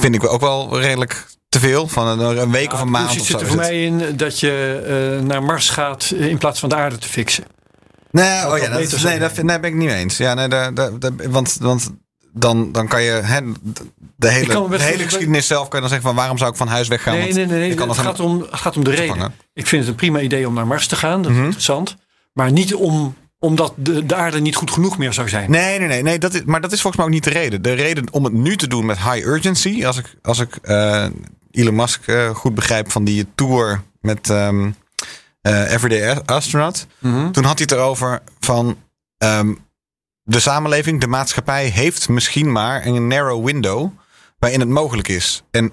vind 0.00 0.14
ik 0.14 0.32
ook 0.32 0.40
wel 0.40 0.80
redelijk 0.80 1.26
te 1.48 1.60
veel. 1.60 1.88
Van 1.88 2.06
een, 2.06 2.38
een 2.38 2.50
week 2.50 2.72
of 2.72 2.80
een 2.80 2.90
maand 2.90 3.08
of 3.10 3.14
zit 3.16 3.26
zo. 3.26 3.36
er 3.36 3.42
is 3.42 3.48
voor 3.48 3.56
mij 3.56 3.84
in 3.84 4.16
dat 4.16 4.40
je 4.40 4.82
eh, 5.18 5.24
naar 5.26 5.42
Mars 5.42 5.68
gaat 5.68 6.10
in 6.14 6.38
plaats 6.38 6.60
van 6.60 6.68
de 6.68 6.74
aarde 6.74 6.98
te 6.98 7.08
fixen. 7.08 7.44
Nee, 8.10 8.40
Dat 8.42 8.44
oh 8.52 8.58
dat 8.58 8.68
ja, 8.68 8.76
is- 8.78 8.88
zou 8.90 9.02
nee, 9.02 9.18
dat, 9.18 9.42
nee, 9.42 9.60
ben 9.60 9.70
ik 9.70 9.76
niet 9.76 9.88
mee 9.88 9.96
eens. 9.96 10.16
Ja, 10.16 10.34
nee, 10.34 10.48
daar, 10.48 10.74
daar, 10.74 10.98
daar- 10.98 11.12
want, 11.30 11.56
want 11.60 11.90
dan, 12.38 12.72
dan 12.72 12.88
kan 12.88 13.02
je 13.02 13.10
hè, 13.10 13.40
de 14.16 14.28
hele, 14.30 14.46
kan 14.46 14.70
de 14.70 14.82
hele 14.82 15.02
geschiedenis 15.02 15.46
zelf 15.46 15.68
kan 15.68 15.80
je 15.80 15.80
dan 15.80 15.88
zeggen 15.88 16.08
van 16.08 16.16
waarom 16.16 16.38
zou 16.38 16.50
ik 16.50 16.56
van 16.56 16.68
huis 16.68 16.88
weggaan? 16.88 17.14
Nee, 17.18 17.32
nee, 17.32 17.46
nee. 17.46 17.58
nee. 17.58 17.74
kan 17.74 17.88
Het, 17.88 17.98
gaat 17.98 18.20
om, 18.20 18.40
het 18.40 18.60
gaat 18.60 18.76
om 18.76 18.84
de 18.84 18.90
reden. 18.90 19.34
Ik 19.54 19.66
vind 19.66 19.80
het 19.82 19.90
een 19.90 19.96
prima 19.96 20.20
idee 20.20 20.46
om 20.48 20.54
naar 20.54 20.66
Mars 20.66 20.86
te 20.86 20.96
gaan. 20.96 21.22
Dat 21.22 21.30
is 21.30 21.36
Mhm. 21.36 21.44
interessant. 21.46 21.96
Maar 22.32 22.52
niet 22.52 22.74
om, 22.74 23.14
omdat 23.38 23.72
de, 23.76 24.06
de 24.06 24.14
aarde 24.14 24.40
niet 24.40 24.56
goed 24.56 24.70
genoeg 24.70 24.98
meer 24.98 25.12
zou 25.12 25.28
zijn. 25.28 25.50
Nee, 25.50 25.78
nee, 25.78 25.88
nee, 25.88 26.02
nee 26.02 26.18
dat 26.18 26.34
is, 26.34 26.42
maar 26.44 26.60
dat 26.60 26.72
is 26.72 26.80
volgens 26.80 26.96
mij 26.96 27.06
ook 27.06 27.12
niet 27.20 27.24
de 27.34 27.40
reden. 27.40 27.62
De 27.62 27.72
reden 27.72 28.12
om 28.12 28.24
het 28.24 28.32
nu 28.32 28.56
te 28.56 28.66
doen 28.68 28.86
met 28.86 28.98
high 28.98 29.26
urgency, 29.26 29.86
als 29.86 29.98
ik, 29.98 30.14
als 30.22 30.38
ik 30.38 30.56
eh, 30.56 31.06
Elon 31.50 31.74
Musk 31.74 32.06
eh, 32.06 32.30
goed 32.34 32.54
begrijp 32.54 32.90
van 32.92 33.04
die 33.04 33.26
tour 33.34 33.82
met 34.00 34.30
eh, 34.30 35.72
Everyday 35.72 36.20
Astronaut. 36.24 36.86
Mhm. 36.98 37.30
Toen 37.30 37.44
had 37.44 37.58
hij 37.58 37.66
het 37.70 37.72
erover 37.72 38.22
van. 38.40 38.76
ehm, 39.18 39.52
de 40.26 40.40
samenleving, 40.40 41.00
de 41.00 41.06
maatschappij, 41.06 41.66
heeft 41.66 42.08
misschien 42.08 42.52
maar 42.52 42.86
een 42.86 43.06
narrow 43.06 43.44
window 43.44 43.90
waarin 44.38 44.60
het 44.60 44.68
mogelijk 44.68 45.08
is. 45.08 45.42
En 45.50 45.72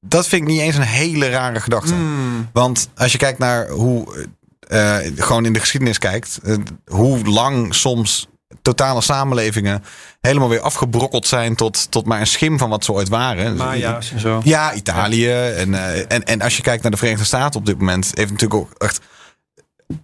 dat 0.00 0.28
vind 0.28 0.42
ik 0.42 0.48
niet 0.48 0.60
eens 0.60 0.76
een 0.76 0.82
hele 0.82 1.28
rare 1.28 1.60
gedachte. 1.60 1.94
Hmm. 1.94 2.48
Want 2.52 2.88
als 2.96 3.12
je 3.12 3.18
kijkt 3.18 3.38
naar 3.38 3.68
hoe, 3.68 4.26
eh, 4.68 4.96
gewoon 5.16 5.44
in 5.44 5.52
de 5.52 5.60
geschiedenis 5.60 5.98
kijkt, 5.98 6.40
eh, 6.42 6.56
hoe 6.84 7.24
lang 7.24 7.74
soms 7.74 8.28
totale 8.62 9.00
samenlevingen 9.00 9.84
helemaal 10.20 10.48
weer 10.48 10.60
afgebrokkeld 10.60 11.26
zijn 11.26 11.54
tot, 11.54 11.90
tot 11.90 12.06
maar 12.06 12.20
een 12.20 12.26
schim 12.26 12.58
van 12.58 12.70
wat 12.70 12.84
ze 12.84 12.92
ooit 12.92 13.08
waren. 13.08 13.56
Maya's 13.56 14.12
en 14.12 14.20
zo. 14.20 14.40
Ja, 14.44 14.74
Italië. 14.74 15.30
En, 15.32 15.74
eh, 15.74 15.98
en, 16.08 16.24
en 16.24 16.40
als 16.40 16.56
je 16.56 16.62
kijkt 16.62 16.82
naar 16.82 16.90
de 16.90 16.96
Verenigde 16.96 17.26
Staten 17.26 17.60
op 17.60 17.66
dit 17.66 17.78
moment, 17.78 18.10
heeft 18.14 18.30
natuurlijk 18.30 18.60
ook 18.60 18.72
echt 18.78 19.00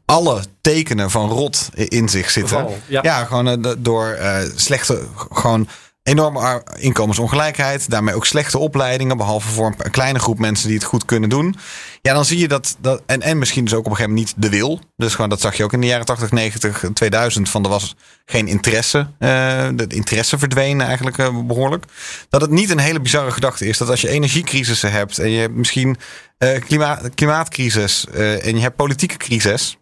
alle 0.04 0.42
tekenen 0.60 1.10
van 1.10 1.28
rot 1.30 1.68
in 1.74 2.08
zich 2.08 2.30
zitten. 2.30 2.66
Ja. 2.86 3.02
ja. 3.02 3.24
gewoon 3.24 3.64
eh, 3.64 3.72
door 3.78 4.08
eh, 4.08 4.50
slechte, 4.54 5.02
gewoon 5.32 5.68
enorme 6.08 6.62
inkomensongelijkheid. 6.76 7.90
Daarmee 7.90 8.14
ook 8.14 8.26
slechte 8.26 8.58
opleidingen, 8.58 9.16
behalve 9.16 9.48
voor 9.48 9.74
een, 9.78 9.90
kleine 9.90 10.18
groep 10.18 10.38
mensen 10.38 10.68
die 10.68 10.76
het 10.76 10.86
goed 10.86 11.04
kunnen 11.04 11.28
doen. 11.28 11.56
Ja, 12.02 12.14
dan 12.14 12.24
zie 12.24 12.38
je 12.38 12.48
dat, 12.48 12.76
dat 12.80 13.02
en, 13.06 13.22
en 13.22 13.38
misschien 13.38 13.64
dus 13.64 13.74
ook 13.74 13.84
op 13.84 13.90
een 13.90 13.96
gegeven 13.96 14.14
moment 14.14 14.34
niet 14.36 14.50
de 14.50 14.56
wil. 14.56 14.80
Dus 14.96 15.14
gewoon, 15.14 15.30
dat 15.30 15.40
zag 15.40 15.56
je 15.56 15.64
ook 15.64 15.72
in 15.72 15.80
de 15.80 15.86
jaren 15.86 16.06
80, 16.06 16.30
90, 16.30 16.84
2000. 16.94 17.48
Van 17.48 17.64
er 17.64 17.70
was 17.70 17.96
geen 18.24 18.48
interesse. 18.48 18.98
eh 19.18 19.68
de 19.74 19.86
interesse 19.88 20.38
verdween 20.38 20.80
eigenlijk 20.80 21.18
eh, 21.18 21.38
behoorlijk. 21.44 21.84
Dat 22.28 22.40
het 22.40 22.50
niet 22.50 22.70
een 22.70 22.78
hele 22.78 23.00
bizarre 23.00 23.30
gedachte 23.30 23.66
is. 23.66 23.78
Dat 23.78 23.90
als 23.90 24.00
je 24.00 24.08
energiecrisissen 24.08 24.92
hebt 24.92 25.18
en 25.18 25.30
je 25.30 25.40
hebt 25.40 25.54
misschien 25.54 25.96
eh, 26.38 26.60
klimaat, 26.60 27.14
klimaatcrisis 27.14 28.06
en 28.12 28.54
je 28.54 28.60
hebt 28.60 28.76
politieke 28.76 29.16
crisis. 29.16 29.78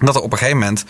Dat 0.00 0.14
er 0.14 0.22
op 0.22 0.32
een 0.32 0.38
gegeven 0.38 0.58
moment 0.58 0.84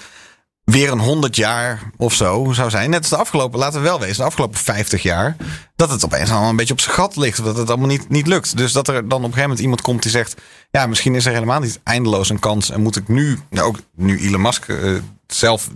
weer 0.64 0.92
een 0.92 0.98
100 0.98 1.36
jaar 1.36 1.90
of 1.96 2.14
zo 2.14 2.52
zou 2.52 2.70
zijn. 2.70 2.90
Net 2.90 2.98
als 2.98 3.08
de 3.08 3.16
afgelopen, 3.16 3.58
laten 3.58 3.80
we 3.80 3.88
wel 3.88 4.00
wezen, 4.00 4.16
de 4.16 4.22
afgelopen 4.22 4.58
50 4.58 5.02
jaar. 5.02 5.36
Dat 5.76 5.90
het 5.90 6.04
opeens 6.04 6.30
allemaal 6.30 6.50
een 6.50 6.56
beetje 6.56 6.72
op 6.72 6.80
zijn 6.80 6.94
gat 6.94 7.16
ligt. 7.16 7.44
Dat 7.44 7.56
het 7.56 7.68
allemaal 7.68 7.88
niet, 7.88 8.08
niet 8.08 8.26
lukt. 8.26 8.56
Dus 8.56 8.72
dat 8.72 8.88
er 8.88 8.94
dan 8.94 9.04
op 9.04 9.12
een 9.12 9.22
gegeven 9.22 9.42
moment 9.42 9.60
iemand 9.60 9.80
komt 9.80 10.02
die 10.02 10.10
zegt. 10.10 10.40
Ja, 10.70 10.86
misschien 10.86 11.14
is 11.14 11.26
er 11.26 11.32
helemaal 11.32 11.60
niet 11.60 11.80
eindeloos 11.84 12.30
een 12.30 12.38
kans. 12.38 12.70
En 12.70 12.82
moet 12.82 12.96
ik 12.96 13.08
nu, 13.08 13.38
nou 13.50 13.66
ook 13.66 13.78
nu 13.96 14.18
Elon 14.18 14.40
Musk 14.40 14.68
eh, 14.68 14.94
zelf 15.26 15.68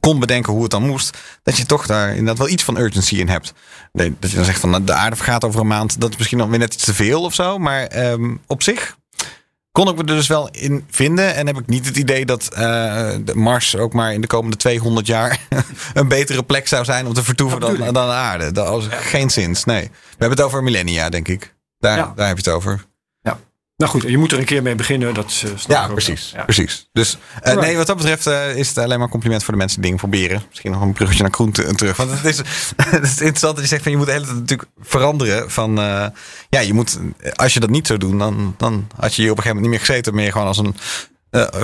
kon 0.00 0.18
bedenken 0.18 0.52
hoe 0.52 0.62
het 0.62 0.70
dan 0.70 0.86
moest. 0.86 1.18
Dat 1.42 1.56
je 1.56 1.66
toch 1.66 1.86
daar 1.86 2.08
inderdaad 2.08 2.38
wel 2.38 2.48
iets 2.48 2.62
van 2.62 2.78
urgency 2.78 3.16
in 3.16 3.28
hebt. 3.28 3.52
Nee, 3.92 4.16
dat 4.18 4.30
je 4.30 4.36
dan 4.36 4.44
zegt 4.44 4.60
van 4.60 4.70
nou, 4.70 4.84
de 4.84 4.92
aarde 4.92 5.16
vergaat 5.16 5.44
over 5.44 5.60
een 5.60 5.66
maand. 5.66 6.00
Dat 6.00 6.10
is 6.10 6.16
misschien 6.16 6.38
nog 6.38 6.48
weer 6.48 6.58
net 6.58 6.74
iets 6.74 6.84
te 6.84 6.94
veel 6.94 7.22
of 7.22 7.34
zo. 7.34 7.58
Maar 7.58 7.82
ehm, 7.86 8.36
op 8.46 8.62
zich 8.62 8.96
kon 9.78 9.88
ik 9.88 9.94
me 9.94 10.00
er 10.00 10.16
dus 10.16 10.26
wel 10.26 10.48
in 10.52 10.84
vinden. 10.90 11.34
En 11.34 11.46
heb 11.46 11.58
ik 11.58 11.66
niet 11.66 11.86
het 11.86 11.96
idee 11.96 12.24
dat 12.26 12.48
eh, 12.54 12.60
de 13.24 13.34
Mars 13.34 13.76
ook 13.76 13.92
maar 13.92 14.12
in 14.12 14.20
de 14.20 14.26
komende 14.26 14.56
200 14.56 15.06
jaar 15.06 15.40
een 15.94 16.08
betere 16.08 16.42
plek 16.42 16.68
zou 16.68 16.84
zijn 16.84 17.06
om 17.06 17.12
te 17.12 17.22
vertoeven 17.22 17.60
dan, 17.60 17.76
de 17.92 17.98
aarde. 18.00 18.52
Dat 18.52 18.68
was 18.68 18.86
geen 18.90 19.30
zins. 19.30 19.64
Nee. 19.64 19.82
We 19.82 19.90
hebben 20.08 20.38
het 20.38 20.46
over 20.46 20.62
millennia, 20.62 21.08
denk 21.08 21.28
ik. 21.28 21.54
Daar, 21.78 21.96
Ja. 21.96 22.12
daar 22.16 22.26
heb 22.26 22.38
je 22.38 22.50
het 22.50 22.56
over. 22.56 22.84
Nou 23.78 23.90
goed, 23.90 24.02
je 24.02 24.18
moet 24.18 24.32
er 24.32 24.38
een 24.38 24.44
keer 24.44 24.62
mee 24.62 24.74
beginnen. 24.74 25.14
Dat 25.14 25.42
eh, 25.44 25.50
Ja, 25.66 25.84
ook 25.86 25.92
precies. 25.92 26.32
Ja. 26.34 26.42
precies. 26.44 26.88
Dus 26.92 27.18
eh, 27.42 27.56
nee, 27.56 27.76
wat 27.76 27.86
dat 27.86 27.96
betreft 27.96 28.26
eh, 28.26 28.56
is 28.56 28.68
het 28.68 28.78
alleen 28.78 28.96
maar 28.96 29.04
een 29.06 29.12
compliment 29.12 29.42
voor 29.44 29.52
de 29.52 29.58
mensen 29.58 29.80
die 29.80 29.90
dingen 29.90 30.08
proberen. 30.08 30.42
Misschien 30.48 30.70
nog 30.70 30.80
een 30.80 30.92
bruggetje 30.92 31.22
naar 31.22 31.32
Groen 31.32 31.52
te- 31.52 31.74
terug. 31.74 31.96
Want 31.96 32.10
het 32.10 32.24
is, 32.24 32.38
het 32.76 33.04
is 33.04 33.10
interessant 33.10 33.54
dat 33.54 33.60
je 33.64 33.66
zegt 33.66 33.82
van 33.82 33.90
je 33.92 33.96
moet 33.98 34.06
de 34.06 34.12
hele 34.12 34.24
tijd 34.24 34.36
natuurlijk 34.38 34.70
veranderen. 34.80 35.50
Van 35.50 35.78
eh, 35.78 36.06
ja, 36.48 36.60
je 36.60 36.72
moet, 36.74 36.98
als 37.34 37.54
je 37.54 37.60
dat 37.60 37.70
niet 37.70 37.86
zou 37.86 37.98
doen, 37.98 38.18
dan, 38.18 38.54
dan 38.56 38.86
had 38.96 39.14
je 39.14 39.22
hier 39.22 39.30
op 39.30 39.36
een 39.36 39.42
gegeven 39.42 39.62
moment 39.62 39.62
niet 39.62 39.70
meer 39.70 39.80
gezeten. 39.80 40.14
Meer 40.14 40.32
gewoon 40.32 40.46
als 40.46 40.58
een 40.58 40.74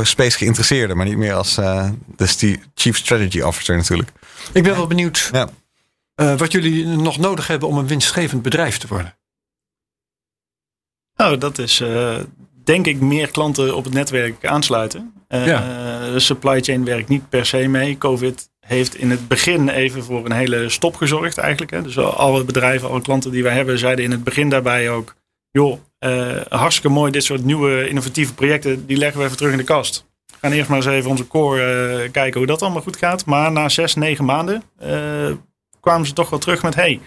space 0.07 0.37
geïnteresseerde, 0.39 0.95
maar 0.95 1.07
niet 1.07 1.17
meer 1.17 1.35
als 1.35 1.57
eh, 1.57 1.89
de 2.17 2.27
sti- 2.27 2.63
chief 2.75 2.97
strategy 2.97 3.41
officer 3.41 3.77
natuurlijk. 3.77 4.11
Ik 4.53 4.63
ben 4.63 4.75
wel 4.77 4.87
benieuwd 4.87 5.29
Ja. 5.33 5.49
eh, 6.15 6.35
wat 6.37 6.53
jullie 6.53 6.87
nog 6.87 7.19
nodig 7.19 7.47
hebben 7.47 7.69
om 7.69 7.79
een 7.79 7.87
winstgevend 7.87 8.43
bedrijf 8.43 8.79
te 8.79 8.87
worden. 8.87 9.15
Nou, 11.17 11.39
dat 11.39 11.59
is 11.59 11.81
eh, 11.81 12.17
denk 12.65 12.87
ik 12.87 13.01
meer 13.01 13.31
klanten 13.31 13.77
op 13.77 13.85
het 13.85 13.93
netwerk 13.93 14.47
aansluiten. 14.47 15.13
Eh, 15.29 15.47
Ja. 15.47 15.61
De 16.13 16.21
supply 16.21 16.61
chain 16.61 16.85
werkt 16.85 17.09
niet 17.09 17.29
per 17.29 17.47
se 17.47 17.69
mee. 17.69 17.99
Covid 17.99 18.49
heeft 18.61 18.97
in 18.97 19.11
het 19.11 19.29
begin 19.29 19.69
even 19.69 20.05
voor 20.05 20.25
een 20.25 20.33
hele 20.33 20.69
stop 20.69 20.97
gezorgd 20.97 21.39
eigenlijk. 21.39 21.73
Hè. 21.73 21.83
Dus 21.83 21.99
alle 21.99 22.45
bedrijven, 22.45 22.89
alle 22.89 23.03
klanten 23.03 23.31
die 23.31 23.43
wij 23.43 23.55
hebben, 23.55 23.79
zeiden 23.79 24.05
in 24.05 24.11
het 24.11 24.25
begin 24.25 24.49
daarbij 24.49 24.91
ook... 24.91 25.15
joh, 25.51 25.79
eh, 25.99 26.37
hartstikke 26.49 26.89
mooi 26.89 27.11
dit 27.13 27.25
soort 27.25 27.45
nieuwe 27.45 27.89
innovatieve 27.89 28.35
projecten, 28.35 28.87
die 28.87 28.97
leggen 28.97 29.19
we 29.19 29.25
even 29.25 29.37
terug 29.37 29.53
in 29.53 29.59
de 29.59 29.65
kast. 29.65 30.05
We 30.27 30.35
gaan 30.41 30.53
eerst 30.53 30.69
maar 30.69 30.79
eens 30.79 30.87
even 30.87 31.11
onze 31.11 31.27
core 31.27 32.09
kijken 32.13 32.39
hoe 32.39 32.47
dat 32.49 32.63
allemaal 32.63 32.83
goed 32.83 32.97
gaat. 32.97 33.25
Maar 33.27 33.53
na 33.53 33.69
zes, 33.69 33.95
negen 33.95 34.25
maanden 34.25 34.63
kwamen 35.81 36.07
ze 36.07 36.13
toch 36.13 36.31
wel 36.31 36.39
terug 36.39 36.63
met... 36.63 36.75
Hey, 36.75 37.01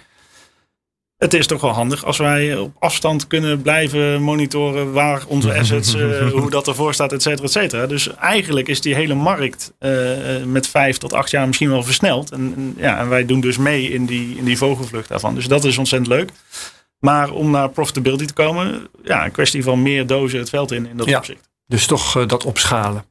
het 1.18 1.34
is 1.34 1.48
toch 1.48 1.62
wel 1.62 1.72
handig 1.72 2.06
als 2.06 2.18
wij 2.18 2.58
op 2.58 2.76
afstand 2.80 3.28
kunnen 3.28 3.62
blijven 3.62 4.22
monitoren 4.22 4.92
waar 4.92 5.24
onze 5.28 5.54
assets, 5.60 5.94
eh, 5.94 6.30
hoe 6.32 6.50
dat 6.50 6.68
ervoor 6.68 6.94
staat, 6.94 7.12
et 7.12 7.22
cetera, 7.22 7.44
et 7.46 7.52
cetera. 7.52 7.88
Dus 7.88 8.16
eigenlijk 8.16 8.68
is 8.68 8.82
die 8.82 8.96
hele 8.96 9.14
markt 9.14 9.74
eh, 9.80 10.36
eh, 10.36 10.46
met 10.46 10.68
vijf 10.68 10.98
tot 10.98 11.14
acht 11.14 11.30
jaar 11.32 11.48
misschien 11.48 11.70
wel 11.70 11.84
versneld. 11.84 12.32
En, 12.32 12.54
en, 12.56 12.74
ja, 12.78 13.00
en 13.00 13.10
wij 13.10 13.26
doen 13.26 13.40
dus 13.40 13.58
mee 13.58 13.90
in 13.90 14.06
die, 14.06 14.38
in 14.38 14.46
die 14.46 14.58
vogelvlucht 14.58 15.10
daarvan. 15.10 15.36
Dus 15.36 15.48
dat 15.48 15.64
is 15.64 15.78
ontzettend 15.78 16.12
leuk. 16.12 16.32
Maar 17.00 17.32
om 17.32 17.52
naar 17.52 17.70
profitability 17.70 18.26
te 18.26 18.34
komen, 18.34 18.88
ja, 19.04 19.26
een 19.26 19.32
kwestie 19.32 19.64
van 19.64 19.82
meer 19.82 20.08
dozen 20.08 20.40
het 20.40 20.50
veld 20.50 20.72
in, 20.72 20.88
in 20.88 20.98
dat 20.98 21.08
Ja. 21.08 21.18
opzicht. 21.18 21.50
Dus 21.68 21.86
toch 21.86 22.26
dat 22.26 22.46
opschalen. 22.46 23.04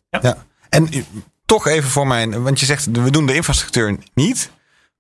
En 0.69 0.89
eh, 0.93 1.03
toch 1.47 1.67
even 1.67 1.91
voor 1.91 2.07
mijn, 2.07 2.43
want 2.43 2.61
je 2.61 2.67
zegt 2.67 2.87
we 2.93 3.11
doen 3.11 3.27
de 3.27 3.35
infrastructuur 3.35 3.97
niet. 4.15 4.51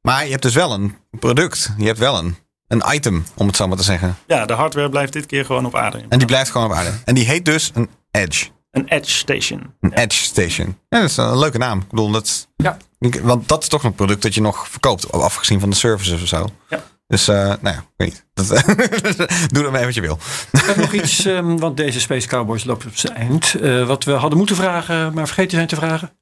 Maar 0.01 0.25
je 0.25 0.31
hebt 0.31 0.43
dus 0.43 0.55
wel 0.55 0.73
een 0.73 0.97
product. 1.19 1.75
Je 1.79 1.87
hebt 1.87 1.99
wel 1.99 2.19
een, 2.19 2.37
een 2.69 2.83
item, 2.93 3.25
om 3.35 3.47
het 3.47 3.57
zo 3.57 3.69
maar 3.69 3.77
te 3.77 3.83
zeggen. 3.83 4.17
Ja, 4.27 4.47
de 4.47 4.53
hardware 4.53 4.89
blijft 4.89 5.13
dit 5.13 5.27
keer 5.27 5.45
gewoon 5.45 5.67
op 5.67 5.75
aarde. 5.75 6.05
En 6.09 6.19
die 6.19 6.27
blijft 6.27 6.51
gewoon 6.51 6.67
op 6.67 6.73
aarde. 6.73 6.91
En 7.05 7.15
die 7.15 7.25
heet 7.25 7.45
dus 7.45 7.71
een 7.75 7.89
Edge. 8.11 8.47
Een 8.71 8.89
edge 8.89 9.11
station. 9.11 9.75
Een 9.81 9.93
Edge 9.93 10.19
Station. 10.23 10.79
Ja, 10.89 11.01
dat 11.01 11.11
is 11.11 11.17
een 11.17 11.39
leuke 11.39 11.59
naam. 11.59 11.81
Ik 11.81 11.89
bedoel, 11.89 12.11
dat, 12.11 12.49
Ja. 12.57 12.77
want 13.23 13.49
dat 13.49 13.63
is 13.63 13.69
toch 13.69 13.85
een 13.85 13.95
product 13.95 14.23
dat 14.23 14.35
je 14.35 14.41
nog 14.41 14.69
verkoopt. 14.69 15.13
Afgezien 15.13 15.61
van 15.61 15.71
de 15.71 15.77
services 15.77 16.23
of 16.23 16.29
zo. 16.29 16.47
Ja. 16.69 16.83
Dus, 17.07 17.29
eh, 17.29 17.37
nou 17.37 17.59
ja, 17.77 17.85
weet 17.97 18.09
niet. 18.09 18.27
Dat, 18.35 18.49
doe 19.53 19.65
ermee 19.65 19.85
wat 19.85 19.95
je 19.95 20.01
wil. 20.01 20.19
Ik 20.53 20.61
heb 20.61 20.77
nog 20.77 20.93
iets, 20.93 21.25
ehm, 21.25 21.57
want 21.57 21.77
deze 21.77 22.01
Space 22.01 22.29
Cowboys 22.29 22.65
loopt 22.65 22.87
op 22.87 22.97
zijn 22.97 23.15
eind. 23.15 23.55
eh, 23.55 23.87
wat 23.87 24.05
we 24.05 24.13
hadden 24.13 24.39
moeten 24.39 24.57
vragen, 24.57 25.15
maar 25.15 25.27
vergeten 25.27 25.57
zijn 25.57 25.67
te 25.67 25.77
vragen. 25.77 26.17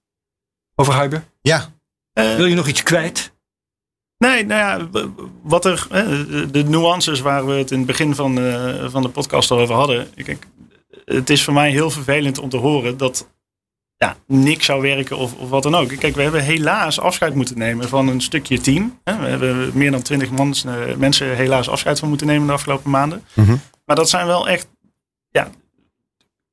Over 0.74 0.95
Hyber. 1.01 1.24
Ja, 1.42 1.68
Wil 2.12 2.47
je 2.47 2.55
nog 2.55 2.66
iets 2.68 2.82
kwijt? 2.82 3.32
Nee, 4.19 4.45
nou 4.47 4.61
ja, 4.61 4.89
wat 5.43 5.65
er, 5.65 5.87
de- 5.91 6.49
de 6.51 6.65
nuances 6.65 7.21
waar 7.21 7.47
we 7.47 7.53
het 7.53 7.71
in 7.71 7.79
het 7.79 7.87
begin 7.87 8.15
van, 8.15 8.39
eh, 8.39 8.85
van 8.89 9.03
de 9.03 9.09
podcast 9.09 9.51
al 9.51 9.59
over 9.59 9.75
hadden. 9.75 10.09
Kijk, 10.25 10.47
het 11.05 11.31
is 11.31 11.45
voor 11.45 11.55
mij 11.55 11.71
heel 11.71 11.91
vervelend 11.91 12.39
om 12.39 12.49
te 12.49 12.57
horen 12.57 12.97
dat 12.97 13.29
ja, 13.97 14.17
niks 14.27 14.65
zou 14.67 14.83
werken 14.83 15.17
of, 15.17 15.35
of 15.35 15.49
wat 15.49 15.62
dan 15.62 15.75
ook. 15.75 15.89
Kijk, 15.89 16.15
we 16.15 16.23
hebben 16.23 16.43
helaas 16.43 17.01
afscheid 17.01 17.35
moeten 17.35 17.59
nemen 17.59 17.89
van 17.89 18.09
een 18.09 18.21
stukje 18.21 18.61
team. 18.61 18.99
We 19.05 19.11
hebben 19.12 19.71
meer 19.75 19.91
dan 19.91 20.03
twintig 20.03 20.31
mensen 20.97 21.37
helaas 21.37 21.69
afscheid 21.69 21.99
van 21.99 22.09
moeten 22.09 22.27
nemen 22.27 22.47
de 22.47 22.53
afgelopen 22.53 22.91
maanden. 22.91 23.25
Mhm. 23.35 23.57
Maar 23.85 23.97
dat 23.97 24.11
zijn 24.11 24.27
wel 24.27 24.49
echt 24.49 24.67
ja, 25.31 25.51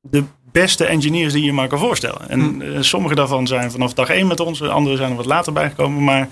de 0.01 0.24
beste 0.51 0.86
engineers 0.86 1.34
die 1.34 1.43
je 1.43 1.53
maar 1.53 1.68
kan 1.68 1.80
voorstellen. 1.80 2.30
En 2.30 2.62
eh, 2.62 2.82
sommige 2.82 3.16
daarvan 3.16 3.47
zijn 3.47 3.72
vanaf 3.72 3.93
dag 3.93 4.09
één 4.09 4.28
met 4.28 4.39
ons, 4.39 4.62
andere 4.64 4.95
zijn 4.97 5.09
er 5.09 5.16
wat 5.16 5.26
later 5.26 5.53
bijgekomen. 5.53 6.03
Maar 6.03 6.30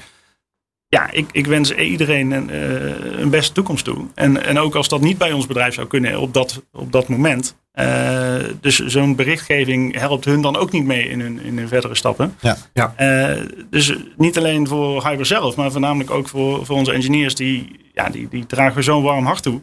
ja, 0.90 1.12
ik, 1.12 1.30
ik 1.32 1.48
wens 1.48 1.76
iedereen 1.76 2.32
een, 2.32 2.50
eh, 2.50 3.20
een 3.20 3.30
beste 3.30 3.54
toekomst 3.54 3.86
toe. 3.86 4.06
En, 4.16 4.46
en 4.46 4.60
ook 4.60 4.76
als 4.76 4.88
dat 4.88 5.02
niet 5.02 5.18
bij 5.18 5.32
ons 5.32 5.48
bedrijf 5.48 5.74
zou 5.74 5.88
kunnen 5.88 6.20
op 6.20 6.34
dat, 6.34 6.64
op 6.72 6.92
dat 6.92 7.08
moment. 7.08 7.56
Eh, 7.72 8.36
dus 8.62 8.86
zo'n 8.86 9.16
berichtgeving 9.16 10.00
helpt 10.00 10.26
hun 10.26 10.42
dan 10.42 10.56
ook 10.56 10.72
niet 10.72 10.86
mee 10.86 11.10
in 11.10 11.20
hun, 11.20 11.42
in 11.44 11.58
hun 11.58 11.68
verdere 11.68 11.96
stappen. 11.96 12.36
Ja. 12.42 12.58
Ja. 12.74 12.94
Eh, 12.96 13.46
dus 13.70 13.96
niet 14.18 14.38
alleen 14.38 14.68
voor 14.68 15.08
Hyper 15.08 15.26
zelf, 15.26 15.56
maar 15.56 15.72
voornamelijk 15.72 16.12
ook 16.12 16.28
voor, 16.28 16.66
voor 16.66 16.76
onze 16.76 16.94
engineers. 16.94 17.36
Die, 17.36 17.80
ja, 17.94 18.10
die, 18.10 18.28
die 18.30 18.46
dragen 18.46 18.84
zo'n 18.84 19.04
warm 19.04 19.26
hart 19.26 19.44
toe. 19.44 19.62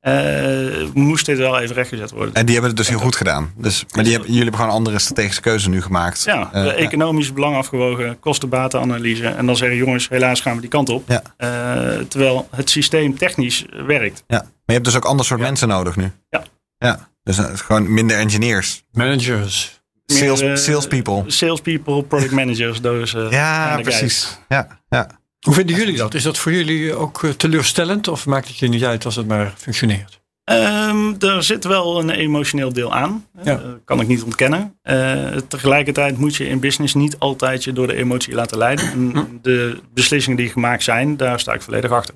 Eh, 0.00 0.84
moest 0.94 1.26
dit 1.26 1.38
wel 1.38 1.58
even 1.60 1.74
rechtgezet 1.74 2.10
worden. 2.10 2.34
en 2.34 2.44
die 2.44 2.52
hebben 2.52 2.70
het 2.70 2.78
dus 2.80 2.88
heel 2.88 2.98
goed 2.98 3.16
gedaan. 3.16 3.52
Dus, 3.56 3.84
maar 3.94 4.02
die 4.04 4.12
hebben, 4.12 4.30
jullie 4.30 4.42
hebben 4.42 4.60
gewoon 4.60 4.74
een 4.74 4.78
andere 4.78 4.98
strategische 4.98 5.40
keuze 5.40 5.68
nu 5.68 5.82
gemaakt. 5.82 6.22
Ja, 6.24 6.48
Eh, 6.52 6.62
de 6.62 6.72
economisch 6.72 7.32
belang 7.32 7.56
afgewogen, 7.56 8.18
kosten-batenanalyse. 8.20 9.26
En 9.26 9.46
dan 9.46 9.56
zeggen 9.56 9.76
jongens, 9.78 10.08
helaas 10.08 10.40
gaan 10.40 10.54
we 10.54 10.60
die 10.60 10.70
kant 10.70 10.88
op. 10.88 11.04
Ja. 11.08 11.22
Eh, 11.36 11.98
terwijl 12.08 12.48
het 12.56 12.70
systeem 12.70 13.18
technisch 13.18 13.64
werkt. 13.86 14.24
ja. 14.26 14.36
Maar 14.38 14.48
je 14.64 14.72
hebt 14.72 14.84
dus 14.84 14.96
ook 14.96 15.04
ander 15.04 15.26
soort 15.26 15.40
mensen 15.40 15.68
nodig 15.68 15.96
nu. 15.96 16.10
Ja. 16.28 16.44
Ja, 16.78 17.08
dus 17.22 17.38
eh, 17.38 17.44
gewoon 17.54 17.92
minder 17.94 18.16
engineers. 18.18 18.82
Managers. 18.92 19.78
Sales, 20.06 20.40
Meer, 20.40 20.50
eh, 20.50 20.56
salespeople. 20.56 21.22
Salespeople, 21.26 22.02
product 22.02 22.30
managers, 22.32 22.80
those 22.80 23.18
uh, 23.18 23.30
Ja, 23.30 23.66
kind 23.74 23.78
of 23.78 23.84
guys. 23.86 23.98
precies. 23.98 24.38
Ja, 24.48 24.66
ja. 24.88 25.06
Hoe 25.40 25.54
vinden 25.54 25.76
jullie 25.76 25.96
dat? 25.96 26.14
Is 26.14 26.22
dat 26.22 26.38
voor 26.38 26.52
jullie 26.52 26.94
ook 26.94 27.24
eh, 27.24 27.30
teleurstellend? 27.30 28.08
Of 28.08 28.26
maakt 28.26 28.48
het 28.48 28.58
je 28.58 28.68
niet 28.68 28.84
uit 28.84 29.04
als 29.04 29.16
het 29.16 29.26
maar 29.26 29.54
functioneert? 29.56 30.20
Ehm, 30.44 31.14
er 31.18 31.42
zit 31.42 31.64
wel 31.64 31.98
een 31.98 32.10
emotioneel 32.10 32.72
deel 32.72 32.94
aan. 32.94 33.26
Ja. 33.42 33.58
Eh, 33.58 33.68
kan 33.84 34.00
ik 34.00 34.06
niet 34.08 34.22
ontkennen. 34.22 34.78
Eh, 34.82 35.26
tegelijkertijd 35.48 36.18
moet 36.18 36.36
je 36.36 36.48
in 36.48 36.60
business 36.60 36.94
niet 36.94 37.18
altijd 37.18 37.64
je 37.64 37.72
door 37.72 37.86
de 37.86 37.94
emotie 37.94 38.34
laten 38.34 38.58
leiden. 38.58 38.90
En 38.90 39.38
de 39.42 39.80
beslissingen 39.94 40.38
die 40.38 40.48
gemaakt 40.50 40.82
zijn, 40.82 41.16
daar 41.16 41.40
sta 41.40 41.52
ik 41.52 41.62
volledig 41.62 41.90
achter. 41.90 42.14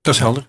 Dat 0.00 0.14
is 0.14 0.20
helder. 0.20 0.48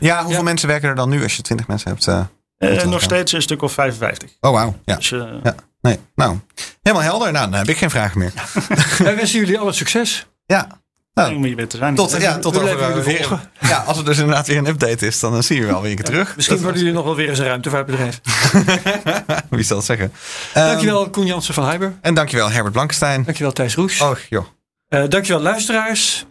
Ja, 0.00 0.24
hoeveel 0.24 0.42
mensen 0.42 0.68
werken 0.68 0.88
er 0.88 0.94
dan 0.94 1.08
nu 1.08 1.22
als 1.22 1.36
je 1.36 1.42
20 1.42 1.66
mensen 1.66 1.90
hebt? 1.90 2.06
eh? 2.06 2.24
Eh, 2.58 2.78
Goed, 2.80 2.84
nog 2.84 3.00
ja. 3.00 3.06
steeds 3.06 3.32
een 3.32 3.42
stuk 3.42 3.62
of 3.62 3.72
55. 3.72 4.30
Oh, 4.40 4.52
wauw. 4.52 4.76
Ja. 4.84 4.96
Dus, 4.96 5.12
eh, 5.12 5.24
Ja. 5.42 5.54
Nee. 5.80 5.98
Nou, 6.14 6.38
helemaal 6.82 7.06
helder. 7.06 7.32
Nou, 7.32 7.50
dan 7.50 7.58
heb 7.58 7.68
ik 7.68 7.76
geen 7.76 7.90
vragen 7.90 8.18
meer. 8.18 8.32
Wij 8.98 9.16
wensen 9.16 9.38
jullie 9.38 9.58
alle 9.58 9.72
succes. 9.72 10.26
Ja. 10.46 10.66
Nou, 11.14 11.66
zijn. 11.68 11.94
tot, 11.94 12.16
ja, 12.20 12.38
tot 12.38 12.54
we 12.54 12.60
over 12.60 12.98
eh, 12.98 13.04
weer-. 13.04 13.40
Ja, 13.60 13.78
als 13.86 13.98
er 13.98 14.04
dus 14.04 14.18
inderdaad 14.18 14.46
weer 14.46 14.56
een 14.56 14.66
update 14.66 15.06
is, 15.06 15.20
dan 15.20 15.34
eh, 15.36 15.42
zie 15.42 15.60
je 15.60 15.66
wel 15.66 15.80
weer 15.80 15.90
een 15.90 15.96
keer 15.96 16.04
terug. 16.04 16.36
Misschien 16.36 16.58
worden 16.58 16.78
jullie 16.78 16.94
nog 16.94 17.04
wel 17.04 17.16
weer 17.16 17.28
eens 17.28 17.38
een 17.38 17.44
ruimtevaartbedrijf. 17.46 18.20
Wie 19.50 19.64
zal 19.64 19.76
het 19.76 19.86
zeggen? 19.86 20.12
Ehm, 20.54 20.66
Dankjewel 20.66 21.10
Koen 21.10 21.26
Jansen 21.26 21.54
van 21.54 21.68
Hyber. 21.70 21.92
En 22.00 22.14
dankjewel 22.14 22.50
Herbert 22.50 22.72
Blankenstein. 22.72 23.22
Dankjewel 23.24 23.52
Thijs 23.52 23.74
Roes. 23.74 24.00
Oh, 24.00 24.16
joh. 24.28 24.46
Eh, 24.88 25.02
dankjewel 25.08 25.42
luisteraars. 25.42 26.24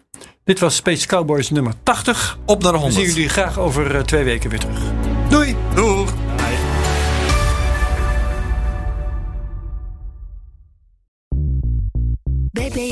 Dit 0.43 0.59
was 0.59 0.75
Space 0.75 1.07
Cowboys 1.07 1.49
nummer 1.49 1.73
80. 1.83 2.37
Op 2.45 2.63
naar 2.63 2.71
de 2.71 2.77
We 2.77 2.83
100. 2.83 3.05
zien 3.05 3.13
jullie 3.15 3.29
graag 3.29 3.59
over 3.59 4.05
twee 4.05 4.23
weken 4.23 4.49
weer 4.49 4.59
terug. 4.59 4.79
Doei! 5.29 5.55
Doeg. 5.75 6.04